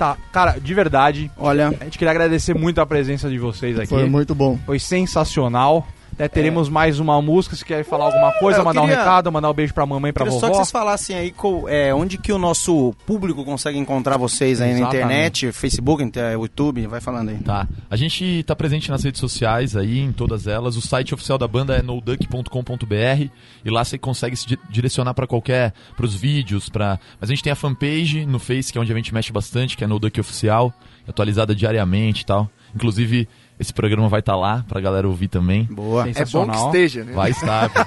Tá, 0.00 0.16
cara, 0.32 0.58
de 0.58 0.72
verdade, 0.72 1.30
Olha, 1.36 1.68
a 1.78 1.84
gente 1.84 1.98
queria 1.98 2.10
agradecer 2.10 2.54
muito 2.54 2.80
a 2.80 2.86
presença 2.86 3.28
de 3.28 3.38
vocês 3.38 3.78
aqui. 3.78 3.90
Foi 3.90 4.06
muito 4.06 4.34
bom. 4.34 4.58
Foi 4.64 4.78
sensacional. 4.78 5.86
Né? 6.20 6.28
teremos 6.28 6.68
mais 6.68 7.00
uma 7.00 7.20
música, 7.20 7.56
se 7.56 7.64
quer 7.64 7.84
falar 7.84 8.04
alguma 8.06 8.32
coisa, 8.32 8.58
É. 8.58 8.60
eu 8.60 8.64
mandar 8.64 8.82
um 8.82 8.86
queria- 8.86 8.98
recado, 9.00 9.32
mandar 9.32 9.50
um 9.50 9.54
beijo 9.54 9.74
pra 9.74 9.84
mamãe, 9.86 10.12
pra 10.12 10.24
queria 10.24 10.38
só 10.38 10.46
que 10.46 10.52
vovó. 10.52 10.62
vocês 10.64 10.70
falassem 10.70 11.16
aí 11.16 11.30
co- 11.30 11.68
é, 11.68 11.94
onde 11.94 12.18
que 12.18 12.32
o 12.32 12.38
nosso 12.38 12.94
público 13.06 13.44
consegue 13.44 13.78
encontrar 13.78 14.16
vocês 14.16 14.60
aí 14.60 14.72
na 14.72 14.78
Exatamente. 14.78 14.96
internet, 15.04 15.52
Facebook, 15.52 16.02
inter- 16.02 16.32
YouTube, 16.32 16.86
vai 16.86 17.00
falando 17.00 17.30
aí. 17.30 17.38
Tá. 17.38 17.66
A 17.90 17.96
gente 17.96 18.42
tá 18.44 18.54
presente 18.54 18.90
nas 18.90 19.02
redes 19.02 19.20
sociais 19.20 19.76
aí, 19.76 19.98
em 19.98 20.12
todas 20.12 20.46
elas. 20.46 20.76
O 20.76 20.80
site 20.80 21.14
oficial 21.14 21.38
da 21.38 21.48
banda 21.48 21.74
é 21.76 21.82
noduck.com.br 21.82 23.28
e 23.64 23.70
lá 23.70 23.84
você 23.84 23.98
consegue 23.98 24.36
se 24.36 24.46
di- 24.46 24.58
direcionar 24.68 25.14
pra 25.14 25.26
qualquer 25.26 25.72
pros 25.96 26.14
vídeos, 26.14 26.68
para. 26.68 26.98
Mas 27.20 27.30
a 27.30 27.32
gente 27.34 27.42
tem 27.42 27.52
a 27.52 27.56
fanpage 27.56 28.24
no 28.26 28.38
Face, 28.38 28.72
que 28.72 28.78
é 28.78 28.80
onde 28.80 28.92
a 28.92 28.96
gente 28.96 29.12
mexe 29.12 29.32
bastante, 29.32 29.76
que 29.76 29.84
é 29.84 29.86
No 29.86 29.98
Duck 29.98 30.18
Oficial, 30.20 30.72
atualizada 31.08 31.54
diariamente 31.54 32.22
e 32.22 32.26
tal. 32.26 32.48
Inclusive, 32.74 33.28
esse 33.60 33.74
programa 33.74 34.08
vai 34.08 34.20
estar 34.20 34.34
lá 34.34 34.64
pra 34.66 34.80
galera 34.80 35.06
ouvir 35.06 35.28
também. 35.28 35.64
Boa. 35.64 36.08
É 36.08 36.24
bom 36.24 36.48
que 36.48 36.56
esteja, 36.56 37.04
né? 37.04 37.12
Vai 37.12 37.30
estar. 37.30 37.68
pô. 37.68 37.80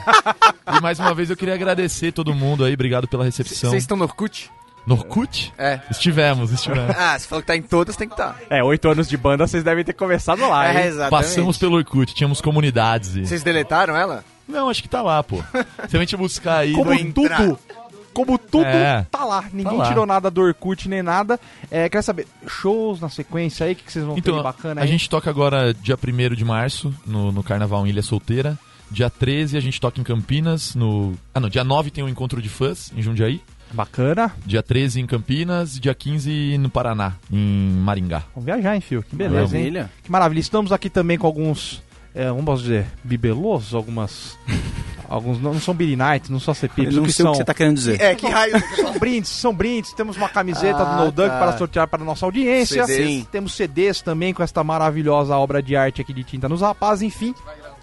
e 0.77 0.81
mais 0.81 0.99
uma 0.99 1.13
vez 1.15 1.31
eu 1.31 1.35
queria 1.35 1.55
agradecer 1.55 2.11
todo 2.11 2.33
mundo 2.33 2.63
aí, 2.63 2.75
obrigado 2.75 3.07
pela 3.07 3.23
recepção. 3.25 3.71
Vocês 3.71 3.81
estão 3.81 3.97
no 3.97 4.03
Orkut? 4.03 4.51
No 4.85 4.95
Orkut? 4.95 5.51
É. 5.57 5.79
Estivemos, 5.89 6.51
estivemos. 6.51 6.95
Ah, 6.95 7.17
você 7.17 7.27
falou 7.27 7.41
que 7.41 7.47
tá 7.47 7.55
em 7.55 7.61
todas, 7.61 7.95
tem 7.95 8.07
que 8.07 8.13
estar. 8.13 8.37
É, 8.49 8.63
oito 8.63 8.87
anos 8.87 9.09
de 9.09 9.17
banda, 9.17 9.47
vocês 9.47 9.63
devem 9.63 9.83
ter 9.83 9.93
começado 9.93 10.47
lá, 10.47 10.71
hein? 10.71 10.77
É, 10.77 10.87
exatamente. 10.87 11.09
Passamos 11.09 11.57
pelo 11.57 11.77
Orkut, 11.77 12.13
tínhamos 12.13 12.39
comunidades. 12.39 13.15
E... 13.15 13.25
Vocês 13.25 13.41
deletaram 13.41 13.97
ela? 13.97 14.23
Não, 14.47 14.69
acho 14.69 14.83
que 14.83 14.89
tá 14.89 15.01
lá, 15.01 15.23
pô. 15.23 15.37
Se 15.87 15.97
a 15.97 15.99
gente 15.99 16.15
buscar 16.15 16.57
aí. 16.59 16.73
Como 16.73 16.93
no- 16.93 17.13
tudo, 17.13 17.57
como 18.13 18.37
tudo 18.37 18.65
É. 18.65 19.05
tá 19.11 19.25
lá. 19.25 19.43
Ninguém 19.51 19.77
lá. 19.77 19.87
tirou 19.87 20.05
nada 20.05 20.29
do 20.31 20.41
Orkut 20.41 20.87
nem 20.87 21.01
nada. 21.03 21.39
É, 21.71 21.89
quer 21.89 22.01
saber, 22.01 22.27
shows 22.47 23.01
na 23.01 23.09
sequência 23.09 23.65
aí, 23.65 23.73
o 23.73 23.75
que, 23.75 23.83
que 23.83 23.91
vocês 23.91 24.05
vão 24.05 24.15
ter 24.15 24.21
Então, 24.21 24.37
de 24.37 24.43
bacana 24.43 24.81
a 24.81 24.83
aí? 24.83 24.89
gente 24.89 25.09
toca 25.09 25.29
agora 25.29 25.73
dia 25.73 25.97
1 25.97 26.35
de 26.35 26.45
março 26.45 26.93
no, 27.05 27.31
no 27.31 27.43
Carnaval 27.43 27.85
em 27.85 27.89
Ilha 27.89 28.01
Solteira. 28.01 28.57
Dia 28.91 29.09
13 29.09 29.57
a 29.57 29.59
gente 29.59 29.81
toca 29.81 29.99
em 29.99 30.03
Campinas, 30.03 30.75
no... 30.75 31.13
Ah, 31.33 31.39
não, 31.39 31.49
dia 31.49 31.63
9 31.63 31.89
tem 31.89 32.03
o 32.03 32.09
Encontro 32.09 32.39
de 32.41 32.47
Fãs, 32.49 32.91
em 32.95 33.01
Jundiaí. 33.01 33.41
Bacana. 33.71 34.31
Dia 34.45 34.61
13 34.61 35.01
em 35.01 35.07
Campinas, 35.07 35.79
dia 35.79 35.95
15 35.95 36.59
no 36.59 36.69
Paraná, 36.69 37.13
em 37.31 37.71
Maringá. 37.81 38.21
Vamos 38.35 38.45
viajar, 38.45 38.75
hein, 38.75 38.81
Fio? 38.81 39.01
Que 39.01 39.15
beleza, 39.15 39.57
hein? 39.57 39.73
Que 40.03 40.11
maravilha. 40.11 40.39
Estamos 40.39 40.71
aqui 40.71 40.91
também 40.91 41.17
com 41.17 41.25
alguns, 41.25 41.81
é, 42.13 42.27
vamos 42.27 42.61
dizer, 42.61 42.85
bibelosos, 43.03 43.73
algumas... 43.73 44.37
alguns 45.13 45.39
não, 45.41 45.53
não 45.53 45.59
são 45.61 45.73
Billy 45.73 45.95
Night, 45.95 46.31
não 46.31 46.39
são 46.39 46.53
CP, 46.53 46.87
Eu 46.87 46.91
não 46.93 47.07
sei 47.09 47.25
o 47.25 47.31
que 47.31 47.37
você 47.37 47.43
tá 47.45 47.53
querendo 47.53 47.75
dizer. 47.75 48.01
É, 48.01 48.15
que 48.15 48.27
raio. 48.27 48.53
São 48.75 48.97
brindes, 48.99 49.29
são 49.29 49.53
brindes. 49.53 49.93
Temos 49.93 50.17
uma 50.17 50.27
camiseta 50.29 50.81
Ah, 50.81 50.83
do 50.97 51.05
No 51.05 51.11
Dunk 51.11 51.29
tá. 51.29 51.39
para 51.39 51.57
sortear 51.57 51.87
para 51.87 52.01
a 52.01 52.05
nossa 52.05 52.25
audiência. 52.25 52.85
CDs. 52.85 53.07
Sim. 53.09 53.27
Temos 53.31 53.55
CDs 53.55 54.01
também 54.01 54.33
com 54.33 54.41
esta 54.43 54.63
maravilhosa 54.63 55.35
obra 55.37 55.61
de 55.61 55.75
arte 55.75 56.01
aqui 56.01 56.13
de 56.13 56.23
Tinta 56.23 56.49
nos 56.49 56.61
Rapazes. 56.61 57.03
Enfim, 57.03 57.33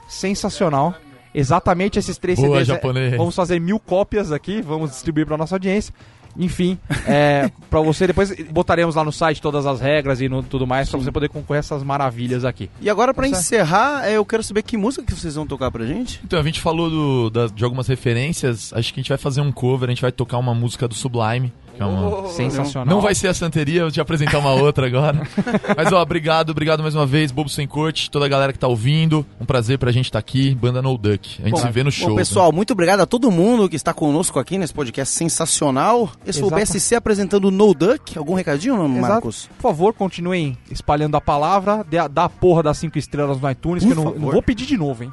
sensacional. 0.08 0.94
Exatamente 1.32 1.98
esses 1.98 2.18
três 2.18 2.38
Boa, 2.38 2.48
CDs. 2.58 2.68
é- 2.68 2.72
japonês. 2.74 3.16
Vamos 3.16 3.34
fazer 3.36 3.60
mil 3.60 3.78
cópias 3.78 4.32
aqui, 4.32 4.60
vamos 4.60 4.90
distribuir 4.90 5.26
para 5.26 5.36
nossa 5.36 5.54
audiência. 5.54 5.94
Enfim, 6.38 6.78
é, 7.06 7.50
para 7.68 7.80
você 7.80 8.06
depois 8.06 8.32
botaremos 8.50 8.94
lá 8.94 9.04
no 9.04 9.12
site 9.12 9.42
todas 9.42 9.66
as 9.66 9.80
regras 9.80 10.20
e 10.20 10.28
no- 10.28 10.42
tudo 10.42 10.66
mais 10.66 10.88
para 10.88 10.98
você 11.00 11.10
poder 11.10 11.28
concorrer 11.28 11.58
a 11.58 11.60
essas 11.60 11.82
maravilhas 11.82 12.44
aqui. 12.44 12.70
E 12.80 12.88
agora, 12.88 13.12
pra 13.12 13.26
Nossa. 13.28 13.40
encerrar, 13.40 14.06
é, 14.08 14.16
eu 14.16 14.24
quero 14.24 14.42
saber 14.42 14.62
que 14.62 14.76
música 14.76 15.04
que 15.04 15.14
vocês 15.14 15.34
vão 15.34 15.46
tocar 15.46 15.70
pra 15.70 15.84
gente. 15.84 16.20
Então, 16.24 16.38
a 16.38 16.42
gente 16.42 16.60
falou 16.60 16.88
do- 16.88 17.30
da- 17.30 17.46
de 17.46 17.64
algumas 17.64 17.88
referências. 17.88 18.72
Acho 18.72 18.92
que 18.94 19.00
a 19.00 19.02
gente 19.02 19.08
vai 19.08 19.18
fazer 19.18 19.40
um 19.40 19.50
cover, 19.52 19.88
a 19.88 19.92
gente 19.92 20.02
vai 20.02 20.12
tocar 20.12 20.38
uma 20.38 20.54
música 20.54 20.86
do 20.86 20.94
Sublime. 20.94 21.52
Que 21.80 21.84
é 21.84 21.86
uma... 21.86 22.28
Sensacional. 22.28 22.94
Não 22.94 23.00
vai 23.00 23.14
ser 23.14 23.28
a 23.28 23.32
Santeria, 23.34 23.80
eu 23.80 23.84
vou 23.84 23.90
te 23.90 24.02
apresentar 24.02 24.38
uma 24.38 24.52
outra 24.52 24.86
agora. 24.86 25.22
Mas, 25.74 25.90
ó, 25.90 26.02
obrigado, 26.02 26.50
obrigado 26.50 26.82
mais 26.82 26.94
uma 26.94 27.06
vez, 27.06 27.32
Bobo 27.32 27.48
Sem 27.48 27.66
Corte, 27.66 28.10
toda 28.10 28.26
a 28.26 28.28
galera 28.28 28.52
que 28.52 28.58
tá 28.58 28.68
ouvindo. 28.68 29.24
Um 29.40 29.46
prazer 29.46 29.78
pra 29.78 29.90
gente 29.90 30.04
estar 30.04 30.18
aqui, 30.18 30.54
Banda 30.54 30.82
No 30.82 30.98
Duck. 30.98 31.40
A 31.40 31.48
gente 31.48 31.52
Bom, 31.52 31.56
se 31.56 31.70
vê 31.70 31.82
no 31.82 31.90
show. 31.90 32.10
Bom, 32.10 32.16
pessoal, 32.16 32.52
muito 32.52 32.74
obrigado 32.74 33.00
a 33.00 33.06
todo 33.06 33.30
mundo 33.30 33.66
que 33.66 33.76
está 33.76 33.94
conosco 33.94 34.38
aqui 34.38 34.58
nesse 34.58 34.74
podcast 34.74 35.14
sensacional. 35.14 36.10
Esse 36.26 36.40
foi 36.40 36.50
o 36.50 36.52
Exato. 36.54 36.72
BSC 36.72 36.94
apresentando 36.96 37.46
o 37.46 37.50
No 37.50 37.72
Duck. 37.72 38.18
Algum 38.18 38.34
recadinho, 38.34 38.76
não, 38.76 38.84
Exato. 38.98 39.00
Marcos? 39.00 39.48
Por 39.56 39.62
favor, 39.62 39.94
continuem 39.94 40.58
espalhando 40.70 41.16
a 41.16 41.20
palavra, 41.20 41.82
dê 41.88 41.96
a, 41.96 42.08
dá 42.08 42.24
a 42.24 42.28
porra 42.28 42.62
das 42.62 42.76
cinco 42.76 42.98
estrelas 42.98 43.40
no 43.40 43.50
iTunes, 43.50 43.84
que 43.86 43.90
eu 43.90 43.96
não, 43.96 44.04
favor. 44.04 44.20
não 44.20 44.30
vou 44.32 44.42
pedir 44.42 44.66
de 44.66 44.76
novo, 44.76 45.02
hein? 45.04 45.10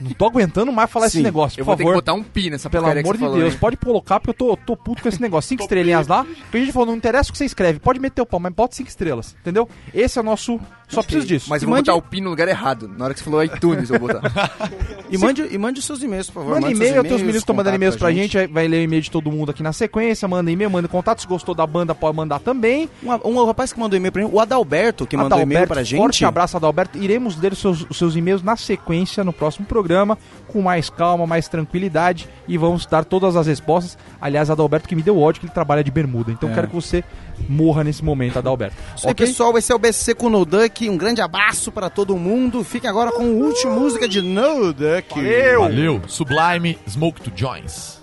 não 0.00 0.12
tô 0.12 0.24
aguentando 0.24 0.72
mais 0.72 0.90
falar 0.90 1.04
esse 1.08 1.18
Sim, 1.18 1.22
negócio, 1.22 1.60
Eu 1.60 1.66
por 1.66 1.72
vou 1.72 1.76
ter 1.76 1.82
que 1.82 1.88
favor. 1.90 1.98
botar 1.98 2.14
um 2.14 2.22
pi 2.22 2.48
nessa 2.48 2.70
Pelo 2.70 2.86
amor 2.86 3.02
você 3.04 3.12
de 3.12 3.18
falou, 3.18 3.36
Deus, 3.36 3.52
hein? 3.52 3.58
pode 3.60 3.76
colocar, 3.76 4.20
porque 4.20 4.30
eu 4.30 4.34
tô, 4.48 4.56
tô 4.56 4.74
puto 4.74 5.02
com 5.02 5.08
esse 5.10 5.20
negócio. 5.20 5.48
Cinco 5.50 5.64
estrelinhas 5.64 5.97
lá, 6.06 6.24
porque 6.24 6.58
a 6.58 6.60
gente 6.60 6.72
falou, 6.72 6.86
não 6.86 6.96
interessa 6.96 7.30
o 7.30 7.32
que 7.32 7.38
você 7.38 7.44
escreve, 7.44 7.78
pode 7.80 7.98
meter 7.98 8.22
o 8.22 8.26
pau, 8.26 8.38
mas 8.38 8.52
bota 8.52 8.76
cinco 8.76 8.88
estrelas, 8.88 9.36
entendeu? 9.40 9.68
Esse 9.92 10.18
é 10.18 10.22
o 10.22 10.24
nosso. 10.24 10.60
Só 10.88 11.02
preciso 11.02 11.26
disso. 11.26 11.46
Mas 11.50 11.62
E 11.62 11.64
eu 11.64 11.68
vou 11.68 11.76
mande- 11.76 11.90
botar 11.90 11.98
o 11.98 12.02
pi 12.02 12.20
no 12.20 12.30
lugar 12.30 12.48
errado. 12.48 12.88
Na 12.88 13.04
hora 13.04 13.14
que 13.14 13.20
você 13.20 13.24
falou 13.24 13.44
iTunes, 13.44 13.90
eu 13.90 13.98
vou 13.98 14.08
botar. 14.08 14.22
E 15.10 15.16
mande, 15.16 15.40
e 15.50 15.56
mande 15.56 15.78
os 15.80 15.86
seus 15.86 16.02
e-mails, 16.02 16.26
por 16.28 16.34
favor. 16.42 16.48
Manda 16.56 16.66
Mande 16.66 16.74
e-mail, 16.76 17.02
tenho 17.02 17.14
os 17.14 17.22
meninos 17.22 17.36
estão 17.40 17.56
mandando 17.56 17.76
e-mails 17.76 17.96
pra 17.96 18.12
gente, 18.12 18.36
vai- 18.36 18.46
vai 18.46 18.68
ler 18.68 18.76
o 18.80 18.82
e-mail 18.82 19.00
de 19.00 19.10
todo 19.10 19.32
mundo 19.32 19.50
aqui 19.50 19.62
na 19.62 19.72
sequência, 19.72 20.28
manda 20.28 20.50
e-mail, 20.50 20.70
manda 20.70 20.86
contato, 20.86 21.22
se 21.22 21.26
gostou 21.26 21.54
da 21.54 21.66
banda 21.66 21.94
pode 21.94 22.14
mandar 22.14 22.38
também. 22.40 22.90
Um, 23.02 23.40
um 23.40 23.46
rapaz 23.46 23.72
que 23.72 23.80
mandou 23.80 23.96
e-mail 23.96 24.12
pra 24.12 24.20
gente, 24.22 24.34
o 24.34 24.38
Adalberto, 24.38 25.06
que 25.06 25.16
mandou 25.16 25.40
e-mail 25.40 25.66
pra 25.66 25.82
gente. 25.82 25.98
Forte 25.98 26.24
abraço, 26.26 26.58
Adalberto. 26.58 26.98
Iremos 26.98 27.40
ler 27.40 27.52
os 27.54 27.58
seus, 27.58 27.86
os 27.88 27.96
seus 27.96 28.16
e-mails 28.16 28.42
na 28.42 28.54
sequência 28.54 29.24
no 29.24 29.32
próximo 29.32 29.64
programa, 29.64 30.18
com 30.46 30.60
mais 30.60 30.90
calma, 30.90 31.26
mais 31.26 31.48
tranquilidade, 31.48 32.28
e 32.46 32.58
vamos 32.58 32.84
dar 32.84 33.02
todas 33.06 33.34
as 33.34 33.46
respostas. 33.46 33.96
Aliás, 34.20 34.50
Adalberto 34.50 34.86
que 34.86 34.94
me 34.94 35.02
deu 35.02 35.18
ódio 35.18 35.40
que 35.40 35.46
ele 35.46 35.54
trabalha 35.54 35.82
de 35.82 35.90
bermuda, 35.90 36.30
então 36.32 36.52
quero 36.52 36.68
que 36.68 36.74
você 36.74 37.02
morra 37.48 37.84
nesse 37.84 38.04
momento, 38.04 38.38
Adalberto. 38.38 38.76
Isso 38.96 39.08
aí, 39.08 39.14
pessoal, 39.14 39.56
esse 39.58 39.70
é 39.70 39.74
o 39.74 39.78
BSC 39.78 40.14
com 40.14 40.26
o 40.26 40.30
No 40.30 40.44
Duck. 40.44 40.88
Um 40.88 40.96
grande 40.96 41.20
abraço 41.20 41.70
pra 41.70 41.90
todo 41.90 42.16
mundo. 42.16 42.64
Fiquem 42.64 42.88
agora 42.88 43.12
com 43.12 43.22
a 43.22 43.26
última 43.26 43.72
música 43.72 44.08
de 44.08 44.22
No 44.22 44.72
Duck. 44.72 45.14
Valeu! 45.58 46.00
Sublime 46.06 46.78
Smoke 46.88 47.20
to 47.20 47.32
Joins. 47.34 47.98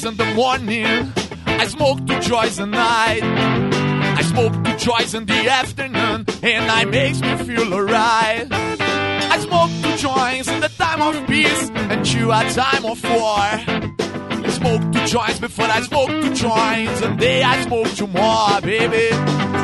Joints 0.00 0.20
in 0.20 0.26
the 0.26 0.34
morning. 0.34 1.12
I 1.46 1.66
smoke 1.66 2.06
two 2.06 2.20
joints 2.20 2.58
at 2.58 2.68
night. 2.68 3.22
I 3.22 4.22
smoke 4.22 4.52
two 4.64 4.76
joints 4.76 5.14
in 5.14 5.26
the 5.26 5.48
afternoon, 5.48 6.26
and 6.42 6.70
I 6.70 6.84
makes 6.84 7.20
me 7.20 7.36
feel 7.36 7.72
alright. 7.74 8.46
I 8.50 9.38
smoke 9.40 9.70
two 9.82 9.96
joints 9.96 10.48
in 10.48 10.60
the 10.60 10.68
time 10.68 11.02
of 11.02 11.26
peace 11.26 11.70
and 11.70 12.04
two 12.04 12.30
a 12.30 12.42
time 12.52 12.84
of 12.84 13.02
war. 13.04 13.48
I 14.46 14.50
smoke 14.50 14.82
two 14.92 15.06
joints 15.06 15.38
before 15.40 15.66
I 15.66 15.80
smoke 15.82 16.08
two 16.08 16.34
joints, 16.34 17.02
and 17.02 17.18
day 17.18 17.42
I 17.42 17.62
smoke 17.62 17.88
two 17.88 18.06
more, 18.06 18.60
baby. 18.62 19.59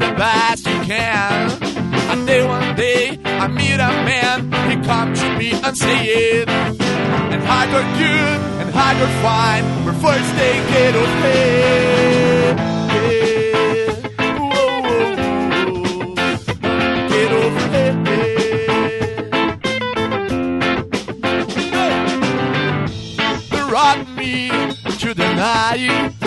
The 0.00 0.12
best 0.16 0.66
you 0.66 0.80
can. 0.82 1.50
And 2.10 2.26
day 2.26 2.42
one 2.46 2.74
day 2.74 3.18
I 3.24 3.46
meet 3.46 3.74
a 3.74 3.92
man, 4.08 4.50
he 4.70 4.76
come 4.86 5.14
to 5.14 5.38
me 5.38 5.52
and 5.52 5.76
say 5.76 5.98
it. 6.06 6.48
And 6.48 7.42
hard 7.44 7.68
or 7.68 7.84
good 7.98 8.40
and 8.60 8.70
hard 8.70 8.96
or 9.04 9.10
fine, 9.22 9.64
but 9.84 9.94
first 10.04 10.30
they 10.36 10.54
get. 10.72 10.94
Yeah. 10.94 12.54
Whoa, 14.38 14.80
whoa, 14.82 15.10
me 24.16 24.34
to 24.98 25.14
the 25.14 25.28
night. 25.34 26.19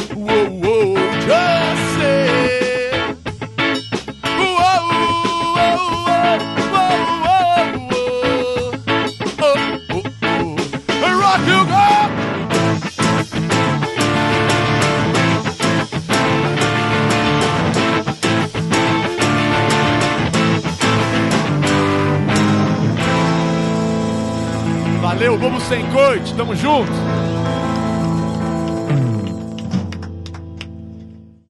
Valeu, 26.63 27.12